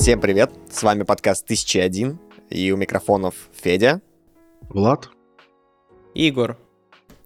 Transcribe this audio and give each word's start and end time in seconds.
Всем 0.00 0.18
привет, 0.18 0.50
с 0.72 0.82
вами 0.82 1.02
подкаст 1.02 1.44
1001, 1.44 2.18
и 2.48 2.72
у 2.72 2.78
микрофонов 2.78 3.34
Федя, 3.52 4.00
Влад, 4.70 5.10
Игорь. 6.14 6.54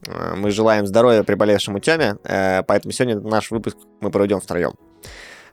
Э, 0.09 0.35
Мы 0.35 0.51
желаем 0.51 0.85
здоровья 0.85 1.23
приболевшему 1.23 1.79
Тёме, 1.79 2.17
э, 2.25 2.65
поэтому 2.65 2.91
сегодня 2.91 3.21
наш 3.21 3.53
выпуск 3.53 3.77
мы 4.01 4.11
проведем 4.11 4.41
втроем. 4.41 4.73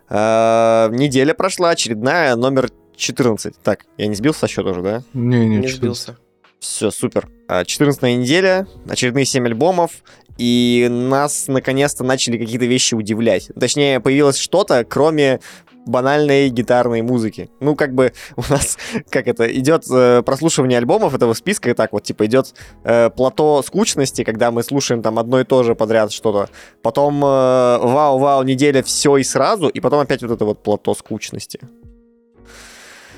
Э, 0.09 0.89
Неделя 0.91 1.35
прошла, 1.35 1.69
очередная, 1.69 2.35
номер 2.35 2.71
14. 2.95 3.55
Так, 3.61 3.85
я 3.97 4.07
не 4.07 4.15
сбился 4.15 4.39
со 4.39 4.47
счета 4.47 4.71
уже, 4.71 4.81
да? 4.81 5.03
Не-не, 5.13 5.57
Не 5.57 5.67
14. 5.67 5.77
сбился. 5.77 6.17
Все, 6.59 6.89
супер. 6.89 7.29
14 7.47 8.01
неделя, 8.17 8.67
очередные 8.89 9.25
7 9.25 9.45
альбомов, 9.45 10.03
и 10.37 10.87
нас 10.89 11.47
наконец-то 11.47 12.03
начали 12.03 12.37
какие-то 12.39 12.65
вещи 12.65 12.95
удивлять. 12.95 13.51
Точнее, 13.59 13.99
появилось 13.99 14.37
что-то, 14.37 14.83
кроме 14.85 15.39
банальной 15.85 16.49
гитарной 16.49 17.01
музыки. 17.01 17.49
Ну, 17.59 17.75
как 17.75 17.93
бы 17.93 18.13
у 18.35 18.41
нас, 18.49 18.77
как 19.09 19.27
это, 19.27 19.45
идет 19.57 19.85
э, 19.91 20.21
прослушивание 20.23 20.77
альбомов 20.77 21.13
этого 21.13 21.33
списка, 21.33 21.69
и 21.69 21.73
так 21.73 21.93
вот, 21.93 22.03
типа, 22.03 22.25
идет 22.25 22.53
э, 22.83 23.09
плато 23.09 23.61
скучности, 23.63 24.23
когда 24.23 24.51
мы 24.51 24.63
слушаем 24.63 25.01
там 25.01 25.19
одно 25.19 25.39
и 25.39 25.43
то 25.43 25.63
же 25.63 25.75
подряд 25.75 26.11
что-то. 26.11 26.49
Потом 26.81 27.23
э, 27.23 27.27
вау-вау, 27.27 28.43
неделя, 28.43 28.83
все 28.83 29.17
и 29.17 29.23
сразу, 29.23 29.67
и 29.67 29.79
потом 29.79 29.99
опять 29.99 30.21
вот 30.21 30.31
это 30.31 30.45
вот 30.45 30.63
плато 30.63 30.93
скучности. 30.93 31.59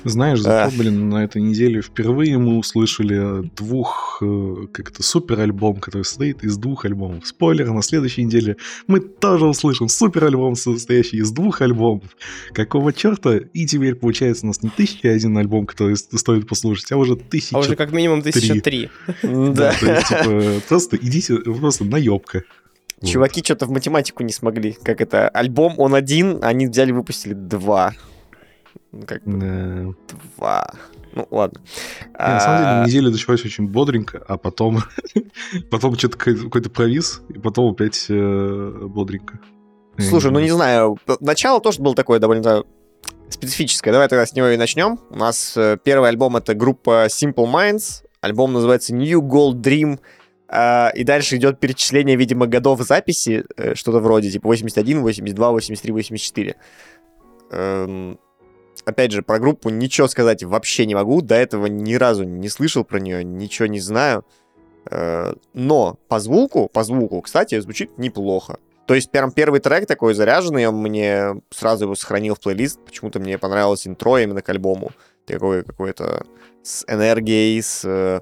Знаешь, 0.04 0.40
зато, 0.40 0.76
блин, 0.76 1.08
на 1.08 1.24
этой 1.24 1.40
неделе 1.40 1.80
впервые 1.80 2.38
мы 2.38 2.58
услышали 2.58 3.48
двух, 3.56 4.18
э, 4.22 4.66
как 4.72 4.90
это, 4.90 5.02
супер 5.02 5.40
альбом, 5.40 5.76
который 5.76 6.02
состоит 6.02 6.44
из 6.44 6.56
двух 6.56 6.84
альбомов. 6.84 7.26
Спойлер, 7.26 7.70
на 7.70 7.82
следующей 7.82 8.24
неделе 8.24 8.56
мы 8.86 9.00
тоже 9.00 9.46
услышим 9.46 9.88
супер 9.88 10.24
альбом, 10.24 10.54
состоящий 10.56 11.18
из 11.18 11.30
двух 11.30 11.62
альбомов. 11.62 12.16
Какого 12.52 12.92
черта? 12.92 13.36
И 13.36 13.66
теперь 13.66 13.94
получается 13.94 14.44
у 14.44 14.48
нас 14.48 14.62
не 14.62 14.68
тысяча 14.68 15.10
один 15.10 15.36
альбом, 15.38 15.66
который 15.66 15.96
стоит 15.96 16.46
послушать, 16.46 16.92
а 16.92 16.96
уже 16.96 17.16
тысяча. 17.16 17.56
А 17.56 17.60
уже 17.60 17.74
как 17.76 17.92
минимум 17.92 18.22
три. 18.22 18.30
1003. 18.30 18.90
Да. 19.22 19.72
то 19.80 19.86
есть, 19.86 20.08
типа, 20.08 20.62
просто 20.68 20.96
идите, 20.96 21.36
просто 21.36 21.84
наебка. 21.84 22.44
Чуваки 23.02 23.42
что-то 23.42 23.66
в 23.66 23.70
математику 23.70 24.22
не 24.22 24.32
смогли. 24.32 24.76
Как 24.82 25.00
это? 25.00 25.28
Альбом 25.28 25.74
он 25.78 25.94
один, 25.94 26.38
они 26.42 26.66
взяли 26.66 26.92
выпустили 26.92 27.34
два. 27.34 27.94
Ну, 28.92 29.02
Как 29.06 29.22
бы 29.24 29.38
Да. 29.38 30.16
два. 30.36 30.70
Ну, 31.12 31.26
ладно. 31.30 31.60
Не, 32.06 32.18
на 32.18 32.40
самом 32.40 32.58
деле, 32.58 32.70
А, 32.70 32.84
неделя 32.86 33.10
началась 33.10 33.44
очень 33.44 33.68
бодренько, 33.68 34.22
а 34.26 34.36
потом, 34.36 34.80
потом 35.70 35.96
что-то 35.96 36.16
какой-то, 36.18 36.70
провис, 36.70 37.22
и 37.28 37.38
потом 37.38 37.72
опять 37.72 38.06
э, 38.08 38.78
бодренько. 38.82 39.38
Слушай, 39.98 40.32
ну 40.32 40.40
не 40.40 40.50
знаю. 40.50 40.98
Начало 41.20 41.60
тоже 41.60 41.80
было 41.80 41.94
такое 41.94 42.18
довольно 42.18 42.64
специфическое. 43.28 43.92
Давай 43.92 44.08
тогда 44.08 44.26
с 44.26 44.32
него 44.32 44.48
и 44.48 44.56
начнем. 44.56 44.98
У 45.10 45.16
нас 45.16 45.56
э, 45.56 45.78
первый 45.82 46.08
альбом 46.08 46.36
это 46.36 46.54
группа 46.54 47.06
Simple 47.06 47.46
Minds. 47.52 48.02
Альбом 48.20 48.52
называется 48.52 48.92
New 48.94 49.20
Gold 49.22 49.60
Dream. 49.60 50.00
А, 50.48 50.90
И 50.94 51.04
дальше 51.04 51.36
идет 51.36 51.60
перечисление, 51.60 52.16
видимо, 52.16 52.46
годов 52.46 52.80
записи, 52.82 53.44
э, 53.56 53.74
что-то 53.76 54.00
вроде 54.00 54.30
типа 54.30 54.48
81, 54.48 55.00
82, 55.02 55.50
83, 55.50 55.92
84. 55.92 56.56
Опять 58.86 59.12
же, 59.12 59.22
про 59.22 59.38
группу 59.38 59.70
ничего 59.70 60.08
сказать 60.08 60.42
вообще 60.42 60.86
не 60.86 60.94
могу. 60.94 61.22
До 61.22 61.34
этого 61.34 61.66
ни 61.66 61.94
разу 61.94 62.24
не 62.24 62.48
слышал 62.48 62.84
про 62.84 63.00
нее, 63.00 63.24
ничего 63.24 63.66
не 63.66 63.80
знаю. 63.80 64.24
Э, 64.90 65.34
Но 65.54 65.98
по 66.08 66.20
звуку, 66.20 66.68
по 66.68 66.84
звуку, 66.84 67.20
кстати, 67.22 67.58
звучит 67.60 67.98
неплохо. 67.98 68.58
То 68.86 68.94
есть 68.94 69.10
прям 69.10 69.32
первый 69.32 69.60
трек 69.60 69.86
такой 69.86 70.12
заряженный, 70.12 70.66
он 70.66 70.76
мне 70.76 71.40
сразу 71.50 71.84
его 71.84 71.94
сохранил 71.94 72.34
в 72.34 72.40
плейлист. 72.40 72.78
Почему-то 72.84 73.18
мне 73.18 73.38
понравилось 73.38 73.86
интро 73.86 74.18
именно 74.18 74.42
к 74.42 74.48
альбому. 74.50 74.92
Такое 75.26 75.62
какое-то 75.62 76.26
с 76.62 76.84
энергией, 76.86 77.62
с 77.62 77.82
э, 77.84 78.20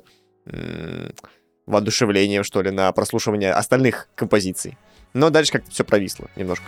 воодушевлением, 1.66 2.44
что 2.44 2.62
ли, 2.62 2.70
на 2.70 2.92
прослушивание 2.92 3.52
остальных 3.52 4.08
композиций. 4.14 4.78
Но 5.14 5.30
дальше 5.30 5.52
как-то 5.52 5.70
все 5.70 5.84
провисло 5.84 6.28
немножко. 6.36 6.64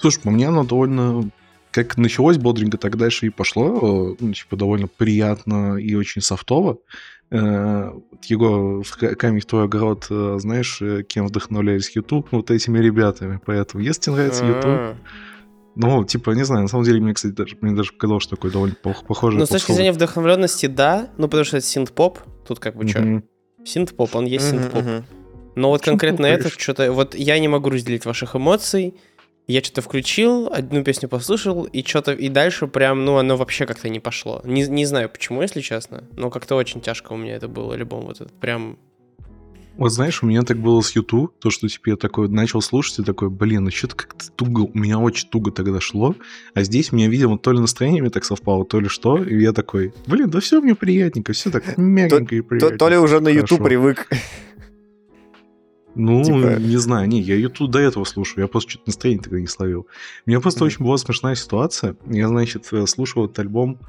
Слушай, 0.00 0.20
по 0.22 0.30
мне 0.30 0.48
оно 0.48 0.64
довольно... 0.64 1.30
Как 1.70 1.98
началось 1.98 2.38
бодренько, 2.38 2.78
так 2.78 2.96
дальше 2.96 3.26
и 3.26 3.30
пошло. 3.30 3.66
э, 4.10 4.16
Ну, 4.18 4.32
типа, 4.32 4.56
довольно 4.56 4.86
приятно 4.88 5.76
и 5.76 5.94
очень 5.94 6.22
софтово. 6.22 6.78
Э, 7.30 7.90
ка- 8.98 9.14
камень 9.16 9.40
в 9.40 9.46
твой 9.46 9.64
огород, 9.64 10.06
э, 10.10 10.36
знаешь, 10.38 10.80
кем 11.08 11.26
вдохновлялись 11.26 11.94
YouTube? 11.94 12.28
Вот 12.30 12.50
этими 12.50 12.78
ребятами. 12.78 13.40
Поэтому, 13.44 13.82
если 13.82 14.00
тебе 14.02 14.14
нравится 14.14 14.44
YouTube, 14.44 14.64
А. 14.64 14.96
ну, 15.74 16.04
типа, 16.04 16.30
не 16.30 16.44
знаю, 16.44 16.62
на 16.62 16.68
самом 16.68 16.84
деле, 16.84 17.00
мне, 17.00 17.12
кстати, 17.14 17.32
даже, 17.34 17.56
мне 17.60 17.74
даже 17.76 17.92
показалось, 17.92 18.22
что 18.22 18.36
такой 18.36 18.50
довольно 18.52 18.76
пох- 18.82 19.04
похожий 19.06 19.38
Ну, 19.40 19.44
с 19.46 19.50
точки 19.50 19.72
зрения 19.72 19.92
вдохновленности, 19.92 20.66
да. 20.66 21.10
Ну, 21.18 21.26
потому 21.28 21.44
что 21.44 21.58
это 21.58 21.66
синт-поп. 21.66 22.20
Тут 22.46 22.58
как 22.58 22.76
бы 22.76 22.86
что? 22.88 23.00
Мгм. 23.02 23.24
Синт-поп, 23.64 24.14
он 24.14 24.24
есть 24.24 24.50
Мгм, 24.52 24.62
синт-поп. 24.62 24.82
мгм. 24.82 25.04
Но 25.56 25.68
вот 25.70 25.80
Почему 25.80 25.92
конкретно 25.98 26.26
этот 26.26 26.52
что-то... 26.58 26.92
Вот 26.92 27.14
я 27.14 27.38
не 27.38 27.48
могу 27.48 27.68
разделить 27.70 28.04
ваших 28.06 28.34
эмоций. 28.36 28.94
Я 29.46 29.62
что-то 29.62 29.80
включил, 29.80 30.48
одну 30.52 30.82
песню 30.82 31.08
послушал, 31.08 31.64
и 31.64 31.84
что-то... 31.84 32.12
И 32.12 32.28
дальше 32.28 32.66
прям, 32.66 33.04
ну, 33.04 33.16
оно 33.16 33.36
вообще 33.36 33.64
как-то 33.64 33.88
не 33.88 34.00
пошло. 34.00 34.40
Не, 34.44 34.66
не 34.66 34.84
знаю 34.86 35.08
почему, 35.08 35.40
если 35.40 35.60
честно. 35.60 36.02
Но 36.16 36.30
как-то 36.30 36.56
очень 36.56 36.80
тяжко 36.80 37.12
у 37.12 37.16
меня 37.16 37.36
это 37.36 37.46
было, 37.46 37.74
альбом 37.74 38.06
вот 38.06 38.16
этот. 38.20 38.32
Прям... 38.32 38.76
Вот 39.76 39.90
знаешь, 39.90 40.22
у 40.22 40.26
меня 40.26 40.42
так 40.42 40.58
было 40.58 40.80
с 40.80 40.96
YouTube, 40.96 41.38
то, 41.38 41.50
что 41.50 41.68
типа 41.68 41.90
я 41.90 41.96
такой 41.96 42.28
начал 42.28 42.60
слушать 42.62 42.98
и 42.98 43.02
такой, 43.04 43.28
блин, 43.28 43.64
ну 43.64 43.70
что-то 43.70 43.94
как-то 43.94 44.32
туго, 44.32 44.60
у 44.62 44.76
меня 44.76 44.98
очень 44.98 45.28
туго 45.28 45.52
тогда 45.52 45.80
шло, 45.80 46.16
а 46.54 46.62
здесь 46.62 46.92
у 46.92 46.96
меня, 46.96 47.08
видимо, 47.08 47.38
то 47.38 47.52
ли 47.52 47.60
настроение 47.60 48.08
так 48.08 48.24
совпало, 48.24 48.64
то 48.64 48.80
ли 48.80 48.88
что, 48.88 49.22
и 49.22 49.38
я 49.38 49.52
такой, 49.52 49.92
блин, 50.06 50.30
да 50.30 50.40
все 50.40 50.62
мне 50.62 50.74
приятненько, 50.74 51.34
все 51.34 51.50
так 51.50 51.76
мягенько 51.76 52.34
и 52.34 52.40
То, 52.40 52.48
приятненько. 52.48 52.78
то 52.78 52.88
ли 52.88 52.96
уже 52.96 53.20
на 53.20 53.28
YouTube 53.28 53.58
Хорошо. 53.58 53.64
привык. 53.64 54.08
Ну, 55.98 56.22
типа- 56.22 56.58
не 56.60 56.76
знаю, 56.76 57.08
не, 57.08 57.20
я 57.20 57.34
YouTube 57.36 57.70
до 57.70 57.78
этого 57.78 58.04
слушаю, 58.04 58.42
я 58.42 58.48
просто 58.48 58.70
что-то 58.72 58.84
настроение 58.86 59.22
тогда 59.22 59.40
не 59.40 59.46
словил. 59.46 59.86
У 60.26 60.30
меня 60.30 60.40
просто 60.40 60.60
Мгм. 60.60 60.66
очень 60.66 60.84
была 60.84 60.96
смешная 60.98 61.34
ситуация, 61.34 61.96
я, 62.06 62.28
значит, 62.28 62.68
э, 62.72 62.86
слушал 62.86 63.24
этот 63.24 63.38
альбом 63.40 63.80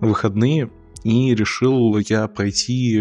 выходные, 0.00 0.70
и 1.02 1.34
решил 1.34 1.96
я 1.98 2.28
пройти 2.28 2.98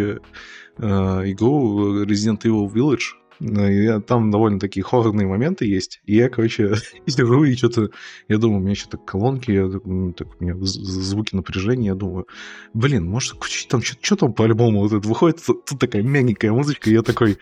э, 0.77 0.89
игру 1.31 2.03
Resident 2.03 2.41
Evil 2.43 2.71
Village. 2.71 3.13
Э, 3.39 3.83
я- 3.83 3.99
там 3.99 4.31
довольно 4.31 4.59
такие 4.59 4.83
хоррорные 4.83 5.27
моменты 5.27 5.65
есть. 5.65 6.01
И 6.05 6.15
я, 6.15 6.29
короче, 6.29 6.75
сижу 7.07 7.43
и 7.43 7.55
что-то... 7.55 7.89
Я 8.27 8.37
думаю, 8.37 8.61
у 8.61 8.63
меня 8.63 8.75
что-то 8.75 8.97
колонки, 8.97 9.51
я, 9.51 9.69
так, 9.69 9.85
ну, 9.85 10.13
у 10.17 10.43
меня 10.43 10.55
звуки 10.61 11.35
напряжения. 11.35 11.87
Я 11.87 11.95
думаю, 11.95 12.27
блин, 12.73 13.05
может, 13.05 13.35
там... 13.69 13.81
Что 13.81 14.15
там 14.15 14.33
по 14.33 14.45
альбому 14.45 14.79
вот 14.79 14.93
это 14.93 15.07
выходит? 15.07 15.41
Тут, 15.45 15.65
такая 15.79 16.01
мягенькая 16.03 16.51
музычка. 16.51 16.89
И 16.89 16.93
я 16.93 17.01
такой, 17.01 17.37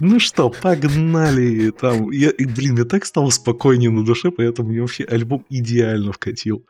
ну 0.00 0.18
что, 0.18 0.50
погнали. 0.50 1.70
Там, 1.70 2.10
я, 2.10 2.30
и, 2.30 2.44
блин, 2.44 2.72
мне 2.74 2.84
так 2.84 3.04
стало 3.04 3.30
спокойнее 3.30 3.90
на 3.90 4.04
душе, 4.04 4.30
поэтому 4.30 4.70
мне 4.70 4.80
вообще 4.80 5.04
альбом 5.04 5.44
идеально 5.48 6.12
вкатил. 6.12 6.64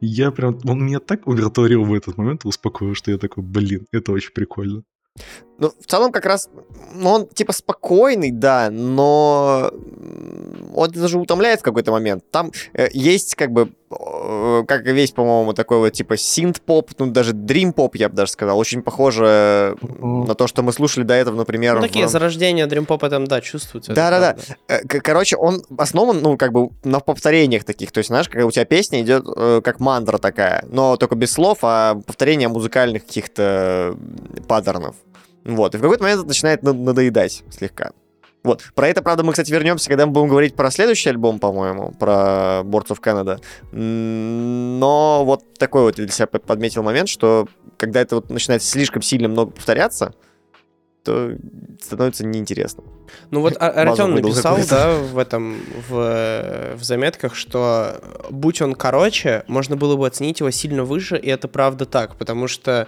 Я 0.00 0.30
прям... 0.30 0.58
Он 0.64 0.84
меня 0.84 0.98
так 0.98 1.26
умиротворил 1.26 1.84
в 1.84 1.92
этот 1.92 2.16
момент, 2.16 2.44
успокоил, 2.44 2.94
что 2.94 3.10
я 3.10 3.18
такой, 3.18 3.44
блин, 3.44 3.86
это 3.92 4.12
очень 4.12 4.32
прикольно. 4.32 4.82
Ну, 5.58 5.70
в 5.78 5.86
целом, 5.86 6.12
как 6.12 6.24
раз, 6.24 6.48
ну, 6.94 7.10
он 7.10 7.26
типа 7.26 7.52
спокойный, 7.52 8.30
да, 8.30 8.70
но 8.70 9.70
он 10.74 10.90
даже 10.90 11.18
утомляет 11.18 11.60
в 11.60 11.64
какой-то 11.64 11.92
момент. 11.92 12.24
Там 12.30 12.52
э, 12.72 12.88
есть 12.92 13.34
как 13.34 13.50
бы, 13.52 13.72
как 13.90 14.86
и 14.86 14.92
весь, 14.92 15.10
по-моему, 15.10 15.52
такой 15.52 15.78
вот 15.78 15.90
типа 15.90 16.16
синт-поп, 16.16 16.90
ну, 16.98 17.06
даже 17.06 17.32
дрим-поп, 17.32 17.96
я 17.96 18.08
бы 18.08 18.14
даже 18.14 18.30
сказал, 18.30 18.58
очень 18.58 18.82
похоже 18.82 19.76
Мгм. 19.80 20.24
на 20.26 20.34
то, 20.34 20.46
что 20.46 20.62
мы 20.62 20.72
слушали 20.72 21.02
до 21.04 21.14
этого, 21.14 21.34
например, 21.36 21.74
Ну, 21.74 21.80
в- 21.80 21.82
такие 21.86 22.06
зарождения 22.08 22.66
дримпопа 22.66 23.10
там, 23.10 23.26
да, 23.26 23.40
чувствуются. 23.40 23.92
Да-да-да. 23.92 24.36
Э, 24.68 24.80
Короче, 24.86 25.36
он 25.36 25.62
основан, 25.76 26.20
ну, 26.22 26.36
как 26.36 26.52
бы 26.52 26.70
на 26.84 27.00
повторениях 27.00 27.64
таких. 27.64 27.90
То 27.90 27.98
есть, 27.98 28.08
знаешь, 28.08 28.28
когда 28.28 28.46
у 28.46 28.50
тебя 28.50 28.64
песня 28.64 29.00
идет 29.02 29.24
э, 29.36 29.60
как 29.64 29.80
мантра 29.80 30.18
такая, 30.18 30.64
но 30.68 30.96
только 30.96 31.16
без 31.16 31.32
слов, 31.32 31.58
а 31.62 31.96
повторение 32.06 32.48
музыкальных 32.48 33.04
каких-то 33.06 33.96
паттернов. 34.46 34.94
Вот. 35.44 35.74
И 35.74 35.78
в 35.78 35.80
какой-то 35.80 36.02
момент 36.04 36.20
это 36.20 36.28
начинает 36.28 36.62
над- 36.62 36.76
надоедать 36.78 37.42
слегка. 37.50 37.90
Вот. 38.42 38.62
Про 38.74 38.88
это, 38.88 39.02
правда, 39.02 39.22
мы, 39.22 39.32
кстати, 39.32 39.50
вернемся, 39.52 39.88
когда 39.88 40.06
мы 40.06 40.12
будем 40.12 40.28
говорить 40.28 40.54
про 40.56 40.70
следующий 40.70 41.10
альбом, 41.10 41.38
по-моему, 41.38 41.92
про 41.98 42.62
Canada. 43.02 43.40
М, 43.72 44.78
Но 44.78 45.24
вот 45.26 45.54
такой 45.58 45.82
вот 45.82 45.98
я 45.98 46.04
для 46.04 46.12
себя 46.12 46.26
под- 46.26 46.44
подметил 46.44 46.82
момент, 46.82 47.08
что 47.08 47.46
когда 47.76 48.00
это 48.00 48.16
вот 48.16 48.30
начинает 48.30 48.62
слишком 48.62 49.02
сильно 49.02 49.28
много 49.28 49.50
повторяться, 49.52 50.14
то 51.04 51.32
становится 51.82 52.24
неинтересно. 52.26 52.84
Ну 53.30 53.40
вот 53.40 53.56
А- 53.58 53.68
Артем 53.70 54.14
написал, 54.14 54.58
да, 54.68 54.94
в 54.98 55.18
этом, 55.18 55.56
в, 55.88 56.74
в 56.76 56.82
заметках, 56.82 57.34
что 57.34 58.00
будь 58.30 58.60
он 58.62 58.74
короче, 58.74 59.44
можно 59.48 59.76
было 59.76 59.96
бы 59.96 60.06
оценить 60.06 60.40
его 60.40 60.50
сильно 60.50 60.84
выше, 60.84 61.16
и 61.18 61.28
это 61.28 61.48
правда 61.48 61.84
так, 61.86 62.16
потому 62.16 62.48
что 62.48 62.86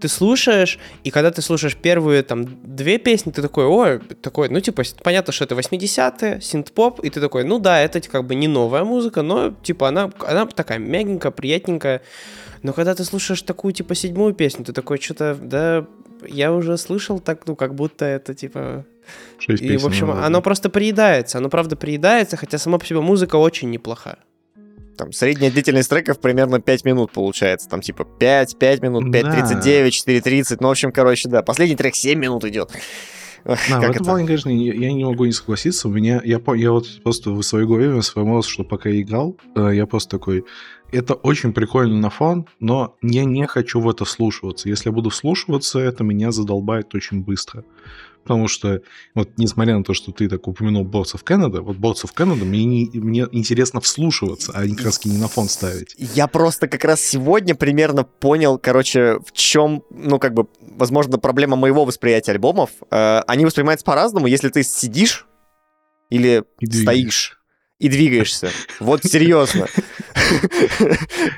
ты 0.00 0.08
слушаешь, 0.08 0.78
и 1.04 1.10
когда 1.10 1.30
ты 1.30 1.40
слушаешь 1.42 1.76
первые 1.76 2.22
там 2.22 2.46
две 2.62 2.98
песни, 2.98 3.30
ты 3.30 3.42
такой, 3.42 3.64
ой, 3.64 4.00
такой, 4.20 4.48
ну 4.48 4.60
типа, 4.60 4.82
понятно, 5.02 5.32
что 5.32 5.44
это 5.44 5.54
80-е, 5.54 6.40
синт-поп, 6.40 7.00
и 7.00 7.10
ты 7.10 7.20
такой, 7.20 7.44
ну 7.44 7.58
да, 7.58 7.80
это 7.80 8.00
как 8.00 8.26
бы 8.26 8.34
не 8.34 8.48
новая 8.48 8.84
музыка, 8.84 9.22
но 9.22 9.54
типа 9.62 9.88
она, 9.88 10.10
она 10.26 10.46
такая 10.46 10.78
мягенькая, 10.78 11.32
приятненькая, 11.32 12.02
но 12.62 12.72
когда 12.72 12.94
ты 12.94 13.04
слушаешь 13.04 13.42
такую 13.42 13.72
типа 13.72 13.94
седьмую 13.94 14.34
песню, 14.34 14.64
ты 14.64 14.72
такой, 14.72 15.00
что-то, 15.00 15.36
да, 15.40 15.86
я 16.26 16.52
уже 16.52 16.76
слышал 16.76 17.20
так, 17.20 17.46
ну 17.46 17.56
как 17.56 17.74
будто 17.74 18.04
это 18.04 18.34
типа 18.34 18.84
Шесть 19.38 19.62
и, 19.62 19.76
в 19.76 19.86
общем, 19.86 20.08
назад, 20.08 20.24
оно 20.24 20.38
да. 20.38 20.42
просто 20.42 20.70
приедается. 20.70 21.38
Оно, 21.38 21.48
правда, 21.50 21.76
приедается, 21.76 22.36
хотя 22.36 22.58
сама 22.58 22.78
по 22.78 22.86
себе 22.86 23.00
музыка 23.00 23.36
очень 23.36 23.70
неплоха. 23.70 24.18
Там 24.96 25.12
средняя 25.12 25.50
длительность 25.50 25.90
треков 25.90 26.20
примерно 26.20 26.60
5 26.60 26.84
минут 26.84 27.12
получается. 27.12 27.68
Там 27.68 27.80
типа 27.80 28.04
5, 28.04 28.58
5 28.58 28.82
минут, 28.82 29.10
Да. 29.10 29.20
5.39, 29.20 29.88
4.30. 29.88 30.56
Ну, 30.60 30.68
в 30.68 30.70
общем, 30.70 30.92
короче, 30.92 31.28
да. 31.28 31.42
Последний 31.42 31.76
трек 31.76 31.94
7 31.94 32.18
минут 32.18 32.44
идет. 32.44 32.70
Да, 33.44 33.56
в 33.56 33.82
этом 33.82 33.90
это? 33.90 34.04
плане, 34.04 34.26
конечно, 34.26 34.48
я, 34.48 34.72
я 34.72 34.92
не 34.92 35.04
могу 35.04 35.26
не 35.26 35.32
согласиться. 35.32 35.88
У 35.88 35.90
меня, 35.90 36.18
я, 36.24 36.40
я 36.54 36.72
вот 36.72 36.86
просто 37.02 37.30
в 37.30 37.42
своей 37.42 37.66
голове 37.66 38.00
сформировался, 38.00 38.48
что 38.48 38.64
пока 38.64 38.88
я 38.88 39.02
играл, 39.02 39.36
э, 39.54 39.72
я 39.74 39.86
просто 39.86 40.16
такой, 40.18 40.44
это 40.92 41.12
очень 41.12 41.52
прикольно 41.52 41.98
на 41.98 42.08
фон, 42.08 42.46
но 42.58 42.96
я 43.02 43.24
не 43.24 43.46
хочу 43.46 43.80
в 43.80 43.90
это 43.90 44.06
вслушиваться. 44.06 44.68
Если 44.70 44.88
я 44.88 44.92
буду 44.92 45.10
вслушиваться, 45.10 45.78
это 45.78 46.04
меня 46.04 46.30
задолбает 46.30 46.94
очень 46.94 47.20
быстро. 47.22 47.64
Потому 48.24 48.48
что, 48.48 48.80
вот 49.14 49.30
несмотря 49.36 49.76
на 49.76 49.84
то, 49.84 49.92
что 49.94 50.10
ты 50.10 50.28
так 50.28 50.48
упомянул 50.48 50.84
Boards 50.84 51.14
of 51.14 51.24
Canada, 51.24 51.60
вот 51.60 51.76
Boards 51.76 52.04
of 52.04 52.10
Canada 52.16 52.44
мне, 52.44 52.64
не, 52.64 52.90
мне 52.94 53.26
интересно 53.32 53.80
вслушиваться, 53.80 54.52
а 54.54 54.66
не 54.66 54.74
как 54.74 54.86
раз 54.86 55.04
не 55.04 55.18
на 55.18 55.28
фон 55.28 55.48
ставить. 55.48 55.94
Я 55.98 56.26
просто 56.26 56.66
как 56.66 56.84
раз 56.84 57.00
сегодня 57.00 57.54
примерно 57.54 58.04
понял, 58.04 58.58
короче, 58.58 59.18
в 59.24 59.32
чем, 59.32 59.84
ну, 59.90 60.18
как 60.18 60.32
бы, 60.32 60.46
возможно, 60.60 61.18
проблема 61.18 61.56
моего 61.56 61.84
восприятия 61.84 62.32
альбомов. 62.32 62.70
Э, 62.90 63.20
они 63.26 63.44
воспринимаются 63.44 63.84
по-разному, 63.84 64.26
если 64.26 64.48
ты 64.48 64.62
сидишь 64.62 65.26
или 66.10 66.44
И 66.60 66.66
стоишь 66.66 67.38
и 67.84 67.88
двигаешься. 67.88 68.50
Вот 68.80 69.04
серьезно. 69.04 69.66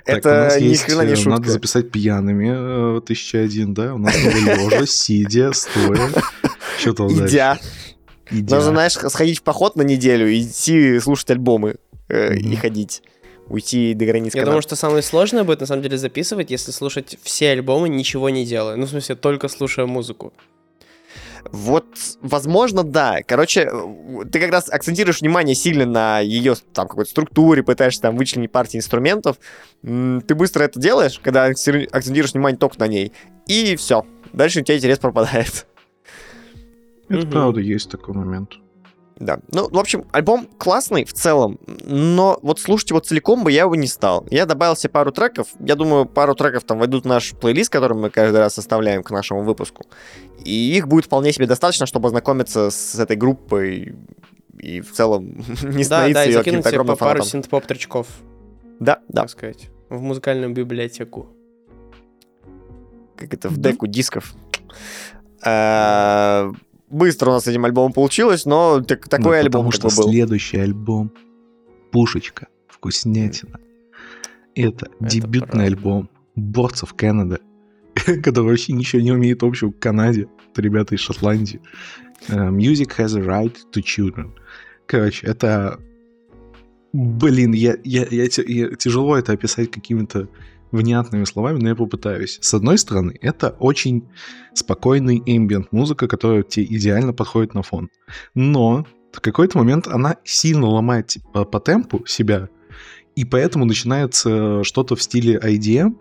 Это 0.04 0.58
ни 0.60 0.74
хрена 0.74 1.02
не 1.02 1.12
э, 1.12 1.16
шутка. 1.16 1.30
Надо 1.30 1.50
записать 1.50 1.90
пьяными 1.90 2.50
э, 2.50 2.98
1001, 2.98 3.74
да? 3.74 3.94
У 3.94 3.98
нас 3.98 4.14
лежа, 4.16 4.86
сидя, 4.86 5.52
стоя. 5.52 6.10
Что 6.78 6.93
там? 6.93 7.08
Идя. 7.08 7.58
Идя. 8.31 8.56
Нужно, 8.56 8.73
знаешь, 8.73 8.93
сходить 8.93 9.38
в 9.38 9.43
поход 9.43 9.76
на 9.76 9.82
неделю, 9.82 10.32
идти 10.32 10.99
слушать 11.00 11.31
альбомы 11.31 11.76
э, 12.08 12.34
и 12.34 12.56
ходить. 12.56 13.02
Уйти 13.49 13.94
до 13.94 14.05
границ 14.06 14.34
Я 14.34 14.44
думаю, 14.44 14.62
что 14.62 14.75
самое 14.75 15.02
сложное 15.02 15.44
будет, 15.44 15.61
на 15.61 15.67
самом 15.67 15.82
деле, 15.82 15.96
записывать, 15.96 16.50
если 16.50 16.73
слушать 16.73 17.17
все 17.23 17.52
альбомы, 17.52 17.88
ничего 17.88 18.28
не 18.28 18.44
делая. 18.44 18.75
Ну, 18.75 18.87
в 18.87 18.90
смысле, 18.90 19.14
только 19.14 19.46
слушая 19.46 19.87
музыку. 19.87 20.32
Вот, 21.52 21.84
возможно, 22.23 22.82
да. 22.82 23.20
Короче, 23.25 23.70
э, 23.70 24.25
ты 24.32 24.40
как 24.40 24.50
раз 24.50 24.69
акцентируешь 24.69 25.20
внимание 25.20 25.55
сильно 25.55 25.87
на 25.87 26.19
ее 26.19 26.56
там 26.73 26.88
какой-то 26.88 27.11
структуре, 27.11 27.62
пытаешься 27.62 28.02
там 28.02 28.17
вычленить 28.17 28.50
партии 28.50 28.78
инструментов. 28.78 29.37
Ты 29.82 30.34
быстро 30.34 30.64
это 30.64 30.81
делаешь, 30.81 31.20
когда 31.23 31.44
акцентируешь 31.44 32.32
внимание 32.32 32.58
только 32.58 32.81
на 32.81 32.88
ней. 32.88 33.12
И 33.46 33.76
все. 33.76 34.05
Дальше 34.32 34.61
у 34.61 34.64
тебя 34.64 34.76
интерес 34.76 34.99
пропадает. 34.99 35.67
Это 37.08 37.18
Мгм. 37.22 37.30
правда 37.30 37.60
есть 37.60 37.90
такой 37.90 38.14
момент. 38.14 38.54
Да. 39.18 39.38
Ну, 39.50 39.68
в 39.70 39.78
общем, 39.78 40.04
альбом 40.12 40.46
классный 40.58 41.04
в 41.06 41.12
целом, 41.14 41.58
но 41.86 42.38
вот 42.42 42.60
слушать 42.60 42.90
его 42.90 43.00
целиком 43.00 43.44
бы 43.44 43.50
я 43.52 43.62
его 43.62 43.74
не 43.74 43.86
стал. 43.86 44.26
Я 44.30 44.44
добавил 44.44 44.76
себе 44.76 44.90
пару 44.90 45.10
треков. 45.10 45.48
Я 45.58 45.74
думаю, 45.74 46.04
пару 46.04 46.34
треков 46.34 46.64
там 46.64 46.78
войдут 46.78 47.04
в 47.04 47.06
наш 47.08 47.32
плейлист, 47.32 47.72
который 47.72 47.96
мы 47.96 48.10
каждый 48.10 48.36
раз 48.38 48.54
составляем 48.54 49.02
к 49.02 49.10
нашему 49.10 49.42
выпуску. 49.42 49.86
И 50.44 50.76
их 50.76 50.86
будет 50.86 51.06
вполне 51.06 51.32
себе 51.32 51.46
достаточно, 51.46 51.86
чтобы 51.86 52.08
ознакомиться 52.08 52.68
с 52.70 52.98
этой 52.98 53.16
группой 53.16 53.94
и 54.58 54.80
в 54.82 54.92
целом 54.92 55.24
не 55.62 55.78
Да, 55.78 55.84
становиться 55.84 56.14
да, 56.14 56.24
и 56.24 56.28
ее 56.32 56.38
каким-то 56.38 56.68
себе 56.68 56.76
огромным 56.80 56.96
по 56.98 57.04
пару 57.06 57.22
синт-поп 57.22 57.64
тречков, 57.66 58.06
Да, 58.80 59.00
да. 59.08 59.22
так 59.22 59.30
сказать, 59.30 59.68
в 59.88 60.02
музыкальную 60.02 60.52
библиотеку. 60.52 61.28
Как 63.16 63.32
это 63.32 63.48
в 63.48 63.56
Да. 63.56 63.70
деку 63.70 63.86
дисков. 63.86 64.34
Быстро 66.88 67.30
у 67.30 67.32
нас 67.34 67.44
с 67.44 67.48
этим 67.48 67.64
альбомом 67.64 67.92
получилось, 67.92 68.44
но 68.46 68.80
так- 68.80 69.08
такой 69.08 69.24
Ну, 69.38 69.44
альбом 69.44 69.50
потому 69.66 69.72
что 69.72 69.88
бы 69.88 69.94
был. 69.96 70.10
следующий 70.10 70.58
альбом 70.58 71.10
Пушечка, 71.90 72.48
вкуснятина. 72.68 73.58
Это, 74.54 74.88
дебютный 75.00 75.40
правда. 75.50 75.64
альбом 75.64 76.10
of 76.82 76.94
Canada, 76.96 77.40
который 78.22 78.50
вообще 78.50 78.72
ничего 78.72 79.02
не 79.02 79.12
умеет 79.12 79.42
общего 79.42 79.70
к 79.72 79.78
Канаде. 79.78 80.28
Это 80.52 80.62
ребята 80.62 80.94
из 80.94 81.00
Шотландии. 81.00 81.60
Э, 82.28 82.50
Music 82.50 82.90
has 82.98 83.16
a 83.18 83.22
right 83.22 83.54
to 83.72 83.82
children. 83.82 84.30
Короче, 84.86 85.26
это... 85.26 85.78
Блин, 86.92 87.52
я, 87.52 87.76
я, 87.84 88.06
я, 88.10 88.24
я- 88.46 88.70
тяжело 88.76 89.16
это 89.18 89.32
описать 89.32 89.70
какими-то 89.70 90.28
внятными 90.76 91.25
словами, 91.25 91.58
но 91.58 91.69
я 91.70 91.75
попытаюсь. 91.75 92.38
С 92.40 92.55
одной 92.55 92.78
стороны, 92.78 93.19
это 93.20 93.50
очень 93.58 94.08
спокойный 94.55 95.19
ambient 95.26 95.69
музыка, 95.70 96.06
которая 96.06 96.43
тебе 96.43 96.67
идеально 96.67 97.12
подходит 97.12 97.55
на 97.55 97.62
фон. 97.62 97.90
Но 98.34 98.87
в 99.12 99.20
какой-то 99.20 99.58
момент 99.58 99.87
она 99.88 100.17
сильно 100.25 100.67
ломает 100.67 101.08
типа, 101.08 101.44
по 101.44 101.58
темпу 101.58 102.05
себя, 102.06 102.49
и 103.17 103.25
поэтому 103.25 103.64
начинается 103.64 104.62
что-то 104.62 104.94
в 104.94 105.02
стиле 105.02 105.38
IDM, 105.43 105.96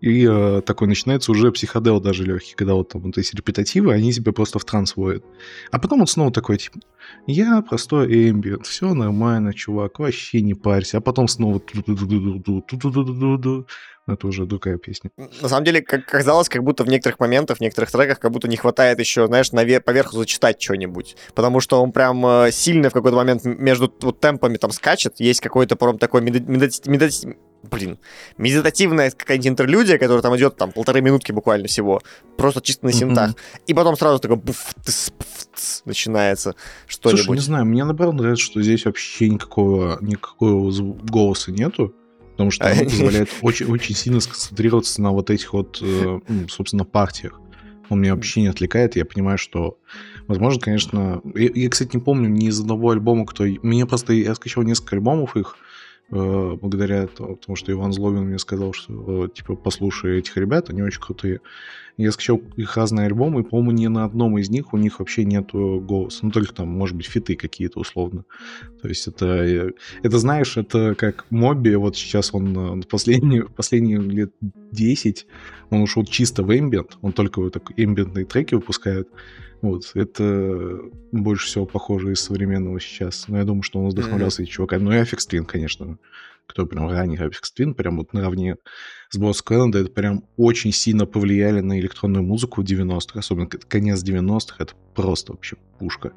и 0.00 0.26
э, 0.26 0.62
такой 0.62 0.88
начинается 0.88 1.30
уже 1.30 1.52
психодел 1.52 2.00
даже 2.00 2.24
легкий, 2.24 2.54
когда 2.54 2.74
вот 2.74 2.88
там 2.88 3.02
вот 3.02 3.18
эти 3.18 3.36
репетативы, 3.36 3.92
они 3.92 4.12
тебя 4.12 4.32
просто 4.32 4.58
в 4.58 4.64
транс 4.64 4.96
вводят. 4.96 5.24
А 5.70 5.78
потом 5.78 6.00
он 6.00 6.06
снова 6.06 6.32
такой, 6.32 6.56
типа, 6.56 6.80
я 7.26 7.60
простой 7.62 8.30
ambient, 8.30 8.62
все 8.64 8.94
нормально, 8.94 9.52
чувак, 9.52 9.98
вообще 9.98 10.40
не 10.40 10.54
парься. 10.54 10.98
А 10.98 11.00
потом 11.00 11.28
снова. 11.28 11.60
Это 14.06 14.26
уже 14.26 14.44
другая 14.46 14.76
песня. 14.78 15.10
На 15.40 15.48
самом 15.48 15.64
деле, 15.64 15.82
как 15.82 16.06
казалось, 16.06 16.48
как 16.48 16.64
будто 16.64 16.84
в 16.84 16.88
некоторых 16.88 17.20
моментах, 17.20 17.58
в 17.58 17.60
некоторых 17.60 17.92
треках, 17.92 18.18
как 18.18 18.32
будто 18.32 18.48
не 18.48 18.56
хватает 18.56 18.98
еще, 18.98 19.26
знаешь, 19.26 19.52
наве- 19.52 19.80
поверху 19.80 20.16
зачитать 20.16 20.60
что-нибудь. 20.60 21.16
Потому 21.34 21.60
что 21.60 21.80
он 21.80 21.92
прям 21.92 22.24
э, 22.26 22.50
сильно 22.50 22.90
в 22.90 22.92
какой-то 22.92 23.16
момент 23.16 23.44
между 23.44 23.92
вот 24.00 24.18
темпами 24.18 24.56
там 24.56 24.72
скачет. 24.72 25.20
Есть 25.20 25.40
какой-то 25.40 25.76
прям 25.76 25.98
такой 25.98 26.22
меди- 26.22 26.44
меди- 26.44 27.36
блин, 27.62 27.98
медитативная 28.38 29.10
какая-нибудь 29.10 29.48
интерлюдия, 29.48 29.98
которая 29.98 30.22
там 30.22 30.36
идет 30.36 30.56
там 30.56 30.72
полторы 30.72 31.00
минутки 31.00 31.32
буквально 31.32 31.68
всего. 31.68 32.00
Просто 32.36 32.60
чисто 32.60 32.86
на 32.86 32.92
синтах. 32.92 33.34
И 33.66 33.74
потом 33.74 33.96
сразу 33.96 34.18
такой 34.18 34.36
буф, 34.36 34.74
тыс, 34.84 35.12
пф, 35.16 35.46
тс, 35.54 35.82
начинается 35.84 36.54
Слушай, 36.88 37.16
что-нибудь. 37.18 37.38
не 37.38 37.44
знаю, 37.44 37.66
мне 37.66 37.84
наоборот 37.84 38.14
нравится, 38.14 38.44
что 38.44 38.62
здесь 38.62 38.84
вообще 38.84 39.28
никакого, 39.28 39.98
никакого 40.00 40.70
голоса 41.02 41.52
нету, 41.52 41.94
потому 42.32 42.50
что 42.50 42.66
оно 42.66 42.84
позволяет 42.84 43.28
очень, 43.42 43.66
очень 43.66 43.94
сильно 43.94 44.20
сконцентрироваться 44.20 45.02
на 45.02 45.10
вот 45.10 45.30
этих 45.30 45.52
вот, 45.52 45.78
э, 45.82 46.20
ну, 46.26 46.48
собственно, 46.48 46.84
партиях. 46.84 47.40
Он 47.90 48.00
меня 48.00 48.14
вообще 48.14 48.40
не 48.42 48.46
отвлекает, 48.46 48.94
я 48.94 49.04
понимаю, 49.04 49.36
что, 49.36 49.76
возможно, 50.28 50.60
конечно... 50.60 51.20
Я, 51.34 51.50
я, 51.52 51.68
кстати, 51.68 51.96
не 51.96 52.00
помню 52.00 52.28
ни 52.28 52.46
из 52.46 52.60
одного 52.60 52.90
альбома, 52.90 53.26
кто... 53.26 53.44
Мне 53.44 53.84
просто... 53.84 54.12
Я 54.12 54.34
скачал 54.36 54.62
несколько 54.62 54.94
альбомов 54.94 55.36
их, 55.36 55.56
благодаря 56.10 57.06
то- 57.06 57.36
тому, 57.36 57.56
что 57.56 57.72
Иван 57.72 57.92
Злобин 57.92 58.24
мне 58.24 58.38
сказал, 58.38 58.72
что, 58.72 59.26
э, 59.26 59.28
типа, 59.28 59.54
послушай 59.54 60.18
этих 60.18 60.36
ребят, 60.36 60.70
они 60.70 60.82
очень 60.82 61.00
крутые. 61.00 61.40
Я 62.00 62.12
скачал 62.12 62.40
их 62.56 62.78
разные 62.78 63.06
альбомы, 63.06 63.40
и, 63.40 63.44
по-моему, 63.44 63.72
ни 63.72 63.86
на 63.86 64.04
одном 64.04 64.38
из 64.38 64.48
них 64.48 64.72
у 64.72 64.78
них 64.78 65.00
вообще 65.00 65.26
нету 65.26 65.84
голоса. 65.86 66.20
Ну, 66.22 66.30
только 66.30 66.54
там, 66.54 66.68
может 66.68 66.96
быть, 66.96 67.04
фиты 67.04 67.36
какие-то 67.36 67.78
условно. 67.78 68.24
То 68.80 68.88
есть 68.88 69.06
это, 69.06 69.26
э, 69.26 69.72
это 70.02 70.18
знаешь, 70.18 70.56
это 70.56 70.94
как 70.94 71.26
Моби, 71.28 71.76
вот 71.76 71.96
сейчас 71.96 72.32
он 72.32 72.80
э, 72.80 72.82
последние, 72.88 73.44
последние 73.44 74.00
лет 74.00 74.32
10, 74.40 75.26
он 75.68 75.82
ушел 75.82 76.04
чисто 76.06 76.42
в 76.42 76.58
эмбиент, 76.58 76.96
он 77.02 77.12
только 77.12 77.42
вот 77.42 77.52
так 77.52 77.70
эмбиентные 77.76 78.24
треки 78.24 78.54
выпускает. 78.54 79.08
Вот, 79.60 79.90
это 79.92 80.80
больше 81.12 81.48
всего 81.48 81.66
похоже 81.66 82.12
из 82.12 82.20
современного 82.20 82.80
сейчас. 82.80 83.28
Но 83.28 83.36
я 83.36 83.44
думаю, 83.44 83.62
что 83.62 83.78
он 83.78 83.90
вдохновлялся 83.90 84.42
этим 84.42 84.52
чуваками. 84.52 84.84
Ну 84.84 84.92
и 84.92 84.96
Аффикс 84.96 85.26
Твин, 85.26 85.44
конечно, 85.44 85.98
кто 86.50 86.66
прям 86.66 86.88
ранее 86.88 87.18
Hypertext 87.18 87.54
Twin, 87.58 87.74
прям 87.74 87.98
вот 87.98 88.12
наравне 88.12 88.56
с 89.10 89.16
Босс 89.16 89.42
Island, 89.48 89.76
это 89.78 89.90
прям 89.90 90.24
очень 90.36 90.72
сильно 90.72 91.06
повлияли 91.06 91.60
на 91.60 91.78
электронную 91.78 92.24
музыку 92.24 92.62
90-х, 92.62 93.18
особенно 93.18 93.46
конец 93.46 94.02
90-х, 94.02 94.56
это 94.58 94.74
просто 94.94 95.32
вообще 95.32 95.56
пушка. 95.78 96.12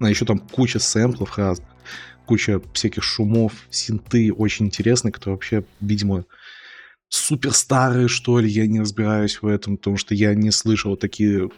А 0.00 0.10
еще 0.10 0.26
там 0.26 0.38
куча 0.38 0.78
сэмплов 0.78 1.38
разных 1.38 1.73
куча 2.26 2.60
всяких 2.72 3.02
шумов, 3.02 3.52
синты 3.70 4.32
очень 4.32 4.66
интересные, 4.66 5.12
которые 5.12 5.36
вообще, 5.36 5.64
видимо, 5.80 6.24
супер 7.08 7.52
старые, 7.52 8.08
что 8.08 8.38
ли, 8.38 8.48
я 8.48 8.66
не 8.66 8.80
разбираюсь 8.80 9.40
в 9.40 9.46
этом, 9.46 9.76
потому 9.76 9.96
что 9.96 10.14
я 10.14 10.34
не 10.34 10.50
слышал 10.50 10.96
такие 10.96 11.50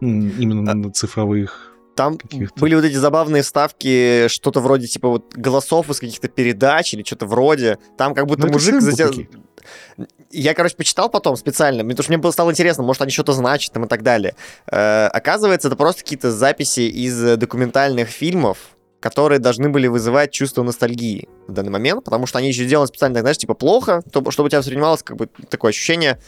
именно 0.00 0.70
а... 0.70 0.74
на 0.74 0.92
цифровых 0.92 1.72
там 1.96 2.18
были 2.56 2.74
вот 2.74 2.84
эти 2.84 2.96
забавные 2.96 3.42
вставки, 3.42 4.28
что-то 4.28 4.60
вроде 4.60 4.86
типа 4.86 5.08
вот 5.08 5.34
голосов 5.34 5.88
из 5.88 5.98
каких-то 5.98 6.28
передач 6.28 6.92
или 6.92 7.02
что-то 7.02 7.24
вроде. 7.24 7.78
Там 7.96 8.14
как 8.14 8.26
будто 8.26 8.46
ну, 8.46 8.52
мужик 8.52 8.80
затя... 8.82 9.08
Я, 10.30 10.54
короче, 10.54 10.76
почитал 10.76 11.08
потом 11.08 11.36
специально, 11.36 11.82
потому 11.82 12.02
что 12.02 12.12
мне 12.12 12.18
было 12.18 12.30
стало 12.30 12.50
интересно, 12.50 12.82
может, 12.82 13.00
они 13.00 13.10
что-то 13.10 13.32
значат 13.32 13.72
там 13.72 13.86
и 13.86 13.88
так 13.88 14.02
далее. 14.02 14.34
Э, 14.70 15.06
оказывается, 15.06 15.68
это 15.68 15.76
просто 15.76 16.02
какие-то 16.02 16.30
записи 16.30 16.80
из 16.80 17.38
документальных 17.38 18.08
фильмов, 18.10 18.75
которые 19.00 19.38
должны 19.38 19.68
были 19.68 19.86
вызывать 19.86 20.32
чувство 20.32 20.62
ностальгии 20.62 21.28
в 21.46 21.52
данный 21.52 21.70
момент, 21.70 22.04
потому 22.04 22.26
что 22.26 22.38
они 22.38 22.48
еще 22.48 22.64
сделаны 22.64 22.86
специально, 22.86 23.20
знаешь, 23.20 23.38
типа 23.38 23.54
плохо, 23.54 24.02
чтобы 24.10 24.46
у 24.46 24.48
тебя 24.48 24.58
воспринималось 24.58 25.02
как 25.02 25.16
бы 25.16 25.28
такое 25.48 25.70
ощущение 25.70 26.18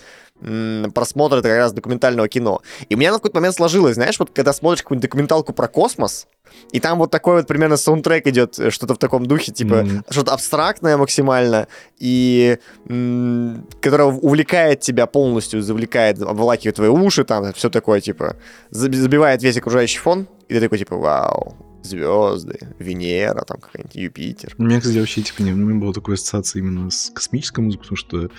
просмотра 0.94 1.42
как 1.42 1.56
раз 1.56 1.72
документального 1.72 2.28
кино. 2.28 2.62
И 2.88 2.94
у 2.94 2.98
меня 2.98 3.10
на 3.10 3.18
какой-то 3.18 3.36
момент 3.36 3.56
сложилось, 3.56 3.94
знаешь, 3.94 4.18
вот 4.18 4.30
когда 4.32 4.52
смотришь 4.52 4.82
какую-нибудь 4.82 5.10
документалку 5.10 5.52
про 5.52 5.66
космос, 5.68 6.28
и 6.70 6.80
там 6.80 6.98
вот 6.98 7.10
такой 7.10 7.36
вот 7.36 7.46
примерно 7.46 7.76
саундтрек 7.76 8.26
идет, 8.26 8.58
э, 8.58 8.70
что-то 8.70 8.94
в 8.94 8.98
таком 8.98 9.26
духе, 9.26 9.52
типа 9.52 9.74
mm-hmm. 9.74 10.04
что-то 10.10 10.32
абстрактное 10.32 10.96
максимально, 10.96 11.66
и 11.98 12.58
м- 12.88 13.66
которое 13.80 14.08
увлекает 14.08 14.80
тебя 14.80 15.06
полностью, 15.06 15.62
завлекает, 15.62 16.22
обволакивает 16.22 16.76
твои 16.76 16.88
уши, 16.88 17.24
там 17.24 17.52
все 17.52 17.68
такое, 17.68 18.00
типа, 18.00 18.36
забивает 18.70 19.42
весь 19.42 19.56
окружающий 19.56 19.98
фон, 19.98 20.28
и 20.48 20.54
ты 20.54 20.60
такой, 20.60 20.78
типа, 20.78 20.96
вау, 20.96 21.56
звезды, 21.82 22.74
Венера, 22.78 23.44
там 23.44 23.60
какая-нибудь 23.60 23.94
Юпитер. 23.94 24.54
У 24.58 24.62
меня, 24.62 24.80
кстати, 24.80 24.98
вообще, 24.98 25.22
типа, 25.22 25.42
не, 25.42 25.52
у 25.52 25.56
меня 25.56 25.80
была 25.80 25.92
такая 25.92 26.14
ассоциация 26.14 26.60
именно 26.60 26.90
с 26.90 27.10
космической 27.14 27.60
музыкой, 27.60 27.82
потому 27.82 27.96
что 27.96 28.30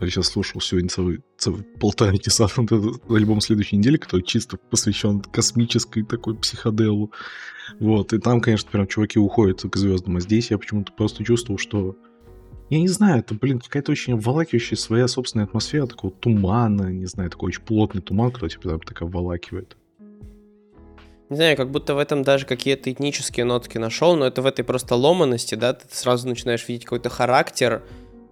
я 0.00 0.08
сейчас 0.08 0.28
слушал 0.28 0.60
сегодня 0.60 0.88
целый, 0.88 1.20
целый 1.38 1.62
полтора 1.62 2.16
часа 2.18 2.48
вот 2.56 2.72
этот 2.72 3.10
альбом 3.10 3.40
следующей 3.40 3.76
недели, 3.76 3.96
который 3.96 4.22
чисто 4.22 4.56
посвящен 4.56 5.20
космической 5.20 6.02
такой 6.02 6.36
психоделу. 6.36 7.12
Вот, 7.78 8.12
и 8.12 8.18
там, 8.18 8.40
конечно, 8.40 8.70
прям 8.70 8.86
чуваки 8.86 9.18
уходят 9.18 9.62
к 9.62 9.76
звездам, 9.76 10.16
а 10.16 10.20
здесь 10.20 10.50
я 10.50 10.58
почему-то 10.58 10.92
просто 10.92 11.24
чувствовал, 11.24 11.58
что 11.58 11.96
я 12.72 12.80
не 12.80 12.88
знаю, 12.88 13.20
это, 13.20 13.34
блин, 13.34 13.60
какая-то 13.60 13.92
очень 13.92 14.14
обволакивающая 14.14 14.78
своя 14.78 15.06
собственная 15.06 15.44
атмосфера, 15.44 15.86
такого 15.86 16.10
тумана, 16.10 16.90
не 16.90 17.04
знаю, 17.04 17.28
такой 17.28 17.48
очень 17.48 17.62
плотный 17.62 18.00
туман, 18.00 18.30
который 18.30 18.48
тебя 18.48 18.72
типа, 18.72 18.78
так 18.86 19.02
обволакивает. 19.02 19.76
Не 21.32 21.36
знаю, 21.36 21.56
как 21.56 21.70
будто 21.70 21.94
в 21.94 21.98
этом 21.98 22.24
даже 22.24 22.44
какие-то 22.44 22.92
этнические 22.92 23.46
нотки 23.46 23.78
нашел, 23.78 24.16
но 24.16 24.26
это 24.26 24.42
в 24.42 24.46
этой 24.46 24.66
просто 24.66 24.96
ломаности, 24.96 25.54
да, 25.54 25.72
ты 25.72 25.86
сразу 25.90 26.28
начинаешь 26.28 26.68
видеть 26.68 26.84
какой-то 26.84 27.08
характер, 27.08 27.82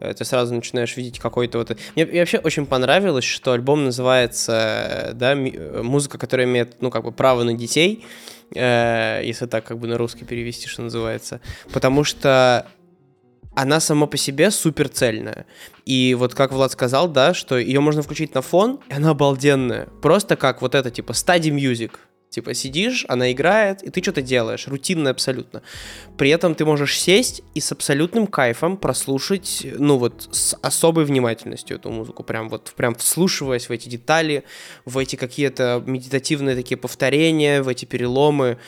э, 0.00 0.12
ты 0.12 0.23
сразу 0.26 0.54
начинаешь 0.54 0.95
видеть 0.99 1.19
какой-то 1.19 1.57
вот... 1.57 1.75
Мне, 1.97 2.04
вообще 2.04 2.37
очень 2.37 2.66
понравилось, 2.66 3.25
что 3.25 3.52
альбом 3.52 3.87
называется, 3.87 5.12
да, 5.14 5.33
э, 5.33 5.83
музыка, 5.83 6.19
которая 6.19 6.47
имеет, 6.47 6.83
ну, 6.83 6.90
как 6.90 7.04
бы, 7.04 7.11
право 7.11 7.42
на 7.42 7.54
детей, 7.54 8.04
э, 8.54 9.23
если 9.25 9.47
так 9.47 9.64
как 9.64 9.78
бы 9.78 9.87
на 9.87 9.97
русский 9.97 10.26
перевести, 10.26 10.69
что 10.69 10.83
называется, 10.83 11.40
потому 11.73 12.04
что 12.04 12.66
она 13.54 13.80
сама 13.80 14.09
по 14.09 14.19
себе 14.19 14.50
супер 14.50 14.90
цельная. 14.90 15.47
И 15.87 16.14
вот 16.19 16.35
как 16.35 16.52
Влад 16.52 16.73
сказал, 16.73 17.09
да, 17.09 17.33
что 17.33 17.57
ее 17.57 17.80
можно 17.80 18.02
включить 18.02 18.35
на 18.35 18.42
фон, 18.42 18.78
и 18.90 18.92
она 18.92 19.12
обалденная. 19.12 19.87
Просто 20.02 20.37
как 20.37 20.61
вот 20.61 20.75
это, 20.75 20.90
типа, 20.90 21.12
study 21.12 21.50
music. 21.50 21.92
Типа 22.31 22.55
сидишь, 22.55 23.05
она 23.09 23.33
играет, 23.33 23.83
и 23.83 23.91
ты 23.91 24.01
что-то 24.01 24.23
делаешь, 24.23 24.69
рутинно 24.69 25.11
абсолютно. 25.11 25.63
При 26.17 26.31
этом 26.31 26.55
ты 26.55 26.65
можешь 26.65 26.97
сесть 26.97 27.43
и 27.55 27.61
с 27.61 27.73
абсолютным 27.73 28.29
кайфом 28.29 28.77
прослушать, 28.77 29.67
ну 29.77 29.99
вот, 29.99 30.29
с 30.31 30.57
особой 30.63 31.07
внимательностью 31.07 31.77
эту 31.77 31.91
музыку, 31.91 32.23
прям 32.23 32.49
вот, 32.49 32.73
прям 32.77 32.95
вслушиваясь 32.95 33.69
в 33.69 33.73
эти 33.73 33.89
детали, 33.89 34.45
в 34.85 34.97
эти 34.99 35.17
какие-то 35.17 35.83
медитативные 35.85 36.55
такие 36.55 36.79
повторения, 36.79 37.63
в 37.63 37.69
эти 37.69 37.85
переломы. 37.85 38.59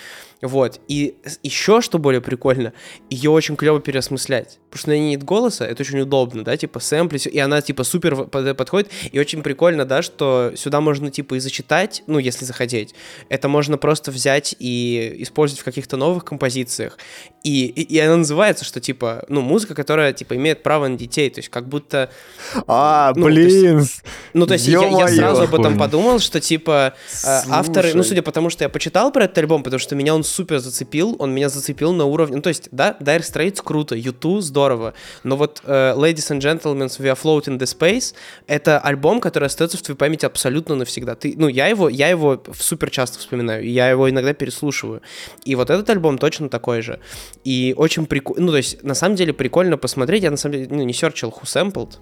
Вот. 0.43 0.81
И 0.89 1.15
еще, 1.45 1.81
что 1.81 1.99
более 1.99 2.21
прикольно, 2.21 2.73
ее 3.09 3.31
очень 3.31 3.57
клево 3.57 3.81
переосмыслять. 3.81 4.59
Потому 4.71 4.81
что 4.81 4.89
на 4.91 4.95
ней 4.95 5.11
нет 5.11 5.23
голоса, 5.23 5.65
это 5.65 5.83
очень 5.83 6.01
удобно, 6.01 6.43
да, 6.43 6.57
типа 6.57 6.81
сэмплить, 6.81 7.27
и 7.27 7.39
она 7.39 7.61
типа 7.61 7.85
супер 7.85 8.25
подходит. 8.25 8.91
И 9.13 9.21
очень 9.21 9.43
прикольно, 9.43 9.85
да, 9.85 10.03
что 10.03 10.53
сюда 10.57 10.81
можно 10.81 11.11
типа 11.11 11.37
и 11.37 11.39
зачитать, 11.39 12.03
ну, 12.09 12.19
если 12.19 12.45
захотеть. 12.45 12.95
Это 13.29 13.49
можно 13.49 13.79
просто 13.79 14.11
взять 14.11 14.57
и 14.59 15.15
использовать 15.19 15.61
в 15.61 15.65
каких-то 15.65 15.97
новых 15.97 16.25
композициях. 16.25 16.99
И, 17.45 17.67
и, 17.67 17.83
и 17.83 17.99
она 18.01 18.17
называется, 18.17 18.65
что 18.65 18.81
типа, 18.81 19.25
ну, 19.29 19.43
музыка, 19.43 19.77
которая 19.77 20.13
типа 20.13 20.35
имеет 20.35 20.65
право 20.65 20.89
на 20.89 20.99
детей. 20.99 21.31
То 21.31 21.39
есть 21.39 21.51
как 21.51 21.69
будто... 21.69 22.11
А, 22.67 23.13
ну, 23.15 23.27
блин! 23.27 23.77
То 23.77 23.81
есть, 23.81 24.03
ну, 24.33 24.47
то 24.47 24.55
есть 24.55 24.67
я, 24.67 24.89
я 24.89 25.07
сразу 25.07 25.43
об 25.43 25.55
этом 25.55 25.79
подумал, 25.79 26.19
что 26.19 26.41
типа 26.41 26.95
Слушай. 27.09 27.45
авторы, 27.51 27.95
ну, 27.95 28.03
судя 28.03 28.23
по 28.23 28.33
тому, 28.33 28.51
что 28.51 28.65
я 28.65 28.69
почитал 28.69 29.13
про 29.13 29.27
этот 29.27 29.39
альбом, 29.39 29.63
потому 29.63 29.79
что 29.79 29.95
меня 29.95 30.15
он 30.15 30.25
супер 30.33 30.59
зацепил, 30.59 31.17
он 31.19 31.35
меня 31.35 31.49
зацепил 31.49 31.93
на 31.93 32.05
уровне... 32.05 32.37
Ну, 32.37 32.43
то 32.43 32.49
есть, 32.49 32.69
да, 32.73 32.97
Dire 33.01 33.21
Straits 33.21 33.61
круто, 33.63 33.95
YouTube 33.95 34.41
здорово, 34.41 34.95
но 35.23 35.37
вот 35.37 35.63
uh, 35.65 35.97
Ladies 35.97 36.31
and 36.31 36.41
Gentlemen, 36.41 36.87
We 36.87 37.13
Are 37.13 37.19
Floating 37.21 37.59
the 37.59 37.67
Space— 37.67 38.15
это 38.47 38.79
альбом, 38.79 39.21
который 39.21 39.47
остается 39.47 39.79
в 39.79 39.83
твоей 39.83 39.99
памяти 39.99 40.25
абсолютно 40.27 40.75
навсегда. 40.75 41.15
Ты, 41.15 41.35
ну, 41.37 41.49
я 41.49 41.67
его, 41.67 41.89
я 41.89 42.09
его 42.09 42.43
супер 42.59 42.91
часто 42.91 43.19
вспоминаю, 43.19 43.69
я 43.69 43.89
его 43.89 44.09
иногда 44.09 44.33
переслушиваю. 44.33 45.03
И 45.45 45.55
вот 45.55 45.71
этот 45.71 45.89
альбом 45.91 46.19
точно 46.19 46.49
такой 46.49 46.83
же. 46.83 46.99
И 47.45 47.75
очень 47.77 48.07
прикольно... 48.07 48.47
Ну, 48.47 48.51
то 48.53 48.57
есть, 48.57 48.83
на 48.83 48.95
самом 48.95 49.17
деле, 49.17 49.33
прикольно 49.33 49.77
посмотреть. 49.77 50.23
Я, 50.23 50.31
на 50.31 50.37
самом 50.37 50.57
деле, 50.57 50.69
ну, 50.71 50.83
не 50.83 50.95
серчил 50.95 51.29
Who 51.29 51.45
Sampled. 51.45 51.93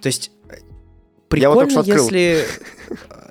То 0.00 0.06
есть, 0.06 0.30
прикольно, 1.28 1.74
вот 1.74 1.86
если... 1.86 2.46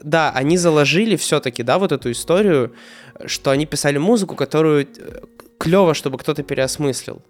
Да, 0.03 0.31
они 0.31 0.57
заложили 0.57 1.15
все-таки, 1.15 1.63
да, 1.63 1.79
вот 1.79 1.93
эту 1.93 2.12
историю, 2.12 2.73
что 3.25 3.51
они 3.51 3.65
писали 3.65 3.98
музыку, 3.98 4.36
которую 4.36 4.86
э, 4.86 5.22
клево, 5.58 5.93
чтобы 5.93 6.17
кто-то 6.17 6.43
переосмыслил. 6.43 7.22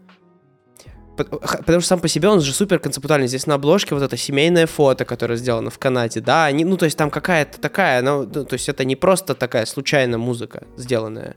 Потому 1.16 1.80
что 1.80 1.90
сам 1.90 2.00
по 2.00 2.08
себе 2.08 2.28
он 2.28 2.42
же 2.42 2.54
супер 2.54 2.80
концептуальный. 2.80 3.28
Здесь 3.28 3.46
на 3.46 3.56
обложке 3.56 3.94
вот 3.94 4.04
это 4.04 4.18
семейное 4.18 4.66
фото, 4.66 5.06
которое 5.06 5.36
сделано 5.36 5.70
в 5.70 5.78
Канаде, 5.78 6.22
да, 6.22 6.46
они, 6.46 6.66
ну, 6.66 6.76
то 6.76 6.86
есть 6.86 6.98
там 6.98 7.12
какая-то 7.12 7.60
такая, 7.62 8.02
ну, 8.02 8.26
то 8.26 8.54
есть 8.54 8.68
это 8.68 8.84
не 8.84 8.96
просто 8.96 9.36
такая 9.36 9.66
случайная 9.66 10.18
музыка 10.18 10.64
сделанная. 10.76 11.36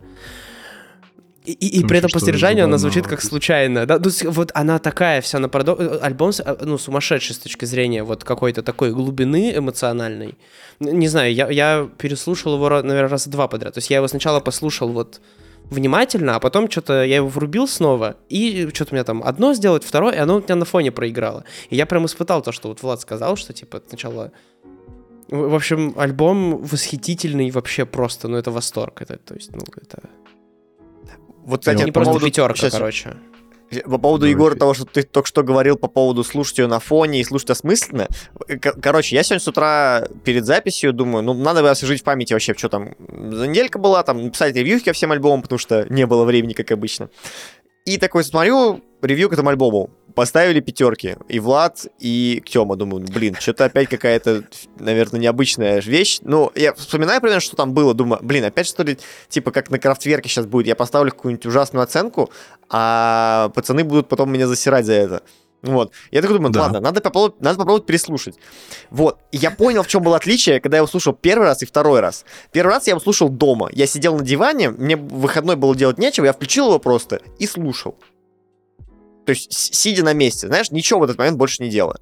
И, 1.47 1.53
и, 1.53 1.81
и 1.81 1.85
при 1.85 1.99
этом 1.99 2.11
по 2.11 2.19
содержанию 2.19 2.65
она 2.65 2.79
звучит 2.79 3.07
как 3.07 3.23
случайно. 3.23 3.87
Да? 3.87 3.99
Ну, 3.99 4.11
вот 4.31 4.50
она 4.55 4.79
такая 4.79 5.21
вся 5.21 5.38
на 5.38 5.49
продо... 5.49 5.76
Э, 5.79 5.99
альбом 6.03 6.33
э, 6.38 6.57
ну, 6.62 6.76
сумасшедший 6.76 7.35
с 7.35 7.38
точки 7.38 7.65
зрения 7.65 8.03
вот 8.03 8.25
какой-то 8.25 8.62
такой 8.62 8.93
глубины 8.93 9.57
эмоциональной. 9.57 10.35
Не 10.81 11.09
знаю, 11.09 11.33
я, 11.33 11.49
я 11.50 11.88
переслушал 11.99 12.55
его, 12.55 12.69
наверное, 12.69 13.09
раза 13.09 13.31
два 13.31 13.47
подряд. 13.47 13.75
То 13.75 13.79
есть 13.79 13.91
я 13.91 13.99
его 13.99 14.09
сначала 14.09 14.41
послушал 14.41 14.88
вот 14.88 15.21
внимательно, 15.71 16.37
а 16.37 16.41
потом 16.41 16.71
что-то 16.71 17.05
я 17.05 17.17
его 17.17 17.29
врубил 17.29 17.67
снова, 17.67 18.17
и 18.29 18.69
что-то 18.73 18.93
у 18.93 18.95
меня 18.95 19.05
там 19.05 19.23
одно 19.25 19.55
сделать, 19.55 19.85
второе, 19.85 20.15
и 20.15 20.19
оно 20.19 20.37
у 20.37 20.41
меня 20.41 20.55
на 20.55 20.65
фоне 20.65 20.93
проиграло. 20.93 21.45
И 21.71 21.76
я 21.76 21.87
прям 21.87 22.07
испытал 22.07 22.43
то, 22.43 22.53
что 22.53 22.69
вот 22.69 22.83
Влад 22.83 23.00
сказал, 23.00 23.37
что 23.37 23.53
типа 23.53 23.83
сначала 23.88 24.33
в 25.29 25.55
общем, 25.55 25.93
альбом 25.97 26.59
восхитительный 26.59 27.50
вообще 27.50 27.85
просто, 27.85 28.29
ну 28.29 28.37
это 28.37 28.53
восторг, 28.53 29.03
это, 29.03 29.19
то 29.19 29.35
есть, 29.35 29.50
ну 29.53 29.65
это 29.76 30.09
вот, 31.47 31.61
кстати, 31.61 31.85
не 31.85 31.93
просто 31.93 32.12
поводу... 32.12 32.26
пятерка, 32.26 32.57
Сейчас... 32.57 32.73
короче. 32.73 33.17
По 33.85 33.99
поводу, 33.99 34.26
Егора, 34.26 34.55
того, 34.55 34.75
что 34.75 34.85
ты 34.85 35.03
только 35.03 35.26
что 35.26 35.43
говорил 35.43 35.76
по 35.76 35.88
поводу 35.88 36.23
слушать 36.23 36.59
ее 36.59 36.67
на 36.69 36.79
фоне 36.79 37.21
и 37.21 37.25
слушать 37.25 37.50
осмысленно. 37.50 38.07
Короче, 38.61 39.17
я 39.17 39.25
сегодня 39.25 39.41
с 39.41 39.49
утра 39.49 40.07
перед 40.25 40.45
записью 40.45 40.93
думаю, 40.93 41.25
ну, 41.25 41.35
надо 41.35 41.62
бы 41.62 41.71
освежить 41.71 42.03
в 42.03 42.05
памяти 42.05 42.33
вообще, 42.33 42.55
что 42.55 42.69
там 42.69 42.95
за 42.99 43.47
неделька 43.49 43.79
была, 43.79 44.05
там, 44.05 44.23
написать 44.23 44.55
ревью 44.55 44.81
ко 44.85 44.93
всем 44.93 45.11
альбомам, 45.11 45.43
потому 45.43 45.59
что 45.59 45.85
не 45.88 46.07
было 46.07 46.25
времени, 46.25 46.53
как 46.53 46.71
обычно. 46.71 47.11
И 47.85 47.99
такой 47.99 48.23
смотрю 48.25 48.83
ревью 49.03 49.29
к 49.29 49.33
этому 49.33 49.50
альбому. 49.50 49.91
Поставили 50.16 50.61
пятерки. 50.61 51.16
И 51.28 51.38
Влад, 51.40 51.87
и 51.99 52.42
Тёма. 52.46 52.76
Думаю, 52.76 53.04
блин, 53.04 53.37
что-то 53.38 53.66
опять 53.66 53.90
какая-то, 53.90 54.44
наверное, 54.78 55.20
необычная 55.20 55.82
вещь. 55.82 56.20
Ну, 56.23 56.50
я 56.54 56.73
вспоминаю 56.73 57.20
примерно, 57.20 57.42
что 57.42 57.54
там 57.54 57.75
было. 57.75 57.92
Думаю, 57.92 58.20
блин, 58.23 58.42
опять 58.42 58.66
что 58.66 58.82
ли, 58.82 58.96
типа, 59.28 59.50
как 59.50 59.70
на 59.70 59.78
крафтверке 59.78 60.30
сейчас 60.30 60.46
будет. 60.46 60.68
Я 60.68 60.75
поставлю 60.75 61.11
какую-нибудь 61.11 61.44
ужасную 61.44 61.85
оценку, 61.85 62.30
а 62.70 63.50
пацаны 63.54 63.85
будут 63.85 64.08
потом 64.08 64.32
меня 64.32 64.49
засирать 64.49 64.87
за 64.87 64.94
это. 64.94 65.23
Вот. 65.61 65.92
Я 66.11 66.23
такой 66.23 66.38
думаю, 66.38 66.52
да. 66.54 66.62
ладно, 66.62 66.80
надо 66.80 67.02
попробовать, 67.02 67.42
надо 67.42 67.58
попробовать 67.58 67.85
переслушать. 67.85 68.37
Вот. 68.88 69.18
И 69.32 69.37
я 69.37 69.50
понял, 69.50 69.82
в 69.82 69.87
чем 69.87 70.02
было 70.02 70.16
отличие, 70.16 70.61
когда 70.61 70.78
я 70.78 70.78
его 70.78 70.87
слушал 70.87 71.12
первый 71.12 71.44
раз 71.44 71.62
и 71.62 71.66
второй 71.66 72.00
раз. 72.00 72.25
Первый 72.52 72.70
раз 72.70 72.87
я 72.87 72.92
его 72.92 73.00
слушал 73.00 73.28
дома. 73.28 73.68
Я 73.70 73.87
сидел 73.87 74.16
на 74.16 74.25
диване, 74.25 74.70
мне 74.70 74.96
выходной 74.96 75.56
было 75.56 75.76
делать 75.76 75.99
нечего, 75.99 76.25
я 76.25 76.32
включил 76.32 76.68
его 76.68 76.78
просто 76.78 77.20
и 77.38 77.46
слушал. 77.46 77.99
То 79.26 79.30
есть, 79.30 79.52
сидя 79.52 80.04
на 80.04 80.12
месте, 80.12 80.47
знаешь, 80.47 80.71
ничего 80.71 81.00
в 81.00 81.02
этот 81.02 81.18
момент 81.18 81.37
больше 81.37 81.62
не 81.62 81.68
делая. 81.68 81.99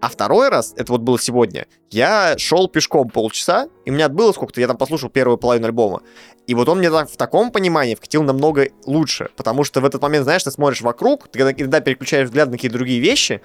А 0.00 0.08
второй 0.08 0.48
раз, 0.48 0.74
это 0.76 0.92
вот 0.92 1.00
было 1.00 1.18
сегодня, 1.18 1.66
я 1.90 2.34
шел 2.36 2.68
пешком 2.68 3.08
полчаса, 3.08 3.68
и 3.86 3.90
у 3.90 3.94
меня 3.94 4.10
было 4.10 4.32
сколько-то, 4.32 4.60
я 4.60 4.66
там 4.66 4.76
послушал 4.76 5.08
первую 5.08 5.38
половину 5.38 5.66
альбома. 5.66 6.02
И 6.46 6.54
вот 6.54 6.68
он 6.68 6.78
мне 6.78 6.90
в 6.90 7.16
таком 7.16 7.50
понимании 7.50 7.94
вкатил 7.94 8.22
намного 8.22 8.68
лучше, 8.84 9.30
потому 9.36 9.64
что 9.64 9.80
в 9.80 9.84
этот 9.86 10.02
момент, 10.02 10.24
знаешь, 10.24 10.42
ты 10.42 10.50
смотришь 10.50 10.82
вокруг, 10.82 11.28
ты 11.28 11.38
иногда 11.38 11.80
переключаешь 11.80 12.26
взгляд 12.26 12.48
на 12.48 12.56
какие-то 12.56 12.76
другие 12.76 13.00
вещи, 13.00 13.40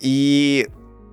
и 0.00 0.68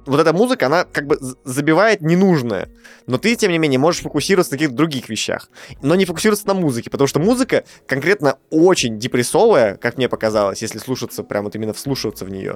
вот 0.06 0.20
эта 0.20 0.34
музыка, 0.34 0.68
она 0.68 0.84
как 0.86 1.08
бы 1.08 1.18
забивает 1.44 2.02
ненужное. 2.02 2.70
Но 3.08 3.18
ты, 3.18 3.36
тем 3.36 3.52
не 3.52 3.58
менее, 3.58 3.80
можешь 3.80 4.02
фокусироваться 4.02 4.54
на 4.54 4.58
каких-то 4.58 4.76
других 4.76 5.10
вещах. 5.10 5.50
Но 5.82 5.96
не 5.96 6.06
фокусироваться 6.06 6.48
на 6.48 6.54
музыке, 6.54 6.90
потому 6.90 7.08
что 7.08 7.20
музыка 7.20 7.64
конкретно 7.88 8.38
очень 8.50 9.00
депрессовая, 9.00 9.78
как 9.78 9.98
мне 9.98 10.08
показалось, 10.10 10.62
если 10.62 10.78
слушаться, 10.78 11.24
прям 11.24 11.46
вот 11.46 11.56
именно 11.56 11.74
вслушиваться 11.74 12.26
в 12.26 12.30
нее. 12.30 12.56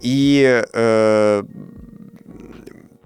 И 0.00 0.64
э, 0.72 1.42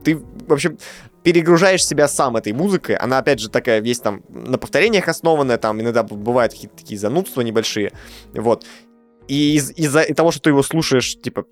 ты, 0.05 0.17
в 0.17 0.53
общем, 0.53 0.79
перегружаешь 1.23 1.85
себя 1.85 2.09
сам 2.09 2.37
этой 2.37 2.53
музыкой. 2.53 2.97
Она, 2.97 3.19
опять 3.19 3.41
же, 3.41 3.49
такая 3.49 3.81
весь 3.81 4.01
там 4.01 4.23
на 4.29 4.59
повторениях 4.59 5.09
основанная, 5.09 5.59
там 5.59 5.81
иногда 5.81 6.03
бывают 6.03 6.53
какие-то 6.53 6.77
такие 6.77 6.99
занудства 6.99 7.41
небольшие. 7.43 7.93
Вот. 8.35 8.65
И 9.29 9.55
из- 9.55 9.71
из-за 9.71 10.03
того, 10.15 10.33
что 10.33 10.43
ты 10.43 10.51
его 10.51 10.63
слушаешь, 10.63 11.17
типа, 11.21 11.47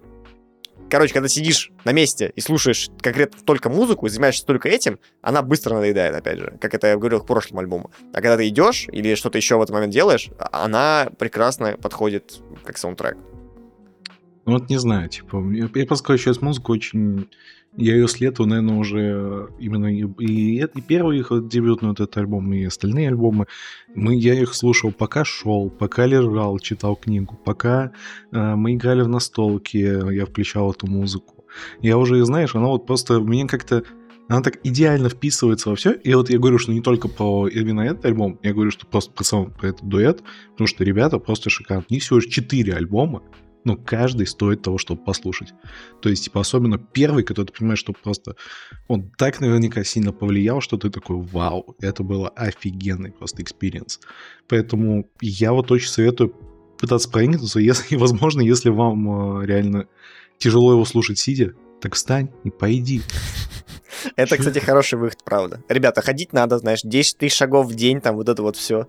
короче, 0.90 1.14
когда 1.14 1.28
сидишь 1.28 1.70
на 1.84 1.92
месте 1.92 2.32
и 2.34 2.40
слушаешь 2.40 2.90
конкретно 3.00 3.38
только 3.44 3.70
музыку 3.70 4.06
и 4.06 4.10
занимаешься 4.10 4.44
только 4.44 4.68
этим, 4.68 4.98
она 5.22 5.42
быстро 5.42 5.74
надоедает, 5.74 6.14
опять 6.14 6.38
же, 6.38 6.58
как 6.60 6.74
это 6.74 6.88
я 6.88 6.96
говорил 6.96 7.20
к 7.20 7.26
прошлому 7.26 7.60
альбому. 7.60 7.90
А 8.12 8.16
когда 8.16 8.36
ты 8.36 8.48
идешь 8.48 8.86
или 8.92 9.14
что-то 9.14 9.38
еще 9.38 9.56
в 9.56 9.62
этот 9.62 9.74
момент 9.74 9.92
делаешь, 9.92 10.30
она 10.52 11.10
прекрасно 11.18 11.76
подходит 11.80 12.40
как 12.64 12.76
саундтрек. 12.76 13.16
Ну 14.46 14.52
вот 14.52 14.68
не 14.68 14.78
знаю, 14.78 15.08
типа, 15.08 15.42
я, 15.52 15.68
я 15.72 15.96
скажу, 15.96 16.18
сейчас 16.18 16.42
музыку 16.42 16.72
очень... 16.72 17.28
Я 17.76 17.94
ее 17.94 18.08
следую, 18.08 18.48
наверное, 18.48 18.78
уже 18.78 19.48
именно 19.60 19.86
и, 19.86 20.04
и, 20.18 20.62
и 20.62 20.80
первый 20.80 21.18
их 21.18 21.30
дебютный 21.48 21.90
вот 21.90 22.00
этот 22.00 22.16
альбом, 22.16 22.52
и 22.52 22.64
остальные 22.64 23.08
альбомы. 23.08 23.46
Мы, 23.94 24.16
я 24.16 24.34
их 24.34 24.54
слушал, 24.54 24.92
пока 24.92 25.24
шел, 25.24 25.70
пока 25.70 26.06
лежал, 26.06 26.58
читал 26.58 26.96
книгу, 26.96 27.38
пока 27.44 27.92
э, 28.32 28.54
мы 28.56 28.74
играли 28.74 29.02
в 29.02 29.08
настолки, 29.08 29.76
я 29.76 30.26
включал 30.26 30.72
эту 30.72 30.88
музыку. 30.88 31.44
Я 31.80 31.96
уже, 31.96 32.24
знаешь, 32.24 32.54
она 32.54 32.66
вот 32.66 32.86
просто 32.86 33.20
мне 33.20 33.46
как-то 33.46 33.84
она 34.30 34.42
так 34.42 34.60
идеально 34.62 35.08
вписывается 35.08 35.70
во 35.70 35.76
все. 35.76 35.90
И 35.92 36.14
вот 36.14 36.30
я 36.30 36.38
говорю, 36.38 36.58
что 36.58 36.72
не 36.72 36.80
только 36.80 37.08
про 37.08 37.48
Ирвина 37.48 37.80
этот 37.80 38.04
альбом, 38.04 38.38
я 38.44 38.52
говорю, 38.52 38.70
что 38.70 38.86
просто 38.86 39.12
про, 39.12 39.24
сам, 39.24 39.50
про 39.50 39.70
этот 39.70 39.82
дуэт, 39.88 40.22
потому 40.52 40.68
что 40.68 40.84
ребята 40.84 41.18
просто 41.18 41.50
шикарные. 41.50 41.86
У 41.90 41.94
них 41.94 42.04
всего 42.04 42.20
лишь 42.20 42.28
4 42.28 42.74
альбома, 42.74 43.22
но 43.64 43.76
каждый 43.76 44.26
стоит 44.26 44.62
того, 44.62 44.78
чтобы 44.78 45.02
послушать. 45.04 45.52
То 46.00 46.08
есть, 46.08 46.24
типа, 46.24 46.40
особенно 46.40 46.78
первый, 46.78 47.24
который 47.24 47.46
ты 47.46 47.52
понимаешь, 47.52 47.78
что 47.78 47.92
просто 47.92 48.36
он 48.88 49.10
так 49.16 49.40
наверняка 49.40 49.84
сильно 49.84 50.12
повлиял, 50.12 50.60
что 50.60 50.76
ты 50.76 50.90
такой, 50.90 51.16
вау, 51.16 51.76
это 51.80 52.02
было 52.02 52.28
офигенный 52.30 53.12
просто 53.12 53.42
experience. 53.42 54.00
Поэтому 54.48 55.08
я 55.20 55.52
вот 55.52 55.70
очень 55.70 55.88
советую 55.88 56.34
пытаться 56.78 57.10
проникнуться, 57.10 57.60
если, 57.60 57.96
возможно, 57.96 58.40
если 58.40 58.70
вам 58.70 59.40
э, 59.42 59.46
реально 59.46 59.86
тяжело 60.38 60.72
его 60.72 60.84
слушать 60.84 61.18
сидя, 61.18 61.54
так 61.80 61.94
встань 61.94 62.30
и 62.44 62.50
пойди. 62.50 63.02
Это, 64.16 64.36
кстати, 64.36 64.58
хороший 64.58 64.98
выход, 64.98 65.22
правда. 65.24 65.62
Ребята, 65.68 66.00
ходить 66.00 66.32
надо, 66.32 66.58
знаешь, 66.58 66.80
10 66.82 67.18
тысяч 67.18 67.36
шагов 67.36 67.66
в 67.66 67.74
день, 67.74 68.00
там 68.00 68.16
вот 68.16 68.28
это 68.28 68.42
вот 68.42 68.56
все. 68.56 68.86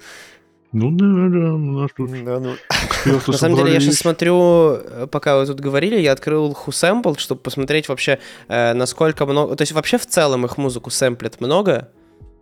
Ну 0.73 0.91
да, 0.91 1.05
да, 1.05 1.53
у 1.53 1.57
нас 1.57 1.91
тут 1.95 2.11
Да, 2.23 2.39
ну, 2.39 2.55
На 3.27 3.37
самом 3.37 3.57
деле, 3.57 3.73
я 3.73 3.79
сейчас 3.81 3.95
смотрю, 3.95 4.75
э, 4.75 5.07
пока 5.11 5.37
вы 5.37 5.45
тут 5.45 5.59
говорили, 5.59 5.99
я 5.99 6.13
открыл 6.13 6.51
Who 6.65 7.17
чтобы 7.19 7.41
посмотреть 7.41 7.89
вообще, 7.89 8.19
э, 8.47 8.73
насколько 8.73 9.25
много... 9.25 9.55
То 9.55 9.63
есть 9.63 9.73
вообще 9.73 9.97
в 9.97 10.05
целом 10.05 10.45
их 10.45 10.57
музыку 10.57 10.89
сэмплят 10.89 11.41
много. 11.41 11.89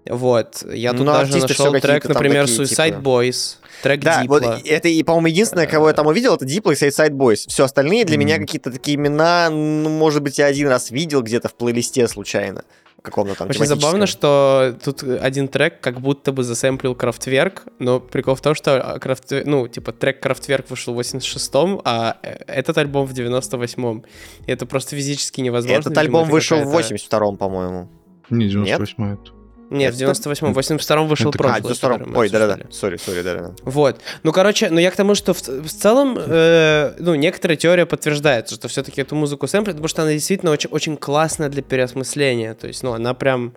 Вот. 0.08 0.64
Я 0.72 0.92
тут 0.92 1.02
Ну, 1.02 1.06
даже 1.14 1.38
нашел 1.38 1.72
трек, 1.80 2.08
например, 2.08 2.48
такие, 2.48 2.64
Suicide 2.64 2.98
типа. 2.98 3.00
Boys, 3.10 3.56
трек 3.84 4.02
Да, 4.02 4.24
вот 4.28 4.42
Дипла. 4.42 4.60
это, 4.66 4.88
и, 4.88 5.04
по-моему, 5.04 5.28
единственное, 5.28 5.68
кого 5.68 5.88
я 5.88 5.94
там 5.94 6.08
увидел, 6.08 6.36
это 6.36 6.46
Diplo 6.46 6.72
и 6.72 6.76
Side 6.76 7.12
Boys. 7.12 7.48
Все 7.48 7.64
остальные 7.66 8.06
для 8.06 8.18
меня 8.18 8.36
Мгм. 8.36 8.46
какие-то 8.46 8.72
такие 8.72 8.96
имена, 8.96 9.50
ну, 9.50 9.90
может 9.90 10.22
быть, 10.24 10.40
я 10.40 10.46
один 10.46 10.68
раз 10.68 10.92
видел 10.92 11.22
где-то 11.22 11.50
в 11.50 11.56
плейлисте 11.56 12.08
случайно. 12.08 12.64
Каком-то 13.02 13.36
там 13.36 13.50
Очень 13.50 13.66
забавно, 13.66 14.06
что 14.08 14.76
тут 14.84 15.04
один 15.04 15.48
трек 15.48 15.80
как 15.80 16.02
будто 16.02 16.32
бы 16.32 16.44
засэмплил 16.44 16.96
Крафтверк, 16.96 17.64
но 17.80 18.00
прикол 18.00 18.36
в 18.36 18.42
том, 18.42 18.56
что 18.56 18.82
а, 18.82 18.98
Kraftwerk, 18.98 19.44
ну, 19.46 19.68
типа, 19.68 19.94
трек 19.94 20.22
Крафтверк 20.22 20.70
вышел 20.70 20.94
в 20.94 21.00
86-м, 21.00 21.82
а 21.86 22.18
э, 22.24 22.38
этот 22.48 22.78
альбом 22.78 23.06
в 23.06 23.14
98-м. 23.14 24.04
И 24.46 24.52
это 24.52 24.66
просто 24.66 24.96
физически 24.96 25.42
невозможно. 25.42 25.80
Этот 25.80 25.92
видимо, 25.92 26.02
альбом 26.02 26.24
это 26.24 26.32
вышел 26.32 26.58
в 26.58 26.66
какая-то- 26.66 26.96
82-м, 26.96 27.38
по-моему. 27.38 27.90
Не, 28.30 28.48
98 28.48 29.14
это. 29.14 29.39
Нет, 29.70 29.94
в 29.94 30.02
Это- 30.02 30.12
98-м. 30.12 30.54
В 30.54 30.58
82-м 30.58 31.08
вышел 31.08 31.30
Это 31.30 31.38
как? 31.38 31.48
А, 31.48 31.54
прошлый. 31.62 31.62
92 31.76 31.90
который 31.90 32.12
мы 32.12 32.20
Ой, 32.20 32.30
да-да-да. 32.30 32.72
Sorry, 32.72 32.98
sorry, 32.98 33.22
да-да-да. 33.22 33.54
Вот. 33.64 34.02
Ну, 34.24 34.32
короче, 34.32 34.70
ну 34.70 34.80
я 34.80 34.90
к 34.90 34.96
тому, 34.96 35.16
что 35.16 35.34
в, 35.34 35.42
в 35.42 35.70
целом, 35.70 36.18
э, 36.20 36.96
ну, 37.00 37.16
некоторая 37.16 37.56
теория 37.56 37.86
подтверждается, 37.86 38.56
что 38.56 38.68
все-таки 38.68 39.02
эту 39.02 39.16
музыку 39.16 39.48
сэмплят, 39.48 39.76
потому 39.76 39.88
что 39.88 40.02
она 40.02 40.12
действительно 40.12 40.52
очень, 40.52 40.70
очень 40.72 40.98
классная 40.98 41.50
для 41.50 41.62
переосмысления. 41.62 42.54
То 42.56 42.68
есть, 42.68 42.84
ну, 42.84 42.94
она 42.94 43.14
прям... 43.14 43.54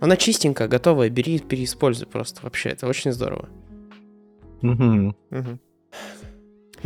Она 0.00 0.16
чистенькая, 0.16 0.68
готовая, 0.68 1.08
бери, 1.10 1.38
переиспользуй 1.38 2.06
просто 2.06 2.40
вообще. 2.42 2.70
Это 2.70 2.86
очень 2.86 3.12
здорово. 3.12 3.48
Мгм. 4.62 5.16
Мгм. 5.30 5.60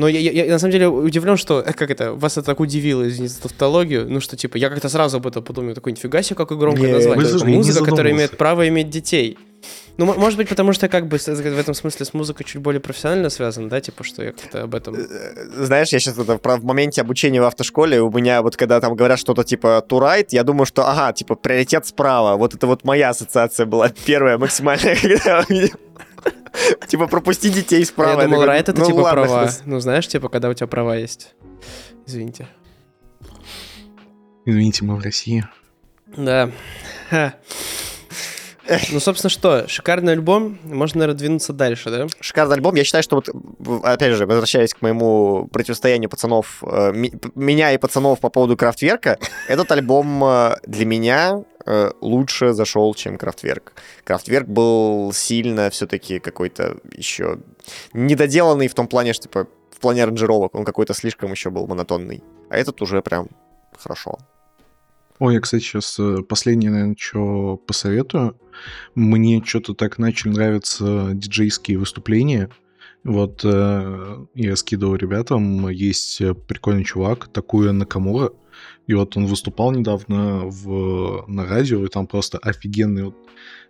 Но 0.00 0.08
я, 0.08 0.18
я- 0.18 0.44
я 0.46 0.52
на 0.52 0.58
самом 0.58 0.72
деле 0.72 0.88
удивлен, 0.88 1.36
что, 1.36 1.60
э, 1.60 1.72
как 1.74 1.90
это, 1.90 2.14
вас 2.14 2.32
это 2.38 2.46
так 2.46 2.60
удивило, 2.60 3.06
извините 3.06 3.34
за 3.34 3.42
тавтологию, 3.42 4.06
ну 4.10 4.20
что, 4.20 4.34
типа, 4.36 4.56
я 4.56 4.70
как-то 4.70 4.88
сразу 4.88 5.16
об 5.18 5.26
этом 5.26 5.42
подумал, 5.44 5.74
такой, 5.74 5.92
нифига 5.92 6.22
себе, 6.22 6.36
какое 6.36 6.56
громкое 6.58 6.86
Не, 6.86 6.92
название. 6.94 7.24
вы 7.24 7.30
слушай, 7.30 7.48
музыка, 7.54 7.84
которая 7.84 8.12
имеет 8.14 8.36
право 8.38 8.66
иметь 8.68 8.88
детей. 8.88 9.36
Ну, 9.98 10.06
мо- 10.06 10.14
может 10.14 10.38
быть, 10.38 10.48
потому 10.48 10.72
что 10.72 10.86
я 10.86 10.90
как 10.90 11.06
бы 11.06 11.18
в 11.18 11.58
этом 11.58 11.74
смысле 11.74 12.06
с 12.06 12.14
музыкой 12.14 12.46
чуть 12.46 12.62
более 12.62 12.80
профессионально 12.80 13.28
связан, 13.28 13.68
да, 13.68 13.80
типа, 13.82 14.04
что 14.04 14.22
я 14.24 14.32
как-то 14.32 14.62
об 14.62 14.74
этом... 14.74 14.94
Э, 14.94 15.64
Знаешь, 15.64 15.88
я 15.92 15.98
сейчас 16.00 16.16
это 16.16 16.38
в 16.42 16.64
моменте 16.64 17.02
обучения 17.02 17.42
в 17.42 17.44
автошколе, 17.44 18.00
у 18.00 18.10
меня 18.10 18.40
вот 18.40 18.56
когда 18.56 18.80
там 18.80 18.94
говорят 18.96 19.18
что-то 19.18 19.44
типа 19.44 19.84
to 19.86 19.98
right, 20.00 20.28
я 20.30 20.42
думаю, 20.44 20.64
что, 20.64 20.88
ага, 20.88 21.12
типа 21.12 21.34
приоритет 21.34 21.84
справа. 21.86 22.36
Вот 22.36 22.54
это 22.54 22.66
вот 22.66 22.84
моя 22.84 23.10
ассоциация 23.10 23.66
была 23.66 23.90
первая 24.06 24.38
максимальная, 24.38 24.96
когда 25.02 25.20
я 25.38 25.44
увидел. 25.46 25.76
Типа 26.88 27.06
пропусти 27.06 27.48
детей 27.50 27.84
справа. 27.84 28.20
я 28.22 28.28
думал, 28.28 28.44
райт 28.44 28.68
это 28.68 28.80
ну 28.80 28.86
типа 28.86 29.10
права. 29.10 29.50
Ну, 29.64 29.80
знаешь, 29.80 30.08
типа, 30.08 30.28
когда 30.28 30.48
у 30.48 30.54
тебя 30.54 30.66
права 30.66 30.96
есть. 30.96 31.34
Извините. 32.06 32.48
Извините, 34.44 34.84
мы 34.84 34.96
в 34.96 35.00
России. 35.00 35.46
Да. 36.16 36.50
Ну, 38.92 39.00
собственно, 39.00 39.30
что, 39.30 39.66
шикарный 39.66 40.12
альбом, 40.12 40.58
можно, 40.62 41.00
наверное, 41.00 41.18
двинуться 41.18 41.52
дальше, 41.52 41.90
да? 41.90 42.06
Шикарный 42.20 42.54
альбом. 42.54 42.76
Я 42.76 42.84
считаю, 42.84 43.02
что 43.02 43.16
вот, 43.16 43.28
опять 43.84 44.14
же, 44.14 44.26
возвращаясь 44.26 44.74
к 44.74 44.80
моему 44.80 45.48
противостоянию 45.52 46.08
пацанов, 46.08 46.62
э, 46.62 46.92
ми- 46.94 47.12
меня 47.34 47.72
и 47.72 47.78
пацанов 47.78 48.20
по 48.20 48.28
поводу 48.28 48.56
Крафтверка, 48.56 49.18
этот 49.48 49.72
альбом 49.72 50.22
э, 50.22 50.54
для 50.66 50.86
меня 50.86 51.42
лучше 52.00 52.52
зашел, 52.52 52.94
чем 52.94 53.18
Крафтверк. 53.18 53.72
Крафтверк 54.04 54.48
был 54.48 55.12
сильно 55.12 55.70
все-таки 55.70 56.18
какой-то 56.18 56.78
еще 56.96 57.38
недоделанный 57.92 58.68
в 58.68 58.74
том 58.74 58.88
плане, 58.88 59.12
что 59.12 59.24
типа 59.24 59.46
в 59.70 59.80
плане 59.80 60.02
аранжировок 60.02 60.54
он 60.54 60.64
какой-то 60.64 60.94
слишком 60.94 61.30
еще 61.30 61.50
был 61.50 61.66
монотонный. 61.66 62.22
А 62.50 62.56
этот 62.56 62.82
уже 62.82 63.02
прям 63.02 63.28
хорошо. 63.78 64.18
Ой, 65.18 65.34
я, 65.34 65.40
кстати, 65.40 65.62
сейчас 65.62 66.00
последнее, 66.28 66.70
наверное, 66.70 66.96
что 66.98 67.56
посоветую. 67.58 68.38
Мне 68.94 69.42
что-то 69.44 69.74
так 69.74 69.98
начали 69.98 70.32
нравиться 70.32 71.10
диджейские 71.12 71.78
выступления. 71.78 72.48
Вот 73.04 73.40
э, 73.44 74.26
я 74.34 74.56
скидывал 74.56 74.96
ребятам, 74.96 75.68
есть 75.68 76.20
э, 76.20 76.34
прикольный 76.34 76.84
чувак, 76.84 77.28
Такуя 77.28 77.72
Накамура, 77.72 78.30
и 78.90 78.94
вот 78.94 79.16
он 79.16 79.26
выступал 79.26 79.70
недавно 79.70 80.40
в, 80.46 81.24
на 81.28 81.46
радио, 81.46 81.84
и 81.84 81.88
там 81.88 82.08
просто 82.08 82.38
офигенный 82.38 83.04
вот 83.04 83.16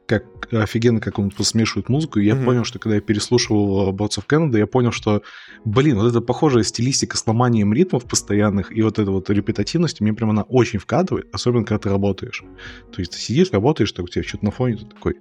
как 0.07 0.25
офигенно, 0.53 0.99
как 0.99 1.19
он 1.19 1.31
смешивает 1.39 1.89
музыку. 1.89 2.19
И 2.19 2.25
я 2.25 2.35
Мгм. 2.35 2.45
понял, 2.47 2.65
что 2.65 2.79
когда 2.79 2.97
я 2.97 3.01
переслушивал 3.03 3.93
Bots 3.93 4.19
of 4.19 4.25
Canada, 4.27 4.57
я 4.57 4.67
понял, 4.67 4.91
что, 4.93 5.23
блин, 5.65 5.99
вот 5.99 6.09
эта 6.09 6.21
похожая 6.23 6.65
стилистика 6.65 7.17
с 7.19 7.27
ломанием 7.27 7.73
ритмов 7.75 8.07
постоянных 8.07 8.77
и 8.77 8.83
вот 8.83 8.99
эта 8.99 9.11
вот 9.11 9.29
репетативность, 9.31 10.01
мне 10.01 10.15
прям 10.15 10.31
она 10.31 10.43
очень 10.43 10.79
вкатывает, 10.79 11.29
особенно 11.33 11.65
когда 11.65 11.79
ты 11.79 11.91
работаешь. 11.91 12.43
То 12.91 13.01
есть 13.01 13.13
ты 13.13 13.19
сидишь, 13.19 13.53
работаешь, 13.53 13.93
так 13.93 14.07
у 14.07 14.09
тебя 14.09 14.25
что-то 14.25 14.47
на 14.47 14.51
фоне, 14.51 14.79
ты 14.79 14.87
такой, 14.87 15.17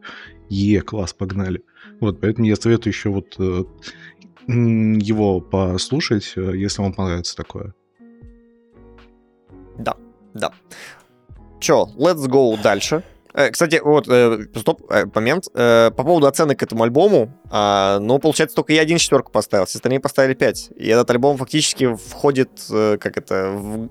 е, 0.50 0.82
класс, 0.82 1.14
погнали. 1.14 1.62
Вот, 2.00 2.22
поэтому 2.22 2.48
я 2.48 2.56
советую 2.56 2.94
еще 2.94 3.10
вот 3.10 3.36
э, 3.38 3.64
его 4.48 5.42
послушать, 5.42 6.34
э, 6.38 6.54
если 6.56 6.82
вам 6.82 6.94
понравится 6.94 7.36
такое. 7.36 7.76
Да. 9.80 10.52
Чё, 11.60 11.90
let's 11.98 12.26
go 12.28 12.62
дальше. 12.62 13.04
Э, 13.34 13.50
Кстати, 13.52 13.80
вот, 13.84 14.08
э, 14.08 14.46
стоп, 14.56 14.82
э, 14.92 15.06
момент. 15.14 15.46
Э, 15.54 15.92
По 15.96 16.04
поводу 16.04 16.28
оценок 16.28 16.60
к 16.60 16.64
этому 16.64 16.84
альбому, 16.84 17.32
а, 17.50 18.00
ну, 18.00 18.18
получается, 18.20 18.56
только 18.56 18.74
я 18.74 18.82
один 18.82 18.98
четверку 18.98 19.32
поставил, 19.32 19.66
все 19.66 19.78
остальные 19.78 20.00
поставили 20.00 20.34
5. 20.34 20.72
И 20.76 20.88
этот 20.88 21.10
альбом 21.12 21.38
фактически 21.38 21.94
входит, 21.96 22.50
э, 22.72 22.98
как 23.00 23.18
это, 23.18 23.52
в, 23.52 23.90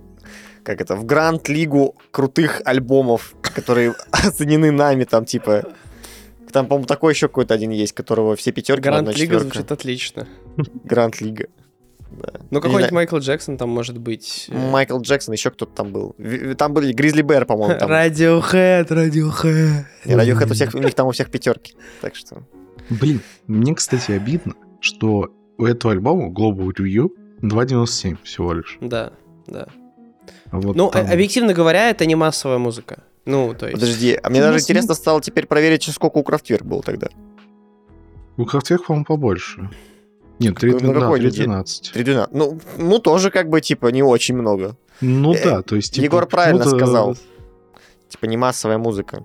как 0.64 0.81
это, 0.81 0.96
в 0.96 1.05
гранд-лигу 1.05 1.94
крутых 2.11 2.62
альбомов, 2.64 3.35
которые 3.42 3.94
оценены 4.11 4.70
нами, 4.70 5.05
там, 5.05 5.24
типа... 5.24 5.64
Там, 6.53 6.66
по-моему, 6.66 6.87
такой 6.87 7.12
еще 7.12 7.29
какой-то 7.29 7.53
один 7.53 7.70
есть, 7.70 7.92
которого 7.92 8.35
все 8.35 8.53
пятерки, 8.53 8.83
Гранд 8.85 9.01
одна 9.01 9.12
Лига 9.12 9.35
четверка. 9.35 9.44
звучит 9.44 9.72
отлично. 9.72 10.27
Гранд-лига. 10.85 11.48
Да. 12.11 12.40
Ну, 12.51 12.61
какой-нибудь 12.61 12.92
Майкл 12.92 13.18
Джексон 13.18 13.57
там 13.59 13.68
может 13.71 13.99
быть. 13.99 14.47
э, 14.51 14.71
Майкл 14.71 14.99
Джексон, 15.01 15.35
еще 15.35 15.51
кто-то 15.51 15.73
там 15.73 15.92
был. 15.92 16.16
Там 16.57 16.73
были 16.73 16.92
Гризли 16.92 17.23
Бэр, 17.23 17.44
по-моему, 17.44 17.75
Radiohead. 17.75 18.85
И 20.05 20.11
Radiohead 20.12 20.51
у, 20.51 20.55
всех, 20.55 20.75
у 20.75 20.79
них 20.79 20.94
там 20.94 21.07
у 21.07 21.11
всех 21.12 21.31
пятерки. 21.31 21.75
Так 22.01 22.14
что... 22.16 22.42
Блин, 22.88 23.21
мне, 23.47 23.75
кстати, 23.75 24.12
обидно, 24.12 24.55
что 24.81 25.29
у 25.59 25.64
этого 25.66 25.92
альбома 25.92 26.29
Global 26.33 26.71
Review 26.75 27.11
2.97 27.42 28.16
всего 28.25 28.55
лишь. 28.55 28.79
Да, 28.81 29.12
да. 29.47 29.66
Вот 30.51 30.75
Ну, 30.77 30.90
там- 30.90 31.07
объективно 31.11 31.53
говоря, 31.53 31.90
это 31.90 32.07
не 32.07 32.14
массовая 32.14 32.59
музыка. 32.59 33.03
Ну, 33.27 33.53
то 33.55 33.66
есть... 33.66 33.79
Подожди, 33.79 34.18
а 34.23 34.31
мне 34.31 34.40
Ну, 34.40 34.47
даже 34.47 34.61
интересно 34.61 34.94
стало 34.94 35.21
теперь 35.21 35.47
проверить, 35.47 35.85
сколько 35.85 36.16
у 36.16 36.23
Крафтверк 36.23 36.64
было 36.64 36.83
тогда. 36.83 37.09
У 38.38 38.47
Крафтверк, 38.47 38.87
по-моему, 38.87 39.05
побольше. 39.05 39.68
Нет, 40.38 40.55
Какой- 40.55 40.79
3, 40.79 40.87
на 40.87 40.94
да, 40.94 41.01
какой 41.01 41.20
3.12. 41.20 41.92
3.12. 41.94 42.29
Ну, 42.33 42.61
ну, 42.77 42.98
тоже 42.98 43.31
как 43.31 43.48
бы, 43.48 43.61
типа, 43.61 43.88
не 43.88 44.03
очень 44.03 44.37
много. 44.37 44.77
Ну 45.01 45.35
Э, 45.35 45.44
да, 45.44 45.62
то 45.62 45.77
есть... 45.77 45.94
типа, 45.94 46.05
Егор 46.05 46.27
правильно 46.27 46.64
сказал. 46.64 47.16
Типа, 48.09 48.27
не 48.27 48.37
массовая 48.37 48.79
музыка. 48.79 49.24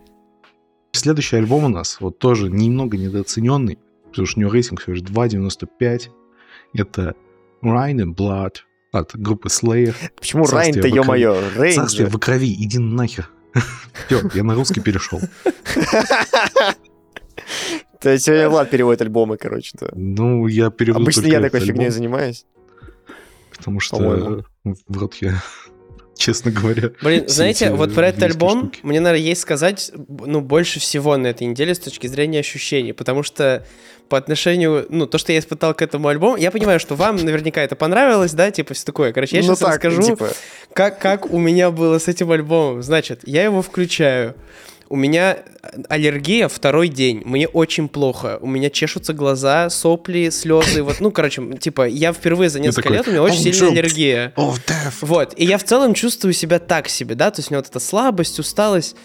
Следующий 0.92 1.38
альбом 1.38 1.66
у 1.66 1.70
нас 1.70 1.98
вот 2.00 2.20
тоже 2.20 2.50
немного 2.50 2.98
недооцененный, 2.98 3.80
потому 4.10 4.28
что 4.28 4.40
у 4.40 4.42
него 4.42 4.52
рейтинг 4.52 4.82
всего 4.82 4.94
лишь 4.94 5.04
2.95. 5.04 6.10
Это 6.76 7.16
Rain 7.64 7.96
and 7.96 8.16
Blood 8.16 8.56
от 8.92 9.16
группы 9.16 9.50
Slayer. 9.50 9.96
Почему 10.16 10.46
в 10.46 10.54
ё-моё, 10.54 11.38
Рейн 11.56 11.76
Царствие 11.76 12.08
в 12.08 12.18
крови, 12.20 12.54
иди 12.54 12.78
нахер. 12.78 13.30
Все, 14.08 14.22
я 14.34 14.44
на 14.44 14.56
русский 14.56 14.82
перешел. 14.82 15.20
То 18.04 18.10
есть 18.10 18.26
сегодня 18.26 18.50
Влад 18.50 18.70
переводит 18.70 19.02
альбомы, 19.02 19.38
короче. 19.38 19.72
да. 19.80 19.88
Ну, 19.94 20.46
я 20.48 20.70
переведу 20.70 21.00
Обычно 21.00 21.26
я 21.26 21.40
такой 21.40 21.62
фигней 21.62 21.90
занимаюсь. 21.90 22.46
Потому 23.56 23.80
что, 23.80 23.96
по-моему. 23.96 24.44
э, 24.66 24.74
в 24.90 24.98
рот 24.98 25.16
я, 25.22 25.42
честно 26.18 26.52
говоря, 26.52 26.92
Блин, 27.02 27.24
знаете, 27.28 27.72
вот 27.72 27.94
про 27.94 28.10
этот 28.10 28.24
альбом 28.24 28.60
штуки. 28.60 28.80
мне, 28.84 29.00
наверное, 29.00 29.26
есть 29.26 29.40
сказать, 29.40 29.94
ну, 29.96 30.42
больше 30.42 30.82
всего 30.82 31.16
на 31.16 31.28
этой 31.28 31.48
неделе 31.48 31.74
с 31.74 31.80
точки 31.80 32.08
зрения 32.08 32.40
ощущений, 32.40 32.92
потому 32.92 33.24
что 33.24 33.66
по 34.10 34.18
отношению, 34.18 34.86
ну, 34.90 35.08
то, 35.08 35.18
что 35.18 35.32
я 35.32 35.40
испытал 35.40 35.74
к 35.74 35.82
этому 35.82 36.10
альбому, 36.10 36.36
я 36.36 36.52
понимаю, 36.52 36.82
что 36.82 36.96
вам 36.96 37.16
наверняка 37.16 37.62
это 37.62 37.78
понравилось, 37.78 38.34
да, 38.34 38.52
типа 38.52 38.74
все 38.74 38.86
такое. 38.86 39.14
Короче, 39.14 39.38
я 39.38 39.44
ну 39.44 39.48
сейчас 39.48 39.60
так, 39.60 39.70
расскажу, 39.70 40.02
типа, 40.02 40.30
как, 40.74 41.00
как 41.00 41.32
у 41.32 41.40
меня 41.40 41.72
было 41.72 42.00
с 42.00 42.10
этим 42.10 42.32
альбомом. 42.32 42.84
Значит, 42.84 43.22
я 43.24 43.46
его 43.46 43.62
включаю. 43.62 44.36
У 44.90 44.96
меня 44.96 45.38
аллергия 45.90 46.48
второй 46.48 46.88
день. 46.88 47.22
Мне 47.26 47.48
очень 47.48 47.90
плохо. 47.90 48.38
У 48.42 48.48
меня 48.48 48.70
чешутся 48.70 49.14
глаза, 49.14 49.70
сопли, 49.70 50.30
слезы. 50.30 50.84
Вот, 50.84 51.00
ну, 51.00 51.12
короче, 51.12 51.42
типа, 51.60 51.88
я 51.88 52.14
впервые 52.14 52.50
за 52.50 52.60
несколько 52.60 52.84
такой, 52.84 52.98
лет, 52.98 53.08
у 53.08 53.12
меня 53.12 53.24
очень 53.24 53.40
«Oh, 53.40 53.52
сильная 53.54 53.70
Joe». 53.70 53.72
аллергия. 53.72 54.34
Вот, 55.02 55.34
и 55.38 55.46
я 55.46 55.58
в 55.58 55.64
целом 55.64 55.94
чувствую 55.94 56.34
себя 56.34 56.60
так 56.60 56.90
себе, 56.90 57.16
да, 57.16 57.32
то 57.32 57.40
есть 57.40 57.50
у 57.50 57.54
меня 57.54 57.60
вот 57.60 57.70
эта 57.70 57.80
слабость, 57.80 58.40
усталость. 58.40 58.96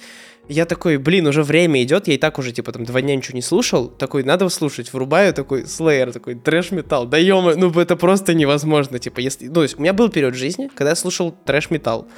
Я 0.49 0.65
такой, 0.65 0.97
блин, 0.97 1.27
уже 1.27 1.43
время 1.43 1.83
идет, 1.83 2.09
я 2.09 2.15
и 2.15 2.19
так 2.19 2.39
уже, 2.39 2.53
типа, 2.53 2.73
там, 2.73 2.85
два 2.85 3.01
дня 3.03 3.15
ничего 3.15 3.37
не 3.37 3.43
слушал, 3.43 3.89
такой, 3.89 4.25
надо 4.25 4.49
слушать, 4.49 4.93
врубаю, 4.93 5.35
такой, 5.35 5.67
слэйер, 5.67 6.13
такой, 6.13 6.35
трэш-металл, 6.35 7.07
да 7.07 7.19
ё 7.19 7.55
ну 7.55 7.71
это 7.79 7.97
просто 7.97 8.35
невозможно, 8.35 8.99
типа, 8.99 9.21
если, 9.21 9.47
ну, 9.49 9.55
то 9.55 9.63
есть 9.63 9.79
у 9.79 9.83
меня 9.83 9.93
был 9.93 10.09
период 10.09 10.35
жизни, 10.35 10.71
когда 10.75 10.91
я 10.91 10.97
слушал 10.97 11.35
трэш-металл, 11.45 12.09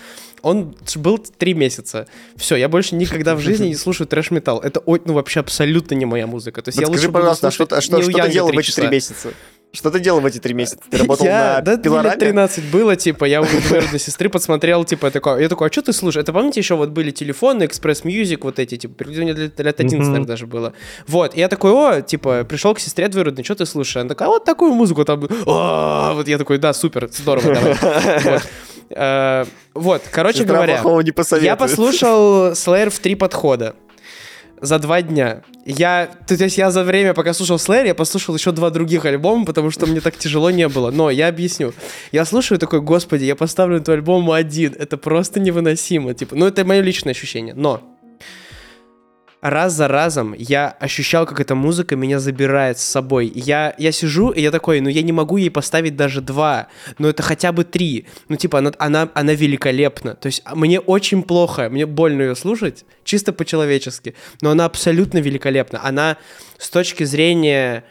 он 0.43 0.77
был 0.97 1.19
три 1.19 1.55
месяца, 1.55 2.07
все, 2.37 2.57
я 2.57 2.69
больше 2.69 2.95
никогда 2.95 3.35
в 3.35 3.41
жизни 3.41 3.69
не 3.69 3.75
слушаю 3.77 4.07
трэш-металл, 4.07 4.61
это, 4.61 4.81
ну, 4.87 5.13
вообще 5.13 5.41
абсолютно 5.41 5.95
не 5.97 6.05
моя 6.05 6.27
музыка, 6.27 6.63
то 6.63 6.69
есть 6.69 6.79
вот 6.79 6.83
я 6.83 6.87
скажи, 6.87 7.09
лучше 7.09 7.09
буду 7.09 7.19
пожалуйста, 7.19 7.49
а 7.49 7.51
что, 7.51 7.67
слушать 7.67 7.79
а 7.79 7.81
что, 7.81 7.97
Нил 7.97 8.03
что 8.03 8.13
ты 8.13 8.19
Янга 8.19 8.33
делал 8.33 8.53
в 8.53 8.59
эти 8.59 8.71
три 8.71 8.89
месяца? 8.89 9.33
Что 9.73 9.91
ты 9.93 10.01
делал 10.01 10.21
в 10.21 10.27
эти 10.27 10.39
три 10.39 10.53
месяца? 10.53 10.79
Ты 10.91 10.99
работал 10.99 11.27
я, 11.27 11.57
на 11.57 11.61
да, 11.63 11.77
пилораме? 11.77 12.17
13 12.17 12.65
было, 12.73 12.97
типа, 12.97 13.25
я 13.25 13.41
у 13.41 13.45
двоюродной 13.45 14.01
сестры 14.01 14.29
подсмотрел, 14.29 14.85
типа, 14.85 15.07
я 15.07 15.11
такой, 15.13 15.43
я 15.43 15.49
такой, 15.49 15.69
а 15.69 15.73
что 15.73 15.83
ты 15.83 15.93
слушаешь? 15.93 16.25
Это 16.25 16.33
помните, 16.33 16.59
еще 16.59 16.75
вот 16.75 16.89
были 16.89 17.13
телефоны, 17.13 17.63
Express 17.65 18.03
Music, 18.03 18.39
вот 18.43 18.59
эти, 18.59 18.77
типа, 18.77 19.05
мне 19.07 19.33
лет, 19.33 19.61
лет 19.61 19.81
11, 19.81 19.93
Мгм. 19.99 20.07
наверное, 20.09 20.27
даже 20.27 20.47
было. 20.49 20.73
Вот, 21.07 21.37
и 21.37 21.41
я 21.41 21.47
такой, 21.49 21.71
о, 21.71 22.01
типа, 22.01 22.43
пришел 22.45 22.75
к 22.75 22.81
сестре 22.81 23.07
двоюродной, 23.07 23.45
что 23.45 23.55
ты 23.55 23.65
слушаешь? 23.65 23.99
Она 23.99 24.09
такая, 24.09 24.29
«А 24.29 24.33
вот 24.33 24.45
такую 24.45 24.73
музыку 24.73 25.05
там, 25.05 25.29
«А». 25.47 26.15
вот 26.15 26.27
я 26.27 26.39
такой, 26.39 26.59
да, 26.59 26.73
супер, 26.73 27.09
здорово, 27.13 27.55
давай. 27.55 27.77
Вот. 28.25 28.43
Э, 28.91 29.45
Вот, 29.75 30.03
короче 30.11 30.43
говоря, 30.43 30.83
я 31.41 31.55
послушал 31.57 32.51
Slayer 32.53 32.91
в 32.91 32.99
три 32.99 33.15
подхода 33.15 33.77
за 34.61 34.79
два 34.79 35.03
дня. 35.03 35.43
Я, 35.65 36.09
то 36.27 36.35
есть 36.35 36.59
я 36.59 36.71
за 36.71 36.85
время, 36.85 37.15
пока 37.15 37.33
слушал 37.33 37.57
Slayer, 37.57 37.87
я 37.87 37.95
послушал 37.95 38.35
еще 38.35 38.53
два 38.53 38.71
других 38.71 39.05
альбома, 39.05 39.45
потому 39.45 39.71
что 39.71 39.87
мне 39.87 40.01
так 40.01 40.17
тяжело 40.17 40.51
не 40.51 40.69
было. 40.69 40.91
Но 40.91 41.11
я 41.11 41.29
объясню. 41.29 41.73
Я 42.13 42.25
слушаю 42.25 42.59
такой, 42.59 42.81
господи, 42.81 43.25
я 43.25 43.37
поставлю 43.37 43.79
эту 43.79 43.93
альбому 43.93 44.33
один. 44.33 44.75
Это 44.79 44.97
просто 44.97 45.41
невыносимо. 45.41 46.15
Типа, 46.15 46.37
ну 46.37 46.47
это 46.47 46.65
мое 46.65 46.81
личное 46.81 47.13
ощущение. 47.13 47.55
Но 47.55 47.83
раз 49.41 49.73
за 49.73 49.89
разом 49.89 50.35
я 50.37 50.69
ощущал, 50.69 51.27
как 51.27 51.41
эта 51.41 51.55
музыка 51.55 51.97
меня 51.97 52.19
забирает 52.19 52.79
с 52.79 52.83
собой. 52.83 53.31
Я, 53.35 53.75
я 53.79 53.93
сижу, 53.93 54.31
и 54.31 54.41
я 54.41 54.51
такой, 54.51 54.81
ну 54.81 54.89
я 54.89 55.03
не 55.03 55.13
могу 55.13 55.37
ей 55.37 55.51
поставить 55.51 55.97
даже 55.97 56.21
два, 56.21 56.69
но 56.99 57.09
это 57.09 57.23
хотя 57.23 57.53
бы 57.53 57.65
три. 57.65 58.07
Ну 58.29 58.37
типа 58.37 58.59
она, 58.59 58.73
она, 58.79 59.09
она 59.15 59.33
великолепна. 59.33 60.15
То 60.15 60.27
есть 60.27 60.43
а, 60.45 60.55
мне 60.55 60.81
очень 60.81 61.23
плохо, 61.23 61.69
мне 61.71 61.87
больно 61.87 62.23
ее 62.23 62.37
слушать, 62.37 62.85
чисто 63.05 63.33
по-человечески, 63.33 64.15
но 64.41 64.51
она 64.51 64.65
абсолютно 64.65 65.19
великолепна. 65.19 65.81
Она 65.83 66.17
с 66.59 66.69
точки 66.69 67.05
зрения 67.05 67.85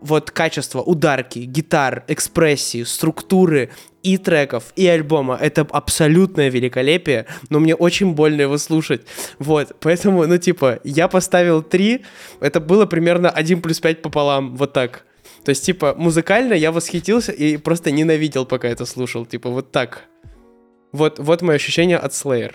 вот 0.00 0.30
качества 0.30 0.82
ударки, 0.82 1.40
гитар, 1.40 2.04
экспрессии, 2.08 2.82
структуры 2.84 3.70
и 4.06 4.18
треков, 4.18 4.72
и 4.76 4.86
альбома. 4.86 5.36
Это 5.40 5.66
абсолютное 5.70 6.48
великолепие, 6.50 7.26
но 7.50 7.58
мне 7.58 7.74
очень 7.74 8.14
больно 8.14 8.42
его 8.42 8.58
слушать. 8.58 9.02
Вот, 9.38 9.74
поэтому, 9.80 10.26
ну, 10.26 10.38
типа, 10.38 10.78
я 10.84 11.08
поставил 11.08 11.62
3, 11.62 12.04
это 12.40 12.60
было 12.60 12.86
примерно 12.86 13.30
1 13.30 13.60
плюс 13.60 13.80
5 13.80 14.02
пополам, 14.02 14.56
вот 14.56 14.72
так. 14.72 15.04
То 15.44 15.50
есть, 15.50 15.64
типа, 15.64 15.94
музыкально 15.96 16.54
я 16.54 16.70
восхитился 16.70 17.32
и 17.32 17.56
просто 17.56 17.90
ненавидел, 17.90 18.46
пока 18.46 18.68
это 18.68 18.86
слушал. 18.86 19.26
Типа, 19.26 19.50
вот 19.50 19.72
так. 19.72 20.04
Вот, 20.92 21.18
вот 21.18 21.42
мое 21.42 21.56
ощущение 21.56 21.98
от 21.98 22.12
Slayer. 22.12 22.52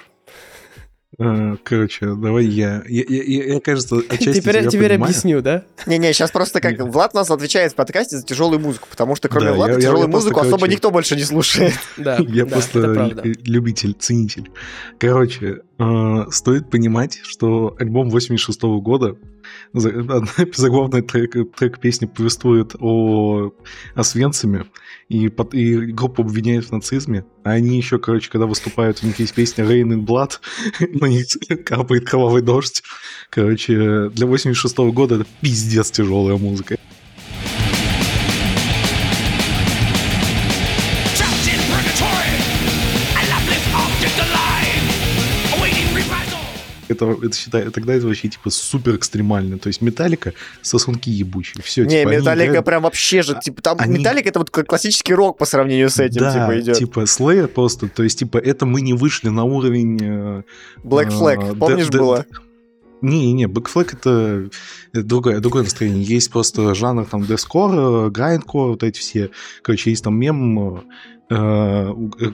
Э, 1.23 1.55
Короче, 1.63 2.07
давай 2.15 2.45
я... 2.45 2.81
Я, 2.87 3.03
я- 3.07 3.23
я- 3.23 3.53
я, 3.53 3.59
кажется, 3.59 3.97
отчасти 4.09 4.39
Теперь, 4.39 4.59
тебя 4.61 4.69
теперь 4.69 4.89
понимаю. 4.89 5.03
объясню, 5.11 5.41
да? 5.41 5.63
Не-не, 5.85 6.11
сейчас 6.13 6.31
просто 6.31 6.59
как 6.61 6.79
Влад 6.79 7.11
у 7.13 7.17
нас 7.17 7.29
отвечает 7.29 7.73
в 7.73 7.75
подкасте 7.75 8.17
за 8.17 8.25
тяжелую 8.25 8.59
музыку, 8.59 8.87
потому 8.89 9.15
что 9.15 9.27
кроме 9.29 9.47
Да, 9.47 9.53
Влада 9.53 9.71
я- 9.73 9.77
я- 9.77 9.81
тяжелую 9.81 10.05
я 10.07 10.11
просто, 10.11 10.25
музыку 10.29 10.39
особо 10.41 10.57
короче, 10.57 10.73
никто 10.73 10.91
больше 10.91 11.15
не 11.15 11.23
слушает. 11.23 11.73
Да, 11.97 12.17
Я 12.27 12.45
да, 12.45 12.51
просто 12.51 12.79
лю- 13.23 13.35
любитель, 13.45 13.93
ценитель. 13.99 14.49
Короче, 14.97 15.61
э, 15.79 16.25
стоит 16.31 16.69
понимать, 16.69 17.19
что 17.23 17.75
альбом 17.79 18.09
86 18.09 18.61
года, 18.81 19.07
за- 19.07 19.13
одна- 19.13 19.15
заглавный 19.73 21.01
трек, 21.01 21.35
трек 21.55 21.79
песни 21.79 22.05
повествует 22.05 22.75
о 22.79 23.53
Освенциме, 23.95 24.65
и, 25.09 25.29
под- 25.29 25.53
и 25.53 25.77
группу 25.77 26.21
обвиняют 26.21 26.65
в 26.65 26.71
нацизме, 26.71 27.25
а 27.43 27.51
они 27.51 27.77
еще, 27.77 27.99
короче, 27.99 28.29
когда 28.29 28.45
выступают, 28.45 28.99
у 29.03 29.07
них 29.07 29.19
есть 29.19 29.33
песня 29.33 29.63
Rain 29.65 29.89
in 29.89 30.05
Blood, 30.05 30.39
на 30.99 31.05
них 31.07 31.27
капает 31.65 32.07
кровавый 32.09 32.41
дождь. 32.41 32.83
Короче, 33.29 34.09
для 34.09 34.25
86 34.25 34.77
года 34.77 35.15
это 35.15 35.25
пиздец 35.41 35.91
тяжелая 35.91 36.37
музыка. 36.37 36.77
Это, 46.91 47.17
это 47.21 47.35
считай, 47.35 47.69
тогда 47.69 47.93
это 47.93 48.07
вообще 48.07 48.27
типа 48.27 48.49
супер 48.49 48.95
экстремально. 48.95 49.57
То 49.57 49.67
есть 49.67 49.81
металлика 49.81 50.33
сосунки 50.61 51.09
ебучие. 51.09 51.63
Все, 51.63 51.83
Не, 51.83 51.99
типа, 51.99 52.09
они 52.11 52.19
Металлика 52.19 52.45
играют- 52.51 52.65
прям 52.65 52.83
вообще 52.83 53.21
же, 53.21 53.39
типа, 53.41 53.61
там 53.61 53.77
они- 53.79 53.99
Металлика 53.99 54.29
это 54.29 54.39
вот 54.39 54.49
классический 54.49 55.13
рок 55.13 55.37
по 55.37 55.45
сравнению 55.45 55.89
с 55.89 55.99
этим, 55.99 56.21
да, 56.21 56.33
типа, 56.33 56.59
идет. 56.59 56.77
типа 56.77 56.99
Slayer 57.01 57.47
просто, 57.47 57.87
то 57.87 58.03
есть, 58.03 58.19
типа, 58.19 58.37
это 58.37 58.65
мы 58.65 58.81
не 58.81 58.93
вышли 58.93 59.29
на 59.29 59.43
уровень... 59.43 59.97
э, 60.01 60.43
Black 60.83 61.07
э, 61.07 61.19
Flag, 61.19 61.57
помнишь, 61.57 61.87
да- 61.87 61.97
да- 61.97 62.03
было? 62.03 62.25
Не-не, 63.01 63.45
Flag 63.45 63.89
это, 63.93 64.49
это 64.93 65.03
другое, 65.03 65.39
другое 65.39 65.63
настроение. 65.63 66.03
Есть 66.03 66.31
просто 66.31 66.75
жанр 66.75 67.05
там 67.05 67.23
дескор, 67.23 68.09
грайндкор, 68.11 68.69
вот 68.71 68.83
эти 68.83 68.99
все. 68.99 69.31
Короче, 69.63 69.89
есть 69.89 70.03
там 70.03 70.19
мем, 70.19 70.83
э, 71.29 71.33
э, 71.33 71.93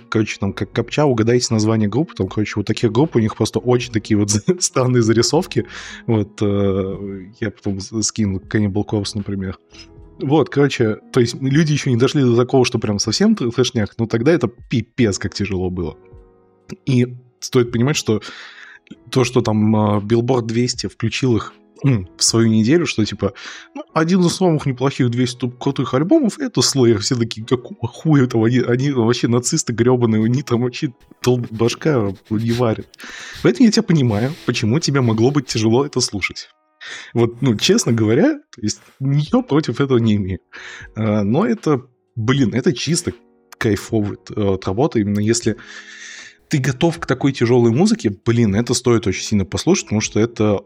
короче, 0.10 0.38
там 0.40 0.54
как 0.54 0.74
копча, 0.74 1.06
угадайте 1.06 1.54
название 1.54 1.88
группы. 1.88 2.16
Там, 2.16 2.28
короче, 2.28 2.54
вот 2.58 2.66
таких 2.66 2.92
групп, 2.92 3.16
у 3.16 3.20
них 3.20 3.36
просто 3.38 3.60
очень 3.60 3.94
такие 3.94 4.18
вот 4.18 4.30
странные 4.60 5.02
зарисовки. 5.02 5.66
Вот, 6.06 6.42
э, 6.42 7.26
я 7.40 7.52
потом 7.52 7.80
с- 7.80 8.02
скину 8.04 8.40
Cannibal 8.40 8.86
Corpse, 8.86 9.12
например. 9.16 9.58
Вот, 10.20 10.50
короче, 10.50 10.98
то 11.14 11.20
есть 11.20 11.36
люди 11.42 11.72
еще 11.74 11.92
не 11.92 11.98
дошли 11.98 12.24
до 12.24 12.36
такого, 12.36 12.66
что 12.66 12.80
прям 12.80 12.98
совсем 13.00 13.34
тр- 13.36 13.52
трэшняк, 13.52 13.94
но 14.00 14.08
тогда 14.08 14.32
это 14.32 14.48
пипец 14.48 15.20
как 15.20 15.34
тяжело 15.34 15.70
было. 15.70 15.96
И 16.86 17.16
стоит 17.40 17.72
понимать, 17.72 17.96
что 17.96 18.22
то, 19.10 19.24
что 19.24 19.42
там 19.42 19.76
а, 19.76 20.00
Billboard 20.00 20.44
200 20.48 20.88
включил 20.88 21.36
их 21.38 21.54
м, 21.84 22.08
в 22.18 22.24
свою 22.24 22.48
неделю, 22.48 22.86
что 22.86 23.06
типа 23.06 23.34
ну, 23.76 23.84
один 23.94 24.22
из 24.22 24.36
самых 24.36 24.66
неплохих 24.66 25.10
200 25.10 25.38
топ- 25.40 25.58
крутых 25.58 25.94
альбомов 25.94 26.40
это 26.40 26.62
Slayer. 26.62 26.98
Все 26.98 27.16
такие, 27.16 27.46
какого 27.46 27.88
хуя 27.88 28.28
там, 28.28 28.44
они, 28.44 28.60
они 28.60 28.92
вообще 28.92 29.28
нацисты 29.28 29.74
гребаные, 29.74 30.24
они 30.26 30.42
там 30.42 30.62
вообще 30.62 30.94
тол- 31.24 31.46
башка 31.52 32.14
не 32.30 32.52
варят. 32.52 32.88
Поэтому 33.44 33.66
я 33.66 33.72
тебя 33.72 33.84
понимаю, 33.84 34.34
почему 34.46 34.80
тебе 34.80 35.02
могло 35.02 35.32
быть 35.32 35.48
тяжело 35.48 35.86
это 35.86 36.00
слушать. 36.02 36.50
Вот, 37.14 37.42
ну, 37.42 37.56
честно 37.56 37.92
говоря, 37.92 38.36
то 38.56 38.62
есть 38.62 38.80
ничего 39.00 39.42
против 39.42 39.82
этого 39.82 39.98
не 39.98 40.16
имею. 40.16 40.40
А, 40.96 41.24
Но 41.24 41.46
это, 41.46 41.82
блин, 42.16 42.54
это 42.54 42.72
чисто 42.74 43.14
кайфовая 43.58 44.18
э, 44.36 44.42
вот 44.44 44.66
работа, 44.68 45.00
именно 45.00 45.20
если 45.20 45.58
ты 46.50 46.60
готов 46.60 47.00
к 47.00 47.06
такой 47.06 47.32
тяжелой 47.34 47.72
музыке, 47.72 48.14
блин, 48.26 48.56
это 48.56 48.74
стоит 48.74 49.08
очень 49.08 49.24
сильно 49.24 49.46
послушать, 49.46 49.86
потому 49.86 50.02
что 50.02 50.20
это 50.20 50.62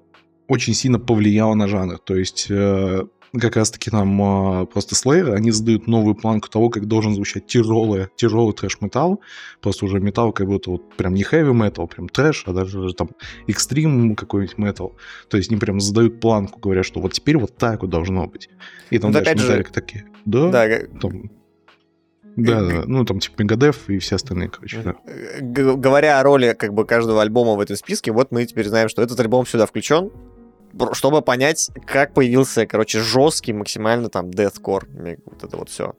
очень 0.47 0.73
сильно 0.73 0.99
повлияло 0.99 1.53
на 1.53 1.67
жанр. 1.67 1.97
То 1.99 2.15
есть 2.15 2.47
э, 2.49 3.03
как 3.39 3.55
раз-таки 3.55 3.89
там 3.89 4.63
э, 4.63 4.65
просто 4.67 4.95
Slayer, 4.95 5.33
они 5.33 5.51
задают 5.51 5.87
новую 5.87 6.15
планку 6.15 6.49
того, 6.49 6.69
как 6.69 6.87
должен 6.87 7.13
звучать 7.15 7.47
тяжелый, 7.47 8.07
тяжелый 8.15 8.53
трэш-металл. 8.53 9.21
Просто 9.61 9.85
уже 9.85 9.99
металл 9.99 10.33
как 10.33 10.47
будто 10.47 10.71
вот 10.71 10.93
прям 10.97 11.13
не 11.13 11.23
heavy 11.23 11.53
metal, 11.53 11.87
прям 11.87 12.09
трэш, 12.09 12.43
а 12.47 12.53
даже 12.53 12.93
там 12.93 13.11
экстрим 13.47 14.15
какой-нибудь 14.15 14.57
метал. 14.57 14.97
То 15.29 15.37
есть 15.37 15.49
они 15.49 15.59
прям 15.59 15.79
задают 15.79 16.19
планку, 16.19 16.59
говорят, 16.59 16.85
что 16.85 16.99
вот 16.99 17.13
теперь 17.13 17.37
вот 17.37 17.55
так 17.55 17.81
вот 17.81 17.89
должно 17.89 18.27
быть. 18.27 18.49
И 18.89 18.99
там 18.99 19.11
Ну, 19.11 19.13
дальше 19.15 19.31
опять 19.31 19.41
же- 19.41 19.63
такие, 19.71 20.05
да, 20.25 20.49
Да, 20.49 20.67
там... 20.99 21.31
Да, 22.35 22.61
да, 22.61 22.83
ну 22.85 23.03
там 23.05 23.19
типа 23.19 23.41
Мегадев 23.41 23.89
и 23.89 23.99
все 23.99 24.15
остальные, 24.15 24.49
короче, 24.49 24.81
да. 24.83 24.95
г- 25.41 25.75
говоря 25.75 26.19
о 26.19 26.23
роли 26.23 26.53
как 26.57 26.73
бы 26.73 26.85
каждого 26.85 27.21
альбома 27.21 27.55
в 27.55 27.59
этом 27.59 27.75
списке, 27.75 28.11
вот 28.11 28.31
мы 28.31 28.45
теперь 28.45 28.67
знаем, 28.67 28.87
что 28.89 29.01
этот 29.01 29.19
альбом 29.19 29.45
сюда 29.45 29.65
включен, 29.65 30.11
чтобы 30.93 31.21
понять, 31.21 31.69
как 31.85 32.13
появился, 32.13 32.65
короче, 32.65 32.99
жесткий 33.01 33.53
максимально 33.53 34.09
там 34.09 34.29
deathcore, 34.29 35.19
вот 35.25 35.43
это 35.43 35.57
вот 35.57 35.69
все. 35.69 35.93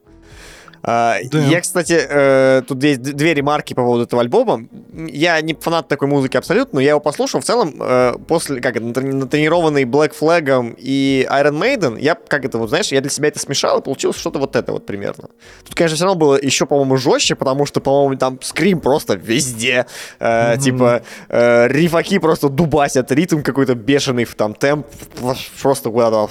Да. 0.82 1.18
Я, 1.20 1.60
кстати, 1.60 1.96
э, 2.08 2.62
тут 2.66 2.82
есть 2.82 3.00
две 3.02 3.34
ремарки 3.34 3.74
по 3.74 3.82
поводу 3.82 4.04
этого 4.04 4.20
альбома. 4.22 4.66
Я 4.92 5.40
не 5.40 5.54
фанат 5.54 5.88
такой 5.88 6.08
музыки 6.08 6.36
абсолютно, 6.36 6.76
но 6.76 6.80
я 6.80 6.90
его 6.90 7.00
послушал. 7.00 7.40
В 7.40 7.44
целом, 7.44 7.74
э, 7.80 8.14
после, 8.26 8.60
как 8.60 8.76
это, 8.76 8.84
натрени- 8.84 9.12
натренированный 9.14 9.84
Black 9.84 10.12
Flag 10.18 10.74
и 10.78 11.26
Iron 11.30 11.58
Maiden, 11.60 12.00
я, 12.00 12.14
как 12.14 12.44
это, 12.44 12.58
вот 12.58 12.68
знаешь, 12.70 12.88
я 12.92 13.00
для 13.00 13.10
себя 13.10 13.28
это 13.28 13.38
смешал, 13.38 13.78
и 13.78 13.82
получилось 13.82 14.16
что-то 14.16 14.38
вот 14.38 14.56
это 14.56 14.72
вот 14.72 14.84
примерно. 14.86 15.28
Тут, 15.64 15.74
конечно, 15.74 15.96
все 15.96 16.04
равно 16.04 16.18
было 16.18 16.38
еще, 16.40 16.66
по-моему, 16.66 16.96
жестче, 16.96 17.34
потому 17.36 17.64
что, 17.66 17.80
по-моему, 17.80 18.16
там 18.18 18.38
скрим 18.42 18.80
просто 18.80 19.14
везде. 19.14 19.86
Э, 20.18 20.54
Мгм. 20.54 20.62
Типа, 20.62 21.02
э, 21.28 21.68
рифаки 21.68 22.18
просто 22.18 22.48
дубасят, 22.48 23.12
ритм 23.12 23.42
какой-то 23.42 23.74
бешеный, 23.74 24.24
там 24.24 24.54
темп 24.54 24.86
просто 25.62 25.90
куда-то 25.90 26.28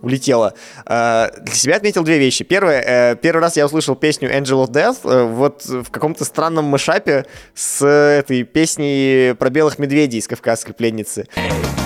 улетело. 0.00 0.54
Э, 0.86 1.28
Для 1.42 1.54
себя 1.54 1.76
отметил 1.76 2.02
две 2.02 2.18
вещи. 2.18 2.44
Первое, 2.44 2.80
э, 3.12 3.16
первый 3.16 3.40
раз 3.40 3.56
я 3.56 3.66
услышал 3.66 3.89
песню 3.94 4.30
Angel 4.30 4.66
of 4.66 4.70
Death 4.70 4.98
э, 5.04 5.24
вот 5.24 5.64
в 5.64 5.90
каком-то 5.90 6.24
странном 6.24 6.66
мышапе 6.66 7.26
с 7.54 7.84
этой 7.84 8.44
песней 8.44 9.34
про 9.34 9.50
белых 9.50 9.78
медведей 9.78 10.18
из 10.18 10.28
«Кавказской 10.28 10.72
пленницы». 10.72 11.26
Angel 11.36 11.79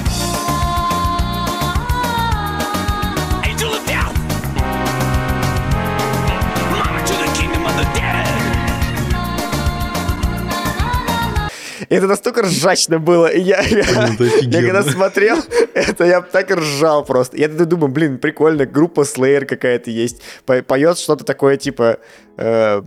И 11.94 11.96
это 11.96 12.08
настолько 12.08 12.42
ржачно 12.42 12.98
было. 12.98 13.28
И 13.28 13.40
я, 13.40 13.60
я, 13.60 13.78
Это 13.84 14.24
я 14.42 14.62
когда 14.62 14.82
смотрел, 14.82 15.36
это 15.74 16.04
я 16.04 16.20
так 16.22 16.50
ржал 16.50 17.04
просто. 17.04 17.36
Я 17.36 17.46
тогда 17.46 17.66
думаю, 17.66 17.92
блин, 17.92 18.18
прикольно, 18.18 18.66
группа 18.66 19.02
Slayer 19.02 19.44
какая-то 19.44 19.90
есть. 19.92 20.20
По- 20.44 20.60
Поет 20.62 20.98
что-то 20.98 21.24
такое, 21.24 21.56
типа, 21.56 21.98
э, 22.36 22.82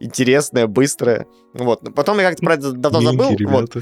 интересное, 0.00 0.66
быстрое. 0.66 1.26
Вот. 1.54 1.80
Потом 1.94 2.18
я 2.20 2.28
как-то 2.30 2.44
про 2.44 2.54
это 2.54 2.72
давно 2.72 3.00
забыл. 3.00 3.36
Вот. 3.48 3.76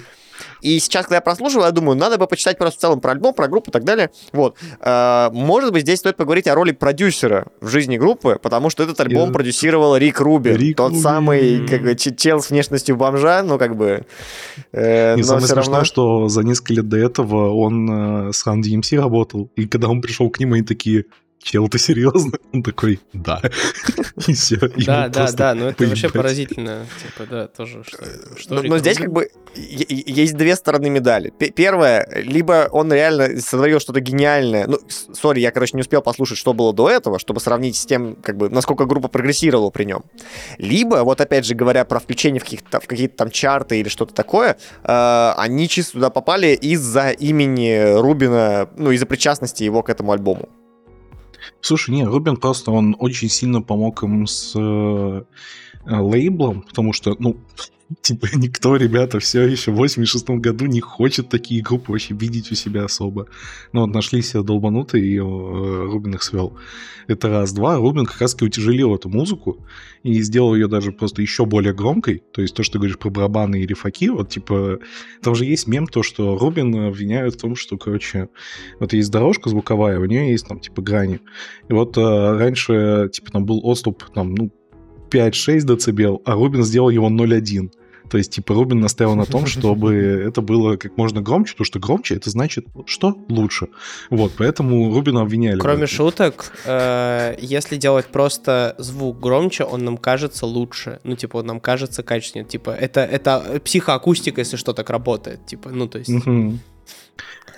И 0.62 0.80
сейчас, 0.80 1.04
когда 1.04 1.16
я 1.16 1.20
прослушиваю, 1.20 1.66
я 1.66 1.70
думаю, 1.70 1.96
надо 1.96 2.18
бы 2.18 2.26
почитать 2.26 2.58
просто 2.58 2.76
в 2.78 2.80
целом 2.80 3.00
про 3.00 3.12
альбом, 3.12 3.34
про 3.34 3.46
группу 3.46 3.70
и 3.70 3.72
так 3.72 3.84
далее. 3.84 4.10
Вот. 4.32 4.56
Э, 4.80 5.30
Может 5.32 5.72
быть, 5.72 5.82
здесь 5.82 6.00
стоит 6.00 6.16
поговорить 6.16 6.48
о 6.48 6.56
роли 6.56 6.72
продюсера 6.72 7.46
в 7.60 7.68
жизни 7.68 7.96
группы, 7.98 8.40
потому 8.42 8.68
что 8.68 8.82
этот 8.82 8.98
альбом 9.00 9.28
Я- 9.28 9.32
продюсировал 9.32 9.96
Рик 9.96 10.20
Рубин. 10.20 10.56
Рик 10.56 10.76
тот 10.76 10.88
Рубин. 10.88 11.02
самый 11.02 11.66
как 11.68 11.82
бы, 11.82 11.94
чел 11.94 12.40
с 12.40 12.50
внешностью 12.50 12.96
бомжа, 12.96 13.44
ну, 13.44 13.58
как 13.58 13.76
бы... 13.76 14.06
э, 14.72 15.14
И 15.14 15.18
но 15.18 15.24
самое 15.24 15.46
смешное, 15.46 15.64
равно... 15.66 15.84
что 15.84 16.28
за 16.28 16.42
несколько 16.42 16.74
лет 16.74 16.88
до 16.88 16.96
этого 16.96 17.54
он 17.54 18.28
э, 18.28 18.32
с 18.32 18.44
Run 18.44 18.60
DMC 18.60 18.98
работал, 18.98 19.50
и 19.54 19.68
когда 19.68 19.88
он 19.88 20.02
пришел 20.02 20.28
к 20.30 20.40
ним, 20.40 20.54
они 20.54 20.62
такие, 20.62 21.04
чел, 21.44 21.68
ты 21.68 21.78
серьезно? 21.78 22.38
Он 22.52 22.62
такой, 22.62 23.00
да. 23.12 23.40
И 24.26 24.32
все. 24.32 24.56
Да, 24.86 25.08
да, 25.08 25.30
да, 25.32 25.54
но 25.54 25.68
это 25.68 25.86
вообще 25.86 26.08
поразительно. 26.08 26.86
Типа, 27.02 27.28
да, 27.30 27.46
тоже, 27.46 27.84
что, 27.84 28.54
Но, 28.54 28.60
Рик 28.60 28.70
но 28.70 28.78
здесь 28.78 28.98
Рубин? 28.98 29.14
как 29.14 29.14
бы 29.14 29.30
есть 29.54 30.36
две 30.36 30.56
стороны 30.56 30.90
медали. 30.90 31.32
Первое, 31.54 32.08
либо 32.14 32.68
он 32.72 32.92
реально 32.92 33.40
сотворил 33.40 33.78
что-то 33.78 34.00
гениальное. 34.00 34.66
Ну, 34.66 34.78
сори, 34.88 35.40
я, 35.40 35.50
короче, 35.50 35.72
не 35.74 35.82
успел 35.82 36.02
послушать, 36.02 36.38
что 36.38 36.54
было 36.54 36.72
до 36.72 36.90
этого, 36.90 37.18
чтобы 37.18 37.40
сравнить 37.40 37.76
с 37.76 37.86
тем, 37.86 38.16
как 38.16 38.36
бы, 38.36 38.48
насколько 38.48 38.86
группа 38.86 39.08
прогрессировала 39.08 39.70
при 39.70 39.84
нем. 39.84 40.04
Либо, 40.58 40.96
вот 41.04 41.20
опять 41.20 41.44
же 41.44 41.54
говоря 41.54 41.84
про 41.84 42.00
включение 42.00 42.40
в 42.40 42.44
каких-то, 42.44 42.80
в 42.80 42.86
какие-то 42.86 43.16
там 43.16 43.30
чарты 43.30 43.80
или 43.80 43.88
что-то 43.88 44.14
такое, 44.14 44.56
э, 44.82 45.32
они 45.36 45.68
чисто 45.68 45.92
туда 45.92 46.10
попали 46.10 46.54
из-за 46.54 47.10
имени 47.10 48.00
Рубина, 48.00 48.68
ну, 48.76 48.90
из-за 48.90 49.06
причастности 49.06 49.62
его 49.62 49.82
к 49.82 49.90
этому 49.90 50.12
альбому. 50.12 50.48
Слушай, 51.64 51.94
не, 51.94 52.04
Рубин 52.04 52.36
просто, 52.36 52.72
он 52.72 52.94
очень 52.98 53.30
сильно 53.30 53.62
помог 53.62 54.02
им 54.02 54.26
с 54.26 54.52
э, 54.54 55.22
лейблом, 55.86 56.60
потому 56.60 56.92
что, 56.92 57.16
ну, 57.18 57.38
типа, 58.02 58.28
никто, 58.34 58.76
ребята, 58.76 59.18
все 59.18 59.42
еще 59.42 59.70
в 59.70 59.76
86 59.76 60.30
году 60.30 60.66
не 60.66 60.80
хочет 60.80 61.28
такие 61.28 61.62
группы 61.62 61.92
вообще 61.92 62.14
видеть 62.14 62.50
у 62.50 62.54
себя 62.54 62.84
особо. 62.84 63.26
Ну, 63.72 63.82
вот 63.82 63.94
нашлись 63.94 64.32
долбанутые, 64.32 65.04
и 65.04 65.18
э, 65.18 65.20
Рубин 65.20 66.14
их 66.14 66.22
свел. 66.22 66.56
Это 67.06 67.28
раз. 67.28 67.52
Два, 67.52 67.76
Рубин 67.76 68.06
как 68.06 68.20
раз-таки 68.20 68.46
утяжелил 68.46 68.94
эту 68.94 69.08
музыку 69.08 69.64
и 70.02 70.20
сделал 70.22 70.54
ее 70.54 70.68
даже 70.68 70.92
просто 70.92 71.20
еще 71.22 71.44
более 71.44 71.74
громкой. 71.74 72.22
То 72.32 72.40
есть 72.40 72.54
то, 72.54 72.62
что 72.62 72.74
ты 72.74 72.78
говоришь 72.78 72.98
про 72.98 73.10
барабаны 73.10 73.60
и 73.60 73.66
рифаки, 73.66 74.08
вот 74.08 74.30
типа, 74.30 74.78
там 75.22 75.34
же 75.34 75.44
есть 75.44 75.66
мем, 75.66 75.86
то, 75.86 76.02
что 76.02 76.38
Рубин 76.38 76.74
обвиняют 76.86 77.34
в 77.34 77.40
том, 77.40 77.56
что, 77.56 77.76
короче, 77.76 78.28
вот 78.80 78.92
есть 78.92 79.10
дорожка 79.10 79.50
звуковая, 79.50 79.98
у 79.98 80.04
нее 80.06 80.30
есть 80.30 80.46
там, 80.46 80.60
типа, 80.60 80.80
грани. 80.80 81.20
И 81.68 81.72
вот 81.72 81.96
э, 81.98 82.00
раньше, 82.00 83.10
типа, 83.12 83.30
там 83.32 83.44
был 83.44 83.60
отступ, 83.62 84.04
там, 84.14 84.34
ну, 84.34 84.50
5-6 85.14 85.60
дБ, 85.60 86.22
а 86.24 86.32
Рубин 86.34 86.64
сделал 86.64 86.90
его 86.90 87.08
0,1. 87.08 87.70
То 88.10 88.18
есть, 88.18 88.32
типа, 88.32 88.54
Рубин 88.54 88.80
настоял 88.80 89.14
на 89.14 89.24
том, 89.24 89.46
чтобы 89.54 89.94
это 89.94 90.40
было 90.42 90.76
как 90.76 90.96
можно 90.96 91.20
громче, 91.20 91.52
потому 91.52 91.64
что 91.64 91.78
громче 91.78 92.16
это 92.16 92.30
значит, 92.30 92.66
что 92.86 93.16
лучше. 93.28 93.68
Вот, 94.10 94.32
поэтому 94.36 94.94
Рубина 94.94 95.22
обвиняли. 95.22 95.58
Кроме 95.58 95.86
шуток, 95.86 96.52
э, 96.66 97.36
если 97.40 97.76
делать 97.76 98.06
просто 98.06 98.74
звук 98.78 99.20
громче, 99.20 99.64
он 99.64 99.84
нам 99.84 99.96
кажется 99.96 100.46
лучше. 100.46 101.00
Ну, 101.04 101.16
типа, 101.16 101.38
он 101.38 101.46
нам 101.46 101.60
кажется 101.60 102.02
качественнее. 102.02 102.48
Типа, 102.48 102.70
это, 102.70 103.00
это 103.00 103.60
психоакустика, 103.64 104.40
если 104.40 104.56
что 104.56 104.72
так 104.72 104.90
работает. 104.90 105.46
Типа, 105.46 105.70
ну, 105.70 105.88
то 105.88 105.98
есть... 105.98 106.10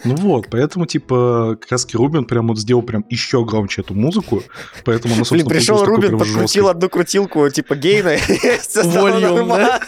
Ну 0.05 0.15
вот, 0.17 0.49
поэтому, 0.51 0.87
типа, 0.87 1.57
как 1.61 1.73
раз 1.73 1.87
Рубин 1.93 2.27
прям 2.27 2.49
вот 2.49 2.59
сделал 2.59 2.83
прям 2.83 3.05
еще 3.09 3.45
громче 3.45 3.81
эту 3.81 3.95
музыку, 3.95 4.43
поэтому 4.85 5.15
она, 5.15 5.23
Блин, 5.23 5.25
собственно, 5.25 5.51
пришел 5.51 5.79
получилась 5.79 6.01
такой 6.01 6.11
Рубин, 6.11 6.19
подкрутил 6.19 6.69
одну 6.69 6.89
крутилку, 6.89 7.51
типа, 7.51 7.75
гейна, 7.75 8.17
Вольюм, 8.85 9.49
да? 9.49 9.81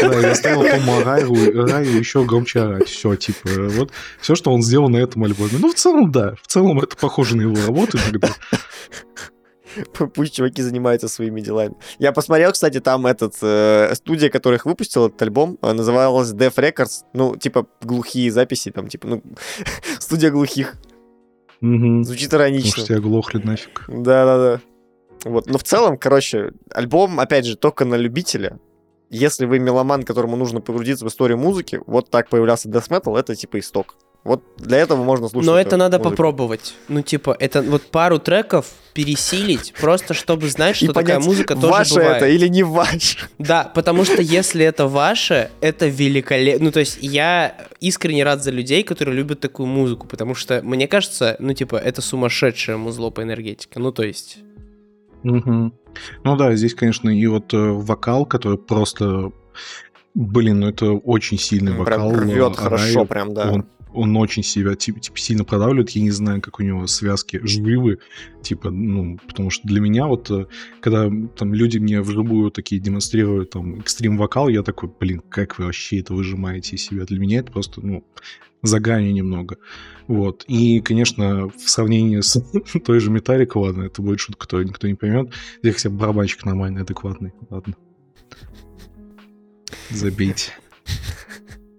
я 0.00 0.32
оставил 0.32 0.62
Тома 0.62 1.04
Райру, 1.04 1.34
Райру 1.66 1.98
еще 1.98 2.24
громче 2.24 2.60
орать. 2.60 2.88
Все, 2.88 3.14
типа, 3.16 3.48
вот 3.70 3.92
все, 4.20 4.34
что 4.34 4.52
он 4.52 4.62
сделал 4.62 4.88
на 4.88 4.98
этом 4.98 5.24
альбоме. 5.24 5.52
Ну, 5.58 5.70
в 5.70 5.74
целом, 5.74 6.10
да. 6.10 6.34
В 6.42 6.46
целом, 6.46 6.80
это 6.80 6.96
похоже 6.96 7.36
на 7.36 7.42
его 7.42 7.56
работу 7.66 7.98
иногда. 7.98 8.28
Пусть 10.14 10.34
чуваки 10.34 10.62
занимаются 10.62 11.08
своими 11.08 11.40
делами. 11.40 11.74
Я 11.98 12.12
посмотрел, 12.12 12.52
кстати, 12.52 12.80
там 12.80 13.06
этот 13.06 13.34
э, 13.42 13.94
студия, 13.94 14.30
которая 14.30 14.58
их 14.58 14.66
выпустила, 14.66 15.08
этот 15.08 15.20
альбом, 15.22 15.58
э, 15.62 15.72
называлась 15.72 16.32
Def 16.32 16.54
Records. 16.54 17.04
Ну, 17.14 17.36
типа, 17.36 17.66
глухие 17.82 18.30
записи, 18.30 18.70
там, 18.70 18.88
типа, 18.88 19.08
ну, 19.08 19.22
студия 19.98 20.30
глухих. 20.30 20.76
Мгм. 21.60 22.04
Звучит 22.04 22.30
Потому 22.30 22.44
иронично. 22.44 22.70
что 22.70 22.86
тебя 22.86 23.00
глохли 23.00 23.38
нафиг. 23.38 23.84
Да-да-да. 23.88 24.60
Вот. 25.24 25.46
Но 25.46 25.58
в 25.58 25.64
целом, 25.64 25.98
короче, 25.98 26.52
альбом, 26.72 27.18
опять 27.20 27.44
же, 27.46 27.56
только 27.56 27.84
на 27.84 27.96
любителя. 27.96 28.58
Если 29.10 29.46
вы 29.46 29.58
меломан, 29.58 30.02
которому 30.02 30.36
нужно 30.36 30.60
погрузиться 30.60 31.04
в 31.04 31.08
историю 31.08 31.38
музыки, 31.38 31.80
вот 31.86 32.10
так 32.10 32.28
появлялся 32.28 32.68
Death 32.68 32.90
Metal, 32.90 33.18
это 33.18 33.34
типа 33.34 33.58
исток. 33.58 33.96
Вот 34.24 34.42
для 34.58 34.78
этого 34.78 35.02
можно 35.04 35.28
слушать. 35.28 35.46
Но 35.46 35.58
это 35.58 35.76
надо 35.76 35.98
музыку. 35.98 36.10
попробовать. 36.10 36.74
Ну, 36.88 37.02
типа, 37.02 37.36
это 37.38 37.62
вот 37.62 37.82
пару 37.84 38.18
треков 38.18 38.66
пересилить, 38.92 39.72
просто 39.80 40.12
чтобы 40.12 40.48
знать, 40.48 40.82
И 40.82 40.84
что 40.84 40.92
такая 40.92 41.16
понять, 41.16 41.26
музыка 41.26 41.54
тоже 41.54 41.72
ваше 41.72 41.94
бывает. 41.94 42.16
это 42.16 42.28
или 42.28 42.48
не 42.48 42.62
ваше. 42.62 43.28
Да, 43.38 43.70
потому 43.74 44.04
что 44.04 44.20
если 44.20 44.64
это 44.64 44.86
ваше, 44.86 45.50
это 45.60 45.86
великолепно. 45.86 46.66
Ну, 46.66 46.72
то 46.72 46.80
есть 46.80 46.98
я 47.00 47.54
искренне 47.80 48.24
рад 48.24 48.42
за 48.42 48.50
людей, 48.50 48.82
которые 48.82 49.16
любят 49.16 49.40
такую 49.40 49.66
музыку, 49.66 50.06
потому 50.06 50.34
что, 50.34 50.60
мне 50.62 50.88
кажется, 50.88 51.36
ну, 51.38 51.54
типа, 51.54 51.76
это 51.76 52.02
сумасшедшее 52.02 52.76
музло 52.76 53.10
по 53.10 53.22
энергетике. 53.22 53.78
Ну, 53.78 53.92
то 53.92 54.02
есть... 54.02 54.38
Мгм. 55.22 55.72
Ну 56.24 56.36
да, 56.36 56.54
здесь, 56.54 56.74
конечно, 56.74 57.08
и 57.08 57.26
вот 57.26 57.54
э, 57.54 57.56
вокал, 57.56 58.26
который 58.26 58.58
просто... 58.58 59.32
Блин, 60.14 60.60
ну 60.60 60.68
это 60.68 60.92
очень 60.92 61.38
сильный 61.38 61.72
вокал. 61.72 62.10
Прям 62.10 62.20
рвет 62.20 62.52
э, 62.52 62.56
хорошо, 62.56 63.04
прям, 63.04 63.34
да. 63.34 63.52
Он, 63.52 63.66
он 63.92 64.16
очень 64.16 64.42
себя 64.42 64.74
типа, 64.74 65.00
сильно 65.14 65.44
продавливает. 65.44 65.90
Я 65.90 66.02
не 66.02 66.10
знаю, 66.10 66.40
как 66.40 66.60
у 66.60 66.62
него 66.62 66.86
связки 66.86 67.40
живы. 67.42 67.98
Типа, 68.42 68.70
ну, 68.70 69.18
потому 69.26 69.50
что 69.50 69.66
для 69.66 69.80
меня 69.80 70.06
вот, 70.06 70.30
э, 70.30 70.46
когда 70.80 71.10
там 71.36 71.54
люди 71.54 71.78
мне 71.78 72.00
вживую 72.00 72.50
такие 72.50 72.80
демонстрируют 72.80 73.50
там 73.50 73.80
экстрим 73.80 74.16
вокал, 74.16 74.48
я 74.48 74.62
такой, 74.62 74.90
блин, 74.98 75.22
как 75.28 75.58
вы 75.58 75.66
вообще 75.66 76.00
это 76.00 76.14
выжимаете 76.14 76.76
из 76.76 76.82
себя? 76.82 77.04
Для 77.04 77.18
меня 77.18 77.40
это 77.40 77.52
просто, 77.52 77.80
ну, 77.80 78.04
за 78.62 78.80
гранью 78.80 79.12
немного. 79.12 79.58
Вот. 80.06 80.44
И, 80.48 80.80
конечно, 80.80 81.48
в 81.48 81.68
сравнении 81.68 82.20
с 82.20 82.40
той 82.84 83.00
же 83.00 83.10
Металликой, 83.10 83.62
ладно, 83.62 83.82
это 83.84 84.02
будет 84.02 84.20
шутка, 84.20 84.46
которую 84.46 84.68
никто 84.68 84.88
не 84.88 84.94
поймет. 84.94 85.32
Здесь 85.62 85.74
хотя 85.76 85.90
бы 85.90 85.98
барабанщик 85.98 86.44
нормальный, 86.44 86.82
адекватный. 86.82 87.32
Ладно. 87.50 87.74
Забейте. 89.90 90.52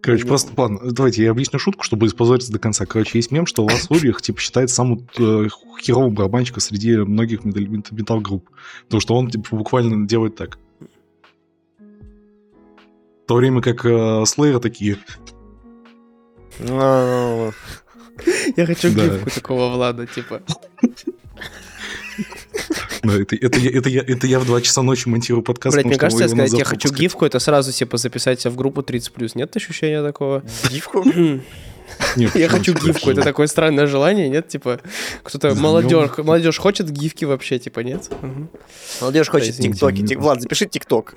Короче, 0.01 0.25
просто, 0.25 0.51
ладно, 0.55 0.79
давайте 0.91 1.23
я 1.23 1.31
объясню 1.31 1.59
шутку, 1.59 1.83
чтобы 1.83 2.07
испозориться 2.07 2.51
до 2.53 2.59
конца. 2.59 2.85
Короче, 2.85 3.17
есть 3.17 3.31
мем, 3.31 3.45
что 3.45 3.65
Лас 3.65 3.87
Ульрих, 3.89 4.21
типа, 4.21 4.39
считается 4.39 4.75
самым 4.75 5.07
э, 5.17 5.47
херовым 5.81 6.13
барабанщиком 6.13 6.61
среди 6.61 6.95
многих 6.97 7.43
метал- 7.43 7.67
мет- 7.67 7.91
метал-групп. 7.91 8.49
Потому 8.85 9.01
что 9.01 9.15
он, 9.15 9.29
типа, 9.29 9.55
буквально 9.55 10.07
делает 10.07 10.35
так. 10.37 10.57
В 11.79 13.27
то 13.27 13.35
время 13.35 13.61
как 13.61 13.85
э, 13.85 14.23
Слэйры 14.25 14.59
такие, 14.59 14.97
Ну, 16.59 17.51
Я 18.55 18.65
хочу 18.65 18.89
гифку 18.89 19.29
такого 19.29 19.73
Влада, 19.75 20.07
типа. 20.07 20.41
ну, 23.03 23.13
это, 23.19 23.35
это, 23.35 23.59
я- 23.59 23.71
это, 23.71 23.89
я, 23.89 24.01
это 24.01 24.27
я 24.27 24.39
в 24.39 24.45
2 24.45 24.61
часа 24.61 24.81
ночи 24.81 25.07
монтирую 25.07 25.43
подкаст, 25.43 25.73
Блять, 25.75 25.85
мне 25.85 25.97
кажется, 25.97 26.23
я 26.23 26.29
сказать, 26.29 26.53
я 26.53 26.65
хочу 26.65 26.93
гифку, 26.93 27.25
это 27.25 27.39
сразу 27.39 27.71
типа 27.71 27.97
записать 27.97 28.41
себя 28.41 28.51
в 28.51 28.55
группу 28.55 28.81
30+. 28.81 29.31
Нет 29.35 29.55
ощущения 29.55 30.03
такого? 30.03 30.43
Гифку? 30.69 31.03
Не, 32.15 32.29
Я 32.35 32.49
хочу 32.49 32.73
гифку, 32.75 33.09
это 33.09 33.23
такое 33.23 33.47
странное 33.47 33.87
желание, 33.87 34.29
нет? 34.29 34.47
Типа, 34.47 34.79
кто-то, 35.23 35.55
Да, 35.55 35.59
молодежь, 35.59 36.17
молодежь 36.19 36.57
хочет 36.59 36.89
гифки 36.91 37.25
вообще, 37.25 37.57
типа, 37.57 37.79
нет? 37.79 38.09
Молодежь 39.01 39.27
хочет 39.29 39.55
тиктоки. 39.57 40.15
Влад, 40.15 40.41
запиши 40.41 40.67
тикток. 40.67 41.15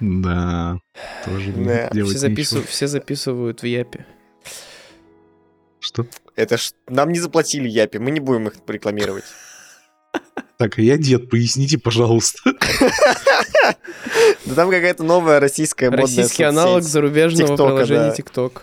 Да, 0.00 0.78
тоже 1.24 1.50
не 1.52 1.64
Да. 1.64 1.88
Все, 2.04 2.18
записыв- 2.18 2.66
все 2.66 2.86
записывают 2.88 3.62
в 3.62 3.66
Япе. 3.66 4.04
Что? 5.80 6.06
Это 6.36 6.56
ж 6.58 6.72
нам 6.88 7.12
не 7.12 7.18
заплатили 7.20 7.68
Япи, 7.68 7.98
мы 7.98 8.10
не 8.10 8.20
будем 8.20 8.48
их 8.48 8.54
рекламировать. 8.66 9.24
Так, 10.56 10.78
а 10.78 10.82
я 10.82 10.96
дед, 10.96 11.30
поясните, 11.30 11.78
пожалуйста. 11.78 12.38
Да 14.44 14.54
там 14.54 14.70
какая-то 14.70 15.02
новая 15.02 15.40
российская 15.40 15.90
модная 15.90 16.02
Российский 16.06 16.44
аналог 16.44 16.82
зарубежного 16.82 17.56
приложения. 17.56 18.14
TikTok. 18.16 18.60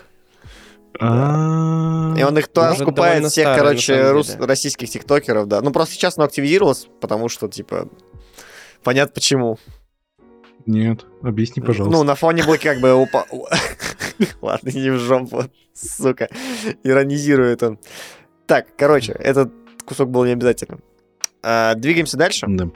А, 1.00 2.14
И 2.18 2.22
он 2.22 2.38
их 2.38 2.48
то 2.48 2.62
Может, 2.62 2.80
скупает 2.80 3.26
всех, 3.26 3.56
короче, 3.56 4.12
российских 4.38 4.88
тиктокеров, 4.90 5.48
да. 5.48 5.60
Ну, 5.60 5.70
просто 5.70 5.94
сейчас 5.94 6.16
оно 6.16 6.26
активизировалось, 6.26 6.86
потому 7.00 7.28
что, 7.28 7.48
типа, 7.48 7.88
понятно 8.82 9.12
почему. 9.14 9.58
Нет, 10.66 11.04
объясни, 11.22 11.60
Ну, 11.60 11.66
пожалуйста. 11.66 12.02
на 12.04 12.14
фоне 12.14 12.44
был 12.44 12.56
как 12.56 12.80
бы... 12.80 12.88
упа- 12.90 13.26
Ладно, 14.42 14.68
не 14.70 14.90
в 14.90 14.98
жопу, 14.98 15.44
сука. 15.74 16.28
Иронизирует 16.84 17.62
он. 17.64 17.78
Так, 18.46 18.66
короче, 18.76 19.12
этот 19.12 19.50
кусок 19.84 20.10
был 20.10 20.24
не 20.24 20.32
обязательным. 20.32 20.80
А, 21.42 21.74
Двигаемся 21.74 22.16
дальше. 22.16 22.46
Да. 22.48 22.68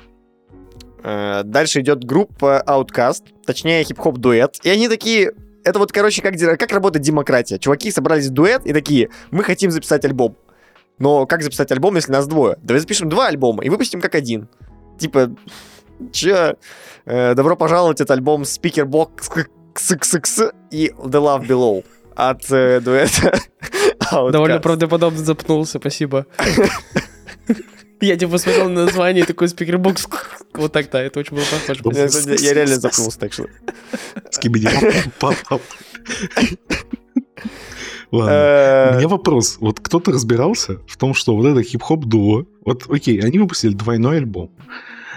Э, 1.02 1.42
Дальше 1.44 1.80
идет 1.80 2.04
группа 2.04 2.62
Outcast, 2.66 3.22
точнее 3.46 3.84
хип-хоп 3.84 4.18
дуэт. 4.18 4.58
И 4.64 4.68
они 4.68 4.88
такие, 4.88 5.32
это 5.64 5.78
вот, 5.78 5.92
короче, 5.92 6.20
как, 6.20 6.34
как 6.58 6.72
работает 6.72 7.04
демократия. 7.04 7.58
Чуваки 7.58 7.92
собрались 7.92 8.26
в 8.26 8.32
дуэт 8.32 8.66
и 8.66 8.72
такие, 8.72 9.10
мы 9.30 9.44
хотим 9.44 9.70
записать 9.70 10.04
альбом. 10.04 10.36
Но 10.98 11.26
как 11.26 11.42
записать 11.42 11.70
альбом, 11.70 11.94
если 11.94 12.10
нас 12.10 12.26
двое? 12.26 12.56
Давай 12.62 12.80
запишем 12.80 13.08
два 13.08 13.28
альбома 13.28 13.62
и 13.62 13.68
выпустим 13.68 14.00
как 14.00 14.14
один. 14.16 14.48
Типа, 14.98 15.30
чё? 16.12 16.56
Э, 17.04 17.34
добро 17.34 17.54
пожаловать, 17.54 18.00
это 18.00 18.12
альбом 18.12 18.42
Speakerboxxx 18.42 20.54
и 20.72 20.88
The 20.88 21.20
Love 21.20 21.46
Below 21.46 21.84
от 22.16 22.50
э, 22.50 22.80
дуэта 22.80 23.38
OutKast. 24.12 24.32
Довольно 24.32 24.58
правдоподобно 24.58 25.18
запнулся, 25.18 25.78
спасибо. 25.78 26.26
Я 28.00 28.16
типа 28.16 28.38
смотрел 28.38 28.68
на 28.68 28.84
название 28.84 29.24
такой 29.24 29.48
Speakerboxxx. 29.48 30.06
Вот 30.54 30.72
так, 30.72 30.90
да, 30.90 31.02
это 31.02 31.20
очень 31.20 31.34
было 31.36 31.44
похоже. 31.50 31.80
Я, 31.96 32.34
я- 32.48 32.54
реально 32.54 32.76
запнулся, 32.80 33.18
так 33.18 33.32
что... 33.32 33.46
Скибиди. 34.30 34.68
Ладно. 38.12 38.30
Э, 38.30 38.90
У 38.94 38.98
меня 38.98 39.08
вопрос. 39.08 39.56
Вот 39.60 39.80
кто-то 39.80 40.12
разбирался 40.12 40.78
в 40.86 40.96
том, 40.96 41.12
что 41.14 41.34
вот 41.36 41.46
это 41.46 41.62
хип-хоп 41.62 42.04
дуо, 42.04 42.46
вот 42.64 42.84
окей, 42.88 43.18
они 43.20 43.38
выпустили 43.38 43.72
двойной 43.74 44.18
альбом. 44.18 44.50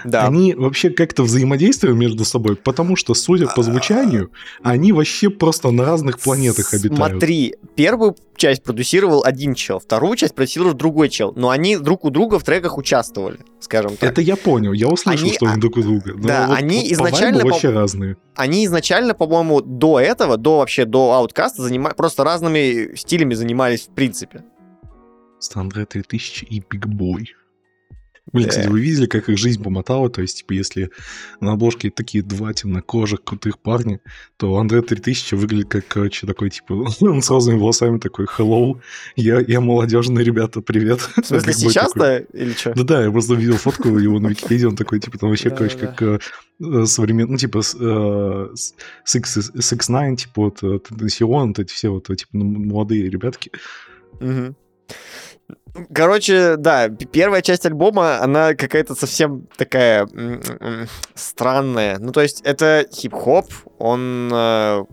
Да. 0.04 0.26
Они 0.26 0.54
вообще 0.54 0.90
как-то 0.90 1.22
взаимодействуют 1.22 1.96
между 1.96 2.24
собой, 2.24 2.56
потому 2.56 2.96
что, 2.96 3.14
судя 3.14 3.46
по 3.46 3.62
звучанию, 3.62 4.30
они 4.62 4.92
вообще 4.92 5.30
просто 5.30 5.70
на 5.70 5.84
разных 5.84 6.18
планетах 6.18 6.72
обитают. 6.74 6.96
Смотри, 6.96 7.54
первую 7.76 8.16
часть 8.36 8.62
продюсировал 8.62 9.22
один 9.24 9.54
чел, 9.54 9.78
вторую 9.78 10.16
часть 10.16 10.34
продюсировал 10.34 10.74
другой 10.74 11.08
чел, 11.08 11.32
но 11.36 11.50
они 11.50 11.76
друг 11.76 12.04
у 12.04 12.10
друга 12.10 12.38
в 12.38 12.44
треках 12.44 12.78
участвовали, 12.78 13.40
скажем 13.60 13.96
так. 13.96 14.10
Это 14.10 14.20
я 14.20 14.36
понял, 14.36 14.72
я 14.72 14.88
услышал, 14.88 15.26
Они- 15.26 15.34
что 15.34 15.46
они 15.46 15.60
друг 15.60 15.76
у 15.76 15.82
друга. 15.82 16.14
Но 16.14 16.28
да, 16.28 16.46
вот- 16.48 16.56
они 16.58 16.78
вот 16.78 16.92
изначально 16.92 17.40
по- 17.40 17.48
вообще 17.48 17.70
разные. 17.70 18.16
Они 18.34 18.64
изначально, 18.66 19.14
по-моему, 19.14 19.60
до 19.60 20.00
этого, 20.00 20.36
до 20.36 20.58
вообще 20.58 20.84
до 20.84 21.12
ауткаста, 21.12 21.62
занима... 21.62 21.90
просто 21.90 22.24
разными 22.24 22.94
стилями 22.96 23.34
занимались 23.34 23.82
в 23.82 23.94
принципе. 23.94 24.44
Андре 25.54 25.86
3000 25.86 26.44
и 26.44 26.60
Big 26.60 26.86
Boy. 26.86 27.24
Блин, 28.32 28.44
Да. 28.46 28.50
кстати, 28.50 28.68
вы 28.68 28.80
видели, 28.80 29.06
как 29.06 29.28
их 29.28 29.38
жизнь 29.38 29.62
помотала? 29.62 30.08
То 30.10 30.22
есть, 30.22 30.38
типа, 30.38 30.52
если 30.52 30.90
на 31.40 31.52
обложке 31.52 31.90
такие 31.90 32.22
два 32.22 32.52
темнокожих 32.52 33.22
крутых 33.24 33.58
парня, 33.58 34.00
то 34.36 34.56
Андре 34.56 34.82
3000 34.82 35.34
выглядит 35.34 35.68
как, 35.68 35.86
короче, 35.88 36.26
такой, 36.26 36.50
типа, 36.50 36.72
он 37.00 37.22
с 37.22 37.30
розовыми 37.30 37.58
волосами 37.60 37.98
такой, 37.98 38.26
hello, 38.26 38.80
я, 39.16 39.40
я 39.40 39.60
молодежные 39.60 40.24
ребята, 40.24 40.60
привет. 40.60 41.00
В 41.00 41.24
смысле, 41.24 41.52
сейчас-то 41.52 42.18
или 42.32 42.52
что? 42.52 42.72
Да-да, 42.74 43.04
я 43.04 43.10
просто 43.10 43.34
видел 43.34 43.56
фотку 43.56 43.96
его 43.98 44.18
на 44.20 44.28
Википедии, 44.28 44.66
он 44.66 44.76
такой, 44.76 45.00
типа, 45.00 45.18
там 45.18 45.28
вообще, 45.30 45.50
короче, 45.50 45.76
как 45.76 46.02
э, 46.02 46.18
современный, 46.86 47.32
ну, 47.32 47.36
типа, 47.38 47.62
с- 47.62 47.76
э, 47.80 48.48
с- 48.54 48.74
Six, 49.06 49.52
Six 49.56 49.88
Nine, 49.90 50.16
типа, 50.16 50.42
вот, 50.42 50.62
э, 50.62 50.78
Теннесион, 50.78 51.48
вот 51.48 51.58
эти 51.58 51.72
все 51.72 51.88
вот, 51.88 52.08
э, 52.10 52.16
типа, 52.16 52.30
молодые 52.36 53.08
ребятки. 53.10 53.50
Короче, 55.94 56.56
да, 56.56 56.88
первая 56.88 57.42
часть 57.42 57.66
альбома, 57.66 58.20
она 58.20 58.54
какая-то 58.54 58.94
совсем 58.94 59.46
такая 59.56 60.08
странная. 61.14 61.98
Ну, 61.98 62.12
то 62.12 62.20
есть 62.20 62.40
это 62.42 62.86
хип-хоп, 62.92 63.46
он 63.78 64.30
э, 64.32 64.84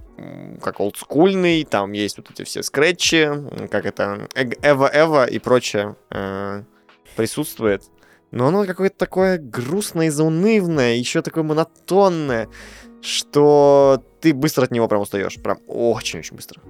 как 0.61 0.79
олдскульный, 0.79 1.63
там 1.63 1.91
есть 1.93 2.17
вот 2.17 2.29
эти 2.31 2.43
все 2.43 2.63
скретчи, 2.63 3.29
как 3.69 3.85
это, 3.85 4.27
Эва-Эва 4.35 5.25
и 5.25 5.39
прочее 5.39 5.95
э, 6.11 6.63
присутствует. 7.15 7.83
Но 8.31 8.47
оно 8.47 8.65
какое-то 8.65 8.97
такое 8.97 9.37
грустное 9.37 10.07
и 10.07 10.09
заунывное, 10.09 10.95
еще 10.95 11.21
такое 11.21 11.43
монотонное, 11.43 12.49
что 13.01 14.03
ты 14.21 14.33
быстро 14.33 14.65
от 14.65 14.71
него 14.71 14.87
прям 14.87 15.01
устаешь. 15.01 15.35
Прям 15.41 15.59
очень-очень 15.67 16.35
быстро. 16.35 16.61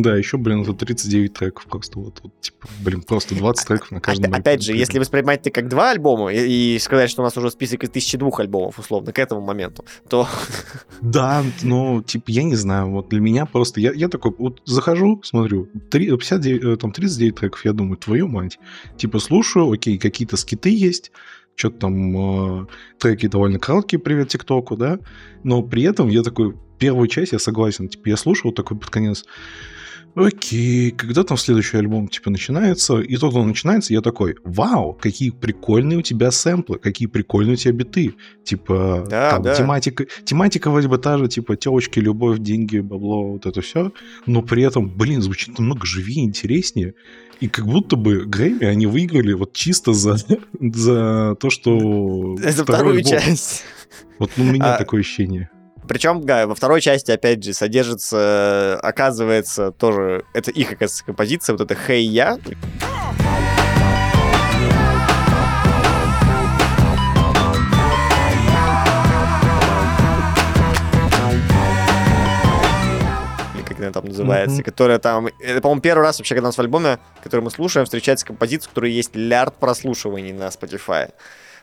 Да, 0.00 0.16
еще, 0.16 0.38
блин, 0.38 0.62
это 0.62 0.72
39 0.72 1.34
треков 1.34 1.66
просто, 1.66 1.98
вот, 1.98 2.20
вот, 2.22 2.32
типа, 2.40 2.66
блин, 2.82 3.02
просто 3.02 3.34
20 3.34 3.68
треков 3.68 3.90
на 3.90 4.00
каждом 4.00 4.24
Опя- 4.30 4.36
альбоме. 4.36 4.40
Опять 4.40 4.62
же, 4.62 4.72
если 4.74 4.98
воспринимать 4.98 5.40
это 5.40 5.50
как 5.50 5.68
два 5.68 5.90
альбома 5.90 6.32
и, 6.32 6.76
и 6.76 6.78
сказать, 6.78 7.10
что 7.10 7.20
у 7.20 7.24
нас 7.24 7.36
уже 7.36 7.50
список 7.50 7.84
из 7.84 7.90
1002 7.90 8.30
альбомов, 8.38 8.78
условно, 8.78 9.12
к 9.12 9.18
этому 9.18 9.42
моменту, 9.42 9.84
то 10.08 10.26
Да, 11.02 11.44
ну, 11.62 12.02
типа, 12.02 12.24
я 12.28 12.42
не 12.44 12.56
знаю, 12.56 12.90
вот 12.90 13.10
для 13.10 13.20
меня 13.20 13.44
просто, 13.44 13.80
я, 13.80 13.92
я 13.92 14.08
такой, 14.08 14.32
вот 14.38 14.62
захожу, 14.64 15.20
смотрю, 15.24 15.68
три- 15.90 16.06
59, 16.08 16.64
э, 16.64 16.76
там 16.78 16.92
39 16.92 17.34
треков, 17.34 17.64
я 17.66 17.74
думаю, 17.74 17.98
твою 17.98 18.28
мать. 18.28 18.58
Типа, 18.96 19.18
слушаю, 19.18 19.70
окей, 19.70 19.98
какие-то 19.98 20.38
скиты 20.38 20.70
есть, 20.74 21.12
что-то 21.54 21.80
там, 21.80 22.62
э, 22.62 22.66
треки 22.98 23.26
довольно 23.28 23.58
короткие, 23.58 23.98
привет 24.00 24.28
ТикТоку, 24.28 24.76
да, 24.76 24.98
но 25.42 25.62
при 25.62 25.82
этом 25.82 26.08
я 26.08 26.22
такой, 26.22 26.56
первую 26.78 27.08
часть 27.08 27.32
я 27.32 27.38
согласен. 27.38 27.88
Типа, 27.88 28.08
я 28.08 28.16
слушал 28.16 28.52
такой 28.52 28.76
под 28.78 28.90
конец, 28.90 29.24
окей, 30.14 30.90
когда 30.90 31.24
там 31.24 31.36
следующий 31.36 31.76
альбом, 31.78 32.08
типа, 32.08 32.30
начинается, 32.30 33.00
и 33.00 33.16
только 33.16 33.36
он 33.36 33.48
начинается, 33.48 33.92
я 33.94 34.00
такой, 34.00 34.36
вау, 34.44 34.92
какие 34.94 35.30
прикольные 35.30 35.98
у 35.98 36.02
тебя 36.02 36.30
сэмплы, 36.30 36.78
какие 36.78 37.08
прикольные 37.08 37.54
у 37.54 37.56
тебя 37.56 37.72
биты. 37.72 38.14
Типа, 38.44 39.06
Да, 39.08 39.30
там 39.32 39.42
да. 39.42 39.54
тематика, 39.54 40.06
тематика 40.24 40.70
вроде 40.70 40.88
бы 40.88 40.98
та 40.98 41.18
же, 41.18 41.28
типа, 41.28 41.56
телочки, 41.56 41.98
любовь, 41.98 42.38
деньги, 42.38 42.78
бабло, 42.78 43.32
вот 43.32 43.46
это 43.46 43.60
все, 43.60 43.92
но 44.26 44.42
при 44.42 44.62
этом, 44.62 44.88
блин, 44.88 45.22
звучит 45.22 45.58
намного 45.58 45.86
живее, 45.86 46.24
интереснее. 46.24 46.94
И 47.40 47.48
как 47.48 47.66
будто 47.66 47.96
бы 47.96 48.24
Грэмми 48.24 48.64
они 48.66 48.86
выиграли 48.86 49.32
вот 49.32 49.52
чисто 49.52 49.92
за, 49.92 50.16
за 50.60 51.34
то, 51.40 51.50
что... 51.50 52.36
Второй 52.36 52.52
вторую 52.52 52.96
альбом. 52.98 53.10
часть. 53.12 53.64
Вот 54.18 54.30
у 54.36 54.44
меня 54.44 54.74
А, 54.74 54.78
такое 54.78 55.00
ощущение. 55.00 55.50
Причем, 55.92 56.24
да, 56.24 56.46
во 56.46 56.54
второй 56.54 56.80
части, 56.80 57.10
опять 57.10 57.44
же, 57.44 57.52
содержится, 57.52 58.80
оказывается, 58.82 59.72
тоже, 59.72 60.24
это 60.32 60.50
их, 60.50 60.72
оказывается, 60.72 61.04
композиция, 61.04 61.52
вот 61.52 61.60
это 61.60 61.74
«Хей 61.74 62.06
Я», 62.06 62.38
она 73.78 73.92
там 73.92 74.06
называется, 74.06 74.56
Мгм. 74.56 74.64
которая 74.64 74.98
там, 74.98 75.26
это, 75.40 75.60
по-моему, 75.60 75.82
первый 75.82 76.02
раз 76.02 76.18
вообще, 76.18 76.34
когда 76.34 76.46
у 76.46 76.48
нас 76.48 76.56
в 76.56 76.60
альбоме, 76.60 76.98
который 77.22 77.40
мы 77.42 77.50
слушаем, 77.50 77.84
встречается 77.84 78.24
композиция, 78.24 78.68
у 78.68 78.70
которой 78.70 78.92
есть 78.92 79.14
лярд 79.14 79.56
прослушиваний 79.56 80.32
на 80.32 80.44
Spotify. 80.44 81.10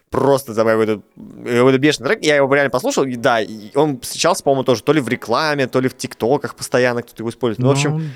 Просто 0.09 0.53
забавный 0.53 0.85
какой-то, 0.85 1.03
какой-то 1.45 1.77
бешеный 1.77 2.09
трек. 2.09 2.23
Я 2.23 2.35
его 2.37 2.51
реально 2.53 2.71
послушал, 2.71 3.03
и 3.03 3.15
да, 3.15 3.41
и 3.41 3.75
он 3.75 3.99
встречался, 3.99 4.43
по-моему, 4.43 4.63
тоже 4.63 4.81
то 4.81 4.91
ли 4.91 5.01
в 5.01 5.07
рекламе, 5.07 5.67
то 5.67 5.79
ли 5.79 5.87
в 5.87 5.95
ТикТоках 5.95 6.55
постоянно 6.55 7.03
кто-то 7.03 7.21
его 7.21 7.29
использует. 7.29 7.59
Ну, 7.59 7.67
в 7.67 7.71
общем, 7.71 8.11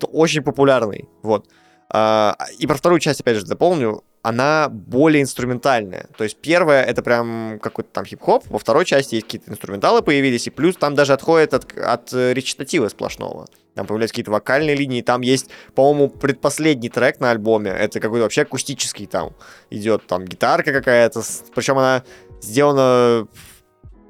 Ну, 0.00 0.08
очень 0.12 0.42
популярный. 0.42 1.08
Вот. 1.22 1.46
А, 1.88 2.36
И 2.58 2.66
про 2.66 2.76
вторую 2.76 3.00
часть, 3.00 3.20
опять 3.20 3.36
же, 3.36 3.46
дополню. 3.46 4.02
Она 4.22 4.68
более 4.68 5.22
инструментальная. 5.22 6.08
То 6.18 6.24
есть 6.24 6.36
первая 6.38 6.82
это 6.82 7.00
прям 7.00 7.60
какой-то 7.62 7.90
там 7.92 8.04
хип-хоп, 8.04 8.44
во 8.48 8.58
второй 8.58 8.84
части 8.84 9.14
есть 9.14 9.26
какие-то 9.26 9.52
инструменталы 9.52 10.02
появились, 10.02 10.48
и 10.48 10.50
плюс 10.50 10.76
там 10.76 10.96
даже 10.96 11.12
отходит 11.12 11.54
от, 11.54 11.78
от 11.78 12.12
э, 12.12 12.32
речитатива 12.32 12.88
сплошного. 12.88 13.46
Там 13.76 13.86
появляются 13.86 14.14
какие-то 14.14 14.32
вокальные 14.32 14.74
линии, 14.74 15.00
там 15.02 15.20
есть, 15.20 15.50
по-моему, 15.76 16.08
предпоследний 16.08 16.88
трек 16.88 17.20
на 17.20 17.30
альбоме, 17.30 17.70
это 17.70 18.00
какой-то 18.00 18.24
вообще 18.24 18.42
акустический 18.42 19.06
там 19.06 19.32
идет, 19.70 20.08
там 20.08 20.24
гитарка 20.24 20.72
какая-то, 20.72 21.22
причем 21.54 21.78
она 21.78 22.02
сделана 22.42 23.28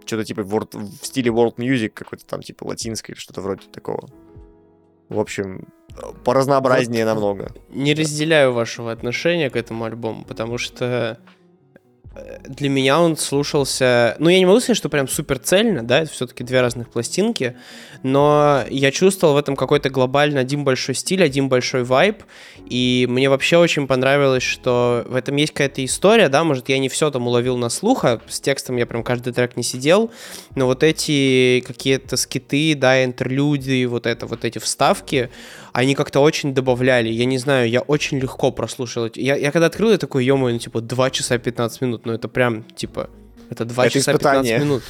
что-то 0.07 0.24
типа 0.24 0.41
world- 0.41 0.74
в 0.74 1.05
стиле 1.05 1.31
world 1.31 1.57
music, 1.57 1.91
какой-то 1.91 2.24
там 2.24 2.41
типа 2.41 2.64
латинской 2.64 3.14
что-то 3.16 3.43
вроде 3.43 3.66
такого. 3.70 4.09
В 5.11 5.20
общем, 5.20 5.68
поразнообразнее 6.24 7.05
намного. 7.05 7.53
Не 7.70 7.94
разделяю 7.94 8.53
вашего 8.53 8.92
отношения 8.92 9.51
к 9.51 9.57
этому 9.57 9.84
альбому, 9.84 10.24
потому 10.24 10.59
что 10.59 11.18
э, 12.14 12.38
для 12.49 12.68
меня 12.68 13.01
он 13.01 13.16
слушался... 13.16 14.16
Ну, 14.18 14.28
я 14.28 14.38
не 14.38 14.47
могу 14.47 14.61
сказать, 14.61 14.76
что 14.76 14.88
прям 14.88 15.09
супер 15.09 15.38
цельно, 15.38 15.82
да, 15.82 16.01
это 16.01 16.11
все-таки 16.11 16.44
две 16.44 16.61
разных 16.61 16.88
пластинки, 16.90 17.57
но 18.03 18.64
я 18.70 18.90
чувствовал 18.90 19.34
в 19.34 19.36
этом 19.36 19.57
какой-то 19.57 19.90
глобально 19.90 20.40
один 20.40 20.64
большой 20.64 20.94
стиль, 20.94 21.22
один 21.22 21.49
большой 21.49 21.84
вайб, 21.84 22.22
и 22.68 23.07
мне 23.09 23.28
вообще 23.28 23.57
очень 23.57 23.86
понравилось, 23.86 24.42
что 24.42 25.05
в 25.09 25.14
этом 25.14 25.36
есть 25.36 25.53
какая-то 25.53 25.84
история, 25.84 26.28
да, 26.28 26.44
может, 26.44 26.68
я 26.68 26.78
не 26.78 26.88
все 26.88 27.11
там 27.11 27.26
уловил 27.26 27.57
на 27.57 27.68
слух, 27.68 28.05
а 28.05 28.20
с 28.28 28.40
текстом 28.40 28.76
я 28.76 28.86
прям 28.86 29.03
каждый 29.03 29.32
трек 29.32 29.57
не 29.57 29.62
сидел, 29.62 30.11
но 30.55 30.66
вот 30.66 30.82
эти 30.82 31.62
какие-то 31.66 32.16
скиты, 32.16 32.74
да, 32.74 33.05
интерлюдии, 33.05 33.84
вот 33.86 34.07
это, 34.07 34.26
вот 34.26 34.44
эти 34.44 34.59
вставки, 34.59 35.30
они 35.79 35.95
как-то 35.95 36.20
очень 36.20 36.55
добавляли. 36.55 37.11
Я 37.11 37.27
не 37.27 37.37
знаю, 37.39 37.68
я 37.68 37.81
очень 37.83 38.18
легко 38.18 38.51
прослушал. 38.51 39.05
эти- 39.07 39.20
Я, 39.20 39.37
я 39.37 39.53
когда 39.53 39.66
открыл, 39.66 39.91
я 39.91 39.99
такой, 39.99 40.24
ё 40.24 40.37
ну, 40.39 40.59
типа, 40.59 40.81
2 40.81 41.11
часа 41.11 41.37
15 41.39 41.83
минут. 41.83 42.07
Ну, 42.07 42.12
это 42.14 42.29
прям, 42.29 42.62
типа, 42.62 43.11
это 43.51 43.64
2 43.66 43.85
Это 43.85 43.93
часа 43.99 44.12
испытание. 44.12 44.55
15 44.59 44.64
минут. 44.64 44.83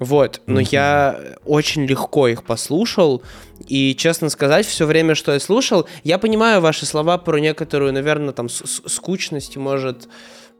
Вот, 0.00 0.40
но 0.46 0.60
Мгм. 0.60 0.68
я 0.72 1.20
очень 1.44 1.84
легко 1.86 2.26
их 2.26 2.42
послушал, 2.42 3.22
и, 3.68 3.94
честно 3.94 4.28
сказать, 4.30 4.66
все 4.66 4.86
время, 4.86 5.14
что 5.14 5.32
я 5.32 5.38
слушал, 5.40 5.86
я 6.02 6.18
понимаю 6.18 6.60
ваши 6.60 6.84
слова 6.86 7.16
про 7.18 7.38
некоторую, 7.38 7.92
наверное, 7.92 8.32
там, 8.32 8.48
скучность, 8.48 9.56
может, 9.56 10.08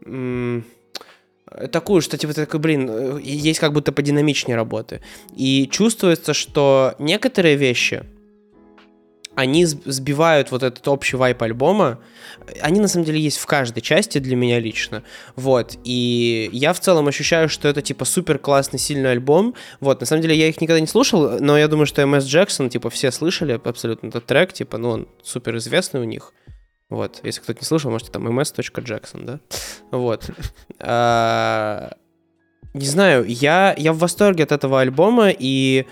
м, 0.07 0.65
такую, 1.73 2.01
что, 2.03 2.17
типа, 2.17 2.33
такой, 2.35 2.61
блин, 2.61 2.89
э, 2.91 3.21
есть 3.23 3.59
как 3.59 3.73
будто 3.73 3.91
подинамичнее 3.91 4.55
работы. 4.57 5.01
И 5.37 5.67
чувствуется, 5.73 6.33
что 6.35 6.95
некоторые 7.01 7.57
вещи, 7.57 8.05
они 9.35 9.65
сб- 9.65 9.83
сбивают 9.87 10.51
вот 10.51 10.63
этот 10.63 10.87
общий 10.89 11.17
вайп 11.17 11.43
альбома. 11.43 11.99
Они 12.61 12.81
на 12.81 12.89
самом 12.89 13.07
деле 13.07 13.19
есть 13.21 13.39
в 13.39 13.47
каждой 13.47 13.81
части 13.81 14.19
для 14.19 14.37
меня 14.37 14.61
лично. 14.61 15.03
Вот. 15.37 15.79
И 15.85 16.51
я 16.53 16.73
в 16.73 16.81
целом 16.81 17.09
ощущаю, 17.09 17.49
что 17.49 17.69
это 17.69 17.81
типа 17.83 18.05
супер 18.05 18.39
классный, 18.39 18.79
сильный 18.79 19.11
альбом. 19.11 19.55
Вот. 19.81 20.01
На 20.01 20.07
самом 20.07 20.23
деле 20.23 20.37
я 20.37 20.49
их 20.49 20.61
никогда 20.61 20.81
не 20.81 20.87
слушал, 20.87 21.39
но 21.41 21.57
я 21.57 21.69
думаю, 21.69 21.87
что 21.87 22.03
MS 22.03 22.27
Джексон, 22.27 22.69
типа, 22.69 22.91
все 22.91 23.11
слышали 23.11 23.59
абсолютно 23.65 24.09
этот 24.09 24.27
трек, 24.27 24.53
типа, 24.53 24.77
ну, 24.79 24.91
он 24.91 25.09
супер 25.23 25.57
известный 25.57 26.01
у 26.01 26.05
них. 26.05 26.33
Вот. 26.91 27.21
Если 27.23 27.41
кто-то 27.41 27.59
не 27.61 27.65
слышал, 27.67 27.91
можете 27.91 28.11
там 28.13 28.29
ms.jackson, 28.29 29.25
да? 29.25 29.41
Вот. 29.91 30.29
А, 30.79 31.93
Не 32.75 32.87
знаю, 32.87 33.25
я, 33.27 33.75
я 33.79 33.93
в 33.93 33.99
восторге 33.99 34.45
от 34.45 34.53
этого 34.53 34.81
альбома, 34.81 35.31
и 35.31 35.87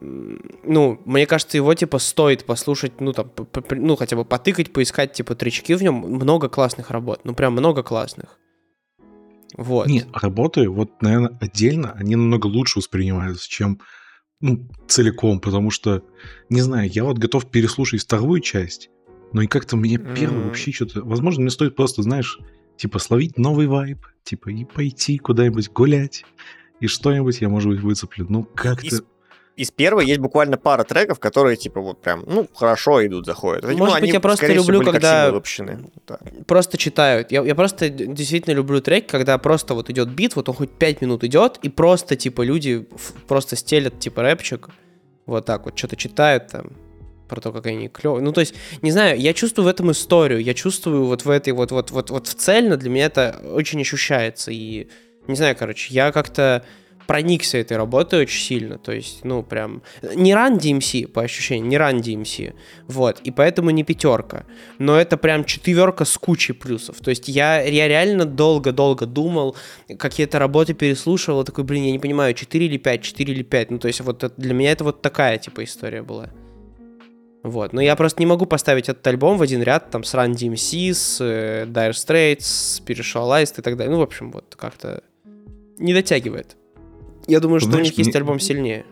ну, 0.00 1.00
мне 1.04 1.26
кажется, 1.26 1.56
его, 1.56 1.72
типа, 1.74 1.98
стоит 1.98 2.44
послушать, 2.44 3.00
ну, 3.00 3.12
там, 3.12 3.28
п- 3.28 3.44
п- 3.44 3.76
ну, 3.76 3.96
хотя 3.96 4.16
бы 4.16 4.24
потыкать, 4.24 4.72
поискать, 4.72 5.12
типа, 5.12 5.34
тречки 5.34 5.74
в 5.74 5.82
нем. 5.82 5.94
Много 5.94 6.48
классных 6.48 6.90
работ, 6.90 7.20
ну, 7.24 7.34
прям 7.34 7.52
много 7.52 7.82
классных. 7.82 8.38
Вот. 9.56 9.86
Не, 9.86 10.04
работы, 10.12 10.68
вот, 10.68 10.90
наверное, 11.00 11.36
отдельно, 11.40 11.92
они 11.92 12.16
намного 12.16 12.46
лучше 12.46 12.78
воспринимаются, 12.78 13.48
чем 13.48 13.80
ну, 14.40 14.68
целиком, 14.86 15.40
потому 15.40 15.70
что, 15.70 16.02
не 16.50 16.60
знаю, 16.60 16.90
я 16.92 17.04
вот 17.04 17.16
готов 17.16 17.50
переслушать 17.50 18.02
вторую 18.02 18.40
часть, 18.40 18.90
но 19.32 19.40
и 19.40 19.46
как-то 19.46 19.76
мне 19.76 19.96
первый 19.96 20.38
Мгм. 20.38 20.44
вообще 20.48 20.72
что-то... 20.72 21.02
Возможно, 21.02 21.40
мне 21.42 21.50
стоит 21.50 21.74
просто, 21.74 22.02
знаешь, 22.02 22.38
типа 22.76 22.98
словить 22.98 23.38
новый 23.38 23.66
вайб, 23.66 23.98
типа 24.24 24.50
и 24.50 24.64
пойти 24.64 25.16
куда-нибудь 25.16 25.70
гулять, 25.70 26.24
и 26.80 26.86
что-нибудь 26.86 27.40
я, 27.40 27.48
может 27.48 27.70
быть, 27.70 27.80
выцеплю. 27.80 28.26
Ну, 28.28 28.42
как-то... 28.42 29.00
Из, 29.56 29.70
первой 29.70 30.06
есть 30.06 30.20
буквально 30.20 30.58
пара 30.58 30.84
треков, 30.84 31.18
которые, 31.18 31.56
типа, 31.56 31.80
вот 31.80 32.02
прям, 32.02 32.24
ну, 32.26 32.46
хорошо 32.54 33.04
идут, 33.06 33.24
заходят. 33.24 33.64
Ну, 33.64 33.76
Может 33.76 33.94
быть, 33.94 34.02
они, 34.02 34.12
я 34.12 34.20
просто 34.20 34.46
всего, 34.46 34.62
люблю, 34.62 34.82
как 34.82 34.94
когда-. 34.94 35.32
Да. 36.06 36.18
просто 36.46 36.76
читают. 36.76 37.32
Я, 37.32 37.42
я 37.42 37.54
просто 37.54 37.88
действительно 37.88 38.52
люблю 38.52 38.82
трек, 38.82 39.06
когда 39.06 39.38
просто 39.38 39.72
вот 39.72 39.88
идет 39.88 40.10
бит, 40.10 40.36
вот 40.36 40.50
он 40.50 40.54
хоть 40.54 40.70
5 40.70 41.00
минут 41.00 41.24
идет, 41.24 41.58
и 41.62 41.70
просто, 41.70 42.16
типа, 42.16 42.42
люди 42.42 42.86
просто 43.26 43.56
стелят, 43.56 43.98
типа, 43.98 44.22
рэпчик, 44.22 44.68
вот 45.24 45.46
так 45.46 45.64
вот, 45.64 45.78
что-то 45.78 45.96
читают 45.96 46.48
там 46.48 46.72
про 47.28 47.40
то, 47.40 47.52
как 47.52 47.66
они 47.66 47.88
клевые. 47.88 48.22
Ну, 48.22 48.32
то 48.32 48.40
есть, 48.40 48.54
не 48.82 48.90
знаю, 48.90 49.18
я 49.18 49.32
чувствую 49.32 49.64
в 49.64 49.68
этом 49.68 49.90
историю, 49.90 50.42
я 50.42 50.54
чувствую 50.54 51.06
вот 51.06 51.24
в 51.24 51.30
этой 51.30 51.52
вот, 51.52 51.72
вот, 51.72 51.90
вот, 51.90 52.10
вот 52.10 52.26
в 52.26 52.34
цельно 52.34 52.76
для 52.76 52.90
меня 52.90 53.06
это 53.06 53.40
очень 53.52 53.80
ощущается, 53.80 54.50
и, 54.50 54.88
не 55.26 55.34
знаю, 55.34 55.56
короче, 55.58 55.92
я 55.92 56.12
как-то 56.12 56.64
проникся 57.06 57.58
этой 57.58 57.76
работой 57.76 58.20
очень 58.22 58.40
сильно, 58.40 58.78
то 58.78 58.92
есть, 58.92 59.24
ну, 59.24 59.42
прям, 59.42 59.82
не 60.14 60.34
ран 60.34 60.56
DMC, 60.56 61.08
по 61.08 61.22
ощущениям, 61.22 61.68
не 61.68 61.78
ран 61.78 61.98
DMC, 62.00 62.54
вот, 62.88 63.20
и 63.20 63.30
поэтому 63.30 63.70
не 63.70 63.84
пятерка, 63.84 64.44
но 64.78 64.96
это 64.98 65.16
прям 65.16 65.44
четверка 65.44 66.04
с 66.04 66.16
кучей 66.18 66.52
плюсов. 66.52 66.96
То 67.00 67.10
есть 67.10 67.28
я, 67.28 67.62
я 67.62 67.88
реально 67.88 68.24
долго-долго 68.24 69.06
думал, 69.06 69.56
какие-то 69.98 70.38
работы 70.38 70.74
переслушивал, 70.74 71.44
такой, 71.44 71.64
блин, 71.64 71.84
я 71.84 71.92
не 71.92 71.98
понимаю, 71.98 72.34
4 72.34 72.66
или 72.66 72.76
5, 72.76 73.02
4 73.02 73.32
или 73.32 73.42
5. 73.42 73.70
Ну, 73.70 73.78
то 73.78 73.88
есть 73.88 74.00
вот 74.00 74.24
это- 74.24 74.34
для 74.40 74.54
меня 74.54 74.72
это 74.72 74.84
вот 74.84 75.02
такая, 75.02 75.38
типа, 75.38 75.64
история 75.64 76.02
была. 76.02 76.30
Вот, 77.42 77.72
но 77.72 77.80
я 77.80 77.94
просто 77.94 78.20
не 78.20 78.26
могу 78.26 78.44
поставить 78.44 78.88
этот 78.88 79.06
альбом 79.06 79.38
в 79.38 79.42
один 79.42 79.62
ряд 79.62 79.90
там 79.90 80.02
с 80.02 80.14
Run 80.14 80.32
DMC, 80.32 80.92
с 80.92 81.20
э, 81.20 81.64
Dire 81.66 81.92
Straits, 81.92 82.40
с 82.40 82.80
Spiritualized 82.80 83.60
и 83.60 83.62
так 83.62 83.76
далее. 83.76 83.92
Ну, 83.92 84.00
в 84.00 84.02
общем, 84.02 84.32
вот 84.32 84.56
как-то 84.56 85.04
не 85.78 85.94
дотягивает. 85.94 86.56
Я 87.26 87.40
думаю, 87.40 87.60
что 87.60 87.70
Знаешь, 87.70 87.86
у 87.86 87.90
них 87.90 87.98
есть 87.98 88.10
мне- 88.10 88.18
альбом 88.18 88.40
сильнее. 88.40 88.86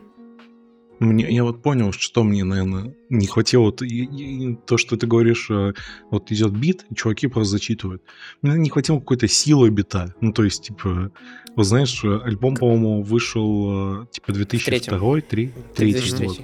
Мне, 1.01 1.26
я 1.28 1.43
вот 1.45 1.61
понял, 1.61 1.91
что 1.93 2.22
мне, 2.22 2.45
наверное, 2.45 2.95
не 3.11 3.26
хватило. 3.26 3.64
Вот, 3.64 3.82
и- 3.82 4.05
и 4.05 4.57
то, 4.66 4.76
что 4.78 4.97
ты 4.97 5.07
говоришь, 5.09 5.51
э, 5.51 5.72
вот 6.11 6.30
идет 6.30 6.53
бит, 6.53 6.87
и 6.91 6.95
чуваки 6.95 7.26
просто 7.26 7.51
зачитывают. 7.53 8.03
Мне 8.43 8.55
не 8.59 8.70
хватило 8.70 9.01
какой-то 9.01 9.26
силы 9.28 9.70
бита. 9.70 10.14
Ну, 10.20 10.32
то 10.32 10.45
есть, 10.45 10.62
типа, 10.62 11.11
вот 11.57 11.66
знаешь, 11.66 12.03
э, 12.05 12.20
альбом, 12.24 12.55
по-моему, 12.55 13.03
вышел, 13.03 14.03
э, 14.03 14.07
типа, 14.12 14.32
2002 14.32 15.20
3 15.20 15.53
третий, 15.74 16.01
2003. 16.01 16.26
вот. 16.28 16.41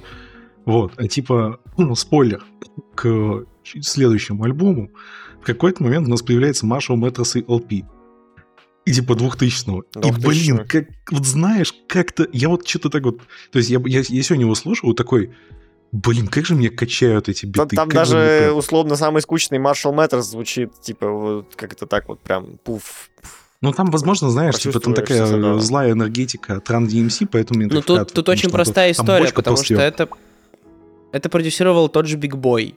Вот, 0.65 0.93
а 0.97 1.07
типа, 1.07 1.59
ну, 1.77 1.95
спойлер, 1.95 2.43
к 2.93 3.45
следующему 3.63 4.43
альбому 4.43 4.91
в 5.41 5.45
какой-то 5.45 5.81
момент 5.83 6.07
у 6.07 6.11
нас 6.11 6.21
появляется 6.21 6.67
Marshall 6.67 6.97
Mathers 6.97 7.39
и 7.39 7.41
LP. 7.43 7.83
И 8.85 8.93
типа 8.93 9.13
2000-го. 9.13 9.81
И, 9.81 10.09
2000-го. 10.09 10.27
блин, 10.27 10.65
как, 10.67 10.87
вот 11.11 11.25
знаешь, 11.25 11.73
как-то, 11.87 12.27
я 12.33 12.49
вот 12.49 12.67
что-то 12.67 12.89
так 12.89 13.03
вот, 13.03 13.19
то 13.51 13.59
есть 13.59 13.69
я, 13.69 13.79
я, 13.85 13.99
я 14.07 14.23
сегодня 14.23 14.45
его 14.45 14.55
слушал, 14.55 14.93
такой, 14.93 15.31
блин, 15.91 16.27
как 16.27 16.45
же 16.45 16.55
меня 16.55 16.69
качают 16.69 17.29
эти 17.29 17.45
Там, 17.45 17.65
биты. 17.65 17.75
там 17.75 17.89
как 17.89 18.05
же 18.05 18.15
мне 18.15 18.23
даже 18.23 18.45
прям- 18.45 18.57
условно 18.57 18.95
самый 18.95 19.21
скучный 19.21 19.59
Marshall 19.59 19.93
Matters 19.93 20.21
звучит, 20.21 20.79
типа, 20.81 21.09
вот 21.09 21.55
как-то 21.55 21.85
так 21.85 22.07
вот 22.07 22.21
прям 22.21 22.57
пуф. 22.63 23.09
Ну, 23.61 23.71
там, 23.73 23.91
возможно, 23.91 24.31
знаешь, 24.31 24.55
типа, 24.57 24.79
там 24.79 24.95
такая 24.95 25.27
да. 25.37 25.59
злая 25.59 25.91
энергетика 25.91 26.55
от 26.55 26.67
Run 26.67 26.87
DMC, 26.87 27.27
поэтому 27.31 27.59
мне 27.59 27.67
Ну 27.71 27.81
так 27.81 28.07
тут, 28.07 28.13
тут 28.13 28.29
очень 28.29 28.49
что 28.49 28.57
простая 28.57 28.93
там 28.95 29.05
история, 29.05 29.21
бочка 29.21 29.35
потому 29.35 29.57
что 29.57 29.75
это, 29.75 30.09
это 31.11 31.29
продюсировал 31.29 31.87
тот 31.87 32.07
же 32.07 32.17
Биг 32.17 32.35
Бой. 32.35 32.75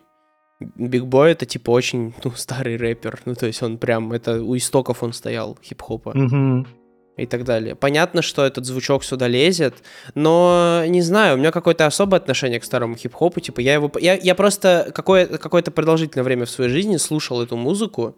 Биг 0.76 1.04
Бой 1.04 1.32
это 1.32 1.46
типа 1.46 1.70
очень 1.70 2.14
ну, 2.22 2.30
старый 2.32 2.76
рэпер. 2.76 3.20
Ну, 3.24 3.34
то 3.34 3.46
есть 3.46 3.62
он 3.62 3.78
прям, 3.78 4.12
это 4.12 4.42
у 4.42 4.56
истоков 4.56 5.02
он 5.02 5.12
стоял 5.12 5.58
хип-хопа 5.62 6.12
Мгм. 6.14 6.66
и 7.16 7.26
так 7.26 7.44
далее. 7.44 7.74
Понятно, 7.74 8.22
что 8.22 8.44
этот 8.44 8.64
звучок 8.66 9.04
сюда 9.04 9.28
лезет, 9.28 9.74
но 10.14 10.84
не 10.86 11.02
знаю, 11.02 11.36
у 11.36 11.38
меня 11.38 11.50
какое-то 11.50 11.86
особое 11.86 12.18
отношение 12.20 12.60
к 12.60 12.64
старому 12.64 12.96
хип-хопу. 12.96 13.40
Типа 13.40 13.60
я 13.60 13.74
его, 13.74 13.90
я, 14.00 14.14
я 14.14 14.34
просто 14.34 14.90
какое, 14.94 15.26
какое-то 15.26 15.70
продолжительное 15.70 16.24
время 16.24 16.44
в 16.44 16.50
своей 16.50 16.70
жизни 16.70 16.96
слушал 16.96 17.42
эту 17.42 17.56
музыку. 17.56 18.16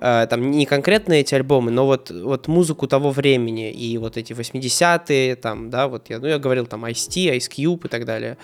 Э, 0.00 0.26
там 0.28 0.50
не 0.50 0.66
конкретно 0.66 1.12
эти 1.14 1.34
альбомы, 1.34 1.70
но 1.70 1.86
вот, 1.86 2.10
вот 2.10 2.48
музыку 2.48 2.86
того 2.86 3.10
времени 3.10 3.70
и 3.70 3.96
вот 3.98 4.16
эти 4.16 4.32
80-е, 4.32 5.36
там, 5.36 5.70
да, 5.70 5.86
вот 5.86 6.10
я, 6.10 6.18
ну, 6.18 6.26
я 6.26 6.38
говорил 6.38 6.66
там 6.66 6.84
Ice-T, 6.86 7.36
Ice 7.36 7.48
Cube 7.50 7.86
и 7.86 7.88
так 7.88 8.04
далее. 8.04 8.36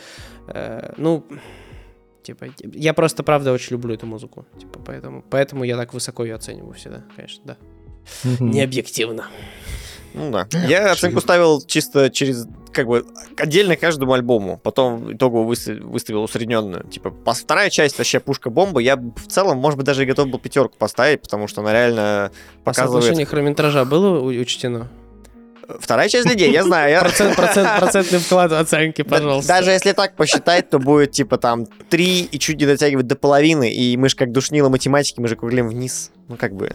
Э, 0.48 0.92
ну, 0.96 1.24
типа, 2.34 2.72
я 2.74 2.94
просто, 2.94 3.22
правда, 3.22 3.52
очень 3.52 3.72
люблю 3.72 3.94
эту 3.94 4.06
музыку, 4.06 4.46
типа, 4.58 4.80
поэтому, 4.84 5.24
поэтому 5.28 5.64
я 5.64 5.76
так 5.76 5.94
высоко 5.94 6.24
ее 6.24 6.34
оцениваю 6.34 6.74
всегда, 6.74 7.04
конечно, 7.16 7.42
да. 7.44 7.56
Не 8.40 8.62
объективно. 8.62 9.26
Ну 10.14 10.30
да. 10.30 10.48
Я 10.66 10.90
оценку 10.92 11.20
ставил 11.20 11.62
чисто 11.62 12.10
через, 12.10 12.46
как 12.72 12.86
бы, 12.86 13.06
отдельно 13.36 13.76
каждому 13.76 14.12
альбому. 14.12 14.58
Потом 14.58 15.14
итогово 15.14 15.52
выс- 15.52 15.80
выставил 15.80 16.24
усредненную. 16.24 16.84
Типа, 16.88 17.14
вторая 17.32 17.70
часть 17.70 17.96
вообще 17.98 18.18
пушка-бомба. 18.18 18.80
Я 18.80 18.96
в 18.96 19.26
целом, 19.28 19.58
может 19.58 19.76
быть, 19.76 19.86
даже 19.86 20.02
и 20.02 20.06
готов 20.06 20.28
был 20.28 20.40
пятерку 20.40 20.76
поставить, 20.76 21.22
потому 21.22 21.46
что 21.46 21.60
она 21.60 21.72
реально 21.72 22.26
А 22.26 22.30
показывает... 22.64 23.04
соотношение 23.04 23.26
хронометража 23.26 23.84
было 23.84 24.20
учтено? 24.20 24.88
Вторая 25.78 26.08
часть 26.08 26.28
людей, 26.28 26.50
я 26.50 26.64
знаю. 26.64 26.90
я- 26.90 27.00
Процент, 27.00 27.36
процент, 27.36 27.68
процентный 27.80 28.18
вклад 28.18 28.52
оценки, 28.52 29.02
Да- 29.02 29.10
пожалуйста. 29.16 29.48
Даже 29.48 29.70
если 29.70 29.92
так 29.92 30.16
посчитать, 30.16 30.70
то 30.70 30.78
будет 30.78 31.12
типа 31.12 31.36
там 31.38 31.66
3 31.88 32.28
и 32.32 32.38
чуть 32.38 32.58
не 32.58 32.66
дотягивать 32.66 33.06
до 33.06 33.16
половины, 33.16 33.70
и 33.72 33.96
мы 33.96 34.08
же 34.08 34.16
как 34.16 34.32
душнило 34.32 34.68
математики, 34.68 35.20
мы 35.20 35.28
же 35.28 35.36
круглим 35.36 35.68
вниз. 35.68 36.10
Ну, 36.28 36.36
как 36.36 36.54
бы, 36.54 36.70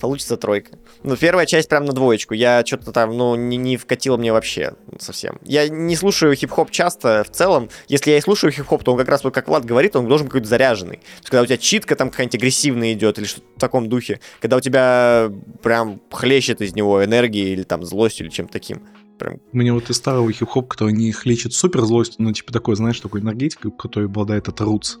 получится 0.00 0.36
тройка. 0.36 0.76
Ну, 1.04 1.16
первая 1.16 1.46
часть 1.46 1.68
прям 1.68 1.84
на 1.84 1.92
двоечку. 1.92 2.34
Я 2.34 2.64
что-то 2.64 2.92
там, 2.92 3.16
ну, 3.16 3.34
не, 3.34 3.56
не 3.56 3.76
вкатило 3.76 4.16
мне 4.16 4.32
вообще 4.32 4.74
совсем. 4.98 5.38
Я 5.44 5.68
не 5.68 5.96
слушаю 5.96 6.34
хип-хоп 6.34 6.70
часто 6.70 7.24
в 7.24 7.30
целом. 7.30 7.68
Если 7.88 8.10
я 8.10 8.18
и 8.18 8.20
слушаю 8.20 8.52
хип-хоп, 8.52 8.84
то 8.84 8.92
он 8.92 8.98
как 8.98 9.08
раз, 9.08 9.24
вот 9.24 9.34
как 9.34 9.48
Влад 9.48 9.64
говорит, 9.64 9.96
он 9.96 10.06
должен 10.06 10.26
быть 10.26 10.32
какой-то 10.32 10.48
заряженный. 10.48 10.96
То 10.96 11.18
есть, 11.18 11.30
когда 11.30 11.42
у 11.42 11.46
тебя 11.46 11.58
читка 11.58 11.96
там 11.96 12.10
какая-нибудь 12.10 12.36
агрессивная 12.36 12.92
идет 12.92 13.18
или 13.18 13.26
что-то 13.26 13.46
в 13.56 13.60
таком 13.60 13.88
духе, 13.88 14.20
когда 14.40 14.56
у 14.56 14.60
тебя 14.60 15.30
прям 15.62 16.00
хлещет 16.10 16.60
из 16.60 16.74
него 16.74 17.04
энергией 17.04 17.52
или 17.52 17.62
там 17.64 17.84
злостью 17.84 18.26
или 18.26 18.32
чем-то 18.32 18.52
таким. 18.52 18.82
Прям 19.18 19.40
Мне 19.52 19.72
вот 19.72 19.90
из 19.90 19.96
старого 19.96 20.32
хип-хоп, 20.32 20.68
который 20.68 20.92
не 20.94 21.08
их 21.08 21.26
лечит 21.26 21.52
супер 21.52 21.82
злостью, 21.82 22.22
но 22.24 22.32
типа 22.32 22.52
такой, 22.52 22.76
знаешь, 22.76 23.00
такой 23.00 23.20
энергетикой, 23.20 23.70
который 23.70 24.06
обладает 24.06 24.48
от 24.48 24.60
Roots. 24.60 24.98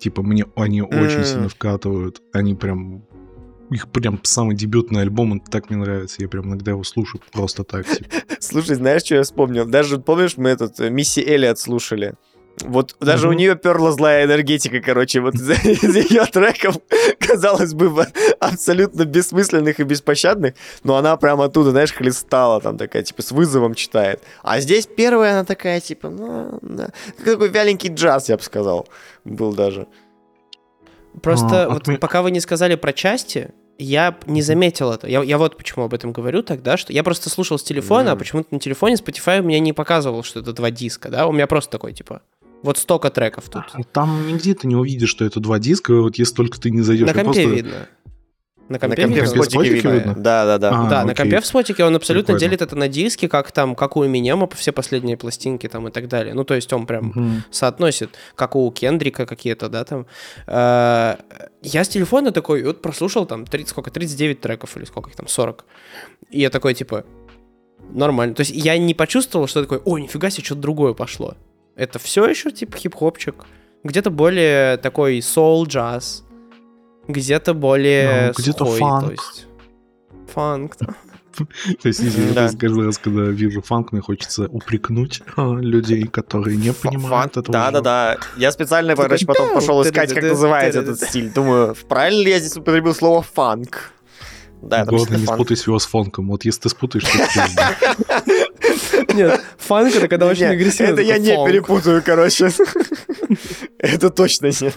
Типа 0.00 0.22
мне 0.22 0.44
они 0.56 0.82
очень 0.82 1.20
М. 1.20 1.24
сильно 1.24 1.48
вкатывают. 1.48 2.20
Они 2.32 2.54
прям... 2.54 3.04
Их 3.70 3.88
прям 3.90 4.20
самый 4.22 4.56
дебютный 4.56 5.02
альбом, 5.02 5.32
он 5.32 5.40
так 5.40 5.70
мне 5.70 5.78
нравится. 5.78 6.22
Я 6.22 6.28
прям 6.28 6.46
иногда 6.46 6.72
его 6.72 6.84
слушаю 6.84 7.20
просто 7.32 7.64
так. 7.64 7.86
типа. 7.86 8.10
Слушай, 8.40 8.76
знаешь, 8.76 9.02
что 9.02 9.16
я 9.16 9.22
вспомнил? 9.22 9.66
Даже, 9.66 9.98
помнишь, 9.98 10.36
мы 10.36 10.50
этот 10.50 10.78
э, 10.80 10.90
Мисси 10.90 11.22
Эллиот 11.22 11.58
слушали? 11.58 12.14
Вот 12.62 12.96
даже 13.00 13.28
у 13.28 13.32
нее 13.32 13.56
перла 13.56 13.90
злая 13.90 14.24
энергетика, 14.24 14.80
короче, 14.80 15.20
вот 15.20 15.34
из, 15.34 15.50
из 15.50 15.96
ее 15.96 16.24
треков, 16.26 16.76
казалось 17.18 17.74
бы, 17.74 18.06
абсолютно 18.38 19.04
бессмысленных 19.04 19.80
и 19.80 19.82
беспощадных, 19.82 20.54
но 20.84 20.96
она 20.96 21.16
прям 21.16 21.40
оттуда, 21.40 21.72
знаешь, 21.72 21.92
хлестала, 21.92 22.60
там 22.60 22.78
такая, 22.78 23.02
типа, 23.02 23.22
с 23.22 23.32
вызовом 23.32 23.74
читает. 23.74 24.22
А 24.42 24.60
здесь 24.60 24.86
первая 24.86 25.32
она 25.32 25.44
такая, 25.44 25.80
типа, 25.80 26.10
ну, 26.10 26.58
да. 26.62 26.90
такой 27.24 27.48
вяленький 27.48 27.92
джаз, 27.92 28.28
я 28.28 28.36
бы 28.36 28.42
сказал, 28.42 28.88
был 29.24 29.52
даже. 29.52 29.88
Просто 31.22 31.64
А, 31.64 31.68
вот 31.70 31.88
отме- 31.88 31.98
пока 31.98 32.22
вы 32.22 32.30
не 32.30 32.40
сказали 32.40 32.74
про 32.74 32.92
части, 32.92 33.50
я 33.78 34.16
не 34.26 34.42
заметил 34.42 34.92
это. 34.92 35.08
Я, 35.08 35.22
я 35.22 35.38
вот 35.38 35.56
почему 35.56 35.84
об 35.84 35.94
этом 35.94 36.12
говорю 36.12 36.42
тогда, 36.42 36.76
что 36.76 36.92
я 36.92 37.02
просто 37.02 37.28
слушал 37.30 37.58
с 37.58 37.62
телефона, 37.62 38.10
а 38.10 38.14
Мгм. 38.14 38.18
почему-то 38.20 38.48
на 38.54 38.60
телефоне 38.60 38.94
Spotify 38.96 39.40
у 39.40 39.44
меня 39.44 39.58
не 39.58 39.72
показывал, 39.72 40.22
что 40.22 40.40
это 40.40 40.52
два 40.52 40.70
диска, 40.70 41.08
да? 41.10 41.26
У 41.26 41.32
меня 41.32 41.46
просто 41.46 41.72
такой, 41.72 41.92
типа, 41.92 42.22
вот 42.62 42.78
столько 42.78 43.10
треков 43.10 43.44
тут. 43.50 43.64
Там 43.92 44.26
нигде 44.28 44.54
ты 44.54 44.66
не 44.66 44.76
увидишь, 44.76 45.08
что 45.10 45.24
это 45.24 45.40
два 45.40 45.58
диска, 45.58 45.94
вот 46.00 46.16
если 46.18 46.34
только 46.34 46.60
ты 46.60 46.70
не 46.70 46.82
зайдешь. 46.82 47.06
На 47.06 47.12
компе 47.14 47.24
просто- 47.24 47.42
видно. 47.50 47.88
На 48.68 48.74
На 48.74 48.78
компе, 48.78 49.02
компе 49.02 49.20
в 49.22 49.24
компе 49.30 49.42
спотике 49.42 49.74
видно. 49.74 49.88
видно? 49.90 50.14
Да, 50.16 50.44
да, 50.46 50.58
да. 50.58 50.68
А, 50.70 50.88
да, 50.88 51.04
на 51.04 51.12
окей. 51.12 51.16
компе 51.16 51.40
в 51.40 51.46
спотике 51.46 51.84
он 51.84 51.94
абсолютно 51.96 52.32
Прикольно. 52.34 52.40
делит 52.40 52.62
это 52.62 52.76
на 52.76 52.88
диски, 52.88 53.28
как 53.28 53.52
там, 53.52 53.74
как 53.74 53.96
у 53.96 54.06
Эминема 54.06 54.48
все 54.54 54.72
последние 54.72 55.16
пластинки 55.18 55.68
там 55.68 55.86
и 55.88 55.90
так 55.90 56.08
далее. 56.08 56.32
Ну, 56.32 56.44
то 56.44 56.54
есть 56.54 56.72
он 56.72 56.86
прям 56.86 57.06
Мгм. 57.14 57.44
соотносит, 57.50 58.10
как 58.34 58.56
у 58.56 58.70
Кендрика 58.70 59.26
какие-то, 59.26 59.68
да, 59.68 59.84
там. 59.84 60.06
Э, 60.46 61.16
Я 61.62 61.84
с 61.84 61.88
телефона 61.88 62.30
такой, 62.32 62.62
вот 62.62 62.80
прослушал 62.82 63.26
там 63.26 63.44
30, 63.46 63.68
сколько, 63.68 63.90
39 63.90 64.40
треков 64.40 64.76
или 64.76 64.84
сколько 64.84 65.10
их 65.10 65.16
там, 65.16 65.28
40. 65.28 65.64
И 66.30 66.40
я 66.40 66.48
такой, 66.50 66.72
типа, 66.74 67.04
нормально. 67.92 68.34
То 68.34 68.40
есть 68.40 68.52
я 68.54 68.78
не 68.78 68.94
почувствовал, 68.94 69.46
что 69.46 69.62
такой, 69.62 69.80
ой, 69.84 70.02
нифига 70.02 70.30
себе, 70.30 70.44
что-то 70.44 70.60
другое 70.62 70.94
пошло. 70.94 71.36
Это 71.76 71.98
все 71.98 72.24
еще, 72.26 72.50
типа, 72.50 72.76
хип-хопчик. 72.78 73.44
Где-то 73.82 74.10
более 74.10 74.76
такой 74.78 75.20
соул-джаз. 75.20 76.23
Где-то 77.08 77.54
более 77.54 78.28
Ну, 78.28 78.32
где-то 78.42 78.64
сухой, 78.64 78.78
фанк. 78.80 79.04
то 79.06 79.10
есть... 79.12 79.46
Фанк, 80.32 80.76
да. 80.80 80.94
То 81.82 81.88
есть, 81.88 82.00
если 82.00 82.32
Да. 82.32 82.48
каждый 82.58 82.86
раз, 82.86 82.98
когда 82.98 83.22
вижу 83.22 83.60
фанк, 83.60 83.92
мне 83.92 84.00
хочется 84.00 84.46
упрекнуть 84.46 85.20
а, 85.36 85.54
людей, 85.54 86.06
которые 86.06 86.56
не 86.56 86.72
понимают 86.72 87.36
этого. 87.36 87.52
Да, 87.52 87.70
да, 87.72 87.80
да. 87.80 88.16
Я 88.36 88.52
специально, 88.52 88.94
короче, 88.94 89.26
потом 89.26 89.52
пошел 89.52 89.82
искать, 89.82 90.14
как 90.14 90.22
называется 90.22 90.80
этот 90.80 91.00
стиль. 91.00 91.30
Думаю, 91.30 91.74
правильно 91.88 92.22
ли 92.22 92.30
я 92.30 92.38
здесь 92.38 92.56
употребил 92.56 92.94
слово 92.94 93.22
фанк? 93.22 93.90
Да, 94.62 94.82
это 94.82 94.90
Главное, 94.92 95.18
не 95.18 95.26
спутай 95.26 95.56
его 95.66 95.78
с 95.78 95.86
фонком. 95.86 96.28
Вот 96.28 96.44
если 96.44 96.62
ты 96.62 96.68
спутаешь, 96.70 97.04
то. 97.04 99.12
Нет, 99.14 99.40
фанк 99.58 99.94
это 99.94 100.08
когда 100.08 100.26
очень 100.26 100.46
агрессивно. 100.46 100.92
Это 100.92 101.02
я 101.02 101.18
не 101.18 101.34
перепутаю, 101.46 102.02
короче. 102.04 102.50
Это 103.78 104.10
точно 104.10 104.46
нет. 104.46 104.74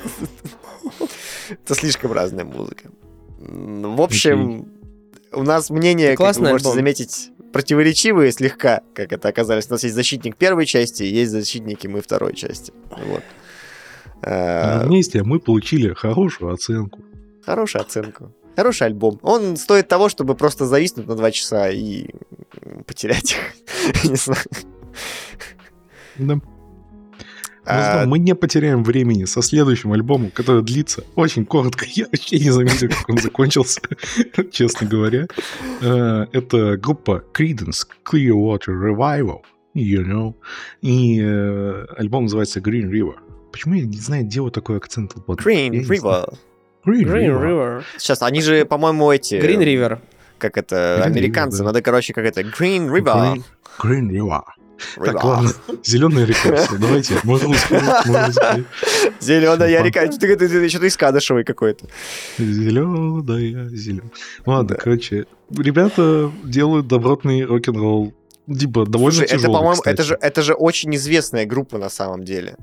Это 1.50 1.76
слишком 1.76 2.12
разная 2.12 2.46
музыка. 2.46 2.90
В 3.40 4.02
общем, 4.02 4.68
у 5.32 5.44
нас 5.44 5.70
мнения, 5.70 6.16
как 6.16 6.36
вы 6.36 6.42
можете 6.42 6.70
альбом. 6.70 6.74
заметить, 6.74 7.30
противоречивые 7.54 8.32
слегка, 8.32 8.82
как 8.94 9.12
это 9.12 9.28
оказались. 9.28 9.68
У 9.70 9.74
нас 9.74 9.84
есть 9.84 9.96
защитник 9.96 10.36
первой 10.38 10.66
части, 10.66 11.04
есть 11.04 11.32
защитники 11.32 11.88
мы 11.88 12.02
второй 12.02 12.36
части. 12.36 12.74
Вот. 12.90 13.24
А 14.22 14.84
Э, 14.84 14.88
Вместе 14.88 15.24
мы 15.24 15.40
получили 15.40 15.94
хорошую 15.94 16.52
оценку. 16.52 17.02
Хорошую 17.46 17.84
оценку. 17.84 18.34
Хороший 18.56 18.88
альбом. 18.88 19.20
Он 19.22 19.56
стоит 19.58 19.88
того, 19.88 20.10
чтобы 20.10 20.36
просто 20.36 20.66
зависнуть 20.66 21.08
на 21.08 21.16
два 21.16 21.30
часа 21.32 21.70
и 21.70 22.10
потерять 22.88 23.36
их. 23.36 24.04
Не 24.10 24.16
знаю. 24.16 24.40
А, 27.70 28.06
мы 28.06 28.20
не 28.20 28.34
потеряем 28.36 28.84
времени 28.84 29.26
со 29.26 29.42
следующим 29.42 29.92
альбомом, 29.94 30.32
который 30.32 30.64
длится 30.64 31.04
очень 31.16 31.46
коротко. 31.46 31.86
Я 31.88 32.06
вообще 32.06 32.40
не 32.40 32.50
заметил, 32.50 32.90
как 32.90 33.10
он 33.10 33.18
закончился, 33.18 33.82
честно 34.52 34.88
говоря. 34.88 35.28
Э, 35.82 36.26
Это 36.32 36.78
группа 36.78 37.24
Creedence 37.34 37.86
Clearwater 38.06 38.74
Revival, 38.74 39.42
you 39.76 40.06
know. 40.06 40.34
И 40.82 41.20
э, 41.22 41.86
альбом 41.98 42.24
называется 42.24 42.60
Green 42.60 42.90
River. 42.90 43.16
Почему 43.52 43.76
я 43.76 43.86
не 43.86 43.98
знаю, 43.98 44.24
где 44.26 44.42
вот 44.42 44.54
такой 44.54 44.78
акцент? 44.78 45.16
Green. 45.28 45.72
River. 45.72 46.34
Green, 46.86 47.04
Green 47.04 47.42
River. 47.42 47.84
Сейчас, 47.98 48.22
они 48.22 48.42
же, 48.42 48.66
по-моему, 48.66 49.12
эти... 49.12 49.36
Green 49.36 49.60
River. 49.60 50.00
Как 50.38 50.58
это, 50.58 51.00
Green 51.02 51.06
американцы. 51.06 51.62
River. 51.62 51.66
Надо, 51.66 51.82
короче, 51.82 52.14
как 52.14 52.26
это... 52.26 52.42
Green 52.42 52.90
River. 52.90 53.36
Green, 53.36 53.44
Green 53.80 54.10
River. 54.10 54.42
Так, 54.96 55.24
ладно. 55.24 55.52
Зеленая 55.84 56.26
река. 56.26 56.68
Давайте. 56.80 57.16
Можно 57.24 57.50
успеть. 57.50 57.82
Зеленая 59.20 59.84
река. 59.84 60.12
Что-то, 60.12 60.86
из 60.86 60.98
Кадышевой 60.98 61.44
какой-то. 61.44 61.88
Зеленая, 62.38 63.70
зеленая. 63.70 64.12
Ладно, 64.46 64.76
Да. 64.76 64.76
короче, 64.76 65.26
ребята 65.56 66.32
делают 66.44 66.88
добротный 66.88 67.44
рок-н-ролл. 67.44 68.14
Типа, 68.48 68.86
довольно 68.86 69.20
Слушай, 69.20 69.38
это, 69.38 69.48
по-моему, 69.48 69.82
это 69.84 70.04
же, 70.04 70.18
это 70.22 70.42
же 70.42 70.54
очень 70.54 70.96
известная 70.96 71.46
группа 71.46 71.78
на 71.78 71.90
самом 71.90 72.24
деле. 72.24 72.56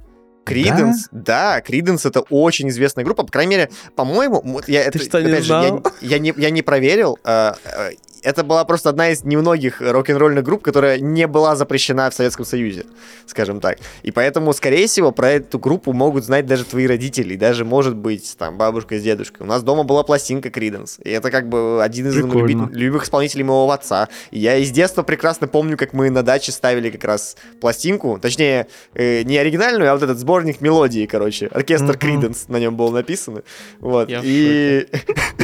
Криденс, 0.44 1.08
да, 1.10 1.60
Криденс 1.60 2.04
это 2.06 2.20
очень 2.20 2.68
известная 2.68 3.04
группа, 3.04 3.24
по 3.24 3.32
крайней 3.32 3.56
мере, 3.56 3.70
по-моему, 3.96 4.60
я 4.66 4.82
это, 4.82 4.98
что, 4.98 5.20
не 5.20 5.28
опять 5.28 5.44
же, 5.44 5.52
я, 5.52 5.68
знал? 5.68 5.82
я 6.02 6.18
не, 6.18 6.34
я 6.36 6.50
не 6.50 6.60
проверил, 6.62 7.18
э, 7.24 7.52
э, 7.64 7.90
это 8.24 8.42
была 8.42 8.64
просто 8.64 8.88
одна 8.90 9.10
из 9.10 9.22
немногих 9.24 9.80
рок-н-ролльных 9.80 10.42
групп, 10.44 10.62
которая 10.62 10.98
не 10.98 11.26
была 11.26 11.56
запрещена 11.56 12.10
в 12.10 12.14
Советском 12.14 12.44
Союзе, 12.44 12.86
скажем 13.26 13.60
так. 13.60 13.78
И 14.02 14.10
поэтому, 14.10 14.52
скорее 14.52 14.86
всего, 14.86 15.12
про 15.12 15.30
эту 15.32 15.58
группу 15.58 15.92
могут 15.92 16.24
знать 16.24 16.46
даже 16.46 16.64
твои 16.64 16.86
родители, 16.86 17.36
даже, 17.36 17.64
может 17.64 17.94
быть, 17.94 18.36
там, 18.38 18.56
бабушка 18.58 18.98
с 18.98 19.02
дедушкой. 19.02 19.46
У 19.46 19.48
нас 19.48 19.62
дома 19.62 19.84
была 19.84 20.02
пластинка 20.02 20.50
Криденс, 20.50 20.98
и 21.04 21.10
это 21.10 21.30
как 21.30 21.48
бы 21.48 21.82
один 21.82 22.08
из 22.08 22.14
Прикольно. 22.14 22.64
люби- 22.64 22.74
любимых 22.78 23.04
исполнителей 23.04 23.44
моего 23.44 23.70
отца. 23.70 24.08
И 24.30 24.38
я 24.38 24.56
из 24.56 24.70
детства 24.70 25.02
прекрасно 25.02 25.46
помню, 25.46 25.76
как 25.76 25.92
мы 25.92 26.10
на 26.10 26.22
даче 26.22 26.52
ставили 26.52 26.90
как 26.90 27.04
раз 27.04 27.36
пластинку, 27.60 28.18
точнее, 28.20 28.66
э, 28.94 29.22
не 29.22 29.36
оригинальную, 29.38 29.90
а 29.90 29.94
вот 29.94 30.02
этот 30.02 30.18
сборник 30.18 30.60
мелодии, 30.60 31.06
короче, 31.06 31.46
оркестр. 31.46 31.98
Криденс 31.98 32.48
на 32.48 32.58
нем 32.58 32.76
было 32.76 32.90
написано. 32.90 33.42
Вот. 33.80 34.08
Я 34.08 34.20
и... 34.22 34.86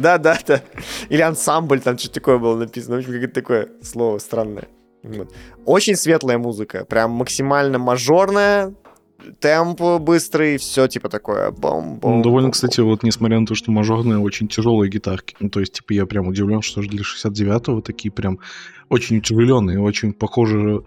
Да, 0.00 0.18
да, 0.18 0.38
да. 0.46 0.62
Или 1.08 1.22
ансамбль, 1.22 1.80
там 1.80 1.98
что-то 1.98 2.14
такое 2.14 2.38
было 2.38 2.56
написано. 2.56 2.96
В 2.96 2.98
общем, 2.98 3.12
какое-то 3.12 3.34
такое 3.34 3.68
слово 3.82 4.18
странное. 4.18 4.68
Вот. 5.02 5.32
Очень 5.64 5.96
светлая 5.96 6.38
музыка, 6.38 6.84
прям 6.84 7.12
максимально 7.12 7.78
мажорная, 7.78 8.74
темп 9.38 9.80
быстрый, 10.00 10.58
все 10.58 10.86
типа 10.88 11.08
такое. 11.08 11.50
Бом, 11.50 11.98
бом, 11.98 12.18
Ну, 12.18 12.22
довольно, 12.22 12.48
бом, 12.48 12.52
кстати, 12.52 12.80
вот 12.80 13.02
несмотря 13.02 13.40
на 13.40 13.46
то, 13.46 13.54
что 13.54 13.70
мажорные, 13.70 14.18
очень 14.18 14.48
тяжелые 14.48 14.90
гитарки. 14.90 15.36
Ну, 15.40 15.48
то 15.48 15.60
есть, 15.60 15.74
типа, 15.74 15.92
я 15.92 16.06
прям 16.06 16.28
удивлен, 16.28 16.62
что 16.62 16.80
для 16.82 17.02
69-го 17.02 17.80
такие 17.80 18.10
прям 18.10 18.38
очень 18.88 19.18
утяжеленные, 19.18 19.80
очень 19.80 20.12
похожи, 20.12 20.82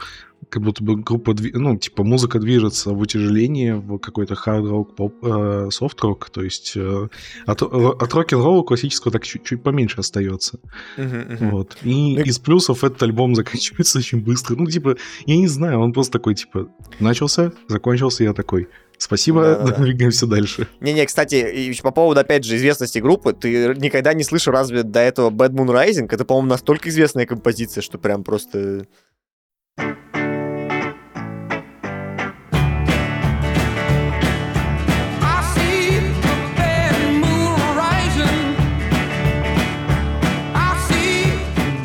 как 0.50 0.62
будто 0.64 0.84
бы 0.84 0.96
группа, 0.96 1.36
ну, 1.54 1.78
типа, 1.78 2.04
музыка 2.04 2.40
движется 2.40 2.92
в 2.92 3.00
утяжелении, 3.00 3.72
в 3.72 3.98
какой-то 4.00 4.36
хард-рок, 4.36 4.96
поп, 4.96 5.16
э, 5.24 5.70
софт-рок, 5.72 6.30
то 6.30 6.42
есть 6.44 6.74
э, 6.76 7.08
от, 7.46 7.62
ро- 7.62 7.98
от 7.98 8.14
рок-н-ролла 8.14 8.64
классического 8.64 9.12
так 9.12 9.24
чуть-чуть 9.26 9.64
поменьше 9.64 10.00
остается. 10.00 10.60
Вот. 10.98 11.78
И 11.84 12.16
и- 12.16 12.22
из 12.24 12.40
плюсов 12.40 12.84
этот 12.84 13.02
альбом 13.04 13.36
заканчивается 13.36 14.00
очень 14.00 14.22
быстро. 14.22 14.56
Ну, 14.56 14.66
типа, 14.68 14.98
я 15.26 15.38
не 15.38 15.48
знаю, 15.48 15.80
он 15.80 15.94
просто 15.94 16.14
такой, 16.14 16.36
типа, 16.36 16.68
начался, 17.00 17.52
закончился, 17.68 18.24
я 18.24 18.34
такой, 18.34 18.68
спасибо, 18.98 19.42
Да-да-да. 19.42 19.76
двигаемся 19.84 20.28
дальше. 20.28 20.68
Не-не, 20.80 21.06
кстати, 21.06 21.74
по 21.82 21.92
поводу, 21.92 22.20
опять 22.22 22.44
же, 22.46 22.56
известности 22.56 23.00
группы, 23.00 23.34
ты 23.34 23.74
никогда 23.76 24.14
не 24.14 24.24
слышал 24.24 24.54
разве 24.54 24.84
до 24.84 25.00
этого 25.00 25.30
Bad 25.30 25.52
Moon 25.52 25.68
Rising? 25.68 26.08
Это, 26.10 26.26
по-моему, 26.26 26.50
настолько 26.50 26.90
известная 26.90 27.26
композиция, 27.26 27.82
что 27.82 27.98
прям 27.98 28.24
просто... 28.24 28.88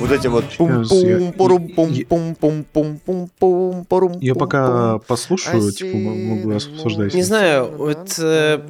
Вот 0.09 0.14
эти 0.18 0.26
вот 0.26 0.44
Сейчас 0.50 0.90
я- 1.02 1.16
пум-пум, 1.18 1.32
порум-пум, 1.34 2.34
пум-пум-пум-пум, 2.72 3.84
порум 3.84 4.18
Я 4.20 4.34
пока 4.34 4.98
послушаю, 5.00 5.70
типа, 5.70 5.96
могу 5.98 6.52
обсуждать. 6.54 7.12
Не 7.12 7.22
знаю, 7.22 7.70
вот... 7.76 8.18
э, 8.18 8.61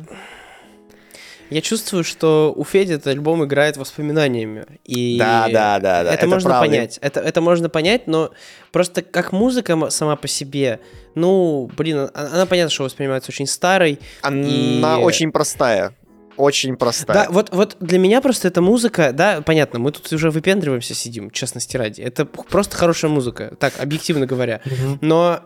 я 1.50 1.60
чувствую, 1.60 2.02
что 2.02 2.52
у 2.56 2.64
Феди 2.64 2.94
этот 2.94 3.06
альбом 3.06 3.44
играет 3.44 3.76
воспоминаниями. 3.76 4.66
И 4.84 5.16
Да, 5.16 5.48
да, 5.48 5.78
да, 5.78 6.02
да. 6.04 6.12
это, 6.12 6.26
можно 6.26 6.50
правда. 6.50 6.66
понять. 6.66 6.98
Это, 7.02 7.20
это 7.20 7.40
можно 7.40 7.68
понять, 7.68 8.08
но 8.08 8.32
просто 8.72 9.02
как 9.02 9.30
музыка 9.32 9.78
сама 9.90 10.16
по 10.16 10.26
себе, 10.26 10.80
ну, 11.14 11.70
блин, 11.76 12.10
а- 12.12 12.30
она, 12.32 12.46
понятно, 12.46 12.70
что 12.70 12.82
воспринимается 12.82 13.30
очень 13.30 13.46
старой. 13.46 14.00
Она 14.22 14.98
И- 14.98 15.02
очень 15.02 15.30
простая. 15.30 15.94
Очень 16.38 16.76
простая. 16.76 17.26
Да, 17.26 17.30
вот, 17.30 17.50
вот 17.52 17.76
для 17.80 17.98
меня 17.98 18.20
просто 18.20 18.48
эта 18.48 18.62
музыка, 18.62 19.12
да, 19.12 19.42
понятно, 19.42 19.80
мы 19.80 19.90
тут 19.90 20.10
уже 20.12 20.30
выпендриваемся, 20.30 20.94
сидим, 20.94 21.30
честности 21.30 21.76
ради. 21.76 22.00
Это 22.00 22.24
просто 22.24 22.76
хорошая 22.76 23.10
музыка, 23.10 23.56
так, 23.58 23.74
объективно 23.80 24.24
говоря. 24.26 24.60
Но 25.00 25.40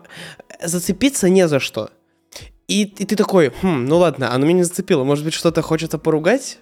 зацепиться 0.61 1.29
не 1.29 1.47
за 1.47 1.59
что. 1.59 1.89
И, 2.67 2.83
и 2.83 3.05
ты 3.05 3.15
такой, 3.15 3.51
хм, 3.61 3.85
ну 3.85 3.97
ладно, 3.97 4.33
оно 4.33 4.45
меня 4.45 4.59
не 4.59 4.63
зацепило, 4.63 5.03
может 5.03 5.25
быть, 5.25 5.33
что-то 5.33 5.61
хочется 5.61 5.97
поругать? 5.97 6.59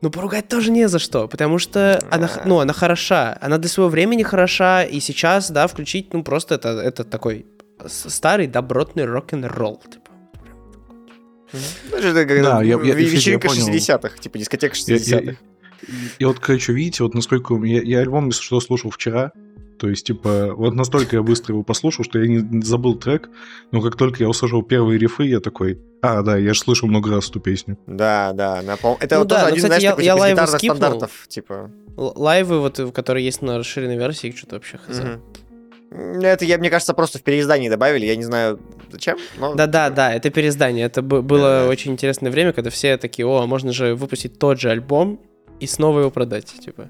Ну, 0.00 0.10
поругать 0.10 0.46
тоже 0.46 0.70
не 0.70 0.86
за 0.88 1.00
что, 1.00 1.26
потому 1.26 1.58
что 1.58 2.00
она, 2.10 2.30
ну, 2.44 2.60
она 2.60 2.72
хороша, 2.72 3.36
она 3.40 3.58
для 3.58 3.68
своего 3.68 3.90
времени 3.90 4.22
хороша, 4.22 4.84
и 4.84 5.00
сейчас, 5.00 5.50
да, 5.50 5.66
включить, 5.66 6.12
ну, 6.12 6.22
просто 6.22 6.54
это, 6.54 6.68
это 6.68 7.02
такой 7.02 7.46
старый 7.84 8.46
добротный 8.46 9.06
рок-н-ролл, 9.06 9.82
типа. 9.90 10.07
Ну, 11.52 11.96
это 11.96 12.26
как 12.26 12.42
Да, 12.42 12.62
я- 12.62 12.76
я- 12.76 12.82
я 12.84 12.94
вечеринка 12.94 13.48
понял. 13.48 13.66
60-х, 13.66 14.18
типа 14.18 14.38
дискотека 14.38 14.74
Я- 14.86 14.96
60-х. 14.98 15.32
я- 15.32 15.36
И 16.18 16.24
вот, 16.24 16.38
короче, 16.40 16.72
видите, 16.72 17.02
вот 17.04 17.14
насколько... 17.14 17.54
меня- 17.54 17.82
Я 17.82 18.00
альбом, 18.00 18.26
если 18.26 18.42
что, 18.42 18.60
слушал 18.60 18.90
вчера. 18.90 19.32
То 19.78 19.88
есть, 19.88 20.04
типа, 20.06 20.54
вот 20.56 20.74
настолько 20.74 21.14
я 21.14 21.22
быстро 21.22 21.54
его 21.54 21.62
послушал, 21.62 22.04
что 22.04 22.18
я 22.18 22.26
не 22.26 22.38
не 22.42 22.62
забыл 22.62 22.96
трек, 22.96 23.28
но 23.70 23.80
как 23.80 23.94
только 23.94 24.24
я 24.24 24.28
услышал 24.28 24.60
первые 24.64 24.98
рифы, 24.98 25.22
я 25.26 25.38
такой, 25.38 25.78
а, 26.02 26.22
да, 26.22 26.36
я 26.36 26.52
же 26.52 26.58
слышал 26.58 26.88
много 26.88 27.12
раз 27.12 27.30
эту 27.30 27.38
песню. 27.38 27.78
Да, 27.86 28.32
да. 28.32 28.60
на 28.62 28.76
пол- 28.76 28.96
Это 28.98 29.14
Ну 29.14 29.20
вот 29.20 29.28
да, 29.28 29.36
тоже 29.36 29.44
ну, 29.46 29.52
один, 29.52 29.56
кстати, 29.56 29.68
знаешь, 29.68 29.82
я- 29.84 29.90
такой 29.90 30.04
я 30.04 30.12
типа, 30.14 30.18
из 30.18 30.20
лайвы 30.36 30.58
стандартов, 30.58 31.26
типа. 31.28 31.70
Л- 31.96 32.12
Лайвы, 32.16 32.58
вот, 32.60 32.80
которые 32.92 33.24
есть 33.24 33.40
на 33.40 33.56
расширенной 33.58 33.96
версии, 33.96 34.34
что-то 34.36 34.56
вообще 34.56 34.78
хз. 34.78 34.98
Мгм. 34.98 35.22
Это, 35.90 36.44
я, 36.44 36.58
мне 36.58 36.68
кажется, 36.70 36.92
просто 36.94 37.18
в 37.18 37.22
переиздании 37.22 37.68
добавили. 37.68 38.04
Я 38.06 38.16
не 38.16 38.24
знаю, 38.24 38.60
зачем. 38.90 39.16
но- 39.38 39.54
Да-да, 39.54 39.88
да, 39.90 40.12
это 40.14 40.30
переиздание. 40.30 40.86
Это 40.86 41.00
было 41.02 41.22
Да-да. 41.22 41.68
очень 41.68 41.92
интересное 41.92 42.30
время, 42.30 42.52
когда 42.52 42.70
все 42.70 42.96
такие, 42.98 43.26
о, 43.26 43.42
а 43.42 43.46
можно 43.46 43.72
же 43.72 43.94
выпустить 43.94 44.38
тот 44.38 44.60
же 44.60 44.70
альбом 44.70 45.18
и 45.60 45.66
снова 45.66 46.00
его 46.00 46.10
продать, 46.10 46.46
типа. 46.46 46.88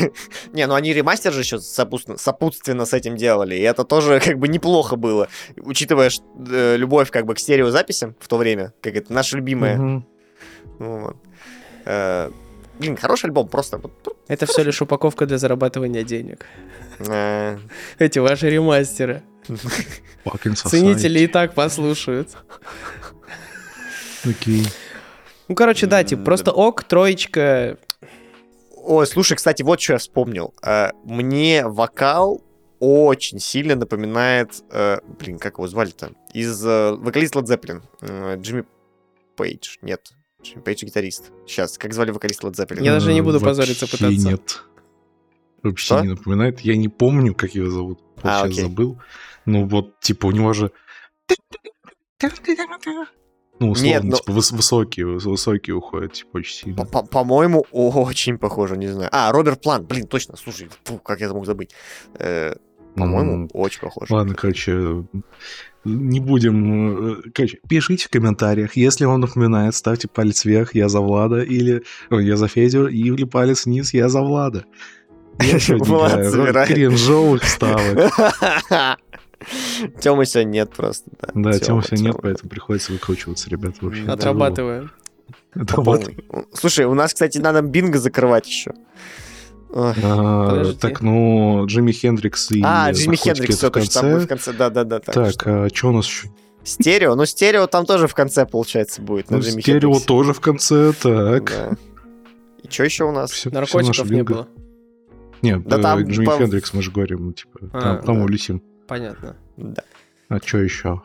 Не, 0.52 0.66
ну 0.66 0.74
они 0.74 0.92
ремастер 0.92 1.32
же 1.32 1.40
еще 1.40 1.58
сопутственно, 1.60 2.84
с 2.84 2.92
этим 2.92 3.16
делали, 3.16 3.54
и 3.54 3.60
это 3.62 3.84
тоже 3.84 4.20
как 4.20 4.38
бы 4.38 4.48
неплохо 4.48 4.96
было, 4.96 5.28
учитывая 5.56 6.10
э, 6.50 6.76
любовь 6.76 7.10
как 7.10 7.24
бы 7.26 7.34
к 7.34 7.38
стереозаписям 7.38 8.14
в 8.20 8.28
то 8.28 8.36
время, 8.36 8.74
как 8.82 8.94
это 8.96 9.12
наша 9.12 9.36
любимая. 9.36 10.02
Блин, 12.80 12.96
хороший 12.96 13.26
альбом, 13.26 13.46
просто. 13.48 13.76
вот, 13.78 13.92
Это 14.26 14.46
все 14.46 14.62
лишь 14.62 14.80
упаковка 14.80 15.26
для 15.26 15.36
зарабатывания 15.38 16.02
денег. 16.02 16.46
э, 16.98 17.58
Эти 17.98 18.18
ваши 18.18 18.48
ремастеры. 18.48 19.22
Ценители 20.54 21.20
и 21.20 21.26
так 21.26 21.54
послушают. 21.54 22.30
Окей. 24.24 24.66
Ну, 25.48 25.54
короче, 25.54 25.86
да, 25.86 26.04
типа, 26.04 26.22
просто 26.24 26.52
ок, 26.52 26.84
троечка. 26.84 27.76
Ой, 28.76 29.06
слушай, 29.06 29.34
кстати, 29.36 29.62
вот 29.62 29.80
что 29.80 29.94
я 29.94 29.98
вспомнил. 29.98 30.54
Э, 30.64 30.90
Мне 31.04 31.66
вокал 31.66 32.42
очень 32.78 33.40
сильно 33.40 33.74
напоминает... 33.74 34.62
э, 34.70 34.98
Блин, 35.18 35.38
как 35.38 35.54
его 35.58 35.68
звали-то? 35.68 36.12
Из 36.32 36.62
вокалист 36.64 37.34
Led 37.36 37.44
Zeppelin. 37.44 38.40
Джимми 38.40 38.64
Пейдж. 39.36 39.76
Нет. 39.82 40.12
Джимми 40.42 40.62
Пейдж 40.62 40.84
гитарист. 40.84 41.30
Сейчас, 41.46 41.76
как 41.78 41.92
звали 41.92 42.10
вокалист 42.10 42.42
Led 42.44 42.52
Zeppelin? 42.52 42.82
Я 42.82 42.92
даже 42.92 43.12
не 43.12 43.20
буду 43.20 43.38
Э, 43.38 43.40
позориться 43.40 43.84
вообще 43.86 43.98
пытаться. 43.98 44.28
нет. 44.28 44.62
Вообще 45.62 45.84
Что? 45.84 46.00
не 46.00 46.08
напоминает. 46.10 46.60
Я 46.60 46.76
не 46.76 46.88
помню, 46.88 47.34
как 47.34 47.54
его 47.54 47.68
зовут. 47.70 48.00
Вот 48.16 48.24
А, 48.24 48.38
сейчас 48.40 48.52
окей. 48.52 48.62
забыл. 48.62 48.98
Ну 49.46 49.66
вот, 49.66 50.00
типа, 50.00 50.26
у 50.26 50.30
него 50.30 50.52
же... 50.52 50.70
Ну, 53.58 53.72
условно, 53.72 53.86
Нет, 53.92 54.04
но- 54.04 54.16
типа, 54.16 54.30
выс- 54.30 54.54
высокие, 54.56 55.06
выс- 55.06 55.28
высокие 55.28 55.76
уходят, 55.76 56.14
типа, 56.14 56.38
очень 56.38 56.54
сильно. 56.54 56.86
По- 56.86 57.02
По-моему, 57.04 57.66
очень 57.72 58.38
похоже, 58.38 58.78
не 58.78 58.86
знаю. 58.88 59.10
А, 59.12 59.30
Роберт 59.32 59.60
Плант, 59.60 59.86
блин, 59.86 60.06
точно, 60.06 60.36
слушай, 60.38 60.70
фу, 60.84 60.96
как 60.98 61.20
я 61.20 61.26
это 61.26 61.34
мог 61.34 61.44
забыть. 61.44 61.74
Э, 62.14 62.54
По-моему, 62.96 63.32
М, 63.44 63.50
очень 63.52 63.80
похоже. 63.82 64.12
Ладно, 64.14 64.34
короче, 64.34 65.04
не 65.84 66.20
будем... 66.20 67.12
э, 67.12 67.22
Короче, 67.34 67.58
пишите 67.68 68.06
в 68.06 68.10
комментариях, 68.10 68.76
если 68.76 69.04
он 69.04 69.20
напоминает, 69.20 69.74
ставьте 69.74 70.08
палец 70.08 70.44
вверх, 70.44 70.74
я 70.74 70.88
за 70.88 71.00
Влада, 71.00 71.40
или 71.40 71.82
ой, 72.10 72.26
я 72.26 72.36
за 72.36 72.48
Федю, 72.48 72.86
или 72.88 73.24
палец 73.24 73.64
вниз, 73.66 73.94
я 73.94 74.08
за 74.08 74.20
Влада. 74.22 74.64
Я 75.40 75.58
сегодня 75.58 75.86
Влад 75.86 76.66
кринжовых 76.68 77.44
ставок. 77.44 78.12
Тёмы 80.00 80.26
сегодня 80.26 80.50
нет 80.50 80.70
просто. 80.76 81.10
Да, 81.18 81.52
Да, 81.52 81.58
тема 81.58 81.80
все 81.80 81.96
нет, 81.96 82.16
поэтому 82.20 82.50
приходится 82.50 82.92
выкручиваться, 82.92 83.48
ребят. 83.48 83.76
вообще. 83.80 84.04
Отрабатываем. 84.04 84.90
Отрабатываем. 85.54 86.18
Слушай, 86.52 86.84
у 86.84 86.92
нас, 86.94 87.14
кстати, 87.14 87.38
надо 87.38 87.62
бинго 87.62 87.98
закрывать 87.98 88.46
еще. 88.46 88.74
А, 89.72 90.48
Подождите. 90.48 90.78
Так, 90.80 91.00
ну, 91.00 91.64
Джимми 91.66 91.92
Хендрикс 91.92 92.50
и 92.50 92.62
А, 92.64 92.90
Джимми 92.92 93.16
Хендрикс, 93.16 93.56
все 93.56 93.70
точно, 93.70 94.00
там 94.00 94.10
будет 94.12 94.24
в 94.24 94.26
конце. 94.28 94.52
Да-да-да. 94.52 94.98
Так, 95.00 95.14
Так, 95.14 95.30
что- 95.32 95.64
а 95.64 95.68
что 95.72 95.88
у 95.88 95.92
нас 95.92 96.06
еще? 96.06 96.28
Стерео, 96.64 97.14
ну 97.14 97.24
стерео 97.24 97.66
там 97.66 97.86
тоже 97.86 98.06
в 98.06 98.14
конце, 98.14 98.44
получается, 98.46 99.00
будет. 99.00 99.30
Ну, 99.30 99.40
Джимми 99.40 99.60
стерео 99.60 99.80
Хендриксе. 99.92 100.06
тоже 100.06 100.32
в 100.34 100.40
конце, 100.40 100.92
так. 100.92 101.44
Да. 101.44 101.76
И 102.62 102.70
что 102.70 102.84
еще 102.84 103.04
у 103.04 103.12
нас? 103.12 103.30
Всё 103.30 103.50
Наркотиков 103.50 103.86
наше 103.98 104.02
не 104.04 104.10
бинго. 104.18 104.34
было. 104.34 104.48
Нет, 105.42 105.62
Да 105.66 105.78
э, 105.78 105.82
там 105.82 106.02
Джимми 106.02 106.26
по- 106.26 106.36
Хендрикс, 106.36 106.74
мы 106.74 106.82
же 106.82 106.90
говорим, 106.90 107.26
ну, 107.26 107.32
типа, 107.32 107.60
А, 107.72 107.80
там, 107.80 108.02
там 108.04 108.16
да. 108.18 108.24
улетим. 108.24 108.62
Понятно. 108.86 109.36
Да. 109.56 109.82
А 110.28 110.38
что 110.44 110.58
еще? 110.58 111.00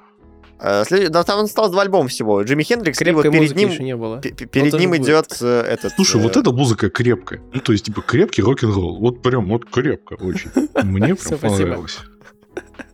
Э, 0.60 0.84
Да, 1.10 1.24
там 1.24 1.44
осталось 1.44 1.72
два 1.72 1.82
альбома 1.82 2.08
всего. 2.08 2.42
Джимми 2.44 2.64
Хендрикс, 2.64 3.02
и 3.02 3.12
вот 3.12 3.24
Крепкой 3.24 3.40
перед 3.40 3.56
ним, 3.56 3.70
еще 3.70 3.84
не 3.84 3.96
было. 3.96 4.22
пе- 4.22 4.32
перед 4.32 4.74
ним 4.74 4.92
будет. 4.92 5.04
идет 5.04 5.38
э, 5.42 5.62
этот... 5.62 5.94
Слушай, 5.94 6.22
э, 6.22 6.24
вот 6.24 6.38
эта 6.38 6.52
музыка 6.52 6.90
крепкая. 6.90 7.42
Ну, 7.54 7.60
то 7.60 7.72
есть, 7.72 7.86
типа, 7.86 8.02
крепкий 8.02 8.42
рок-н-ролл. 8.42 8.98
Вот 9.00 9.22
прям 9.22 9.50
вот 9.50 9.70
крепко 9.70 10.14
очень. 10.14 10.50
Мне 10.84 11.16
прям 11.16 11.40
понравилось. 11.40 12.00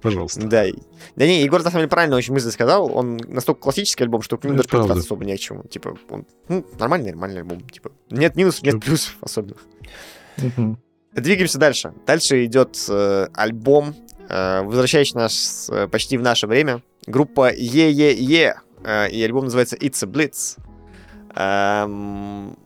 Пожалуйста. 0.01 0.41
Да. 0.47 0.65
Да 1.15 1.27
не, 1.27 1.43
Егор 1.43 1.59
на 1.61 1.69
самом 1.69 1.81
деле 1.81 1.89
правильно 1.89 2.15
очень 2.15 2.33
мысль 2.33 2.49
сказал. 2.49 2.91
Он 2.95 3.17
настолько 3.27 3.61
классический 3.61 4.03
альбом, 4.03 4.23
что 4.23 4.37
к 4.37 4.43
нему 4.43 4.55
Это 4.55 4.63
даже 4.63 4.69
придраться 4.69 4.87
правда. 4.87 5.03
особо 5.05 5.25
не 5.25 5.37
к 5.37 5.39
чему. 5.39 5.63
Типа, 5.65 5.95
он 6.09 6.25
ну, 6.47 6.65
нормальный, 6.79 7.11
нормальный 7.11 7.41
альбом. 7.41 7.61
Типа, 7.69 7.91
нет 8.09 8.35
минусов, 8.35 8.63
нет 8.63 8.79
плюсов 8.83 9.15
особенно. 9.21 9.57
Мгм. 10.37 10.79
Двигаемся 11.13 11.59
дальше. 11.59 11.93
Дальше 12.07 12.45
идет 12.45 12.77
э, 12.89 13.27
альбом, 13.35 13.93
э, 14.29 14.61
возвращающий 14.63 15.15
нас 15.15 15.69
э, 15.71 15.87
почти 15.87 16.17
в 16.17 16.21
наше 16.23 16.47
время. 16.47 16.81
Группа 17.07 17.51
Е-Е-Е. 17.51 18.55
э, 18.83 19.09
и 19.09 19.23
альбом 19.23 19.45
называется 19.45 19.75
It's 19.77 20.03
a 20.03 20.07
Blitz. 20.07 20.57
Эм, 21.35 22.57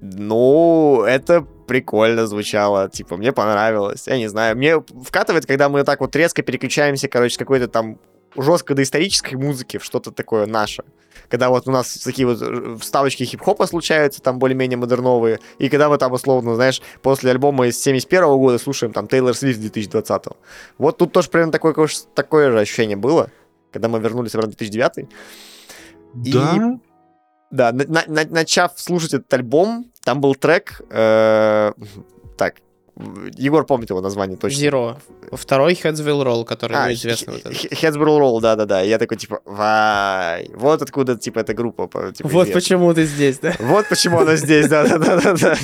ну, 0.00 1.04
это 1.06 1.46
прикольно 1.66 2.26
звучало. 2.26 2.88
Типа, 2.88 3.16
мне 3.16 3.32
понравилось. 3.32 4.08
Я 4.08 4.18
не 4.18 4.28
знаю. 4.28 4.56
Мне 4.56 4.80
вкатывает, 4.80 5.46
когда 5.46 5.68
мы 5.68 5.84
так 5.84 6.00
вот 6.00 6.16
резко 6.16 6.42
переключаемся, 6.42 7.08
короче, 7.08 7.34
с 7.34 7.38
какой-то 7.38 7.68
там 7.68 7.98
жестко 8.36 8.74
доисторической 8.74 9.36
музыки 9.38 9.78
в 9.78 9.84
что-то 9.84 10.10
такое 10.10 10.46
наше. 10.46 10.84
Когда 11.28 11.48
вот 11.50 11.66
у 11.68 11.70
нас 11.70 11.98
такие 11.98 12.26
вот 12.26 12.40
э, 12.42 12.76
вставочки 12.80 13.24
хип-хопа 13.24 13.66
случаются, 13.66 14.22
там 14.22 14.38
более-менее 14.38 14.76
модерновые, 14.76 15.40
и 15.58 15.68
когда 15.68 15.88
мы 15.88 15.98
там, 15.98 16.12
условно, 16.12 16.54
знаешь, 16.54 16.82
после 17.02 17.30
альбома 17.30 17.66
из 17.66 17.80
71 17.80 18.24
года 18.38 18.58
слушаем 18.58 18.92
там 18.92 19.08
Тейлор 19.08 19.34
Свифт 19.34 19.60
2020 19.60 20.22
Вот 20.78 20.98
тут 20.98 21.12
тоже 21.12 21.28
примерно 21.28 21.52
такое, 21.52 21.74
такое 22.14 22.50
же 22.50 22.60
ощущение 22.60 22.96
было, 22.96 23.30
когда 23.72 23.88
мы 23.88 23.98
вернулись 24.00 24.34
обратно 24.34 24.52
в 24.52 24.56
2009 24.56 25.08
И- 26.24 26.32
Да, 26.32 26.78
да, 27.50 27.72
на- 27.72 27.84
на- 27.84 28.04
на- 28.06 28.30
начав 28.30 28.72
слушать 28.76 29.14
этот 29.14 29.32
альбом, 29.34 29.90
там 30.04 30.20
был 30.20 30.34
трек, 30.34 30.80
э, 30.90 31.72
так, 32.36 32.56
Егор 33.36 33.64
помнит 33.64 33.88
его 33.90 34.00
название 34.00 34.36
точно. 34.36 34.60
Zero. 34.62 34.96
Второй 35.32 35.72
Heads 35.72 36.04
Will 36.04 36.22
Roll, 36.24 36.44
который 36.44 36.76
А, 36.76 36.86
ну, 36.86 36.92
известный. 36.92 37.34
вот. 37.42 37.52
Headsborough 37.52 38.20
Roll, 38.20 38.40
да-да-да. 38.40 38.82
Я 38.82 38.98
такой, 38.98 39.16
типа, 39.16 39.40
вай, 39.46 40.50
вот 40.54 40.82
откуда, 40.82 41.16
типа, 41.16 41.38
эта 41.40 41.54
группа. 41.54 41.86
Типа, 42.12 42.28
Вот 42.28 42.42
известна. 42.48 42.54
почему 42.54 42.92
ты 42.94 43.04
здесь, 43.06 43.38
да? 43.38 43.54
Вот 43.60 43.88
почему 43.88 44.18
она 44.20 44.36
здесь, 44.36 44.68
да-да-да-да. 44.68 45.56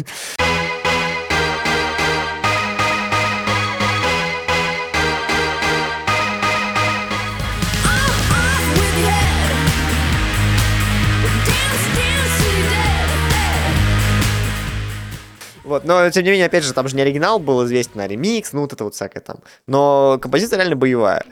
Вот, 15.69 15.85
но, 15.85 16.09
тем 16.11 16.25
не 16.25 16.31
менее, 16.31 16.47
опять 16.47 16.65
же, 16.65 16.73
там 16.73 16.89
же 16.89 16.97
не 16.97 17.03
оригинал 17.03 17.39
был 17.39 17.65
известен, 17.67 18.01
а 18.01 18.09
ремикс, 18.09 18.53
ну, 18.53 18.63
вот 18.63 18.73
это 18.73 18.85
вот 18.85 18.95
всякое 18.95 19.21
там. 19.21 19.37
Но 19.67 20.19
композиция 20.21 20.57
реально 20.57 20.77
боевая. 20.77 21.25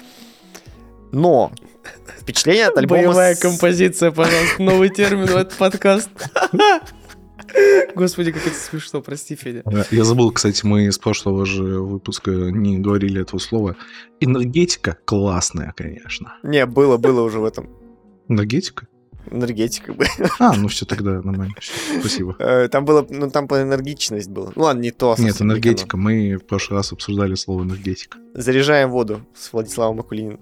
Но 1.12 1.50
впечатление 2.20 2.66
от 2.66 2.76
альбома... 2.76 3.00
Боевая 3.02 3.34
с- 3.34 3.38
композиция, 3.38 4.10
пожалуйста. 4.10 4.62
Новый 4.62 4.90
термин 4.90 5.26
в 5.26 5.36
этот 5.36 5.54
подкаст. 5.54 6.10
Господи, 7.94 8.32
как 8.32 8.46
это 8.46 8.56
смешно, 8.56 9.00
прости, 9.00 9.36
Федя. 9.36 9.62
Э, 9.66 9.84
Я 9.90 10.04
забыл, 10.04 10.32
кстати, 10.32 10.66
мы 10.66 10.86
из 10.86 10.98
прошлого 10.98 11.46
же 11.46 11.62
выпуска 11.80 12.30
не 12.30 12.78
говорили 12.78 13.22
этого 13.22 13.38
слова. 13.38 13.76
Энергетика 14.20 14.98
классная, 15.04 15.72
конечно. 15.76 16.34
Не, 16.42 16.66
было, 16.66 16.96
было 16.96 17.22
уже 17.22 17.38
в 17.38 17.44
этом. 17.44 17.70
Энергетика? 18.28 18.88
Энергетика. 19.30 19.94
А, 20.38 20.54
ну 20.56 20.68
все 20.68 20.86
тогда 20.86 21.22
нормально. 21.22 21.54
Спасибо. 22.00 22.36
Э, 22.38 22.68
Там 22.68 22.84
было, 22.84 23.06
ну, 23.08 23.30
там 23.30 23.48
по 23.48 23.60
энергичность 23.60 24.28
было. 24.28 24.52
Ну, 24.54 24.62
ладно, 24.62 24.80
не 24.80 24.90
то. 24.90 25.14
Нет, 25.18 25.28
совсем, 25.30 25.46
не 25.48 25.52
энергетика. 25.52 25.96
Мы 25.96 26.36
в 26.36 26.44
прошлый 26.46 26.78
раз 26.78 26.92
обсуждали 26.92 27.34
слово 27.34 27.62
энергетика. 27.62 28.18
Заряжаем 28.34 28.90
воду 28.90 29.20
с 29.34 29.52
Владиславом 29.52 30.00
Акулининым. 30.00 30.40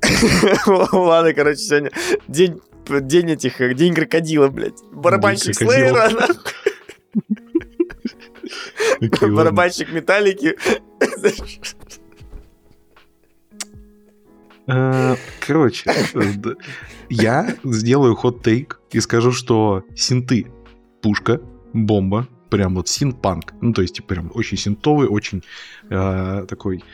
Ладно, 0.66 1.34
короче, 1.34 1.58
сегодня 1.58 1.90
день, 2.28 2.60
день 2.88 3.30
этих, 3.32 3.76
день 3.76 3.94
крокодила, 3.94 4.48
блядь. 4.48 4.82
Барабанщик 4.92 5.60
ладно. 5.60 6.26
барабанщик 9.20 9.92
Металлики. 9.92 10.56
Э, 14.68 15.16
Короче, 15.46 15.90
я 17.08 17.56
сделаю 17.64 18.14
хот-тейк 18.14 18.80
и 18.92 19.00
скажу, 19.00 19.32
что 19.32 19.82
синты 19.96 20.46
пушка, 21.00 21.40
бомба, 21.72 22.28
прям 22.50 22.74
вот 22.74 22.88
синт-панк. 22.88 23.54
Ну, 23.60 23.72
то 23.72 23.82
есть, 23.82 23.96
типа, 23.96 24.08
прям 24.08 24.30
очень 24.34 24.58
синтовый, 24.58 25.08
очень 25.08 25.42
э, 25.90 26.46
такой 26.48 26.84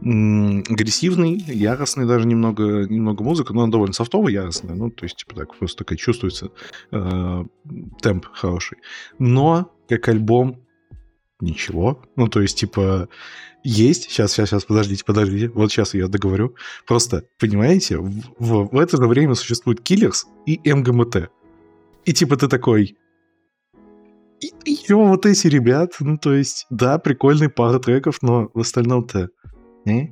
агрессивный, 0.00 1.36
яростный 1.46 2.06
даже 2.06 2.26
немного, 2.26 2.86
немного 2.86 3.22
музыка, 3.22 3.54
но 3.54 3.62
она 3.62 3.72
довольно 3.72 3.94
софтовая, 3.94 4.32
яростная, 4.32 4.74
ну, 4.74 4.90
то 4.90 5.04
есть, 5.04 5.16
типа, 5.16 5.34
так 5.34 5.56
просто 5.56 5.78
такая 5.78 5.96
чувствуется 5.96 6.50
э, 6.90 7.44
темп 8.02 8.26
хороший. 8.32 8.78
Но, 9.18 9.72
как 9.88 10.08
альбом, 10.08 10.60
ничего. 11.40 12.02
Ну, 12.16 12.28
то 12.28 12.42
есть, 12.42 12.58
типа, 12.58 13.08
есть, 13.64 14.04
сейчас, 14.04 14.32
сейчас, 14.32 14.50
сейчас, 14.50 14.64
подождите, 14.64 15.04
подождите, 15.04 15.48
вот 15.48 15.72
сейчас 15.72 15.94
я 15.94 16.06
договорю. 16.06 16.54
Просто, 16.86 17.24
понимаете, 17.38 17.98
в, 17.98 18.10
в- 18.38 18.68
в 18.70 18.78
это 18.78 18.98
же 18.98 19.06
время 19.08 19.34
существует 19.34 19.80
Киллерс 19.80 20.26
и 20.46 20.60
МГМТ. 20.72 21.30
И 22.04 22.12
типа 22.12 22.36
ты 22.36 22.46
такой... 22.48 22.96
И, 24.40 24.52
и 24.66 24.92
вот 24.92 25.24
эти 25.24 25.46
ребят? 25.46 25.94
Ну, 26.00 26.18
то 26.18 26.34
есть, 26.34 26.66
да, 26.68 26.98
прикольные 26.98 27.48
пара 27.48 27.78
треков, 27.78 28.18
но 28.20 28.50
в 28.52 28.60
остальном-то... 28.60 29.30
э? 29.86 30.08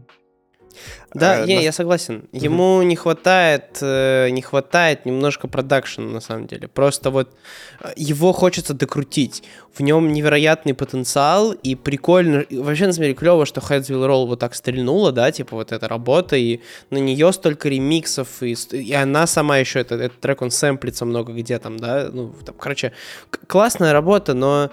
Да, 1.15 1.41
Э, 1.41 1.47
не, 1.47 1.57
на- 1.57 1.61
я 1.61 1.73
согласен. 1.73 2.29
Ему 2.33 2.83
не 2.83 2.97
хватает, 2.97 3.79
э, 3.81 4.29
не 4.31 4.41
хватает 4.43 5.05
немножко 5.07 5.49
продакшена, 5.49 6.09
на 6.11 6.21
самом 6.21 6.47
деле. 6.47 6.69
Просто 6.69 7.11
вот 7.11 7.29
э, 7.81 7.93
его 7.97 8.33
хочется 8.33 8.75
докрутить. 8.75 9.43
В 9.75 9.81
нем 9.81 10.13
невероятный 10.13 10.75
потенциал, 10.75 11.53
и 11.53 11.75
прикольно, 11.75 12.45
вообще, 12.51 12.87
на 12.87 12.93
самом 12.93 13.05
деле, 13.05 13.15
клево, 13.15 13.47
что 13.47 13.61
Heads 13.61 13.89
Will 13.91 14.07
Roll 14.07 14.27
вот 14.27 14.39
так 14.39 14.55
стрельнула, 14.55 15.13
да, 15.13 15.31
типа 15.33 15.57
вот 15.57 15.73
эта 15.73 15.89
работа, 15.89 16.37
и 16.37 16.61
на 16.91 16.99
нее 16.99 17.33
столько 17.33 17.69
ремиксов, 17.69 18.43
и, 18.43 18.53
и 18.73 18.93
она 18.93 19.27
сама 19.27 19.59
еще, 19.59 19.81
это, 19.81 19.95
этот 19.95 20.21
трек, 20.21 20.43
он 20.43 20.51
сэмплится 20.51 21.05
много 21.05 21.33
где 21.33 21.59
там, 21.59 21.79
да, 21.79 22.09
ну, 22.13 22.35
там, 22.45 22.55
короче, 22.59 22.93
классная 23.47 23.93
работа, 23.93 24.35
но 24.35 24.71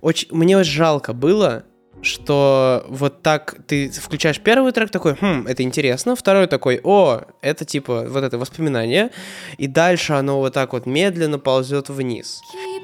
очень, 0.00 0.28
мне 0.30 0.56
очень 0.56 0.72
жалко 0.72 1.12
было, 1.12 1.64
что 2.02 2.84
вот 2.88 3.22
так 3.22 3.56
ты 3.66 3.90
включаешь 3.90 4.40
первый 4.40 4.72
трек 4.72 4.90
такой, 4.90 5.14
хм, 5.16 5.46
это 5.46 5.62
интересно, 5.62 6.14
второй 6.16 6.46
такой, 6.46 6.80
о, 6.84 7.22
это 7.42 7.64
типа 7.64 8.06
вот 8.08 8.22
это 8.22 8.38
воспоминание, 8.38 9.10
и 9.58 9.66
дальше 9.66 10.12
оно 10.12 10.38
вот 10.38 10.54
так 10.54 10.72
вот 10.72 10.86
медленно 10.86 11.38
ползет 11.38 11.88
вниз. 11.88 12.40
Keep 12.54 12.82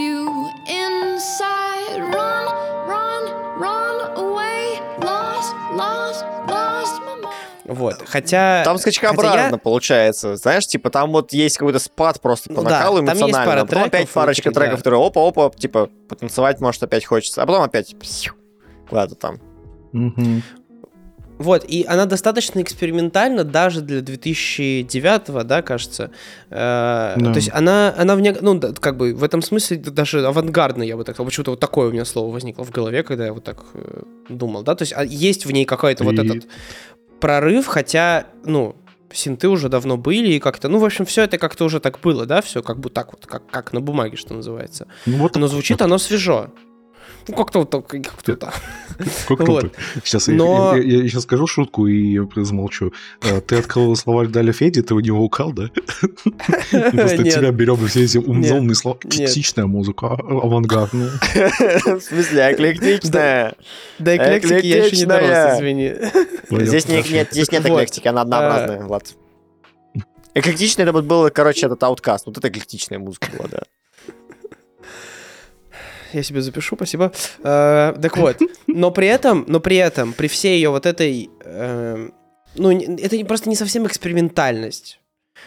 you 0.00 0.46
inside. 0.68 2.00
Run, 2.12 2.48
run, 2.88 3.60
run 3.60 4.16
away. 4.16 4.80
Lost, 5.00 5.54
lost, 5.76 6.24
lost 6.48 7.00
my 7.06 7.22
mind. 7.22 7.30
Вот, 7.66 8.02
хотя... 8.06 8.62
Там 8.64 8.76
хотя 8.76 8.82
скачкообразно 8.82 9.54
я- 9.54 9.58
получается. 9.58 10.36
Знаешь, 10.36 10.66
типа 10.66 10.90
там 10.90 11.12
вот 11.12 11.32
есть 11.32 11.56
какой-то 11.58 11.78
спад 11.78 12.20
просто 12.20 12.48
по 12.52 12.62
Ну 12.62 12.68
да, 12.68 12.78
накалу 12.78 12.96
там 12.98 13.06
есть 13.06 13.20
эмоционально. 13.22 13.46
пара 13.50 13.60
а 13.60 13.64
потом 13.66 13.82
опять 13.84 13.90
треков, 13.92 14.12
парочка 14.14 14.46
внутри, 14.48 14.54
да. 14.54 14.60
треков, 14.66 14.78
которые 14.80 15.06
опа-опа, 15.06 15.50
типа 15.50 15.88
потанцевать 16.08 16.60
может 16.60 16.82
опять 16.82 17.04
хочется. 17.04 17.42
А 17.42 17.46
потом 17.46 17.62
опять 17.62 17.94
куда-то 18.88 19.14
там. 19.14 19.38
Мгм. 19.92 20.42
Вот, 21.38 21.64
и 21.66 21.84
она 21.88 22.06
достаточно 22.06 22.60
экспериментальна 22.62 23.42
даже 23.42 23.80
для 23.80 24.02
2009, 24.02 25.44
да, 25.44 25.62
кажется. 25.62 26.10
Э, 26.50 27.14
Да. 27.16 27.32
То 27.32 27.36
есть 27.36 27.50
она, 27.52 27.92
она 27.98 28.14
в 28.14 28.20
не- 28.20 28.36
ну, 28.40 28.60
как 28.80 28.96
бы 28.96 29.14
в 29.14 29.24
этом 29.24 29.42
смысле 29.42 29.78
даже 29.78 30.24
авангардная, 30.24 30.86
я 30.86 30.96
бы 30.96 31.02
так 31.04 31.16
сказал. 31.16 31.26
Почему-то 31.26 31.50
вот 31.52 31.60
такое 31.60 31.88
у 31.88 31.92
меня 31.92 32.04
слово 32.04 32.32
возникло 32.32 32.62
в 32.64 32.70
голове, 32.70 33.02
когда 33.02 33.26
я 33.26 33.32
вот 33.32 33.42
так 33.42 33.64
э, 33.74 34.02
думал, 34.28 34.62
да. 34.62 34.76
То 34.76 34.82
есть 34.82 34.92
а, 34.96 35.04
есть 35.04 35.44
в 35.44 35.50
ней 35.50 35.64
какой-то 35.64 36.04
вот 36.04 36.14
И- 36.14 36.22
этот 36.24 36.46
прорыв, 37.20 37.66
хотя, 37.66 38.26
ну, 38.44 38.76
синты 39.12 39.48
уже 39.48 39.68
давно 39.68 39.96
были, 39.96 40.32
и 40.34 40.38
как-то, 40.40 40.68
ну, 40.68 40.78
в 40.78 40.84
общем, 40.84 41.04
все 41.04 41.22
это 41.22 41.38
как-то 41.38 41.64
уже 41.64 41.80
так 41.80 41.98
было, 42.00 42.26
да, 42.26 42.42
все 42.42 42.62
как 42.62 42.78
бы 42.78 42.90
так 42.90 43.12
вот, 43.12 43.26
как, 43.26 43.46
как 43.50 43.72
на 43.72 43.80
бумаге, 43.80 44.16
что 44.16 44.34
называется. 44.34 44.86
Ну, 45.06 45.18
вот 45.18 45.36
Но 45.36 45.46
звучит 45.48 45.80
оно 45.82 45.98
свежо. 45.98 46.50
Ну, 47.26 47.34
как-то 47.34 47.60
вот 47.60 47.70
так, 47.70 47.86
как-то 47.86 48.36
так. 48.36 48.54
Как 49.28 49.40
Вот. 49.40 49.60
круто. 49.60 49.70
Сейчас 50.04 50.28
Но- 50.28 50.76
я, 50.76 50.82
я- 50.82 51.02
я 51.02 51.08
сейчас 51.08 51.22
скажу 51.24 51.46
шутку 51.46 51.86
и 51.88 52.18
замолчу. 52.36 52.92
Э, 53.22 53.40
Ты 53.40 53.56
открыл 53.56 53.96
словарь 53.96 54.28
Даля 54.28 54.52
Феди, 54.52 54.82
ты 54.82 54.94
у 54.94 55.00
него 55.00 55.24
украл, 55.24 55.52
да? 55.52 55.68
Просто 56.70 57.24
тебя 57.24 57.50
берем 57.50 57.76
все 57.88 58.04
эти 58.04 58.18
умные 58.18 58.74
слова. 58.74 58.98
Нет. 59.04 59.12
Частичная 59.12 59.66
музыка, 59.66 60.06
а- 60.08 60.16
авангардная. 60.20 61.10
В 61.86 62.00
смысле, 62.00 62.52
эклектичная. 62.52 63.54
До 63.98 64.16
эклектики 64.16 64.66
я 64.66 64.84
еще 64.84 64.96
не 64.96 65.02
Эклектичная. 65.04 65.06
дорос, 65.06 65.58
извини. 65.58 65.92
Понял. 66.48 66.66
Здесь 66.66 66.88
не- 66.88 67.02
нет, 67.12 67.28
здесь 67.32 67.50
нет 67.50 67.62
Вот. 67.68 67.76
эклектики, 67.78 68.06
она 68.08 68.20
однообразная, 68.22 68.82
Влад. 68.86 69.14
Эклектичный 70.34 70.82
это 70.84 70.92
вот 70.92 71.04
был, 71.04 71.30
короче, 71.30 71.66
этот 71.66 71.82
ауткаст. 71.82 72.26
Вот 72.26 72.36
это 72.38 72.48
эклектичная 72.48 72.98
музыка 72.98 73.28
была, 73.36 73.48
да. 73.50 73.60
Я 76.14 76.22
себе 76.22 76.40
запишу, 76.40 76.76
спасибо. 76.76 77.12
Э, 77.42 77.94
так 78.00 78.16
вот, 78.16 78.38
но 78.66 78.90
при 78.90 79.08
этом, 79.08 79.44
но 79.48 79.60
при 79.60 79.76
этом, 79.76 80.12
при 80.12 80.28
всей 80.28 80.56
ее 80.56 80.70
вот 80.70 80.86
этой, 80.86 81.28
э, 81.44 82.08
ну, 82.54 82.70
это 82.70 83.24
просто 83.24 83.48
не 83.48 83.56
совсем 83.56 83.86
экспериментальность. 83.86 85.00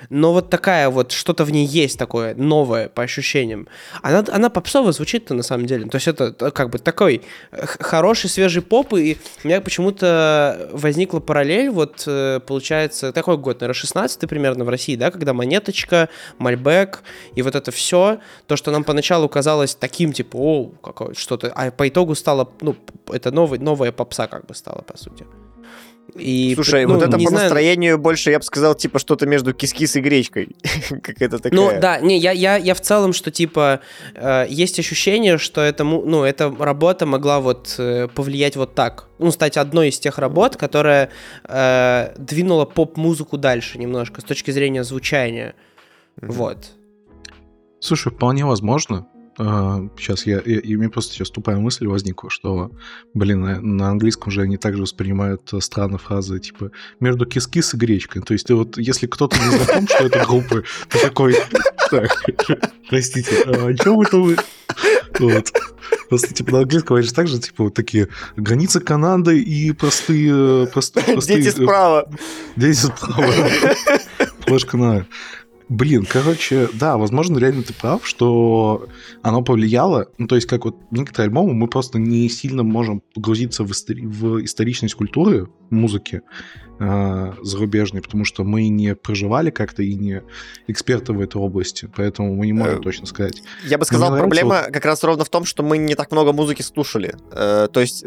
Но 0.10 0.34
вот 0.34 0.50
такая 0.50 0.90
вот, 0.90 1.12
что-то 1.12 1.44
в 1.44 1.52
ней 1.52 1.66
есть 1.66 1.98
такое 1.98 2.36
новое 2.36 2.90
по 2.90 3.04
ощущениям. 3.04 3.68
Она, 4.02 4.24
она 4.32 4.50
попсово 4.50 4.92
звучит-то 4.92 5.34
на 5.34 5.44
самом 5.44 5.66
деле. 5.66 5.88
То 5.88 5.96
есть 5.96 6.08
это 6.08 6.36
э, 6.40 6.52
как 6.52 6.70
бы 6.70 6.80
такой 6.80 7.22
э, 7.52 7.66
хороший 7.66 8.30
свежий 8.30 8.62
поп, 8.62 8.94
и 8.94 9.18
у 9.44 9.48
меня 9.48 9.62
почему-то 9.62 10.70
возникла 10.72 11.20
параллель, 11.20 11.70
вот 11.70 12.04
э, 12.08 12.40
получается, 12.46 13.12
такой 13.12 13.38
год, 13.38 13.62
наверное, 13.62 13.80
16 13.80 14.30
примерно 14.30 14.64
в 14.66 14.70
России, 14.70 14.96
да, 14.96 15.12
когда 15.12 15.34
Монеточка, 15.34 16.10
Мальбек 16.38 17.04
и 17.36 17.42
вот 17.42 17.56
это 17.56 17.72
все, 17.72 18.20
то, 18.48 18.56
что 18.56 18.72
нам 18.72 18.84
поначалу 18.84 19.30
казалось 19.30 19.76
таким, 19.76 20.14
типа, 20.14 20.38
о, 20.38 20.72
какое 20.82 21.14
что-то, 21.14 21.52
а 21.56 21.72
по 21.72 21.88
итогу 21.88 22.16
стало, 22.16 22.50
ну, 22.62 22.76
это 23.12 23.32
новый, 23.32 23.60
новая 23.60 23.92
попса 23.92 24.28
как 24.28 24.46
бы 24.46 24.56
стала, 24.56 24.82
по 24.82 24.98
сути. 24.98 25.26
И, 26.16 26.54
Слушай, 26.56 26.86
ну, 26.86 26.96
вот 26.96 27.04
это 27.04 27.18
не 27.18 27.26
по 27.26 27.32
знаю, 27.32 27.46
настроению 27.46 27.98
больше, 27.98 28.32
я 28.32 28.40
бы 28.40 28.44
сказал, 28.44 28.76
типа 28.76 28.98
что-то 29.00 29.26
между 29.26 29.54
кис-кис 29.54 29.96
и 29.98 30.02
гречкой. 30.02 30.56
Какая-то 30.90 31.40
такая. 31.40 31.52
Ну 31.60 31.80
да, 31.80 32.00
не, 32.00 32.18
я, 32.18 32.32
я, 32.32 32.56
я 32.56 32.74
в 32.74 32.82
целом, 32.82 33.14
что 33.14 33.30
типа 33.30 33.82
э, 34.16 34.46
есть 34.50 34.80
ощущение, 34.80 35.38
что 35.38 35.62
это, 35.62 35.84
ну, 35.84 36.24
эта 36.24 36.54
работа 36.58 37.06
могла 37.06 37.40
вот 37.40 37.76
э, 37.78 38.08
повлиять 38.08 38.56
вот 38.56 38.74
так. 38.74 39.10
Ну, 39.20 39.32
стать 39.32 39.58
одной 39.58 39.90
из 39.90 40.00
тех 40.00 40.18
работ, 40.18 40.56
которая 40.56 41.10
э, 41.44 42.14
двинула 42.18 42.66
поп-музыку 42.66 43.38
дальше 43.38 43.78
немножко 43.78 44.22
с 44.22 44.24
точки 44.24 44.52
зрения 44.52 44.84
звучания. 44.84 45.56
Мгм. 46.22 46.32
Вот. 46.32 46.58
Слушай, 47.80 48.12
вполне 48.12 48.46
возможно. 48.46 49.08
Сейчас 49.38 50.26
я, 50.26 50.42
я, 50.44 50.60
и 50.60 50.76
у 50.76 50.80
меня 50.80 50.90
просто 50.90 51.14
сейчас 51.14 51.30
тупая 51.30 51.58
мысль 51.58 51.86
возникла, 51.86 52.32
что, 52.32 52.72
блин, 53.14 53.42
на, 53.42 53.62
на 53.62 53.90
английском 53.90 54.32
же 54.32 54.42
они 54.42 54.58
также 54.58 54.82
воспринимают 54.82 55.54
э, 55.54 55.62
странно 55.62 56.00
фразы 56.00 56.40
типа 56.40 56.72
между 57.00 57.28
кис-кис 57.28 57.76
и 57.76 57.78
гречкой. 57.78 58.24
То 58.24 58.34
есть 58.34 58.48
ты 58.48 58.56
вот, 58.56 58.80
если 58.80 59.06
кто-то 59.06 59.38
не 59.38 59.56
знаком, 59.56 59.88
что 59.88 60.06
это 60.06 60.26
группы, 60.26 60.64
ты 60.90 61.00
такой, 61.00 61.36
так, 61.92 62.20
простите, 62.90 63.44
а 63.46 63.68
о 63.68 63.74
чем 63.76 64.02
это 64.02 64.18
вы? 64.18 64.38
Вот. 65.20 65.54
Просто, 66.10 66.34
типа, 66.34 66.52
на 66.52 66.60
английском 66.60 66.98
они 66.98 67.06
же 67.06 67.14
также, 67.14 67.40
типа, 67.40 67.66
вот 67.66 67.74
такие 67.74 68.08
границы 68.36 68.80
Канады 68.80 69.40
и 69.40 69.72
простые... 69.72 70.68
простые, 70.68 71.04
простые 71.14 71.42
Дети 71.42 71.50
справа. 71.50 72.10
Дети 72.56 72.76
справа. 72.76 73.34
Флешка 74.46 74.78
на... 74.78 75.08
Блин, 75.70 76.06
короче, 76.10 76.70
да, 76.74 76.98
возможно, 76.98 77.38
реально 77.40 77.62
ты 77.64 77.74
прав, 77.74 78.08
что 78.08 78.88
оно 79.22 79.42
повлияло. 79.42 80.08
Ну, 80.18 80.26
то 80.28 80.36
есть, 80.36 80.48
как 80.48 80.64
вот 80.64 80.78
некоторые 80.92 81.28
альбомы, 81.28 81.54
мы 81.54 81.68
просто 81.68 82.00
не 82.00 82.30
сильно 82.30 82.64
можем 82.64 83.02
погрузиться 83.14 83.64
в, 83.66 83.72
истори- 83.72 84.08
в 84.08 84.44
историчность 84.46 84.96
культуры 84.96 85.50
музыки 85.70 86.22
э, 86.80 87.34
зарубежной, 87.42 88.02
потому 88.02 88.24
что 88.24 88.46
мы 88.46 88.70
не 88.70 88.96
проживали 88.96 89.50
как-то 89.50 89.84
и 89.84 89.94
не 89.96 90.24
эксперты 90.68 91.12
в 91.12 91.20
этой 91.20 91.38
области, 91.42 91.90
поэтому 91.94 92.34
мы 92.36 92.46
не 92.46 92.54
можем 92.54 92.80
Э, 92.80 92.82
точно 92.82 93.06
сказать. 93.06 93.44
Я 93.66 93.78
бы 93.78 93.84
сказал, 93.84 94.12
нравится 94.12 94.28
проблема 94.28 94.72
как 94.72 94.86
раз 94.86 95.04
ровно 95.04 95.26
в 95.26 95.30
том, 95.30 95.44
что 95.44 95.64
мы 95.64 95.78
не 95.78 95.96
так 95.96 96.12
много 96.14 96.32
музыки 96.32 96.62
слушали. 96.62 97.14
Э, 97.34 97.68
То 97.72 97.82
есть, 97.82 98.06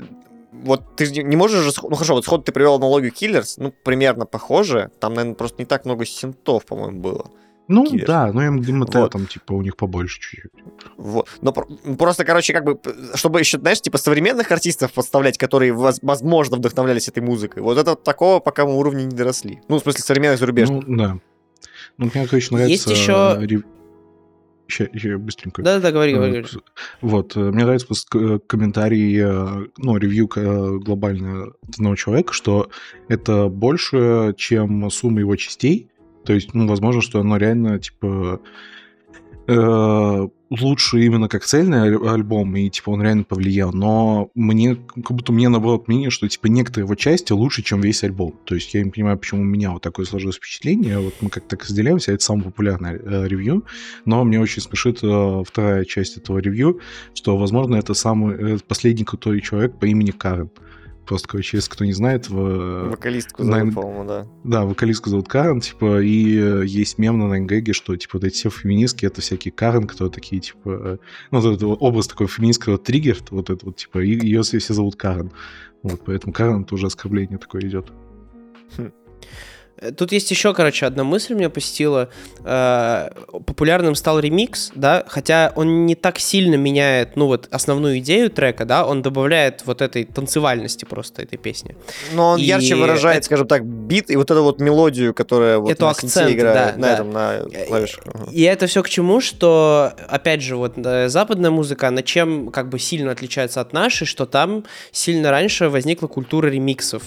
вот 0.53 0.97
ты 0.97 1.11
не- 1.23 1.37
можешь 1.37 1.63
же... 1.63 1.73
Ну 1.83 1.95
хорошо, 1.95 2.15
вот 2.15 2.25
сход 2.25 2.45
ты 2.47 2.53
привел 2.53 2.77
аналогию 2.77 3.13
Killers, 3.13 3.55
ну, 3.59 3.75
примерно 3.85 4.25
похоже. 4.25 4.91
Там, 4.99 5.13
наверное, 5.15 5.35
просто 5.37 5.57
не 5.61 5.67
так 5.67 5.85
много 5.85 6.07
синтов, 6.07 6.65
по-моему, 6.65 7.01
было. 7.01 7.31
Ну, 7.73 7.85
Killers. 7.87 8.05
да, 8.07 8.33
но 8.33 8.51
МДМТ 8.51 8.95
Вот. 8.97 9.12
там, 9.12 9.27
типа, 9.27 9.53
у 9.53 9.62
них 9.62 9.77
побольше 9.77 10.21
чуть-чуть. 10.21 10.51
Вот. 10.97 11.29
Но 11.41 11.53
про- 11.53 11.66
просто, 11.97 12.25
короче, 12.25 12.53
как 12.53 12.64
бы, 12.64 12.79
чтобы 13.14 13.39
еще, 13.39 13.59
знаешь, 13.59 13.81
типа 13.81 13.97
современных 13.99 14.51
артистов 14.51 14.93
подставлять, 14.93 15.39
которые, 15.39 15.73
воз- 15.73 16.01
возможно, 16.03 16.57
вдохновлялись 16.57 17.07
этой 17.09 17.23
музыкой, 17.23 17.62
вот 17.62 17.79
это 17.79 17.95
такого 17.95 18.41
пока 18.41 18.66
мы 18.66 18.77
уровня 18.77 19.05
не 19.05 19.14
доросли. 19.16 19.61
Ну, 19.68 19.79
в 19.79 19.83
смысле, 19.83 20.03
современных 20.03 20.41
зарубежных. 20.41 20.85
Ну, 20.87 20.97
да. 20.97 21.18
Ну, 21.97 22.11
мне, 22.12 22.27
короче, 22.27 22.49
нравится... 22.55 22.71
Есть 22.73 22.87
ещё- 22.89 23.39
Сейчас, 24.68 25.21
быстренько. 25.21 25.62
Да-да-да, 25.62 25.91
говори, 25.91 26.14
говори. 26.14 26.31
Э, 26.31 26.43
говори. 26.43 26.49
Вот, 27.01 27.37
э, 27.37 27.41
мне 27.41 27.64
нравится 27.64 27.89
просто 27.89 28.39
комментарий, 28.47 29.18
э, 29.21 29.66
ну, 29.79 29.97
ревью 29.97 30.31
э, 30.37 30.79
глобально 30.79 31.47
одного 31.68 31.97
человека, 31.97 32.33
что 32.33 32.71
это 33.09 33.49
больше, 33.49 34.33
чем 34.37 34.89
сумма 34.91 35.21
его 35.21 35.35
частей. 35.35 35.89
То 36.25 36.33
есть, 36.33 36.55
ну, 36.55 36.66
возможно, 36.66 37.01
что 37.01 37.21
оно 37.21 37.37
реально, 37.37 37.79
типа, 37.79 38.41
э, 39.47 40.29
лучше 40.51 41.01
именно 41.05 41.29
как 41.29 41.45
цельный 41.45 41.79
аль- 41.79 42.09
альбом, 42.09 42.55
и, 42.57 42.68
типа, 42.68 42.91
он 42.91 43.03
реально 43.03 43.25
повлиял. 43.25 43.73
Но 43.73 44.31
мне, 44.35 44.77
как 44.77 45.12
будто 45.12 45.33
мне, 45.33 45.49
наоборот, 45.49 45.89
мнение, 45.89 46.11
что, 46.11 46.29
типа, 46.29 46.47
некоторые 46.49 46.85
его 46.85 46.95
части 46.95 47.33
лучше, 47.33 47.62
чем 47.62 47.81
весь 47.81 48.03
альбом. 48.05 48.35
То 48.45 48.55
есть, 48.55 48.75
я 48.75 48.83
не 48.83 48.91
понимаю, 48.91 49.18
почему 49.18 49.43
у 49.43 49.45
меня 49.45 49.71
вот 49.71 49.83
такое 49.83 50.07
сложилось 50.07 50.37
впечатление. 50.37 50.99
Вот 50.99 51.14
мы 51.21 51.31
как-то 51.31 51.57
так 51.57 51.64
разделяемся, 51.64 52.12
это 52.12 52.23
самое 52.23 52.47
популярное 52.47 52.99
э, 52.99 53.29
ревью. 53.29 53.64
Но 54.05 54.25
мне 54.25 54.41
очень 54.41 54.62
смешит 54.62 55.01
э, 55.03 55.43
вторая 55.47 55.85
часть 55.85 56.16
этого 56.16 56.39
ревью, 56.39 56.81
что, 57.14 57.37
возможно, 57.37 57.77
это 57.77 57.95
самый 57.95 58.55
э, 58.55 58.59
последний 58.66 59.05
крутой 59.05 59.41
человек 59.41 59.79
по 59.79 59.87
имени 59.87 60.11
Карен. 60.11 60.51
Просто, 61.11 61.27
короче, 61.27 61.57
если 61.57 61.69
кто 61.69 61.85
не 61.85 61.93
знает, 61.93 62.29
в, 62.29 62.89
Вокалистку 62.91 63.43
Найн- 63.43 63.73
зовут, 63.73 63.75
по-моему, 63.75 64.05
да. 64.05 64.27
да, 64.45 64.65
вокалистку 64.65 65.11
зовут 65.11 65.27
Карен, 65.27 65.61
типа, 65.61 66.01
и 66.01 66.39
э, 66.39 66.63
есть 66.65 66.99
мем 66.99 67.19
на 67.19 67.27
Найнгеге, 67.27 67.73
что, 67.73 67.97
типа, 67.97 68.19
вот 68.19 68.25
эти 68.25 68.35
все 68.35 68.49
феминистки, 68.49 69.07
это 69.07 69.21
всякие 69.21 69.51
Карен, 69.51 69.89
которые 69.89 70.13
такие, 70.13 70.41
типа, 70.41 70.69
э, 70.71 70.99
ну, 71.33 71.41
вот 71.41 71.57
этот 71.57 71.65
образ 71.81 72.07
такой 72.07 72.29
феминистского 72.29 72.79
триггер, 72.79 73.17
вот 73.31 73.51
это 73.51 73.67
вот, 73.67 73.79
типа, 73.79 73.99
ее 73.99 74.43
все, 74.43 74.61
зовут 74.61 74.95
Карен. 74.95 75.33
Вот, 75.83 76.01
поэтому 76.07 76.33
Карен 76.33 76.63
это 76.63 76.77
уже 76.77 76.87
оскорбление 76.87 77.39
такое 77.39 77.63
идет. 77.63 77.91
Э, 78.79 78.91
Тут 79.97 80.12
есть 80.12 80.31
еще, 80.31 80.53
короче, 80.55 80.87
одна 80.87 81.05
мысль 81.05 81.35
меня 81.35 81.49
посетила. 81.51 82.09
Э, 82.45 83.11
Популярным 83.47 83.95
стал 83.95 84.18
ремикс, 84.20 84.70
да, 84.74 85.05
хотя 85.09 85.53
он 85.57 85.87
не 85.87 85.95
так 85.95 86.18
сильно 86.18 86.55
меняет, 86.57 87.16
ну 87.16 87.26
вот, 87.26 87.49
основную 87.51 87.99
идею 87.99 88.31
трека, 88.31 88.64
да, 88.64 88.85
он 88.87 89.03
добавляет 89.03 89.62
вот 89.64 89.81
этой 89.81 90.05
танцевальности 90.05 90.85
просто 90.85 91.22
этой 91.22 91.39
песни. 91.39 91.76
Но 92.12 92.31
он 92.31 92.41
И 92.41 92.43
ярче 92.45 92.74
выражает, 92.74 93.18
это- 93.18 93.26
скажем 93.26 93.47
так, 93.49 93.64
бит 93.64 94.11
и 94.11 94.16
вот 94.16 94.31
эту 94.31 94.43
вот 94.43 94.61
мелодию, 94.61 95.14
которая 95.14 95.59
вот 95.59 95.70
Эту 95.70 95.87
на 95.87 95.95
синте 95.95 96.07
акценты, 96.07 96.33
играет, 96.35 96.74
да, 96.74 96.78
на 96.78 96.87
да. 96.87 96.95
этом, 96.95 97.11
на 97.12 97.66
клавишах. 97.68 98.05
Ага. 98.12 98.31
И 98.33 98.43
это 98.43 98.66
все 98.66 98.83
к 98.83 98.89
чему, 98.89 99.20
что, 99.20 99.93
опять 100.09 100.43
же, 100.43 100.57
вот 100.57 100.74
э, 100.76 101.09
западная 101.09 101.51
музыка, 101.51 101.89
она 101.89 102.03
чем 102.03 102.51
как 102.51 102.68
бы 102.68 102.78
сильно 102.78 103.12
отличается 103.12 103.61
от 103.61 103.72
нашей, 103.72 104.07
что 104.07 104.26
там 104.26 104.64
сильно 104.93 105.31
раньше 105.31 105.68
возникла 105.68 106.07
культура 106.07 106.49
ремиксов. 106.49 107.03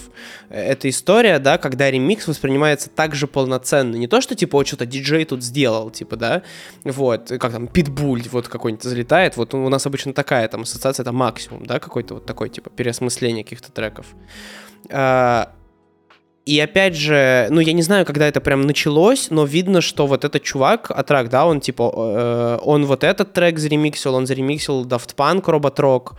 Э, 0.50 0.72
Это 0.72 0.88
история, 0.88 1.38
да, 1.38 1.58
когда 1.58 1.90
ремикс 1.90 2.26
воспринимается 2.26 2.63
также 2.94 3.26
полноценно. 3.26 3.96
Не 3.96 4.06
то, 4.06 4.20
что, 4.20 4.34
типа, 4.34 4.58
вот 4.58 4.66
что-то 4.66 4.86
диджей 4.86 5.24
тут 5.24 5.42
сделал, 5.42 5.90
типа, 5.90 6.16
да, 6.16 6.42
вот, 6.84 7.28
как 7.28 7.52
там, 7.52 7.68
питбуль 7.68 8.22
вот 8.30 8.48
какой-нибудь 8.48 8.84
залетает, 8.84 9.36
вот 9.36 9.54
у 9.54 9.68
нас 9.68 9.86
обычно 9.86 10.12
такая 10.12 10.48
там 10.48 10.62
ассоциация, 10.62 11.04
это 11.04 11.12
максимум, 11.12 11.66
да, 11.66 11.78
какой-то 11.78 12.14
вот 12.14 12.26
такой, 12.26 12.48
типа, 12.48 12.70
переосмысление 12.70 13.44
каких-то 13.44 13.72
треков. 13.72 14.06
А, 14.90 15.52
и 16.46 16.60
опять 16.60 16.94
же, 16.94 17.48
ну 17.50 17.60
я 17.60 17.72
не 17.72 17.80
знаю, 17.80 18.04
когда 18.04 18.28
это 18.28 18.40
прям 18.40 18.62
началось, 18.62 19.30
но 19.30 19.46
видно, 19.46 19.80
что 19.80 20.06
вот 20.06 20.26
этот 20.26 20.42
чувак, 20.42 20.90
Атрак, 20.90 21.30
да, 21.30 21.46
он 21.46 21.60
типа, 21.60 21.90
э, 21.96 22.58
он 22.62 22.84
вот 22.84 23.02
этот 23.02 23.32
трек 23.32 23.58
заремиксил, 23.58 24.14
он 24.14 24.26
заремиксил 24.26 24.84
Daft 24.84 25.14
Punk, 25.16 25.44
Robot 25.44 25.76
Rock, 25.76 26.12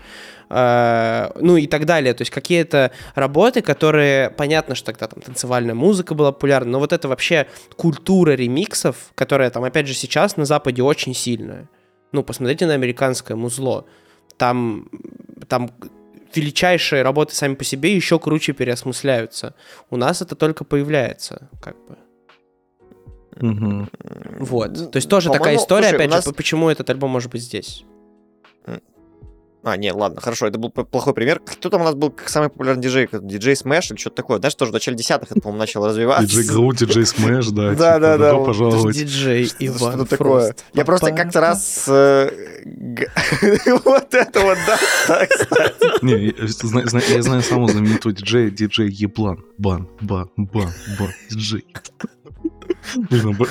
э, 0.50 1.32
ну 1.40 1.58
и 1.58 1.68
так 1.68 1.86
далее. 1.86 2.16
То 2.16 2.24
есть 2.24 2.32
какие-то 2.32 2.92
работы, 3.14 3.62
которые, 3.62 4.32
понятно, 4.32 4.74
что 4.74 4.88
тогда 4.88 5.08
там 5.08 5.22
танцевальная 5.22 5.76
музыка 5.76 6.16
была 6.16 6.32
популярна, 6.32 6.72
но 6.72 6.80
вот 6.80 6.92
это 6.92 7.08
вообще 7.08 7.46
культура 7.76 8.32
ремиксов, 8.32 9.12
которая 9.14 9.52
там, 9.52 9.64
опять 9.64 9.88
же, 9.88 9.94
сейчас 9.94 10.38
на 10.38 10.46
Западе 10.46 10.82
очень 10.82 11.14
сильная. 11.14 11.70
Ну, 12.12 12.24
посмотрите 12.24 12.66
на 12.66 12.74
американское 12.74 13.38
музло. 13.38 13.86
Там, 14.38 14.90
там 15.48 15.70
величайшие 16.36 17.02
работы 17.02 17.36
сами 17.36 17.56
по 17.56 17.64
себе 17.64 17.96
еще 17.96 18.20
круче 18.20 18.54
переосмысляются. 18.54 19.56
У 19.90 19.98
нас 19.98 20.22
это 20.22 20.36
только 20.36 20.64
появляется, 20.64 21.50
как 21.62 21.76
бы. 21.88 21.98
Вот. 24.40 24.92
То 24.92 24.98
есть 24.98 25.10
тоже 25.10 25.30
такая 25.30 25.58
история, 25.58 25.90
слушай, 25.90 25.96
опять 25.96 26.10
нас- 26.12 26.26
же, 26.26 26.32
почему 26.32 26.70
этот 26.70 26.90
альбом 26.90 27.12
может 27.12 27.32
быть 27.32 27.42
здесь. 27.42 27.84
А, 29.66 29.78
не, 29.78 29.92
ладно, 29.92 30.22
хорошо, 30.22 30.46
это 30.46 30.60
был 30.60 30.70
плохой 30.70 31.16
пример. 31.16 31.42
Кто 31.44 31.72
там 31.72 31.82
у 31.82 31.84
нас 31.86 31.96
был 31.96 32.12
как 32.12 32.30
самый 32.30 32.50
популярный 32.50 32.84
диджей? 32.84 33.10
Диджей 33.12 33.56
Смэш 33.56 33.90
или 33.90 33.98
что-то 33.98 34.18
такое? 34.18 34.38
Знаешь, 34.38 34.54
тоже 34.54 34.70
в 34.70 34.74
начале 34.76 34.96
десятых 34.96 35.32
это, 35.32 35.42
по-моему, 35.42 35.58
начало 35.58 35.88
развиваться. 35.88 36.28
Диджей 36.28 36.46
Грув, 36.46 36.72
диджей 36.72 37.04
Смэш, 37.04 37.48
да. 37.48 37.74
Да, 37.74 37.98
да, 37.98 38.18
да, 38.20 38.36
пожаловать. 38.36 38.96
Диджей 38.96 39.46
Что-то 39.48 39.66
Иван 39.66 40.06
такое. 40.06 40.18
Фрост. 40.18 40.66
Я 40.76 40.86
просто 40.86 41.12
как-то 41.14 41.42
раз... 41.42 41.86
э, 41.88 42.30
Вот 43.86 44.14
это 44.14 44.40
вот, 44.42 44.58
да. 44.68 45.28
Не, 46.04 46.32
я 47.16 47.22
знаю 47.24 47.42
самого 47.42 47.68
знаменитого 47.68 48.14
диджея, 48.14 48.52
диджей 48.52 48.92
Еблан. 48.92 49.44
Бан, 49.58 49.90
бан, 50.00 50.30
бан, 50.38 50.72
бан, 51.00 51.10
диджей. 51.32 51.66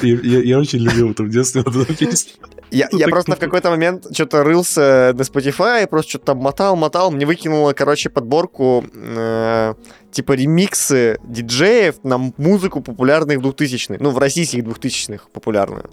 Я, 0.02 0.58
очень 0.58 0.80
любил 0.80 1.10
это 1.10 1.22
в 1.22 1.28
детстве, 1.28 1.62
эту 1.62 1.84
песню. 1.86 2.32
Я, 2.70 2.88
Ну, 2.90 2.98
я 2.98 3.08
просто 3.08 3.36
в 3.36 3.38
какой-то 3.38 3.70
момент 3.70 4.06
что-то 4.12 4.42
рылся 4.42 5.12
на 5.14 5.22
Spotify, 5.22 5.86
просто 5.86 6.10
что-то 6.10 6.26
там 6.26 6.38
мотал, 6.38 6.76
мотал, 6.76 7.10
мне 7.10 7.24
выкинуло, 7.24 7.72
короче, 7.72 8.10
подборку 8.10 8.84
э, 8.92 9.74
типа 10.10 10.32
ремиксы 10.32 11.18
диджеев 11.24 12.02
на 12.04 12.18
музыку 12.36 12.80
популярных 12.80 13.38
2000-х, 13.38 13.98
ну, 14.00 14.10
в 14.10 14.18
российских 14.18 14.64
2000-х 14.64 15.26
популярную. 15.32 15.90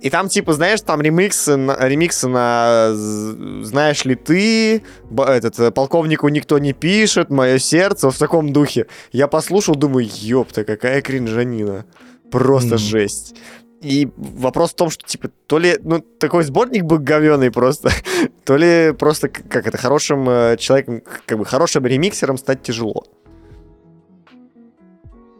И 0.00 0.10
там, 0.10 0.28
типа, 0.28 0.52
знаешь, 0.52 0.80
там 0.82 1.02
ремиксы 1.02 1.56
на, 1.56 1.76
ремиксы 1.88 2.28
на 2.28 2.90
«Знаешь 2.94 4.04
ли 4.04 4.14
ты», 4.14 4.82
этот, 5.16 5.58
э, 5.58 5.70
«Полковнику 5.70 6.28
никто 6.28 6.58
не 6.58 6.72
пишет», 6.72 7.30
«Мое 7.30 7.58
сердце», 7.58 8.10
в 8.10 8.18
таком 8.18 8.52
духе. 8.52 8.86
Я 9.12 9.26
послушал, 9.26 9.74
думаю, 9.74 10.08
ёпта, 10.10 10.64
какая 10.64 11.00
кринжанина. 11.02 11.84
Просто 12.32 12.74
Мгм. 12.74 12.78
жесть. 12.78 13.34
И 13.82 14.08
вопрос 14.16 14.72
в 14.72 14.76
том, 14.76 14.90
что, 14.90 15.04
типа, 15.06 15.28
то 15.46 15.58
ли, 15.58 15.76
ну, 15.82 16.00
такой 16.00 16.44
сборник 16.44 16.84
был 16.84 16.98
говёный 16.98 17.50
просто, 17.50 17.90
то 18.44 18.56
ли 18.56 18.92
просто, 18.92 19.28
как 19.28 19.66
это, 19.66 19.76
хорошим 19.76 20.28
э, 20.28 20.56
человеком, 20.56 21.02
как 21.26 21.38
бы, 21.38 21.44
хорошим 21.44 21.84
ремиксером 21.86 22.38
стать 22.38 22.62
тяжело. 22.62 23.04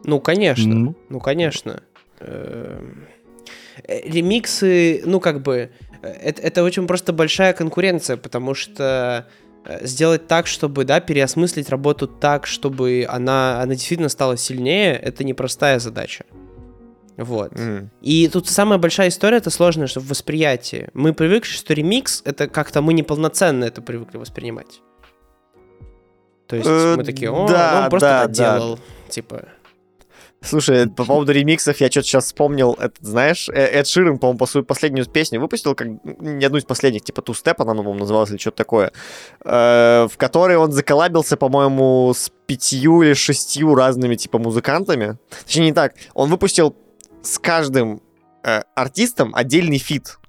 Ну, 0.03 0.19
конечно. 0.19 0.75
Ну, 0.75 0.95
Ну, 1.09 1.19
конечно. 1.19 1.81
Эм, 2.19 3.07
э, 3.87 4.01
Ремиксы, 4.09 5.01
ну, 5.05 5.19
как 5.21 5.41
бы, 5.41 5.69
э, 6.01 6.07
это, 6.07 6.41
это 6.41 6.63
очень 6.63 6.85
просто 6.85 7.13
большая 7.13 7.53
конкуренция, 7.53 8.17
потому 8.17 8.53
что 8.55 9.25
э, 9.65 9.87
сделать 9.87 10.27
так, 10.27 10.47
чтобы, 10.47 10.83
да, 10.83 10.99
переосмыслить 10.99 11.69
работу 11.69 12.07
так, 12.07 12.45
чтобы 12.45 13.05
она, 13.07 13.61
она 13.61 13.73
действительно 13.75 14.09
стала 14.09 14.35
сильнее, 14.35 14.95
это 14.95 15.23
непростая 15.23 15.79
задача. 15.79 16.25
Вот. 17.17 17.57
М. 17.59 17.91
И 18.01 18.27
тут 18.27 18.49
самая 18.49 18.79
большая 18.79 19.09
история, 19.09 19.37
это 19.37 19.49
сложное, 19.49 19.87
что 19.87 19.99
в 19.99 20.07
восприятии. 20.07 20.89
Мы 20.93 21.13
привыкли, 21.13 21.49
что 21.49 21.73
ремикс, 21.73 22.21
это 22.25 22.47
как-то 22.47 22.81
мы 22.81 22.93
неполноценно 22.93 23.65
это 23.65 23.81
привыкли 23.81 24.17
воспринимать. 24.17 24.81
То 26.47 26.55
есть 26.55 26.67
Э, 26.67 26.95
мы 26.97 27.03
такие, 27.03 27.31
о, 27.31 27.47
да, 27.47 27.71
ну 27.75 27.83
он 27.83 27.89
просто 27.89 28.09
да, 28.09 28.23
это 28.23 28.33
да. 28.33 28.57
делал. 28.57 28.79
Типа, 29.09 29.45
Слушай, 30.43 30.89
по 30.89 31.05
поводу 31.05 31.31
ремиксов, 31.31 31.79
я 31.79 31.89
что-то 31.89 32.07
сейчас 32.07 32.25
вспомнил, 32.25 32.73
это, 32.73 32.95
знаешь, 32.99 33.47
Э- 33.49 33.79
Эд 33.79 33.87
Ширен, 33.87 34.17
по-моему, 34.19 34.37
по 34.37 34.45
свою 34.45 34.65
последнюю 34.65 35.05
песню 35.05 35.39
выпустил, 35.39 35.73
как 35.73 35.87
не 36.03 36.45
одну 36.45 36.57
из 36.57 36.65
последних, 36.65 37.03
типа 37.03 37.21
Two 37.21 37.33
Step, 37.33 37.55
она, 37.59 37.75
по-моему, 37.75 37.99
называлась 37.99 38.29
или 38.29 38.37
что-то 38.37 38.57
такое, 38.57 38.91
э, 39.45 40.07
в 40.11 40.17
которой 40.17 40.57
он 40.57 40.71
заколабился, 40.73 41.37
по-моему, 41.37 42.11
с 42.13 42.29
пятью 42.45 43.03
или 43.03 43.13
шестью 43.13 43.73
разными, 43.73 44.15
типа, 44.15 44.37
музыкантами. 44.37 45.17
Точнее, 45.45 45.65
не 45.65 45.73
так, 45.73 45.93
он 46.13 46.29
выпустил 46.29 46.75
с 47.23 47.39
каждым 47.39 48.01
э, 48.43 48.61
артистом 48.75 49.33
отдельный 49.33 49.79
фит. 49.79 50.19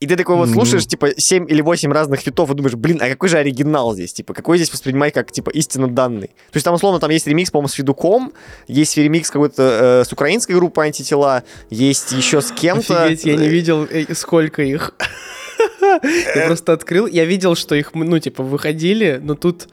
И 0.00 0.06
ты 0.06 0.14
такой 0.14 0.36
вот 0.36 0.48
слушаешь, 0.50 0.86
типа, 0.86 1.08
7 1.16 1.50
или 1.50 1.60
8 1.60 1.92
разных 1.92 2.20
фитов 2.20 2.48
и 2.50 2.54
думаешь, 2.54 2.76
блин, 2.76 3.00
а 3.02 3.08
какой 3.08 3.28
же 3.28 3.36
оригинал 3.36 3.94
здесь? 3.94 4.12
Типа, 4.12 4.32
какой 4.32 4.56
здесь 4.56 4.72
воспринимать 4.72 5.12
как, 5.12 5.32
типа, 5.32 5.50
истинно 5.50 5.88
данный? 5.88 6.28
То 6.28 6.54
есть 6.54 6.64
там, 6.64 6.74
условно, 6.74 7.00
там 7.00 7.10
есть 7.10 7.26
ремикс, 7.26 7.50
по-моему, 7.50 7.66
с 7.68 7.72
Федуком, 7.72 8.32
есть 8.68 8.96
ремикс 8.96 9.28
какой-то 9.28 10.02
э, 10.02 10.08
с 10.08 10.12
украинской 10.12 10.52
группой 10.52 10.86
антитела, 10.86 11.42
есть 11.68 12.12
еще 12.12 12.40
с 12.40 12.52
кем-то. 12.52 13.04
Офигеть, 13.04 13.24
я 13.24 13.34
не 13.34 13.48
видел, 13.48 13.88
э, 13.90 14.14
сколько 14.14 14.62
их. 14.62 14.94
Я 16.36 16.46
просто 16.46 16.72
открыл, 16.72 17.08
я 17.08 17.24
видел, 17.24 17.56
что 17.56 17.74
их, 17.74 17.92
ну, 17.92 18.18
типа, 18.20 18.44
выходили, 18.44 19.18
но 19.20 19.34
тут, 19.34 19.68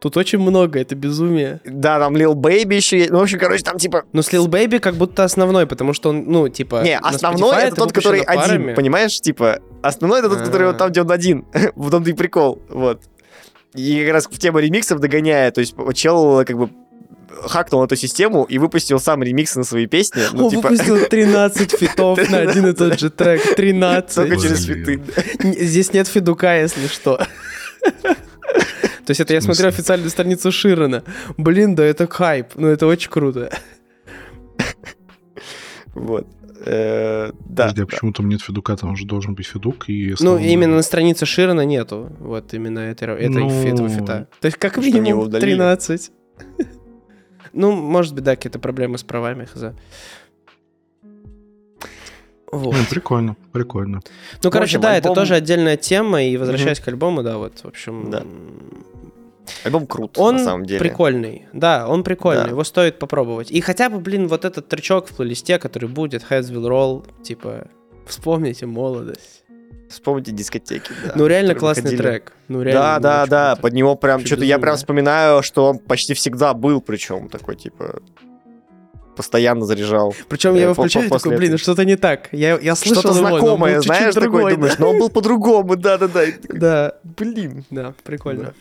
тут 0.00 0.16
очень 0.16 0.38
много, 0.38 0.80
это 0.80 0.94
безумие. 0.94 1.60
Да, 1.64 1.98
там 1.98 2.16
Lil 2.16 2.34
Baby 2.34 2.74
еще 2.76 2.98
есть. 2.98 3.10
Ну, 3.10 3.18
в 3.18 3.22
общем, 3.22 3.38
короче, 3.38 3.62
там, 3.62 3.78
типа... 3.78 4.04
Но 4.12 4.22
с 4.22 4.32
Lil 4.32 4.46
Baby 4.46 4.78
как 4.78 4.94
будто 4.94 5.24
основной, 5.24 5.66
потому 5.66 5.92
что 5.92 6.10
он, 6.10 6.24
ну, 6.26 6.48
типа... 6.48 6.82
Не, 6.82 6.98
основной 6.98 7.50
Spotify 7.50 7.66
это 7.66 7.76
тот, 7.76 7.92
который 7.92 8.20
один, 8.20 8.42
парами. 8.42 8.74
понимаешь? 8.74 9.20
Типа, 9.20 9.60
основной 9.82 10.20
это 10.20 10.28
тот, 10.28 10.40
который 10.40 10.68
вот 10.68 10.78
там, 10.78 10.90
где 10.90 11.02
он 11.02 11.10
один. 11.10 11.44
В 11.76 11.90
том-то 11.90 12.10
и 12.10 12.12
прикол, 12.12 12.62
вот. 12.68 13.02
И 13.74 14.02
как 14.04 14.14
раз 14.14 14.26
в 14.26 14.38
тему 14.38 14.58
ремиксов 14.60 14.98
догоняя, 14.98 15.50
то 15.50 15.60
есть 15.60 15.74
чел 15.94 16.44
как 16.44 16.56
бы 16.56 16.70
хакнул 17.42 17.84
эту 17.84 17.96
систему 17.96 18.44
и 18.44 18.58
выпустил 18.58 18.98
сам 18.98 19.22
ремиксы 19.22 19.58
на 19.58 19.64
свои 19.64 19.86
песни. 19.86 20.22
Ну, 20.32 20.46
Он 20.46 20.50
типа, 20.50 20.68
выпустил 20.68 21.04
13 21.10 21.72
фитов 21.72 22.30
на 22.30 22.38
один 22.38 22.66
и 22.66 22.72
тот 22.72 22.98
же 22.98 23.10
трек. 23.10 23.42
только 23.42 23.56
13. 23.56 24.42
через 24.42 24.66
Блин. 24.66 25.04
фиты. 25.04 25.64
Здесь 25.64 25.92
нет 25.92 26.08
фидука, 26.08 26.58
если 26.60 26.86
что. 26.86 27.24
То 29.04 29.10
есть 29.10 29.20
это 29.20 29.34
я 29.34 29.40
смотрю 29.40 29.68
официальную 29.68 30.10
страницу 30.10 30.52
Широна. 30.52 31.02
Блин, 31.36 31.74
да 31.74 31.84
это 31.84 32.06
хайп. 32.06 32.48
Ну 32.56 32.68
это 32.68 32.86
очень 32.86 33.10
круто. 33.10 33.50
Вот. 35.94 36.26
Э, 36.64 37.30
Да. 37.46 37.64
Подожди, 37.68 37.82
а 37.82 37.86
почему 37.86 38.12
там 38.12 38.28
нет 38.28 38.40
Федука? 38.42 38.76
Там 38.76 38.96
же 38.96 39.06
должен 39.06 39.34
быть 39.34 39.46
Федук 39.46 39.88
и... 39.88 40.14
Ну, 40.20 40.36
именно 40.38 40.76
на 40.76 40.82
странице 40.82 41.26
Широна 41.26 41.64
нету. 41.64 42.12
Вот 42.20 42.52
именно 42.54 42.80
Ну, 42.80 42.84
этого 42.86 43.88
фита. 43.88 44.28
То 44.40 44.46
есть, 44.46 44.58
как 44.58 44.76
минимум, 44.76 45.24
удалили? 45.24 45.54
13. 45.54 46.10
Ну, 47.54 47.72
может 47.72 48.14
быть, 48.14 48.24
да, 48.24 48.36
какие-то 48.36 48.58
проблемы 48.58 48.98
с 48.98 49.02
правами, 49.02 49.46
хз. 49.46 49.72
Вот. 52.50 52.74
Ну, 52.76 52.84
прикольно, 52.88 53.36
прикольно. 53.52 54.00
Ну, 54.42 54.50
короче, 54.50 54.76
общем, 54.76 54.80
да, 54.80 54.96
это 54.96 55.08
альбом- 55.08 55.14
тоже 55.14 55.34
отдельная 55.34 55.76
тема, 55.76 56.22
и 56.22 56.36
возвращаясь 56.36 56.80
к 56.80 56.88
альбому, 56.88 57.22
да, 57.22 57.36
вот, 57.38 57.58
в 57.58 57.64
общем... 57.66 58.10
Да. 58.10 58.22
Альбом 59.64 59.86
крут, 59.86 60.18
Он 60.18 60.36
на 60.36 60.44
самом 60.44 60.66
деле. 60.66 60.78
прикольный, 60.78 61.46
да, 61.54 61.88
он 61.88 62.04
прикольный, 62.04 62.44
Да. 62.44 62.50
его 62.50 62.64
стоит 62.64 62.98
попробовать. 62.98 63.50
И 63.50 63.60
хотя 63.62 63.88
бы, 63.88 63.98
блин, 63.98 64.28
вот 64.28 64.44
этот 64.44 64.68
тречок 64.68 65.08
в 65.08 65.14
плейлисте, 65.16 65.58
который 65.58 65.88
будет, 65.88 66.22
Heads 66.30 66.52
Will 66.52 66.68
Roll, 66.68 67.22
типа, 67.22 67.66
вспомните 68.06 68.66
молодость. 68.66 69.44
Вспомните 69.88 70.32
дискотеки, 70.32 70.92
да. 71.02 71.12
ну, 71.14 71.26
реально 71.26 71.54
классный 71.54 71.84
выходили. 71.84 72.02
трек. 72.02 72.32
Ну, 72.48 72.60
реально. 72.60 72.82
Да, 72.82 72.94
ну, 72.96 73.02
да, 73.02 73.26
да, 73.26 73.46
круто. 73.52 73.62
под 73.62 73.72
него 73.72 73.96
прям 73.96 74.24
что-то 74.26 74.44
я 74.44 74.58
прям 74.58 74.76
вспоминаю, 74.76 75.42
что 75.42 75.64
он 75.70 75.78
почти 75.78 76.12
всегда 76.12 76.52
был, 76.52 76.82
причем 76.82 77.30
такой 77.30 77.56
типа 77.56 78.02
постоянно 79.18 79.66
заряжал. 79.66 80.14
Причем 80.28 80.54
я 80.54 80.60
э, 80.60 80.62
его 80.64 80.74
включаю 80.74 81.04
такой, 81.06 81.16
после 81.16 81.30
блин, 81.36 81.48
этого. 81.50 81.58
что-то 81.58 81.84
не 81.84 81.96
так. 81.96 82.28
Я, 82.32 82.58
я 82.58 82.74
слышал 82.76 83.00
Что-то 83.02 83.14
знакомое, 83.14 83.80
знаешь, 83.80 84.14
такой 84.14 84.54
думаешь, 84.54 84.76
да. 84.76 84.84
но 84.84 84.90
он 84.92 84.98
был 84.98 85.10
по-другому, 85.10 85.76
да-да-да. 85.86 86.24
Да, 86.48 86.94
Блин. 87.02 87.64
да, 87.70 87.94
прикольно. 88.04 88.54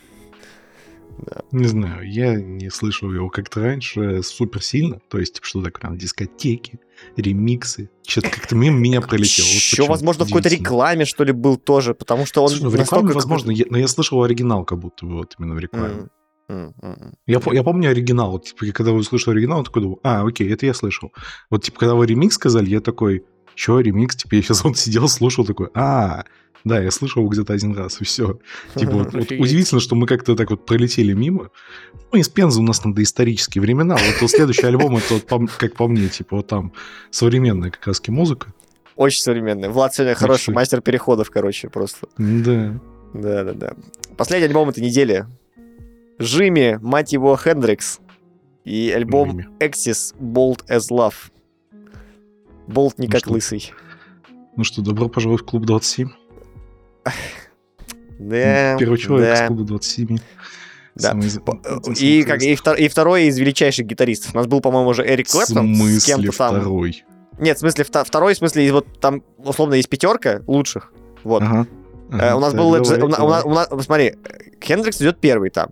Не 1.52 1.66
знаю, 1.66 2.10
я 2.10 2.36
не 2.36 2.70
слышал 2.70 3.12
его 3.12 3.30
как-то 3.30 3.62
раньше 3.62 4.22
супер 4.24 4.62
сильно. 4.64 5.00
То 5.10 5.18
есть, 5.20 5.36
типа, 5.36 5.48
что 5.48 5.64
такое 5.64 5.82
прям 5.82 5.98
дискотеки, 5.98 6.80
ремиксы. 7.16 7.90
Что-то 8.06 8.30
как-то 8.30 8.56
мимо 8.56 8.78
меня 8.78 9.02
пролетело. 9.02 9.46
Вот 9.46 9.54
Еще, 9.54 9.86
возможно, 9.88 10.26
в 10.26 10.28
какой-то 10.28 10.50
рекламе, 10.50 11.06
что 11.06 11.24
ли, 11.24 11.32
был 11.32 11.58
тоже, 11.58 11.94
потому 11.96 12.26
что 12.26 12.44
он 12.44 12.50
Слушай, 12.50 12.64
ну, 12.64 12.70
в 12.70 12.76
рекламе, 12.76 13.04
настолько 13.06 13.16
возможно, 13.16 13.52
я- 13.52 13.66
но 13.70 13.78
я 13.78 13.88
слышал 13.88 14.22
оригинал 14.24 14.64
как 14.66 14.78
будто 14.80 15.06
бы 15.06 15.16
вот 15.18 15.36
именно 15.40 15.56
в 15.56 15.60
рекламе. 15.60 15.94
М, 15.94 16.12
Я, 16.50 17.42
я 17.52 17.64
помню 17.64 17.90
оригинал. 17.90 18.40
Типа, 18.40 18.66
когда 18.74 18.92
услышал 18.92 19.34
оригинал, 19.34 19.60
я 19.60 19.64
такой 19.66 19.82
думал, 19.82 20.00
а, 20.04 20.26
окей, 20.26 20.52
это 20.52 20.66
я 20.66 20.74
слышал. 20.74 21.12
Вот, 21.50 21.64
типа, 21.64 21.80
когда 21.80 21.96
вы 21.96 22.06
ремикс 22.06 22.36
сказали, 22.36 22.70
я 22.70 22.80
такой, 22.80 23.26
что 23.56 23.80
ремикс? 23.80 24.16
Типа, 24.16 24.36
я 24.36 24.42
сейчас 24.42 24.64
вот 24.64 24.78
сидел, 24.78 25.08
слушал, 25.10 25.46
такой, 25.46 25.70
а, 25.74 26.24
да, 26.64 26.82
я 26.82 26.92
слышал 26.92 27.22
его 27.22 27.30
где-то 27.30 27.54
один 27.54 27.76
раз, 27.76 28.02
и 28.02 28.04
все. 28.04 28.40
Типа, 28.76 28.92
вот, 28.92 29.14
вот 29.14 29.32
удивительно, 29.32 29.80
что 29.80 29.96
мы 29.96 30.08
как-то 30.08 30.36
так 30.36 30.50
вот 30.50 30.66
пролетели 30.66 31.14
мимо. 31.14 31.50
Ну, 32.12 32.20
из 32.20 32.30
Пензы 32.30 32.60
у 32.60 32.64
нас 32.64 32.80
там 32.80 32.94
доисторические 32.94 33.62
времена. 33.62 33.96
Вот, 33.96 34.22
вот 34.22 34.32
следующий 34.32 34.66
альбом, 34.66 34.98
это, 34.98 35.22
вот, 35.30 35.52
как 35.52 35.76
по 35.76 35.88
мне, 35.88 36.08
типа, 36.08 36.38
вот 36.38 36.48
там 36.48 36.74
современная 37.12 37.72
как 37.72 37.88
раз 37.88 38.02
музыка. 38.08 38.54
Очень 38.96 39.22
современный. 39.22 39.70
Влад 39.70 39.94
сегодня 39.94 40.16
хороший 40.16 40.54
мастер 40.54 40.82
переходов, 40.82 41.30
короче, 41.30 41.70
просто. 41.70 42.08
Да. 42.18 42.80
Да-да-да. 43.14 43.74
Последний 44.18 44.48
альбом 44.48 44.70
этой 44.70 44.84
недели. 44.84 45.26
Жими, 46.20 46.80
мать 46.82 47.14
его, 47.14 47.36
Хендрикс. 47.38 48.00
И 48.66 48.92
альбом 48.92 49.30
Жими. 49.32 49.48
Exis 49.60 50.16
Bold 50.20 50.66
as 50.68 50.90
Love. 50.92 51.14
Болт 52.68 52.98
не 53.00 53.08
Ну 53.08 53.12
как 53.12 53.22
что? 53.22 53.32
лысый. 53.32 53.72
Ну 54.56 54.64
что, 54.64 54.82
добро 54.82 55.08
пожаловать 55.10 55.44
в 55.44 55.46
клуб 55.46 55.66
27. 55.66 56.10
Да, 58.20 58.76
Первый 58.80 58.98
человек 58.98 59.28
да. 59.38 59.44
из 59.44 59.48
клуба 59.48 59.64
27. 59.64 60.18
Да. 60.96 61.10
Самый 61.12 61.28
из- 61.28 61.40
И, 62.02 62.24
как, 62.24 62.42
и, 62.42 62.56
втор- 62.56 62.76
и 62.78 62.88
второй 62.88 63.26
из 63.26 63.38
величайших 63.38 63.86
гитаристов. 63.86 64.34
У 64.34 64.38
нас 64.38 64.48
был, 64.48 64.60
по-моему, 64.60 64.90
уже 64.90 65.06
Эрик 65.06 65.28
В 65.28 65.32
Клэптон 65.34 65.76
с 65.76 65.78
смысле 65.78 66.14
кем-то 66.16 66.38
там. 66.38 66.56
второй? 66.60 67.06
Нет, 67.38 67.58
в 67.58 67.60
смысле, 67.60 67.84
второй, 67.84 68.34
в 68.34 68.38
смысле, 68.38 68.74
вот 68.74 69.00
там, 69.00 69.22
условно, 69.38 69.76
есть 69.76 69.90
пятерка 69.90 70.42
лучших. 70.48 70.92
Вот. 71.24 71.44
Ага. 71.44 71.68
Э, 72.12 72.34
у 72.34 72.40
нас 72.40 72.54
был... 72.54 72.72
Давай, 72.72 73.00
у 73.02 73.08
на- 73.08 73.44
у 73.44 73.50
у 73.50 73.54
нас- 73.54 73.70
Смотри, 73.86 74.16
Хендрикс 74.64 75.02
идет 75.02 75.20
первый 75.20 75.50
там. 75.50 75.70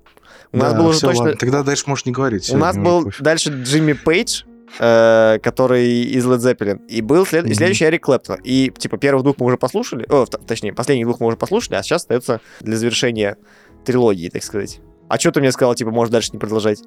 У 0.52 0.58
нас 0.58 0.74
был 0.74 0.88
уже 0.88 1.02
точно... 1.02 1.24
ладно, 1.24 1.38
Тогда 1.38 1.64
дальше 1.64 1.84
можешь 1.88 2.06
не 2.06 2.12
говорить. 2.12 2.50
У 2.54 2.58
нас 2.58 2.78
был 2.78 3.04
пофиг. 3.06 3.22
дальше 3.22 3.50
Джимми 3.64 3.94
Пейдж, 3.94 4.44
э, 4.80 5.40
который 5.44 5.88
из 6.04 6.26
Led 6.26 6.38
Zeppelin, 6.38 6.86
и 6.88 7.02
был 7.02 7.26
след- 7.26 7.46
Мгм. 7.46 7.54
следующий 7.54 7.86
Эрик 7.86 8.04
Клэптон. 8.06 8.40
И, 8.44 8.72
типа, 8.78 8.98
первых 8.98 9.24
двух 9.24 9.38
мы 9.40 9.48
уже 9.48 9.58
послушали, 9.58 10.06
о, 10.10 10.26
т- 10.26 10.38
точнее, 10.46 10.74
последних 10.74 11.06
двух 11.06 11.20
мы 11.20 11.28
уже 11.28 11.38
послушали, 11.38 11.76
а 11.76 11.84
сейчас 11.84 12.04
остается 12.04 12.42
для 12.62 12.76
завершения 12.78 13.38
трилогии, 13.86 14.30
так 14.30 14.44
сказать. 14.44 14.80
А 15.10 15.20
что 15.20 15.32
ты 15.32 15.40
мне 15.40 15.52
сказал, 15.52 15.76
типа, 15.76 15.92
можешь 15.92 16.12
дальше 16.12 16.30
не 16.34 16.40
продолжать? 16.40 16.82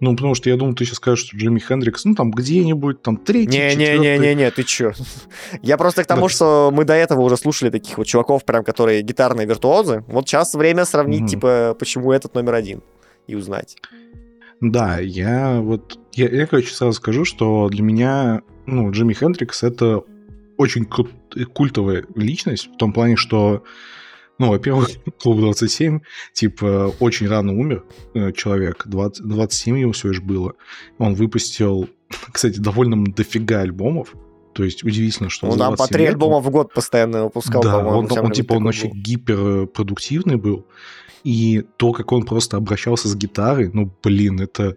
Ну, 0.00 0.14
потому 0.14 0.34
что 0.36 0.48
я 0.48 0.56
думал, 0.56 0.74
ты 0.74 0.84
сейчас 0.84 0.96
скажешь, 0.98 1.26
что 1.26 1.36
Джимми 1.36 1.58
Хендрикс, 1.58 2.04
ну, 2.04 2.14
там 2.14 2.30
где-нибудь, 2.30 3.02
там, 3.02 3.16
третий. 3.16 3.58
Не-не-не-не-не, 3.58 4.50
ты 4.52 4.62
чё? 4.62 4.92
Я 5.62 5.76
просто 5.76 6.04
к 6.04 6.06
тому, 6.06 6.22
Да. 6.22 6.28
что 6.28 6.70
мы 6.72 6.84
до 6.84 6.94
этого 6.94 7.22
уже 7.22 7.36
слушали 7.36 7.70
таких 7.70 7.98
вот 7.98 8.06
чуваков, 8.06 8.44
прям, 8.44 8.62
которые 8.62 9.02
гитарные 9.02 9.46
виртуозы. 9.46 10.04
Вот 10.06 10.28
сейчас 10.28 10.54
время 10.54 10.84
сравнить, 10.84 11.20
Мгм. 11.22 11.28
типа, 11.28 11.76
почему 11.78 12.12
этот 12.12 12.34
номер 12.34 12.54
один, 12.54 12.82
и 13.26 13.34
узнать. 13.34 13.76
Да, 14.60 14.98
я 15.00 15.60
вот... 15.60 15.98
Я, 16.12 16.28
я, 16.28 16.46
короче, 16.46 16.74
сразу 16.74 16.92
скажу, 16.94 17.24
что 17.24 17.68
для 17.68 17.82
меня, 17.82 18.42
ну, 18.66 18.90
Джимми 18.90 19.14
Хендрикс— 19.14 19.62
это 19.64 20.02
очень 20.56 20.84
культовая 20.84 22.04
личность, 22.16 22.68
в 22.72 22.76
том 22.76 22.92
плане, 22.92 23.16
что, 23.16 23.62
ну, 24.38 24.50
во-первых, 24.50 24.88
Клуб 25.22 25.38
27, 25.40 26.00
типа, 26.32 26.92
очень 27.00 27.28
рано 27.28 27.52
умер 27.52 27.84
э, 28.14 28.32
человек, 28.32 28.84
20, 28.86 29.26
27 29.26 29.78
ему 29.78 29.92
всего 29.92 30.10
лишь 30.10 30.20
было. 30.20 30.54
Он 30.98 31.14
выпустил, 31.14 31.88
кстати, 32.32 32.58
довольно 32.58 33.04
дофига 33.04 33.60
альбомов, 33.60 34.14
то 34.54 34.64
есть 34.64 34.82
удивительно, 34.82 35.28
что 35.28 35.46
Ну, 35.46 35.52
за 35.52 35.58
там 35.58 35.70
по 35.72 35.76
27 35.76 35.96
три 35.96 36.04
он- 36.06 36.12
альбома 36.14 36.40
в 36.40 36.50
год 36.50 36.72
постоянно 36.72 37.24
выпускал, 37.24 37.62
да, 37.62 37.72
по-моему. 37.78 37.98
он, 37.98 38.08
всем 38.08 38.24
он, 38.24 38.32
типа, 38.32 38.54
он 38.54 38.64
вообще 38.64 38.88
гиперпродуктивный 38.88 40.36
был. 40.36 40.66
И 41.24 41.64
то, 41.76 41.92
как 41.92 42.12
он 42.12 42.24
просто 42.24 42.56
обращался 42.56 43.08
с 43.08 43.16
гитарой, 43.16 43.70
ну, 43.72 43.92
блин, 44.02 44.40
это 44.40 44.76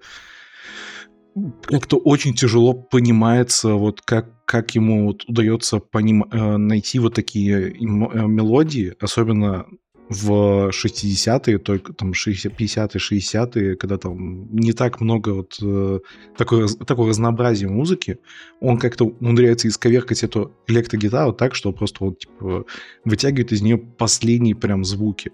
как-то 1.63 1.97
очень 1.97 2.33
тяжело 2.33 2.73
понимается, 2.73 3.73
вот 3.75 4.01
как, 4.01 4.40
как 4.51 4.75
ему 4.75 5.05
вот 5.05 5.23
удается 5.29 5.77
поним- 5.77 6.27
э, 6.29 6.57
найти 6.57 6.99
вот 6.99 7.13
такие 7.13 7.71
э, 7.71 7.73
мелодии, 7.79 8.93
особенно 8.99 9.65
в 10.09 10.71
60-е, 10.71 11.57
только 11.57 11.93
там 11.93 12.13
60 12.13 12.51
50-е, 12.59 12.99
60-е, 12.99 13.75
когда 13.77 13.97
там 13.97 14.53
не 14.53 14.73
так 14.73 14.99
много 14.99 15.29
вот 15.29 15.57
э, 15.61 15.99
такой, 16.35 16.67
такого 16.67 17.07
разнообразия 17.07 17.69
музыки, 17.69 18.17
он 18.59 18.77
как-то 18.77 19.05
умудряется 19.05 19.69
исковеркать 19.69 20.21
эту 20.21 20.51
электрогитару 20.67 21.31
так, 21.31 21.55
что 21.55 21.71
просто 21.71 22.03
вот 22.03 22.19
типа 22.19 22.65
вытягивает 23.05 23.53
из 23.53 23.61
нее 23.61 23.77
последние 23.77 24.55
прям 24.55 24.83
звуки. 24.83 25.31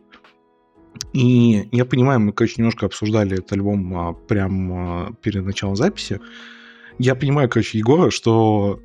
И 1.13 1.67
я 1.71 1.85
понимаю, 1.85 2.19
мы, 2.19 2.33
короче, 2.33 2.55
немножко 2.57 2.85
обсуждали 2.85 3.33
этот 3.33 3.51
альбом 3.53 3.97
а, 3.97 4.13
прям 4.13 5.15
перед 5.23 5.43
началом 5.43 5.75
записи. 5.75 6.19
Я 6.99 7.15
понимаю, 7.15 7.49
короче, 7.49 7.77
Егора, 7.77 8.09
что, 8.09 8.79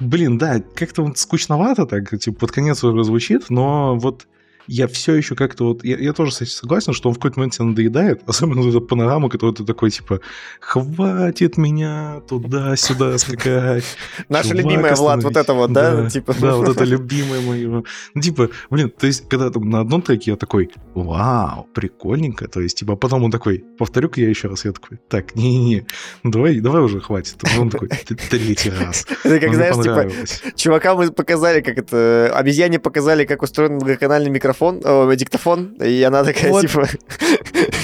блин, 0.00 0.38
да, 0.38 0.62
как-то 0.74 1.02
он 1.02 1.14
скучновато 1.14 1.86
так, 1.86 2.18
типа, 2.18 2.40
под 2.40 2.52
конец 2.52 2.82
уже 2.84 3.04
звучит, 3.04 3.50
но 3.50 3.96
вот 3.96 4.26
я 4.68 4.86
все 4.86 5.14
еще 5.14 5.34
как-то 5.34 5.64
вот... 5.64 5.84
Я, 5.84 5.96
я 5.98 6.12
тоже, 6.12 6.30
кстати, 6.30 6.50
согласен, 6.50 6.92
что 6.92 7.08
он 7.08 7.14
в 7.14 7.18
какой-то 7.18 7.40
момент 7.40 7.54
тебе 7.54 7.64
надоедает, 7.64 8.22
особенно 8.26 8.62
вот 8.62 8.68
эта 8.68 8.80
панорама, 8.80 9.28
которую 9.28 9.54
ты 9.54 9.64
такой, 9.64 9.90
типа, 9.90 10.20
хватит 10.60 11.56
меня 11.56 12.20
туда-сюда 12.28 13.18
скакать. 13.18 13.84
Наша 14.28 14.54
любимая, 14.54 14.94
Влад, 14.94 15.24
вот 15.24 15.36
это 15.36 15.54
вот, 15.54 15.72
да? 15.72 16.08
Типа... 16.08 16.34
Да, 16.38 16.56
вот 16.56 16.68
это 16.68 16.84
любимое 16.84 17.40
мое. 17.40 17.82
Ну, 18.14 18.20
типа, 18.20 18.50
блин, 18.70 18.90
то 18.90 19.06
есть, 19.06 19.28
когда 19.28 19.50
там 19.50 19.68
на 19.70 19.80
одном 19.80 20.02
треке 20.02 20.32
я 20.32 20.36
такой, 20.36 20.70
вау, 20.94 21.66
прикольненько, 21.74 22.46
то 22.46 22.60
есть, 22.60 22.78
типа, 22.78 22.96
потом 22.96 23.24
он 23.24 23.30
такой, 23.30 23.64
повторю-ка 23.78 24.20
я 24.20 24.28
еще 24.28 24.48
раз, 24.48 24.64
я 24.66 24.72
такой, 24.72 24.98
так, 25.08 25.34
не-не-не, 25.34 25.86
ну, 26.22 26.30
давай, 26.30 26.60
давай 26.60 26.82
уже 26.82 27.00
хватит. 27.00 27.36
Он 27.58 27.70
такой, 27.70 27.88
«Т- 27.88 28.14
третий 28.14 28.70
раз. 28.70 29.06
Это 29.24 29.40
как, 29.40 29.54
знаешь, 29.54 29.76
типа, 29.76 30.54
чувакам 30.56 30.98
мы 30.98 31.10
показали, 31.10 31.62
как 31.62 31.78
это... 31.78 32.30
Обезьяне 32.34 32.78
показали, 32.78 33.24
как 33.24 33.42
устроен 33.42 33.74
многоканальный 33.74 34.30
микрофон, 34.30 34.57
о, 34.60 35.12
диктофон, 35.14 35.74
и 35.80 36.02
она 36.02 36.24
такая, 36.24 36.50
Вот. 36.50 36.62
типа... 36.62 36.88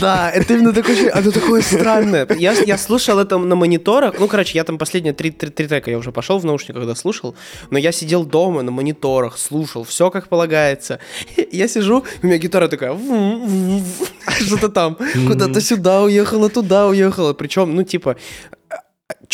Да, 0.01 0.31
это 0.31 0.55
именно 0.55 0.73
такое, 0.73 1.11
оно 1.15 1.31
такое 1.31 1.63
странное. 1.63 2.27
Я, 2.37 2.53
я 2.53 2.79
слушал 2.79 3.19
это 3.19 3.39
на 3.39 3.55
мониторах, 3.57 4.19
ну, 4.19 4.29
короче, 4.29 4.59
я 4.59 4.65
там 4.65 4.77
последние 4.79 5.15
три, 5.15 5.31
три, 5.31 5.51
три 5.51 5.67
трека 5.67 5.91
я 5.91 5.99
уже 5.99 6.13
пошел 6.13 6.39
в 6.39 6.45
наушниках, 6.45 6.83
когда 6.83 6.95
слушал, 6.95 7.35
но 7.71 7.79
я 7.79 7.93
сидел 7.93 8.25
дома 8.25 8.63
на 8.63 8.71
мониторах, 8.71 9.39
слушал, 9.39 9.85
все 9.85 10.11
как 10.11 10.29
полагается. 10.29 10.99
Я 11.53 11.69
сижу, 11.69 12.05
у 12.23 12.27
меня 12.27 12.39
гитара 12.39 12.69
такая, 12.69 12.97
что-то 14.41 14.69
там, 14.69 14.97
куда-то 15.27 15.61
сюда 15.61 16.03
уехала, 16.03 16.49
туда 16.51 16.87
уехала, 16.87 17.33
причем, 17.33 17.75
ну, 17.75 17.83
типа, 17.85 18.17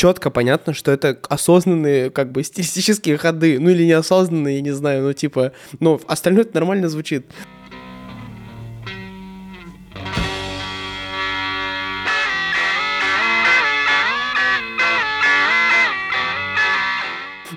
четко 0.01 0.31
понятно, 0.31 0.73
что 0.73 0.91
это 0.93 1.19
осознанные, 1.29 2.09
как 2.09 2.33
бы, 2.33 2.43
стилистические 2.43 3.19
ходы, 3.19 3.61
ну, 3.61 3.69
или 3.69 3.85
неосознанные, 3.85 4.57
я 4.57 4.63
не 4.63 4.71
знаю, 4.71 5.03
ну, 5.03 5.13
типа, 5.13 5.53
ну, 5.79 6.01
остальное 6.07 6.45
это 6.45 6.55
нормально 6.55 6.89
звучит. 6.89 7.27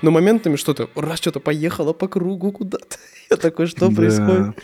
Но 0.02 0.12
моментами 0.12 0.58
что-то, 0.58 0.90
раз 0.96 1.20
что-то 1.20 1.40
поехало 1.40 1.94
по 1.94 2.10
кругу 2.10 2.52
куда-то. 2.52 2.98
Я 3.30 3.38
такой, 3.38 3.68
что 3.68 3.88
Да, 3.88 3.96
происходит? 3.96 4.56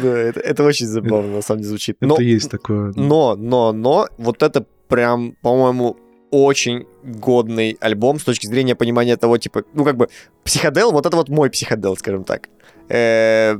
Да, 0.00 0.16
это, 0.16 0.38
это 0.38 0.62
очень 0.62 0.86
забавно, 0.86 1.32
на 1.32 1.42
самом 1.42 1.62
деле, 1.62 1.70
звучит. 1.70 1.96
Но, 2.00 2.14
Это 2.14 2.22
есть 2.22 2.48
такое. 2.52 2.92
но, 2.94 3.34
но, 3.34 3.72
но, 3.72 4.06
вот 4.16 4.44
это 4.44 4.64
прям, 4.86 5.32
по-моему, 5.42 5.96
очень 6.30 6.86
годный 7.02 7.76
альбом 7.80 8.18
с 8.18 8.24
точки 8.24 8.46
зрения 8.46 8.74
понимания 8.74 9.16
того, 9.16 9.38
типа, 9.38 9.64
ну, 9.74 9.84
как 9.84 9.96
бы, 9.96 10.08
психодел, 10.44 10.92
вот 10.92 11.06
это 11.06 11.16
вот 11.16 11.28
мой 11.28 11.50
психодел, 11.50 11.96
скажем 11.96 12.24
так. 12.24 12.48
Э, 12.88 13.58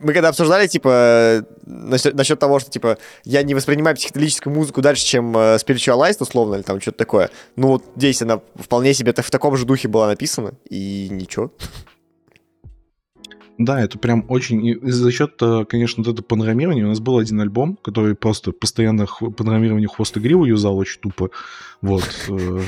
Мы 0.00 0.12
когда 0.12 0.28
обсуждали, 0.28 0.66
типа, 0.66 1.44
насчет, 1.66 2.38
того, 2.38 2.58
что, 2.58 2.70
типа, 2.70 2.98
я 3.24 3.42
не 3.44 3.54
воспринимаю 3.54 3.96
психоделическую 3.96 4.52
музыку 4.52 4.82
дальше, 4.82 5.04
чем 5.06 5.36
э, 5.36 5.56
Spiritualized, 5.56 6.16
условно, 6.20 6.56
или 6.56 6.62
там 6.62 6.80
что-то 6.80 6.98
такое. 6.98 7.30
Ну, 7.56 7.68
вот 7.68 7.84
здесь 7.96 8.20
она 8.20 8.40
вполне 8.56 8.92
себе 8.92 9.12
в 9.16 9.30
таком 9.30 9.56
же 9.56 9.64
духе 9.64 9.88
была 9.88 10.08
написана, 10.08 10.52
и 10.68 11.08
ничего. 11.10 11.52
Да, 13.56 13.80
это 13.80 13.98
прям 13.98 14.24
очень... 14.28 14.66
и 14.66 14.90
за 14.90 15.12
счет, 15.12 15.34
э, 15.40 15.64
конечно, 15.68 16.02
вот 16.02 16.12
этого 16.12 16.24
панорамирования, 16.24 16.84
у 16.84 16.88
нас 16.88 16.98
был 16.98 17.18
один 17.18 17.40
альбом, 17.40 17.78
который 17.82 18.16
просто 18.16 18.50
постоянно 18.50 19.02
хв- 19.04 19.32
панорамирование 19.32 19.88
хвост 19.88 20.16
и 20.16 20.20
гриву 20.20 20.44
юзал 20.44 20.76
очень 20.76 21.00
тупо. 21.00 21.30
Вот. 21.80 22.02
э, 22.28 22.62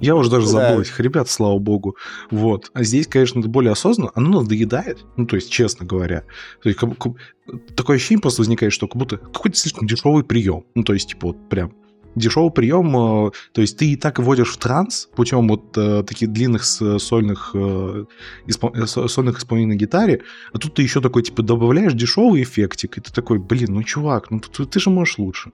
Я 0.00 0.14
уже 0.14 0.30
даже 0.30 0.46
забыл 0.46 0.82
этих 0.82 1.00
ребят, 1.00 1.30
слава 1.30 1.58
богу. 1.58 1.96
Вот. 2.30 2.70
А 2.74 2.82
здесь, 2.82 3.06
конечно, 3.06 3.40
это 3.40 3.48
более 3.48 3.72
осознанно. 3.72 4.10
Оно 4.14 4.42
надоедает, 4.42 5.04
ну, 5.16 5.26
то 5.26 5.36
есть, 5.36 5.50
честно 5.50 5.86
говоря. 5.86 6.24
То 6.62 6.68
есть, 6.68 6.78
такое 7.74 7.96
ощущение 7.96 8.20
просто 8.20 8.42
возникает, 8.42 8.74
что 8.74 8.88
как 8.88 8.96
будто 8.96 9.16
какой-то 9.16 9.56
слишком 9.56 9.86
дешевый 9.86 10.24
прием. 10.24 10.64
Ну, 10.74 10.84
то 10.84 10.92
есть, 10.92 11.08
типа, 11.08 11.28
вот 11.28 11.48
прям 11.48 11.72
дешевый 12.14 12.50
прием, 12.50 12.88
э, 12.96 13.30
то 13.52 13.60
есть 13.60 13.76
ты 13.78 13.92
и 13.92 13.96
так 13.96 14.18
вводишь 14.18 14.50
в 14.52 14.56
транс 14.58 15.08
путем 15.14 15.48
вот 15.48 15.76
э, 15.78 16.02
таких 16.02 16.32
длинных 16.32 16.64
сольных, 16.64 17.50
э, 17.54 18.04
испол- 18.46 18.74
э, 18.74 18.86
со- 18.86 19.08
сольных 19.08 19.38
исполнений 19.38 19.74
на 19.74 19.76
гитаре, 19.78 20.22
а 20.52 20.58
тут 20.58 20.74
ты 20.74 20.82
еще 20.82 21.00
такой, 21.00 21.22
типа, 21.22 21.42
добавляешь 21.42 21.94
дешевый 21.94 22.42
эффектик, 22.42 22.98
и 22.98 23.00
ты 23.00 23.12
такой, 23.12 23.38
блин, 23.38 23.74
ну, 23.74 23.82
чувак, 23.82 24.30
ну, 24.30 24.40
ты, 24.40 24.64
ты 24.64 24.80
же 24.80 24.90
можешь 24.90 25.18
лучше. 25.18 25.52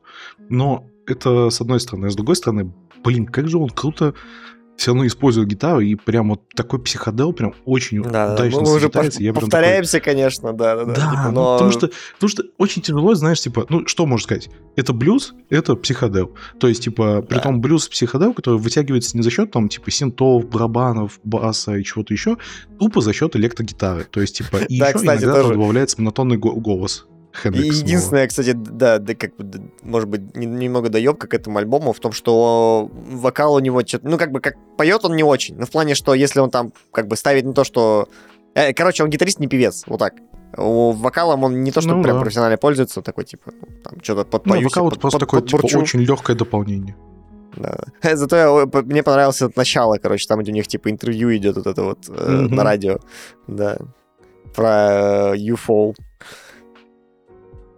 Но 0.49 0.85
это 1.07 1.51
с 1.51 1.61
одной 1.61 1.81
стороны. 1.81 2.07
А 2.07 2.11
с 2.11 2.17
другой 2.17 2.37
стороны, 2.37 2.73
блин, 3.05 3.27
как 3.27 3.49
же 3.49 3.59
он 3.59 3.71
круто 3.71 4.15
все 4.79 4.93
равно 4.93 5.07
использует 5.07 5.49
гитару, 5.49 5.81
и 5.81 5.97
прям 5.97 6.31
вот 6.31 6.49
такой 6.55 6.81
психодел 6.81 7.33
прям 7.33 7.53
очень 7.65 8.01
Да, 8.03 8.33
удачно 8.35 8.61
мы 8.61 8.75
уже 8.77 8.87
пов- 8.87 9.05
Я 9.21 9.33
прям 9.33 9.35
такой, 9.35 9.41
повторяемся, 9.43 9.99
конечно, 10.01 10.53
да, 10.53 10.77
да, 10.77 10.85
да. 10.85 10.95
да, 10.95 11.11
типа, 11.11 11.23
ну, 11.27 11.31
но- 11.33 11.53
потому, 11.57 11.71
что, 11.73 11.91
потому 12.15 12.29
что 12.31 12.45
очень 12.59 12.81
тяжело, 12.81 13.15
знаешь, 13.17 13.41
типа, 13.41 13.67
ну, 13.69 13.87
что 13.89 14.07
можно 14.07 14.23
сказать? 14.23 14.49
Это 14.77 14.93
блюз, 14.93 15.35
это 15.51 15.75
психодел. 15.75 16.33
То 16.61 16.69
есть, 16.69 16.85
типа, 16.85 17.23
при 17.23 17.35
Да. 17.37 17.41
том 17.43 17.61
блюз 17.61 17.89
психодел, 17.89 18.33
который 18.33 18.61
вытягивается 18.61 19.17
не 19.17 19.23
за 19.25 19.31
счет, 19.31 19.51
там, 19.51 19.69
типа, 19.69 19.91
синтов, 19.91 20.49
барабанов, 20.49 21.19
баса 21.25 21.77
и 21.77 21.83
чего-то 21.83 22.15
еще, 22.15 22.37
тупо 22.79 23.01
за 23.01 23.13
счет 23.13 23.35
электрогитары. 23.35 24.05
То 24.09 24.21
есть, 24.21 24.37
типа, 24.39 24.59
и 24.59 24.79
Да, 24.79 24.91
еще 24.91 24.99
кстати, 24.99 25.25
иногда 25.25 25.43
тоже. 25.43 25.55
добавляется 25.55 25.97
монотонный 25.99 26.37
го- 26.37 26.55
голос. 26.55 27.07
Нового. 27.45 27.61
единственное, 27.63 28.27
кстати, 28.27 28.53
да, 28.53 28.99
да, 28.99 29.15
как 29.15 29.37
бы, 29.37 29.71
может 29.83 30.09
быть, 30.09 30.37
не- 30.37 30.47
немного 30.47 30.89
доебка 30.89 31.27
к 31.27 31.35
этому 31.35 31.59
альбому 31.59 31.93
в 31.93 32.01
том, 32.01 32.13
что 32.13 32.91
вокал 32.93 33.55
у 33.55 33.59
него 33.61 33.81
что-то, 33.87 34.09
ну, 34.09 34.19
как 34.19 34.31
бы, 34.33 34.41
как 34.41 34.55
поет 34.77 35.05
он 35.05 35.17
не 35.17 35.23
очень, 35.25 35.57
но 35.57 35.67
в 35.67 35.71
плане, 35.71 35.95
что 35.95 36.15
если 36.15 36.41
он 36.41 36.51
там, 36.51 36.73
как 36.93 37.07
бы, 37.09 37.17
ставит 37.17 37.45
на 37.45 37.53
то, 37.53 37.65
что... 37.65 38.09
э, 38.55 38.73
короче, 38.73 39.03
он 39.05 39.11
гитарист, 39.11 39.41
не 39.41 39.47
певец, 39.49 39.85
вот 39.87 39.99
так. 39.99 40.15
У 40.57 40.93
вокалом 40.93 41.45
он 41.45 41.63
не 41.63 41.71
то, 41.73 41.81
что 41.83 41.95
Ну 41.95 42.03
прям 42.03 42.17
да. 42.17 42.23
профессионально 42.23 42.57
пользуется, 42.57 43.03
такой, 43.03 43.25
типа, 43.25 43.53
ну, 43.61 43.69
там, 43.85 43.95
что-то 44.03 44.23
Ну, 44.25 44.31
подпоюсь, 44.31 44.65
вокал 44.65 44.87
это 44.89 44.95
под- 44.95 45.01
просто 45.03 45.19
под- 45.19 45.29
такое, 45.29 45.43
типа, 45.67 45.79
очень 45.83 46.01
легкое 46.01 46.35
дополнение. 46.37 46.97
Да. 47.57 47.77
Зато 48.17 48.37
я- 48.37 48.83
мне 48.83 49.03
понравилось 49.03 49.43
это 49.43 49.53
начало, 49.57 49.99
короче, 49.99 50.27
там, 50.27 50.41
где 50.41 50.53
у 50.53 50.55
них, 50.55 50.67
типа, 50.67 50.91
интервью 50.91 51.35
идет 51.37 51.57
вот 51.57 51.67
это 51.67 51.83
вот 51.83 51.99
э, 52.09 52.31
Мгм. 52.45 52.55
на 52.55 52.65
радио, 52.65 52.99
да. 53.47 53.77
про 54.55 55.35
э, 55.35 55.37
UFO. 55.37 55.95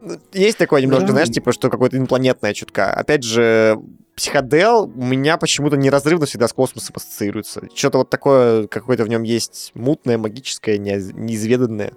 Ну, 0.00 0.18
Есть 0.32 0.58
такое 0.58 0.82
немножко, 0.82 1.06
Да. 1.06 1.12
знаешь, 1.12 1.28
типа, 1.30 1.52
что 1.52 1.68
какое-то 1.70 1.96
инопланетное 1.96 2.54
чутка. 2.54 2.92
Опять 2.92 3.22
же, 3.22 3.78
психодел 4.14 4.84
у 4.84 5.04
меня 5.04 5.36
почему-то 5.36 5.76
неразрывно 5.76 6.26
всегда 6.26 6.48
с 6.48 6.52
космосом 6.52 6.94
ассоциируется. 6.96 7.62
Что-то 7.74 7.98
вот 7.98 8.10
такое, 8.10 8.66
какое-то 8.66 9.04
в 9.04 9.08
нем 9.08 9.22
есть 9.22 9.72
мутное, 9.74 10.18
магическое, 10.18 10.78
неиз- 10.78 11.12
неизведанное. 11.14 11.92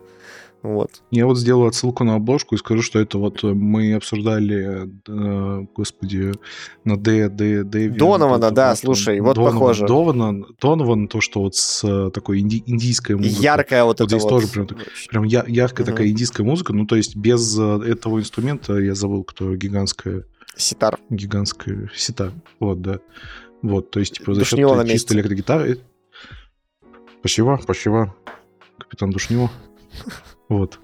Вот. 0.64 1.04
Я 1.12 1.26
вот 1.28 1.38
сделаю 1.38 1.68
отсылку 1.68 2.06
на 2.06 2.16
обложку 2.16 2.56
и 2.56 2.58
скажу, 2.58 2.82
что 2.82 2.98
это 2.98 3.18
вот 3.18 3.44
э, 3.44 3.48
мы 3.48 3.94
обсуждали, 3.96 4.90
э, 5.08 5.66
господи, 5.76 6.32
на 6.86 6.96
Д, 6.98 7.28
Д, 7.28 7.66
Д... 7.66 7.90
Донована, 7.90 8.50
да, 8.50 8.74
слушай, 8.78 9.20
вот 9.20 9.36
похоже. 9.36 9.86
Донован, 9.86 10.46
Донован, 10.62 11.10
то, 11.10 11.20
что 11.20 11.42
вот 11.42 11.56
с 11.56 11.84
э, 11.84 12.12
такой 12.12 12.40
инди- 12.40 12.64
индийской 12.66 13.18
музыкой. 13.18 13.44
Яркая 13.44 13.84
вот, 13.84 14.00
Вот 14.00 14.08
эта 14.08 14.10
здесь 14.10 14.24
вот. 14.24 14.30
тоже 14.30 14.48
прям 14.48 14.68
так- 14.68 14.78
Прям 15.10 15.24
я- 15.26 15.44
яркая 15.46 15.86
Мгм. 15.86 15.94
такая 15.94 16.08
индийская 16.08 16.44
музыка, 16.44 16.72
ну 16.72 16.86
то 16.86 16.96
есть 16.96 17.18
без 17.18 17.60
э, 17.60 17.82
этого 17.86 18.20
инструмента, 18.20 18.78
я 18.80 18.96
забыл, 18.96 19.26
кто 19.26 19.54
гигантская, 19.56 20.24
Ситар. 20.56 20.98
гигантская 21.10 21.92
сита, 21.94 22.32
вот, 22.62 22.82
да. 22.82 23.00
Вот, 23.62 23.92
то 23.92 24.00
есть, 24.00 24.14
типа, 24.18 24.34
за 24.34 24.46
счет 24.46 24.60
чистой 24.88 25.14
электрогитары... 25.18 25.80
Спасибо, 27.20 27.60
спасибо, 27.62 28.16
капитан 28.78 29.12
Душнило. 29.12 29.52
Вот. 30.58 30.80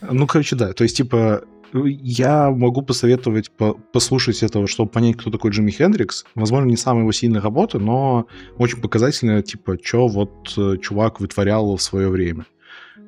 Ну, 0.00 0.26
короче, 0.26 0.56
да, 0.56 0.72
то 0.72 0.84
есть, 0.84 0.96
типа, 0.96 1.42
я 1.72 2.50
могу 2.50 2.82
посоветовать 2.82 3.50
по- 3.50 3.74
послушать 3.74 4.42
этого, 4.42 4.66
чтобы 4.68 4.90
понять, 4.90 5.16
кто 5.16 5.30
такой 5.30 5.50
Джимми 5.50 5.70
Хендрикс. 5.70 6.24
Возможно, 6.34 6.68
не 6.68 6.76
самая 6.76 7.02
его 7.02 7.12
сильная 7.12 7.40
работа, 7.40 7.78
но 7.78 8.26
очень 8.58 8.80
показательная, 8.80 9.42
типа, 9.42 9.76
что 9.82 10.06
вот 10.08 10.54
э, 10.56 10.76
чувак 10.80 11.20
вытворял 11.20 11.76
в 11.76 11.82
свое 11.82 12.08
время. 12.08 12.44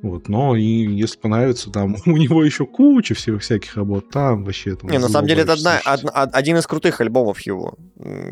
Вот, 0.03 0.29
но 0.29 0.57
и 0.57 0.63
если 0.65 1.19
понравится, 1.19 1.71
там 1.71 1.97
у 2.07 2.17
него 2.17 2.45
еще 2.45 2.67
куча 2.67 3.15
всех 3.15 3.41
всяких 3.41 3.77
работ, 3.77 4.11
там 4.11 4.45
вообще 4.45 4.75
там. 4.75 4.91
Не, 4.91 4.99
на 4.99 5.09
самом 5.09 5.29
деле 5.29 5.43
это 5.43 5.53
одна, 5.53 5.81
од- 5.85 6.05
од- 6.05 6.35
один 6.35 6.57
из 6.57 6.67
крутых 6.67 7.01
альбомов 7.01 7.41
его. 7.43 7.75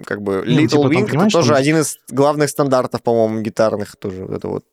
Как 0.05 0.21
бы 0.23 0.43
ну, 0.47 0.53
Little 0.61 0.69
типа, 0.69 0.83
там, 0.83 0.91
Wing 0.93 0.99
это 1.03 1.07
понимаешь, 1.11 1.33
тоже 1.33 1.49
там- 1.51 1.59
один 1.59 1.77
из 1.77 1.99
главных 2.11 2.51
стандартов, 2.51 3.03
по-моему, 3.03 3.41
гитарных 3.43 3.97
тоже. 3.97 4.25
Вот 4.25 4.37
Это 4.37 4.49
вот. 4.49 4.65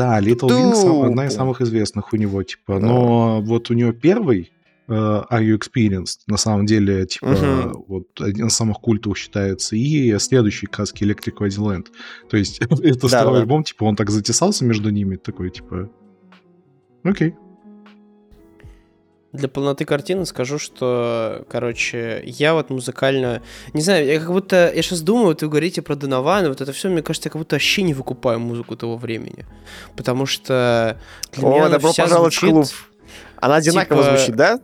Да, 0.00 0.20
Little 0.20 0.48
Wing 0.48 0.74
сам- 0.74 1.02
одна 1.02 1.26
из 1.26 1.34
самых 1.34 1.60
известных 1.60 2.12
у 2.12 2.16
него, 2.16 2.42
типа. 2.42 2.78
Но 2.78 3.40
вот 3.42 3.70
у 3.70 3.74
него 3.74 3.92
первый 3.92 4.50
э, 4.88 4.92
Are 4.92 5.42
You 5.42 5.58
Experienced, 5.58 6.20
на 6.26 6.36
самом 6.36 6.66
деле, 6.66 7.06
типа, 7.06 7.74
вот 7.86 8.20
один 8.20 8.46
из 8.46 8.54
самых 8.54 8.78
культовых 8.78 9.18
считается, 9.18 9.76
и 9.76 10.18
следующий 10.18 10.66
каски 10.66 11.04
Electric 11.04 11.36
Wasteland. 11.38 11.86
То 12.28 12.36
есть 12.36 12.60
это 12.82 13.08
второй 13.08 13.34
да. 13.34 13.40
альбом, 13.40 13.62
типа, 13.62 13.84
он 13.84 13.96
так 13.96 14.10
затесался 14.10 14.64
между 14.64 14.90
ними, 14.90 15.16
такой, 15.16 15.50
типа, 15.50 15.90
окей. 17.04 17.34
Для 19.32 19.48
полноты 19.48 19.84
картины 19.84 20.26
скажу, 20.26 20.58
что, 20.58 21.44
короче, 21.48 22.20
я 22.26 22.52
вот 22.52 22.68
музыкально... 22.68 23.42
Не 23.74 23.80
знаю, 23.80 24.04
я 24.04 24.18
как 24.18 24.32
будто... 24.32 24.72
Я 24.74 24.82
сейчас 24.82 25.02
думаю, 25.02 25.26
вот 25.26 25.42
вы 25.42 25.48
говорите 25.48 25.82
про 25.82 25.94
Донована, 25.94 26.48
вот 26.48 26.60
это 26.60 26.72
все, 26.72 26.88
мне 26.88 27.02
кажется, 27.02 27.28
я 27.28 27.30
как 27.30 27.40
будто 27.40 27.54
вообще 27.54 27.82
не 27.82 27.94
выкупаю 27.94 28.40
музыку 28.40 28.74
того 28.76 28.96
времени. 28.96 29.46
Потому 29.94 30.26
что 30.26 30.98
для 31.32 31.46
меня 31.46 31.62
О, 31.62 31.66
она 31.66 31.68
добро 31.68 31.92
пожаловать 31.92 32.34
в 32.34 32.40
звучит- 32.40 32.54
клуб. 32.54 32.66
Она 33.36 33.54
одинаково 33.56 34.02
типа, 34.02 34.16
звучит, 34.16 34.36
да? 34.36 34.60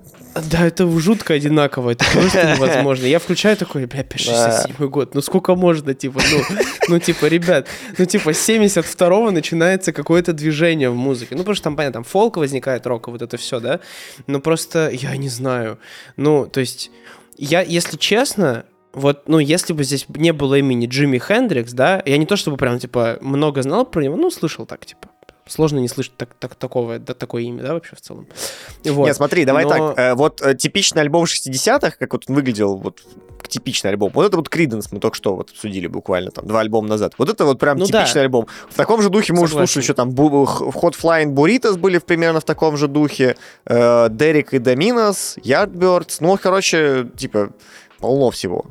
Да, 0.51 0.67
это 0.67 0.87
жутко 0.99 1.35
одинаково, 1.35 1.91
это 1.91 2.05
просто 2.13 2.53
невозможно. 2.57 3.07
Я 3.07 3.19
включаю 3.19 3.57
такой, 3.57 3.87
бля, 3.87 4.05
67 4.15 4.89
год, 4.89 5.15
ну 5.15 5.21
сколько 5.23 5.55
можно, 5.55 5.95
типа, 5.95 6.21
ну, 6.31 6.57
ну, 6.89 6.99
типа, 6.99 7.27
ребят, 7.27 7.69
ну, 7.99 8.05
типа, 8.05 8.33
с 8.33 8.49
72-го 8.49 9.31
начинается 9.31 9.93
какое-то 9.93 10.33
движение 10.33 10.91
в 10.91 10.95
музыке. 10.95 11.35
Ну, 11.35 11.39
потому 11.39 11.55
что 11.55 11.65
там, 11.65 11.77
понятно, 11.77 11.95
там 11.95 12.05
фолк 12.05 12.37
возникает, 12.37 12.87
рок, 12.87 13.09
вот 13.09 13.23
это 13.23 13.37
все, 13.37 13.61
да, 13.61 13.81
но 14.27 14.41
просто, 14.41 14.91
я 14.91 15.17
не 15.17 15.29
знаю, 15.29 15.79
ну, 16.17 16.47
то 16.47 16.61
есть, 16.61 16.91
я, 17.39 17.63
если 17.63 17.97
честно, 17.97 18.65
вот, 18.93 19.29
ну, 19.29 19.39
если 19.39 19.73
бы 19.73 19.85
здесь 19.85 20.07
не 20.09 20.33
было 20.33 20.57
имени 20.57 20.87
Джимми 20.87 21.19
Хендрикс, 21.19 21.73
да, 21.73 22.03
я 22.07 22.17
не 22.17 22.27
то 22.27 22.37
чтобы 22.37 22.57
прям, 22.57 22.79
типа, 22.79 23.19
много 23.21 23.63
знал 23.63 23.85
про 23.85 24.03
него, 24.03 24.17
ну, 24.17 24.31
слышал 24.31 24.67
так, 24.67 24.87
типа, 24.87 25.09
сложно 25.47 25.79
не 25.79 25.89
слышать 25.89 26.17
так, 26.17 26.35
так, 26.39 26.55
такого, 26.55 26.99
да, 26.99 27.15
такое 27.15 27.43
имя, 27.43 27.63
да, 27.63 27.75
вообще 27.75 27.97
в 27.97 28.01
целом. 28.01 28.27
Вот. 28.85 29.07
Нет, 29.07 29.17
смотри, 29.17 29.45
давай 29.45 29.65
Но- 29.65 29.71
так. 29.71 29.99
э, 29.99 30.15
вот 30.15 30.41
э, 30.43 30.55
типичный 30.55 31.03
альбом 31.03 31.25
60-х, 31.25 31.97
как 31.99 32.13
вот 32.13 32.25
он 32.29 32.35
выглядел, 32.35 32.77
вот 32.77 33.01
типичный 33.49 33.91
альбом. 33.93 34.11
Вот 34.13 34.27
это 34.27 34.37
вот 34.37 34.49
Криденс 34.49 34.91
мы 34.91 34.99
только 34.99 35.17
что 35.17 35.37
вот 35.37 35.51
обсудили 35.51 35.87
буквально 35.87 36.33
там 36.33 36.47
два 36.49 36.61
альбома 36.61 36.89
назад. 36.89 37.15
Вот 37.17 37.29
это 37.29 37.45
вот 37.45 37.61
прям 37.61 37.79
Ну 37.79 37.87
да. 37.87 38.01
типичный 38.03 38.23
альбом. 38.23 38.49
В 38.69 38.75
таком 38.75 39.01
же 39.03 39.09
духе 39.09 39.33
мы 39.35 39.43
уже 39.43 39.53
Согласен. 39.53 39.73
слушали, 39.73 39.85
что 39.85 39.95
там 39.95 40.11
Hot 40.11 40.95
Flying 41.01 41.33
Burritos 41.33 41.77
были 41.79 41.99
примерно 41.99 42.41
в 42.41 42.45
таком 42.45 42.77
же 42.77 42.89
духе. 42.89 43.37
э, 43.67 44.09
Дерек 44.11 44.53
и 44.53 44.59
Доминос, 44.59 45.37
Yardbirds. 45.45 46.17
Ну, 46.21 46.37
короче, 46.43 47.09
типа, 47.17 47.51
полно 48.01 48.31
всего. 48.33 48.67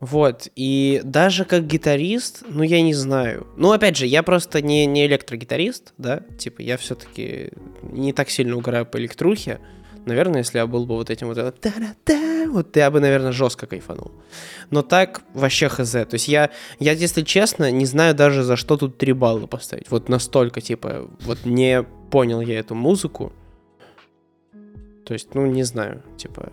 Вот, 0.00 0.48
и 0.54 1.00
даже 1.02 1.44
как 1.44 1.66
гитарист, 1.66 2.44
ну, 2.48 2.62
я 2.62 2.80
не 2.82 2.94
знаю. 2.94 3.48
Ну, 3.56 3.72
опять 3.72 3.96
же, 3.96 4.06
я 4.06 4.22
просто 4.22 4.62
не, 4.62 4.86
не 4.86 5.06
электрогитарист, 5.06 5.92
да, 5.98 6.20
типа, 6.38 6.62
я 6.62 6.76
все-таки 6.76 7.50
не 7.82 8.12
так 8.12 8.30
сильно 8.30 8.56
угораю 8.56 8.86
по 8.86 8.96
электрухе. 8.98 9.58
Наверное, 10.06 10.38
если 10.38 10.58
я 10.58 10.66
был 10.68 10.86
бы 10.86 10.94
вот 10.94 11.10
этим 11.10 11.26
вот, 11.26 11.36
вот 12.48 12.76
я 12.76 12.90
бы, 12.90 13.00
наверное, 13.00 13.32
жестко 13.32 13.66
кайфанул. 13.66 14.12
Но 14.70 14.82
так 14.82 15.22
вообще 15.34 15.68
хз. 15.68 15.90
То 15.90 16.08
есть 16.12 16.28
я, 16.28 16.50
я, 16.78 16.92
если 16.92 17.22
честно, 17.22 17.70
не 17.70 17.84
знаю 17.84 18.14
даже, 18.14 18.44
за 18.44 18.56
что 18.56 18.76
тут 18.76 18.98
три 18.98 19.12
балла 19.12 19.46
поставить. 19.46 19.90
Вот 19.90 20.08
настолько, 20.08 20.60
типа, 20.60 21.10
вот 21.20 21.44
не 21.44 21.82
понял 22.10 22.40
я 22.40 22.60
эту 22.60 22.74
музыку. 22.74 23.32
То 25.04 25.12
есть, 25.12 25.34
ну, 25.34 25.44
не 25.46 25.64
знаю, 25.64 26.02
типа... 26.16 26.52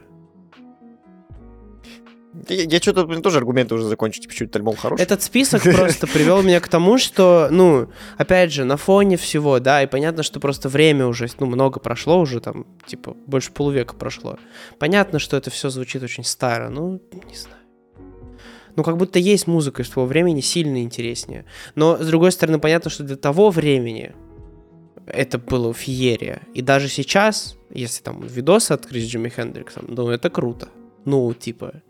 Я, 2.49 2.63
я 2.63 2.79
что-то, 2.79 3.05
блин, 3.05 3.21
тоже 3.21 3.37
аргументы 3.37 3.75
уже 3.75 3.85
закончу, 3.85 4.21
типа, 4.21 4.33
этот 4.33 4.55
альбом 4.57 4.75
хороший. 4.75 5.01
Этот 5.01 5.23
список 5.23 5.63
просто 5.75 6.07
привел 6.07 6.41
меня 6.43 6.59
к 6.59 6.67
тому, 6.67 6.97
что, 6.97 7.47
ну, 7.51 7.89
опять 8.17 8.51
же, 8.51 8.65
на 8.65 8.77
фоне 8.77 9.17
всего, 9.17 9.59
да, 9.59 9.83
и 9.83 9.87
понятно, 9.87 10.23
что 10.23 10.39
просто 10.39 10.69
время 10.69 11.07
уже, 11.07 11.27
ну, 11.39 11.45
много 11.45 11.79
прошло 11.79 12.19
уже, 12.19 12.39
там, 12.39 12.65
типа, 12.85 13.15
больше 13.25 13.51
полувека 13.51 13.95
прошло. 13.95 14.37
Понятно, 14.79 15.19
что 15.19 15.37
это 15.37 15.49
все 15.49 15.69
звучит 15.69 16.03
очень 16.03 16.23
старо, 16.23 16.69
ну, 16.69 17.01
не 17.11 17.35
знаю. 17.35 17.55
Ну, 18.75 18.83
как 18.83 18.97
будто 18.97 19.19
есть 19.19 19.47
музыка 19.47 19.83
из 19.83 19.89
того 19.89 20.05
времени 20.05 20.41
сильно 20.41 20.83
интереснее. 20.83 21.45
Но, 21.75 21.97
с 21.97 22.05
другой 22.05 22.31
стороны, 22.31 22.59
понятно, 22.59 22.91
что 22.91 23.03
для 23.03 23.15
того 23.15 23.49
времени 23.49 24.13
это 25.07 25.37
было 25.37 25.73
феерия. 25.73 26.41
И 26.53 26.61
даже 26.61 26.89
сейчас, 26.89 27.57
если 27.69 28.03
там 28.03 28.21
видосы 28.21 28.73
открыть 28.73 29.05
с 29.05 29.07
Джимми 29.07 29.29
Хендриксом, 29.29 29.85
ну, 29.87 30.09
это 30.09 30.29
круто. 30.29 30.69
Ну, 31.05 31.33
типа, 31.33 31.81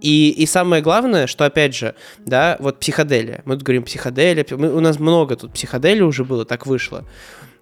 и, 0.00 0.30
и 0.30 0.46
самое 0.46 0.82
главное, 0.82 1.26
что, 1.26 1.44
опять 1.44 1.74
же, 1.74 1.94
да, 2.18 2.56
вот 2.60 2.78
психоделия. 2.80 3.42
Мы 3.44 3.54
тут 3.54 3.62
говорим 3.64 3.82
психоделия. 3.84 4.44
мы- 4.50 4.72
у 4.74 4.80
нас 4.80 4.98
много 4.98 5.36
тут 5.36 5.52
психоделии 5.52 6.02
уже 6.02 6.24
было, 6.24 6.44
так 6.44 6.66
вышло. 6.66 7.04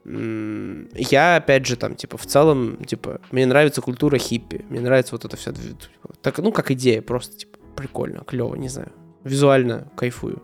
Я, 0.05 1.36
опять 1.36 1.66
же, 1.66 1.77
там, 1.77 1.94
типа, 1.94 2.16
в 2.16 2.24
целом, 2.27 2.82
типа, 2.85 3.20
мне 3.31 3.44
нравится 3.47 3.81
культура 3.82 4.16
хиппи. 4.19 4.65
Мне 4.70 4.81
нравится 4.81 5.15
вот 5.15 5.24
это 5.24 5.36
дв- 5.36 5.52
типа, 5.52 6.15
Так, 6.23 6.39
ну, 6.39 6.52
как 6.52 6.70
идея, 6.70 7.02
просто, 7.02 7.36
типа, 7.36 7.59
прикольно, 7.77 8.24
клево, 8.24 8.55
не 8.55 8.69
знаю. 8.69 8.90
Визуально 9.24 9.90
кайфую. 9.97 10.43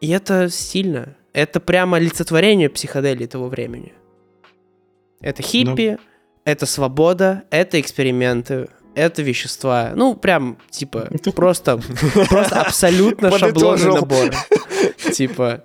И 0.00 0.08
это 0.10 0.48
стильно. 0.48 1.16
Это 1.32 1.60
прямо 1.60 1.98
олицетворение 1.98 2.68
психоделии 2.68 3.26
того 3.26 3.48
времени. 3.48 3.92
Это 5.20 5.42
хиппи, 5.42 5.98
это 6.44 6.66
свобода, 6.66 7.44
это 7.50 7.80
эксперименты, 7.80 8.68
это 8.98 9.22
вещества. 9.22 9.92
Ну, 9.94 10.14
прям, 10.14 10.58
типа, 10.70 11.08
просто, 11.34 11.80
просто 12.28 12.60
абсолютно 12.60 13.30
шаблонный 13.38 13.94
набор. 13.94 14.30
Типа. 15.12 15.62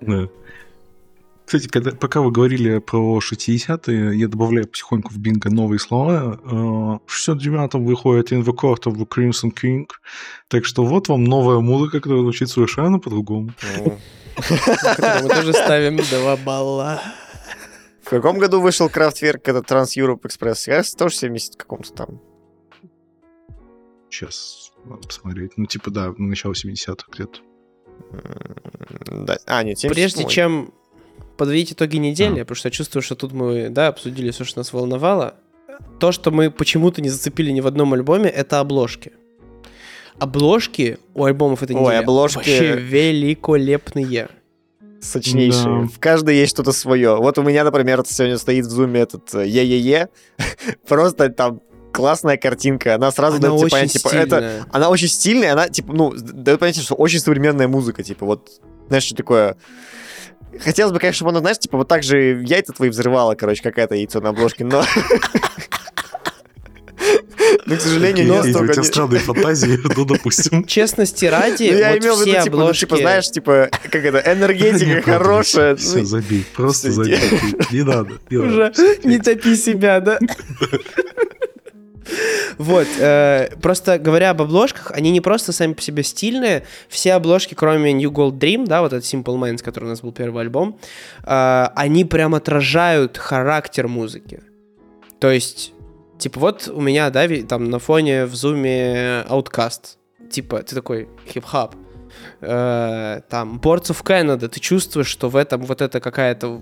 Кстати, 1.44 1.68
когда, 1.68 1.90
пока 1.90 2.22
вы 2.22 2.30
говорили 2.30 2.78
про 2.78 3.18
60-е, 3.18 4.18
я 4.18 4.28
добавляю 4.28 4.66
потихоньку 4.66 5.12
в 5.12 5.18
бинго 5.18 5.50
новые 5.50 5.78
слова. 5.78 6.40
Э, 6.42 6.48
В 7.06 7.28
69-м 7.28 7.84
выходит 7.84 8.32
In 8.32 8.42
the 8.42 8.54
Court 8.54 8.84
of 8.84 8.94
the 8.94 9.06
Crimson 9.06 9.52
King. 9.52 9.86
Так 10.48 10.64
что 10.64 10.84
вот 10.84 11.08
вам 11.08 11.24
новая 11.24 11.58
музыка, 11.60 12.00
которая 12.00 12.22
звучит 12.22 12.48
совершенно 12.48 12.98
по-другому. 12.98 13.52
Мы 14.48 15.28
тоже 15.28 15.52
ставим 15.52 15.98
два 16.10 16.36
балла. 16.36 17.02
В 18.02 18.08
каком 18.08 18.38
году 18.38 18.60
вышел 18.60 18.88
Крафтверк, 18.88 19.48
этот 19.48 19.70
Trans 19.70 19.96
Europe 19.96 20.22
Express? 20.22 20.66
Кажется, 20.66 20.96
тоже 20.96 21.14
в 21.14 21.18
70 21.18 21.56
каком-то 21.56 21.92
там. 21.92 22.20
Сейчас 24.14 24.70
надо 24.84 25.08
посмотреть. 25.08 25.52
Ну, 25.56 25.66
типа, 25.66 25.90
да, 25.90 26.14
начало 26.16 26.52
70-х 26.52 27.06
где-то. 27.10 27.40
Да. 29.10 29.38
А, 29.46 29.62
нет, 29.64 29.78
77 29.78 29.92
Прежде 29.92 30.24
чем, 30.32 30.72
подводить 31.36 31.72
итоги 31.72 31.96
недели, 31.96 32.40
потому 32.40 32.54
что 32.54 32.68
я 32.68 32.70
чувствую, 32.70 33.02
что 33.02 33.16
тут 33.16 33.32
мы, 33.32 33.70
да, 33.70 33.88
обсудили 33.88 34.30
все, 34.30 34.44
что 34.44 34.60
нас 34.60 34.72
волновало. 34.72 35.34
То, 35.98 36.12
что 36.12 36.30
мы 36.30 36.52
почему-то 36.52 37.02
не 37.02 37.08
зацепили 37.08 37.50
ни 37.50 37.60
в 37.60 37.66
одном 37.66 37.92
альбоме, 37.92 38.30
это 38.30 38.60
обложки. 38.60 39.12
Обложки 40.18 40.98
у 41.14 41.24
альбомов 41.24 41.64
этой 41.64 41.74
Ой, 41.74 41.82
недели 41.82 42.04
обложки- 42.04 42.36
вообще 42.36 42.76
великолепные. 42.76 44.28
Сочнейшие. 45.00 45.82
Да. 45.82 45.88
В 45.88 45.98
каждой 45.98 46.36
есть 46.36 46.52
что-то 46.52 46.70
свое. 46.70 47.16
Вот 47.16 47.36
у 47.36 47.42
меня, 47.42 47.64
например, 47.64 48.02
сегодня 48.06 48.38
стоит 48.38 48.64
в 48.66 48.70
зуме 48.70 49.00
этот 49.00 49.34
э, 49.34 49.46
е-е-е. 49.46 50.08
Просто 50.88 51.30
там 51.30 51.60
классная 51.94 52.36
картинка. 52.36 52.96
Она 52.96 53.10
сразу 53.12 53.36
Она 53.36 53.48
дает 53.48 53.56
тебе 53.56 53.66
очень 53.66 53.70
понять, 53.70 53.92
типа, 53.92 54.08
это... 54.08 54.66
Она 54.72 54.90
очень 54.90 55.08
стильная, 55.08 55.52
она, 55.52 55.68
типа, 55.68 55.92
ну, 55.92 56.12
дает 56.12 56.58
понять, 56.58 56.76
что 56.82 56.94
очень 56.96 57.20
современная 57.20 57.68
музыка, 57.68 58.02
типа, 58.02 58.26
вот, 58.26 58.50
знаешь, 58.88 59.04
что 59.04 59.14
такое... 59.14 59.56
Хотелось 60.60 60.92
бы, 60.92 60.98
конечно, 60.98 61.16
чтобы 61.16 61.30
она, 61.30 61.40
знаешь, 61.40 61.58
типа, 61.58 61.78
вот 61.78 61.88
так 61.88 62.02
же 62.02 62.42
яйца 62.44 62.72
твои 62.72 62.88
взрывала, 62.90 63.34
короче, 63.34 63.62
какая-то 63.62 63.94
яйцо 63.94 64.20
на 64.20 64.30
обложке, 64.30 64.64
но... 64.64 64.84
Но, 67.66 67.76
к 67.76 67.80
сожалению, 67.80 68.26
не 68.26 68.38
Окей, 68.38 68.54
у 68.54 68.66
тебя 68.66 68.74
не- 68.74 68.82
странные 68.82 69.20
фантазии, 69.20 69.78
ну, 69.96 70.04
допустим. 70.04 70.64
Честности 70.64 71.26
ради, 71.26 71.70
Ну, 71.70 71.78
я 71.78 71.96
имел 71.98 72.16
в 72.16 72.26
виду, 72.26 72.42
типа, 72.42 72.56
ну, 72.56 72.72
типа, 72.72 72.96
знаешь, 72.96 73.30
типа, 73.30 73.70
как 73.90 74.04
это, 74.04 74.18
энергетика 74.18 75.02
хорошая. 75.02 75.76
Все, 75.76 75.98
ну, 75.98 76.04
забей, 76.04 76.44
просто 76.54 76.90
забей. 76.90 77.18
Не 77.70 77.82
надо, 77.82 78.18
не 78.30 78.38
надо. 78.38 78.48
Уже 78.48 78.72
не 79.04 79.18
топи 79.18 79.56
себя, 79.56 80.00
да? 80.00 80.18
Вот, 82.58 82.86
э, 82.98 83.48
просто 83.60 83.98
говоря 83.98 84.30
об 84.30 84.42
обложках, 84.42 84.92
они 84.92 85.10
не 85.10 85.20
просто 85.20 85.52
сами 85.52 85.72
по 85.72 85.82
себе 85.82 86.02
стильные, 86.02 86.64
все 86.88 87.14
обложки, 87.14 87.54
кроме 87.54 87.92
New 87.92 88.10
Gold 88.10 88.38
Dream, 88.38 88.66
да, 88.66 88.82
вот 88.82 88.92
этот 88.92 89.04
Simple 89.04 89.38
Minds, 89.38 89.62
который 89.62 89.84
у 89.84 89.88
нас 89.88 90.02
был 90.02 90.12
первый 90.12 90.42
альбом, 90.42 90.78
э, 91.24 91.66
они 91.74 92.04
прям 92.04 92.34
отражают 92.34 93.18
характер 93.18 93.88
музыки. 93.88 94.42
То 95.18 95.30
есть, 95.30 95.72
типа, 96.18 96.40
вот 96.40 96.68
у 96.68 96.80
меня, 96.80 97.10
да, 97.10 97.26
там 97.48 97.70
на 97.70 97.78
фоне 97.78 98.26
в 98.26 98.34
зуме 98.34 99.24
Outcast, 99.28 99.96
типа, 100.30 100.62
ты 100.62 100.74
такой 100.74 101.08
хип-хап, 101.32 101.74
Э, 102.40 103.20
там 103.28 103.58
Boards 103.62 103.90
of 103.90 104.02
Canada, 104.04 104.48
ты 104.48 104.60
чувствуешь, 104.60 105.06
что 105.06 105.28
в 105.28 105.36
этом 105.36 105.62
вот 105.62 105.80
это 105.80 106.00
какая-то 106.00 106.60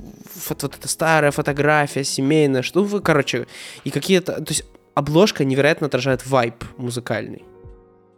вот, 0.48 0.62
вот 0.62 0.77
эта 0.77 0.89
старая 0.89 1.31
фотография 1.31 2.05
семейная, 2.05 2.62
что 2.62 2.85
вы, 2.85 3.01
короче, 3.01 3.47
и 3.85 3.90
какие-то, 3.90 4.35
то 4.35 4.51
есть 4.51 4.64
обложка 4.94 5.44
невероятно 5.44 5.86
отражает 5.86 6.27
вайб 6.27 6.64
музыкальный. 6.77 7.44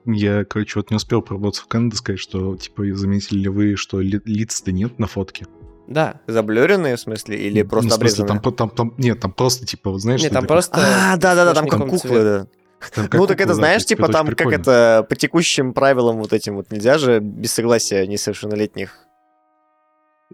Я, 0.06 0.44
короче, 0.44 0.78
вот 0.78 0.90
не 0.90 0.96
успел 0.96 1.22
про 1.22 1.36
Bots 1.38 1.55
of 1.55 1.68
Canada 1.70 1.94
сказать, 1.94 2.20
что, 2.20 2.56
типа, 2.56 2.82
заметили 2.94 3.38
ли 3.38 3.48
вы, 3.48 3.76
что 3.76 4.01
ли- 4.01 4.20
лиц-то 4.26 4.70
нет 4.70 4.98
на 4.98 5.06
фотке? 5.06 5.46
Да. 5.88 6.20
Заблюренные, 6.26 6.96
в 6.96 7.01
смысле, 7.01 7.38
или 7.38 7.62
Ну, 7.62 7.68
просто 7.68 7.88
в 7.90 7.92
смысле, 7.94 8.24
обрезанные? 8.24 8.40
там, 8.42 8.55
там, 8.55 8.70
там, 8.70 8.94
нет, 8.98 9.20
там 9.20 9.32
просто, 9.32 9.66
типа, 9.66 9.90
вот 9.90 10.01
знаешь, 10.02 10.20
Нет, 10.20 10.30
что 10.32 10.34
там 10.40 10.42
такое? 10.44 10.55
просто... 10.56 10.80
А, 11.12 11.16
да-да-да, 11.16 11.55
там 11.55 11.68
как 11.68 11.88
куклы, 11.88 12.22
да. 12.22 12.46
Там 12.94 13.05
как 13.09 13.14
Ну, 13.20 13.26
так 13.26 13.36
куклы, 13.36 13.44
это, 13.44 13.46
да, 13.46 13.55
знаешь, 13.55 13.84
типа 13.86 14.02
очень 14.02 14.12
там, 14.12 14.26
как 14.26 14.36
прикольно. 14.36 14.60
это, 14.60 15.06
по 15.09 15.16
текущим 15.16 15.72
правилам 15.72 16.18
вот 16.18 16.32
этим 16.34 16.56
вот 16.56 16.70
нельзя 16.70 16.98
же 16.98 17.20
без 17.20 17.52
согласия 17.52 18.06
несовершеннолетних. 18.06 18.98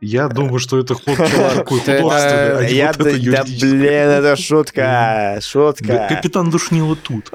Я 0.01 0.29
думаю, 0.29 0.59
что 0.59 0.79
это 0.79 0.95
ход 0.95 1.17
художественный, 1.17 2.59
а 2.59 2.71
не 2.71 2.83
вот 2.85 2.97
да, 2.97 3.01
это 3.01 3.05
да, 3.05 3.11
юридическое. 3.11 3.71
блин, 3.71 3.93
это 3.93 4.37
шутка, 4.37 5.39
шутка. 5.43 6.07
Капитан 6.09 6.51
Душнила 6.51 6.97
тут. 6.97 7.31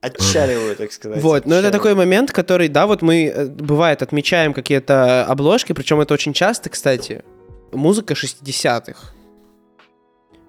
Отчаливаю, 0.00 0.76
так 0.76 0.92
сказать. 0.92 1.22
Вот, 1.22 1.44
но 1.44 1.56
это 1.56 1.70
такой 1.70 1.94
момент, 1.94 2.32
который, 2.32 2.68
да, 2.68 2.86
вот 2.86 3.02
мы, 3.02 3.26
э, 3.26 3.46
бывает, 3.46 4.00
отмечаем 4.00 4.54
какие-то 4.54 5.26
обложки, 5.26 5.74
причем 5.74 6.00
это 6.00 6.14
очень 6.14 6.32
часто, 6.32 6.70
кстати, 6.70 7.22
музыка 7.72 8.14
60-х. 8.14 9.12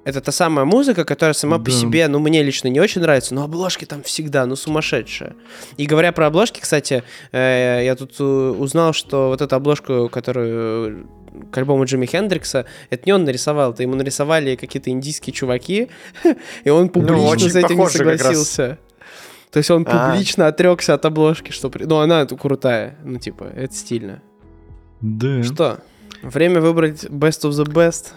Это 0.04 0.20
та 0.20 0.32
самая 0.32 0.66
музыка, 0.66 1.06
которая 1.06 1.34
сама 1.34 1.58
по 1.60 1.66
Да. 1.66 1.72
себе, 1.72 2.08
ну, 2.08 2.20
мне 2.20 2.42
лично 2.42 2.70
не 2.70 2.80
очень 2.80 3.02
нравится, 3.02 3.36
но 3.36 3.44
обложки 3.44 3.86
там 3.86 4.02
всегда, 4.02 4.46
ну, 4.48 4.56
сумасшедшие. 4.56 5.36
И 5.78 5.86
говоря 5.86 6.12
про 6.12 6.26
обложки, 6.28 6.60
кстати, 6.60 7.04
э, 7.32 7.82
я 7.86 7.96
тут 7.96 8.16
э, 8.20 8.24
узнал, 8.24 8.94
что 8.94 9.28
вот 9.28 9.42
эту 9.42 9.56
обложку, 9.56 10.10
которую 10.10 11.08
к 11.52 11.58
альбому 11.58 11.86
Джимми 11.86 12.08
Хендрикса, 12.08 12.66
это 12.90 13.04
не 13.06 13.14
он 13.14 13.26
нарисовал, 13.26 13.74
это 13.74 13.84
ему 13.84 13.96
нарисовали 13.96 14.56
какие-то 14.56 14.90
индийские 14.90 15.34
чуваки, 15.34 15.90
и 16.64 16.70
он 16.72 16.90
публично 16.90 17.46
Ну, 17.46 17.50
с 17.52 17.56
этим 17.56 17.78
не 17.80 17.88
согласился. 17.90 18.78
То 19.52 19.58
есть 19.58 19.70
он 19.70 19.86
А. 19.88 20.10
публично 20.14 20.48
отрекся 20.48 20.94
от 20.96 21.06
обложки, 21.06 21.52
что... 21.52 21.70
при- 21.70 21.84
Ну, 21.84 22.00
она 22.00 22.26
крутая, 22.26 22.96
ну, 23.04 23.20
типа, 23.20 23.44
это 23.56 23.74
стильно. 23.76 24.22
Да. 25.02 25.44
Что? 25.44 25.80
Время 26.24 26.60
выбрать 26.62 27.04
best 27.06 27.42
of 27.44 27.52
the 27.52 27.66
best. 27.66 28.08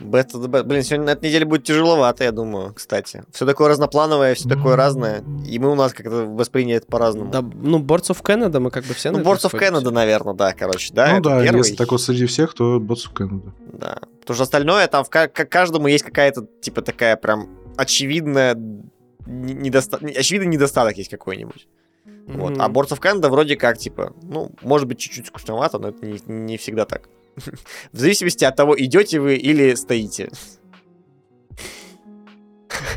Best. 0.00 0.62
Блин, 0.64 0.82
сегодня 0.82 1.06
на 1.06 1.10
этой 1.10 1.26
неделе 1.26 1.44
будет 1.44 1.64
тяжеловато, 1.64 2.24
я 2.24 2.32
думаю, 2.32 2.72
кстати. 2.74 3.24
Все 3.32 3.46
такое 3.46 3.68
разноплановое, 3.68 4.34
все 4.34 4.48
такое 4.48 4.76
разное. 4.76 5.22
И 5.46 5.58
мы 5.58 5.70
у 5.70 5.74
нас 5.74 5.92
как-то 5.92 6.26
восприняли 6.26 6.76
это 6.78 6.86
по-разному. 6.86 7.30
Да, 7.30 7.42
ну, 7.42 7.78
Boards 7.80 8.10
of 8.10 8.22
Canada 8.22 8.58
мы 8.60 8.70
как 8.70 8.84
бы 8.84 8.94
все 8.94 9.10
Ну, 9.10 9.20
Boards 9.20 9.44
of. 9.50 9.52
Canada, 9.58 9.90
наверное, 9.90 10.34
да, 10.34 10.52
короче, 10.52 10.92
да. 10.92 11.14
Ну 11.16 11.20
да, 11.20 11.42
первый. 11.42 11.58
если 11.58 11.76
так 11.76 11.92
вот 11.92 12.00
среди 12.00 12.26
всех, 12.26 12.54
то 12.54 12.78
Bots 12.78 13.06
of 13.08 13.12
Canada. 13.14 13.52
Да. 13.72 13.98
Потому 14.20 14.34
что 14.34 14.42
остальное, 14.44 14.86
там 14.88 15.04
к 15.04 15.28
каждому 15.28 15.86
есть 15.86 16.04
какая-то, 16.04 16.46
типа, 16.60 16.82
такая 16.82 17.16
прям 17.16 17.48
очевидная 17.76 18.54
не- 19.26 19.54
недоста- 19.54 20.04
не- 20.04 20.12
очевидный 20.14 20.48
недостаток 20.48 20.96
есть 20.96 21.10
какой-нибудь. 21.10 21.68
Вот. 22.26 22.52
Мгм. 22.52 22.62
А 22.62 22.68
Boards 22.68 22.90
of 22.90 23.00
Canada 23.00 23.28
вроде 23.28 23.56
как, 23.56 23.76
типа, 23.78 24.14
ну, 24.22 24.50
может 24.62 24.88
быть, 24.88 24.98
чуть-чуть 24.98 25.26
скучновато, 25.26 25.78
но 25.78 25.88
это 25.88 26.04
не, 26.06 26.18
не 26.26 26.56
всегда 26.56 26.84
так. 26.86 27.08
В 27.92 27.98
зависимости 27.98 28.44
от 28.44 28.56
того, 28.56 28.74
идете 28.78 29.20
вы 29.20 29.34
или 29.36 29.74
стоите. 29.74 30.30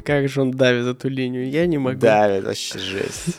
Как 0.03 0.27
же 0.27 0.41
он 0.41 0.51
давит 0.51 0.85
эту 0.85 1.09
линию, 1.09 1.49
я 1.49 1.67
не 1.67 1.77
могу. 1.77 1.99
Да, 1.99 2.27
это 2.27 2.47
вообще 2.47 2.79
жесть. 2.79 3.37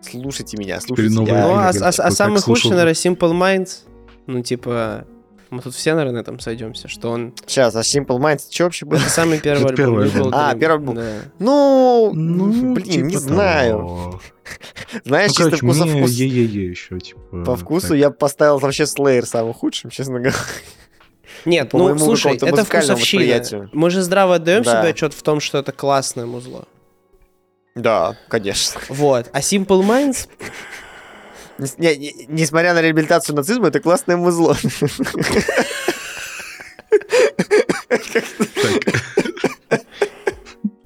Слушайте 0.00 0.56
меня, 0.56 0.80
слушайте. 0.80 1.14
новая 1.14 1.32
я- 1.32 1.42
Ну, 1.46 1.54
а, 1.54 1.68
а- 1.68 1.88
а 1.88 2.10
самый 2.10 2.40
худший, 2.40 2.70
наверное, 2.70 2.92
Simple 2.94 3.32
Minds. 3.32 3.78
Ну, 4.26 4.42
типа, 4.42 5.06
мы 5.50 5.62
тут 5.62 5.74
все, 5.74 5.94
наверное, 5.94 6.16
на 6.16 6.20
этом 6.22 6.40
сойдемся, 6.40 6.88
что 6.88 7.10
он... 7.10 7.32
Сейчас, 7.46 7.74
а 7.76 7.80
Simple 7.80 8.18
Minds, 8.18 8.42
что 8.50 8.64
вообще 8.64 8.84
было? 8.84 8.98
Это 8.98 9.08
самый 9.08 9.38
первый 9.40 9.70
альбом. 9.70 10.30
А, 10.34 10.54
первый 10.54 10.78
альбом. 10.78 10.98
Ну, 11.38 12.10
Ну, 12.12 12.74
блин, 12.74 12.84
типа 12.86 13.04
не 13.06 13.16
знаю. 13.16 14.20
Знаешь, 15.04 15.28
Ну, 15.30 15.34
чисто 15.34 15.44
короче, 15.44 15.66
вкус 15.66 15.78
мне 15.90 16.00
вкус. 16.02 16.10
е-е-е 16.12 16.70
еще, 16.70 16.98
типа. 17.00 17.44
По 17.44 17.56
вкусу 17.56 17.88
так. 17.88 17.96
я 17.98 18.10
поставил 18.10 18.58
вообще 18.58 18.84
Slayer 18.84 19.24
самым 19.26 19.54
худшим, 19.54 19.90
честно 19.90 20.18
говоря. 20.20 20.34
Нет, 21.44 21.70
По 21.70 21.78
ну, 21.78 21.98
слушай, 21.98 22.36
это 22.36 22.64
вкусовщина. 22.64 23.70
Мы 23.72 23.90
же 23.90 24.02
здраво 24.02 24.36
отдаем 24.36 24.62
Да. 24.62 24.80
себе 24.80 24.90
отчет 24.90 25.14
в 25.14 25.22
том, 25.22 25.40
что 25.40 25.58
это 25.58 25.72
классное 25.72 26.26
музло. 26.26 26.66
Да, 27.74 28.16
конечно. 28.28 28.80
Вот. 28.88 29.28
А 29.32 29.40
Simple 29.40 29.82
Minds, 29.82 30.28
не- 31.78 31.96
не- 31.96 32.26
несмотря 32.28 32.74
на 32.74 32.82
реабилитацию 32.82 33.34
нацизма, 33.34 33.68
это 33.68 33.80
классное 33.80 34.16
музло. 34.16 34.56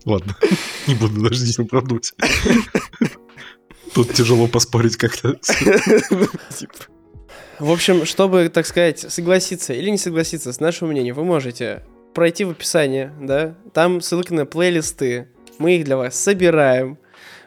Ладно, 0.05 0.37
не 0.87 0.95
буду 0.95 1.21
даже 1.23 1.37
здесь 1.37 1.59
оправдывать. 1.59 2.13
Тут 3.97 4.13
тяжело 4.13 4.47
поспорить 4.47 4.99
как-то. 4.99 5.41
В 7.59 7.73
общем, 7.73 8.05
чтобы, 8.05 8.51
так 8.51 8.67
сказать, 8.67 8.99
согласиться 9.11 9.73
или 9.73 9.89
не 9.89 9.97
согласиться 9.97 10.53
с 10.53 10.61
нашим 10.61 10.89
мнением, 10.89 11.15
вы 11.15 11.25
можете 11.25 11.83
пройти 12.13 12.45
в 12.45 12.51
описание, 12.51 13.11
да, 13.19 13.55
там 13.73 14.03
ссылка 14.03 14.35
на 14.35 14.45
плейлисты, 14.45 15.29
мы 15.59 15.77
их 15.77 15.85
для 15.85 15.97
вас 15.97 16.15
собираем, 16.15 16.99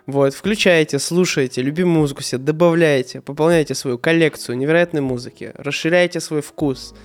вот, 0.08 0.34
включаете, 0.34 0.98
слушаете, 0.98 1.62
любимую 1.62 2.00
музыку 2.00 2.24
себе 2.24 2.40
добавляете, 2.40 3.22
пополняете 3.22 3.76
свою 3.76 4.00
коллекцию 4.00 4.58
невероятной 4.58 5.02
музыки, 5.02 5.52
расширяете 5.54 6.20
свой 6.20 6.42
вкус, 6.42 6.96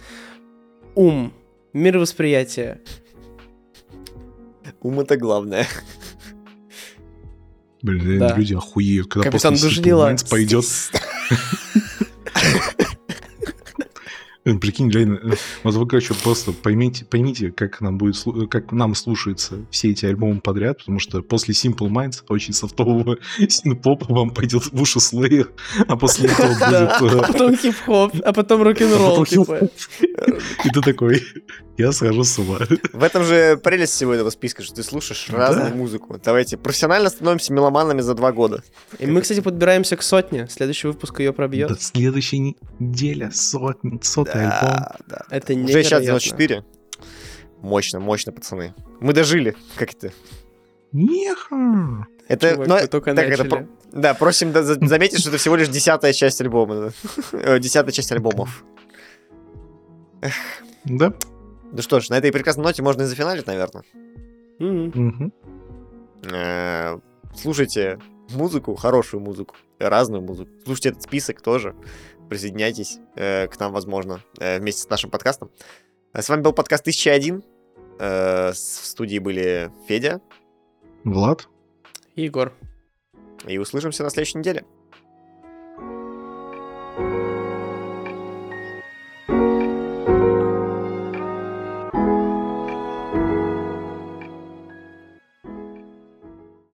ум, 0.94 1.34
мировосприятие, 1.74 2.80
Ум 4.80 5.00
это 5.00 5.16
главное. 5.16 5.66
Блин, 7.84 8.18
Да. 8.18 8.34
люди 8.34 8.54
охуеют, 8.54 9.08
когда 9.08 9.30
Капитан 9.30 9.52
после 9.54 9.68
Душнила. 9.68 10.16
Пойдет. 10.30 10.64
Прикинь, 14.44 14.90
реально, 14.90 15.36
вот 15.62 15.74
вы, 15.74 15.86
короче, 15.86 16.12
просто 16.14 16.52
поймите, 16.52 17.06
поймите, 17.06 17.50
как 17.50 17.80
нам 17.80 17.96
будет, 17.96 18.22
как 18.50 18.72
нам 18.72 18.94
слушаются 18.94 19.64
все 19.70 19.90
эти 19.90 20.04
альбомы 20.04 20.40
подряд, 20.42 20.78
потому 20.78 20.98
что 20.98 21.22
после 21.22 21.54
Simple 21.54 21.88
Minds, 21.88 22.22
очень 22.28 22.52
софтового 22.52 23.16
синпопа, 23.48 24.06
вам 24.12 24.30
пойдет 24.30 24.64
в 24.70 24.80
уши 24.80 24.98
Slayer, 24.98 25.48
а 25.86 25.96
после 25.96 26.28
этого 26.28 26.48
будет... 26.48 26.62
а 26.62 26.98
э, 27.02 27.32
потом 27.32 27.56
хип-хоп, 27.56 28.14
а 28.22 28.32
потом 28.34 28.60
а 28.60 28.64
рок-н-ролл, 28.64 29.24
потом 29.24 29.24
типа. 29.24 29.70
И 30.64 30.68
ты 30.68 30.80
такой, 30.82 31.22
Я 31.76 31.90
схожу 31.92 32.22
с 32.22 32.38
ума. 32.38 32.58
В 32.92 33.02
этом 33.02 33.24
же 33.24 33.56
прелесть 33.56 33.92
всего 33.94 34.12
этого 34.14 34.30
списка, 34.30 34.62
что 34.62 34.74
ты 34.76 34.82
слушаешь 34.84 35.26
Да. 35.28 35.38
разную 35.38 35.74
музыку. 35.74 36.20
Давайте 36.24 36.56
профессионально 36.56 37.08
становимся 37.10 37.52
меломанами 37.52 38.00
за 38.00 38.14
два 38.14 38.30
года. 38.32 38.62
И 39.00 39.06
мы, 39.06 39.22
кстати, 39.22 39.40
подбираемся 39.40 39.96
к 39.96 40.02
сотне. 40.02 40.46
Следующий 40.48 40.86
выпуск 40.86 41.18
ее 41.18 41.32
пробьет. 41.32 41.70
Да, 41.70 41.74
следующей 41.76 42.56
неделе 42.78 43.30
сотни, 43.32 43.98
сотый 44.02 44.42
альбом. 44.42 44.76
Да, 44.78 44.96
да. 45.08 45.24
Это 45.30 45.52
Уже 45.54 45.82
сейчас 45.82 46.00
невероятно. 46.02 46.06
94. 46.06 46.64
Мощно, 47.60 47.98
мощно, 47.98 48.30
пацаны. 48.32 48.74
Мы 49.00 49.12
дожили. 49.12 49.56
Как 49.74 49.94
это? 49.94 50.12
Неха. 50.92 52.06
Это, 52.28 52.52
Чувак, 52.52 52.68
вы 52.82 52.86
только 52.86 53.14
так, 53.14 53.24
это 53.26 53.42
начали. 53.44 53.48
про- 53.48 53.68
да, 53.92 54.14
просим 54.14 54.52
да, 54.52 54.62
за- 54.62 54.78
заметить, 54.86 55.18
что 55.20 55.30
это 55.30 55.38
всего 55.38 55.56
лишь 55.56 55.68
десятая 55.68 56.12
часть 56.12 56.40
альбома. 56.40 56.92
Э, 57.32 57.58
Десятая 57.58 57.90
часть 57.92 58.12
альбомов. 58.12 58.64
Да. 60.84 61.12
Ну 61.72 61.82
что 61.82 62.00
ж, 62.00 62.08
на 62.10 62.18
этой 62.18 62.32
прекрасной 62.32 62.62
ноте 62.64 62.82
можно 62.82 63.02
и 63.02 63.06
зафиналить, 63.06 63.46
наверное. 63.46 63.82
Мгм. 64.58 65.32
Э, 66.32 66.98
Слушайте 67.34 67.98
музыку, 68.30 68.76
хорошую 68.76 69.20
музыку, 69.20 69.56
разную 69.80 70.22
музыку. 70.22 70.50
Слушайте 70.64 70.90
этот 70.90 71.02
список 71.02 71.40
тоже. 71.40 71.74
Присоединяйтесь 72.28 72.98
э, 73.16 73.48
к 73.48 73.58
нам, 73.58 73.72
возможно, 73.72 74.20
э, 74.38 74.60
вместе 74.60 74.82
с 74.82 74.88
нашим 74.88 75.10
подкастом. 75.10 75.50
Э, 76.12 76.22
С 76.22 76.28
вами 76.28 76.42
был 76.42 76.52
подкаст 76.52 76.84
1001. 76.84 77.42
Э, 77.98 78.52
В 78.52 78.54
студии 78.56 79.18
были 79.18 79.70
Федя. 79.88 80.20
Влад. 81.02 81.48
Егор. 82.14 82.52
И 83.46 83.58
услышимся 83.58 84.04
на 84.04 84.10
следующей 84.10 84.38
неделе. 84.38 84.64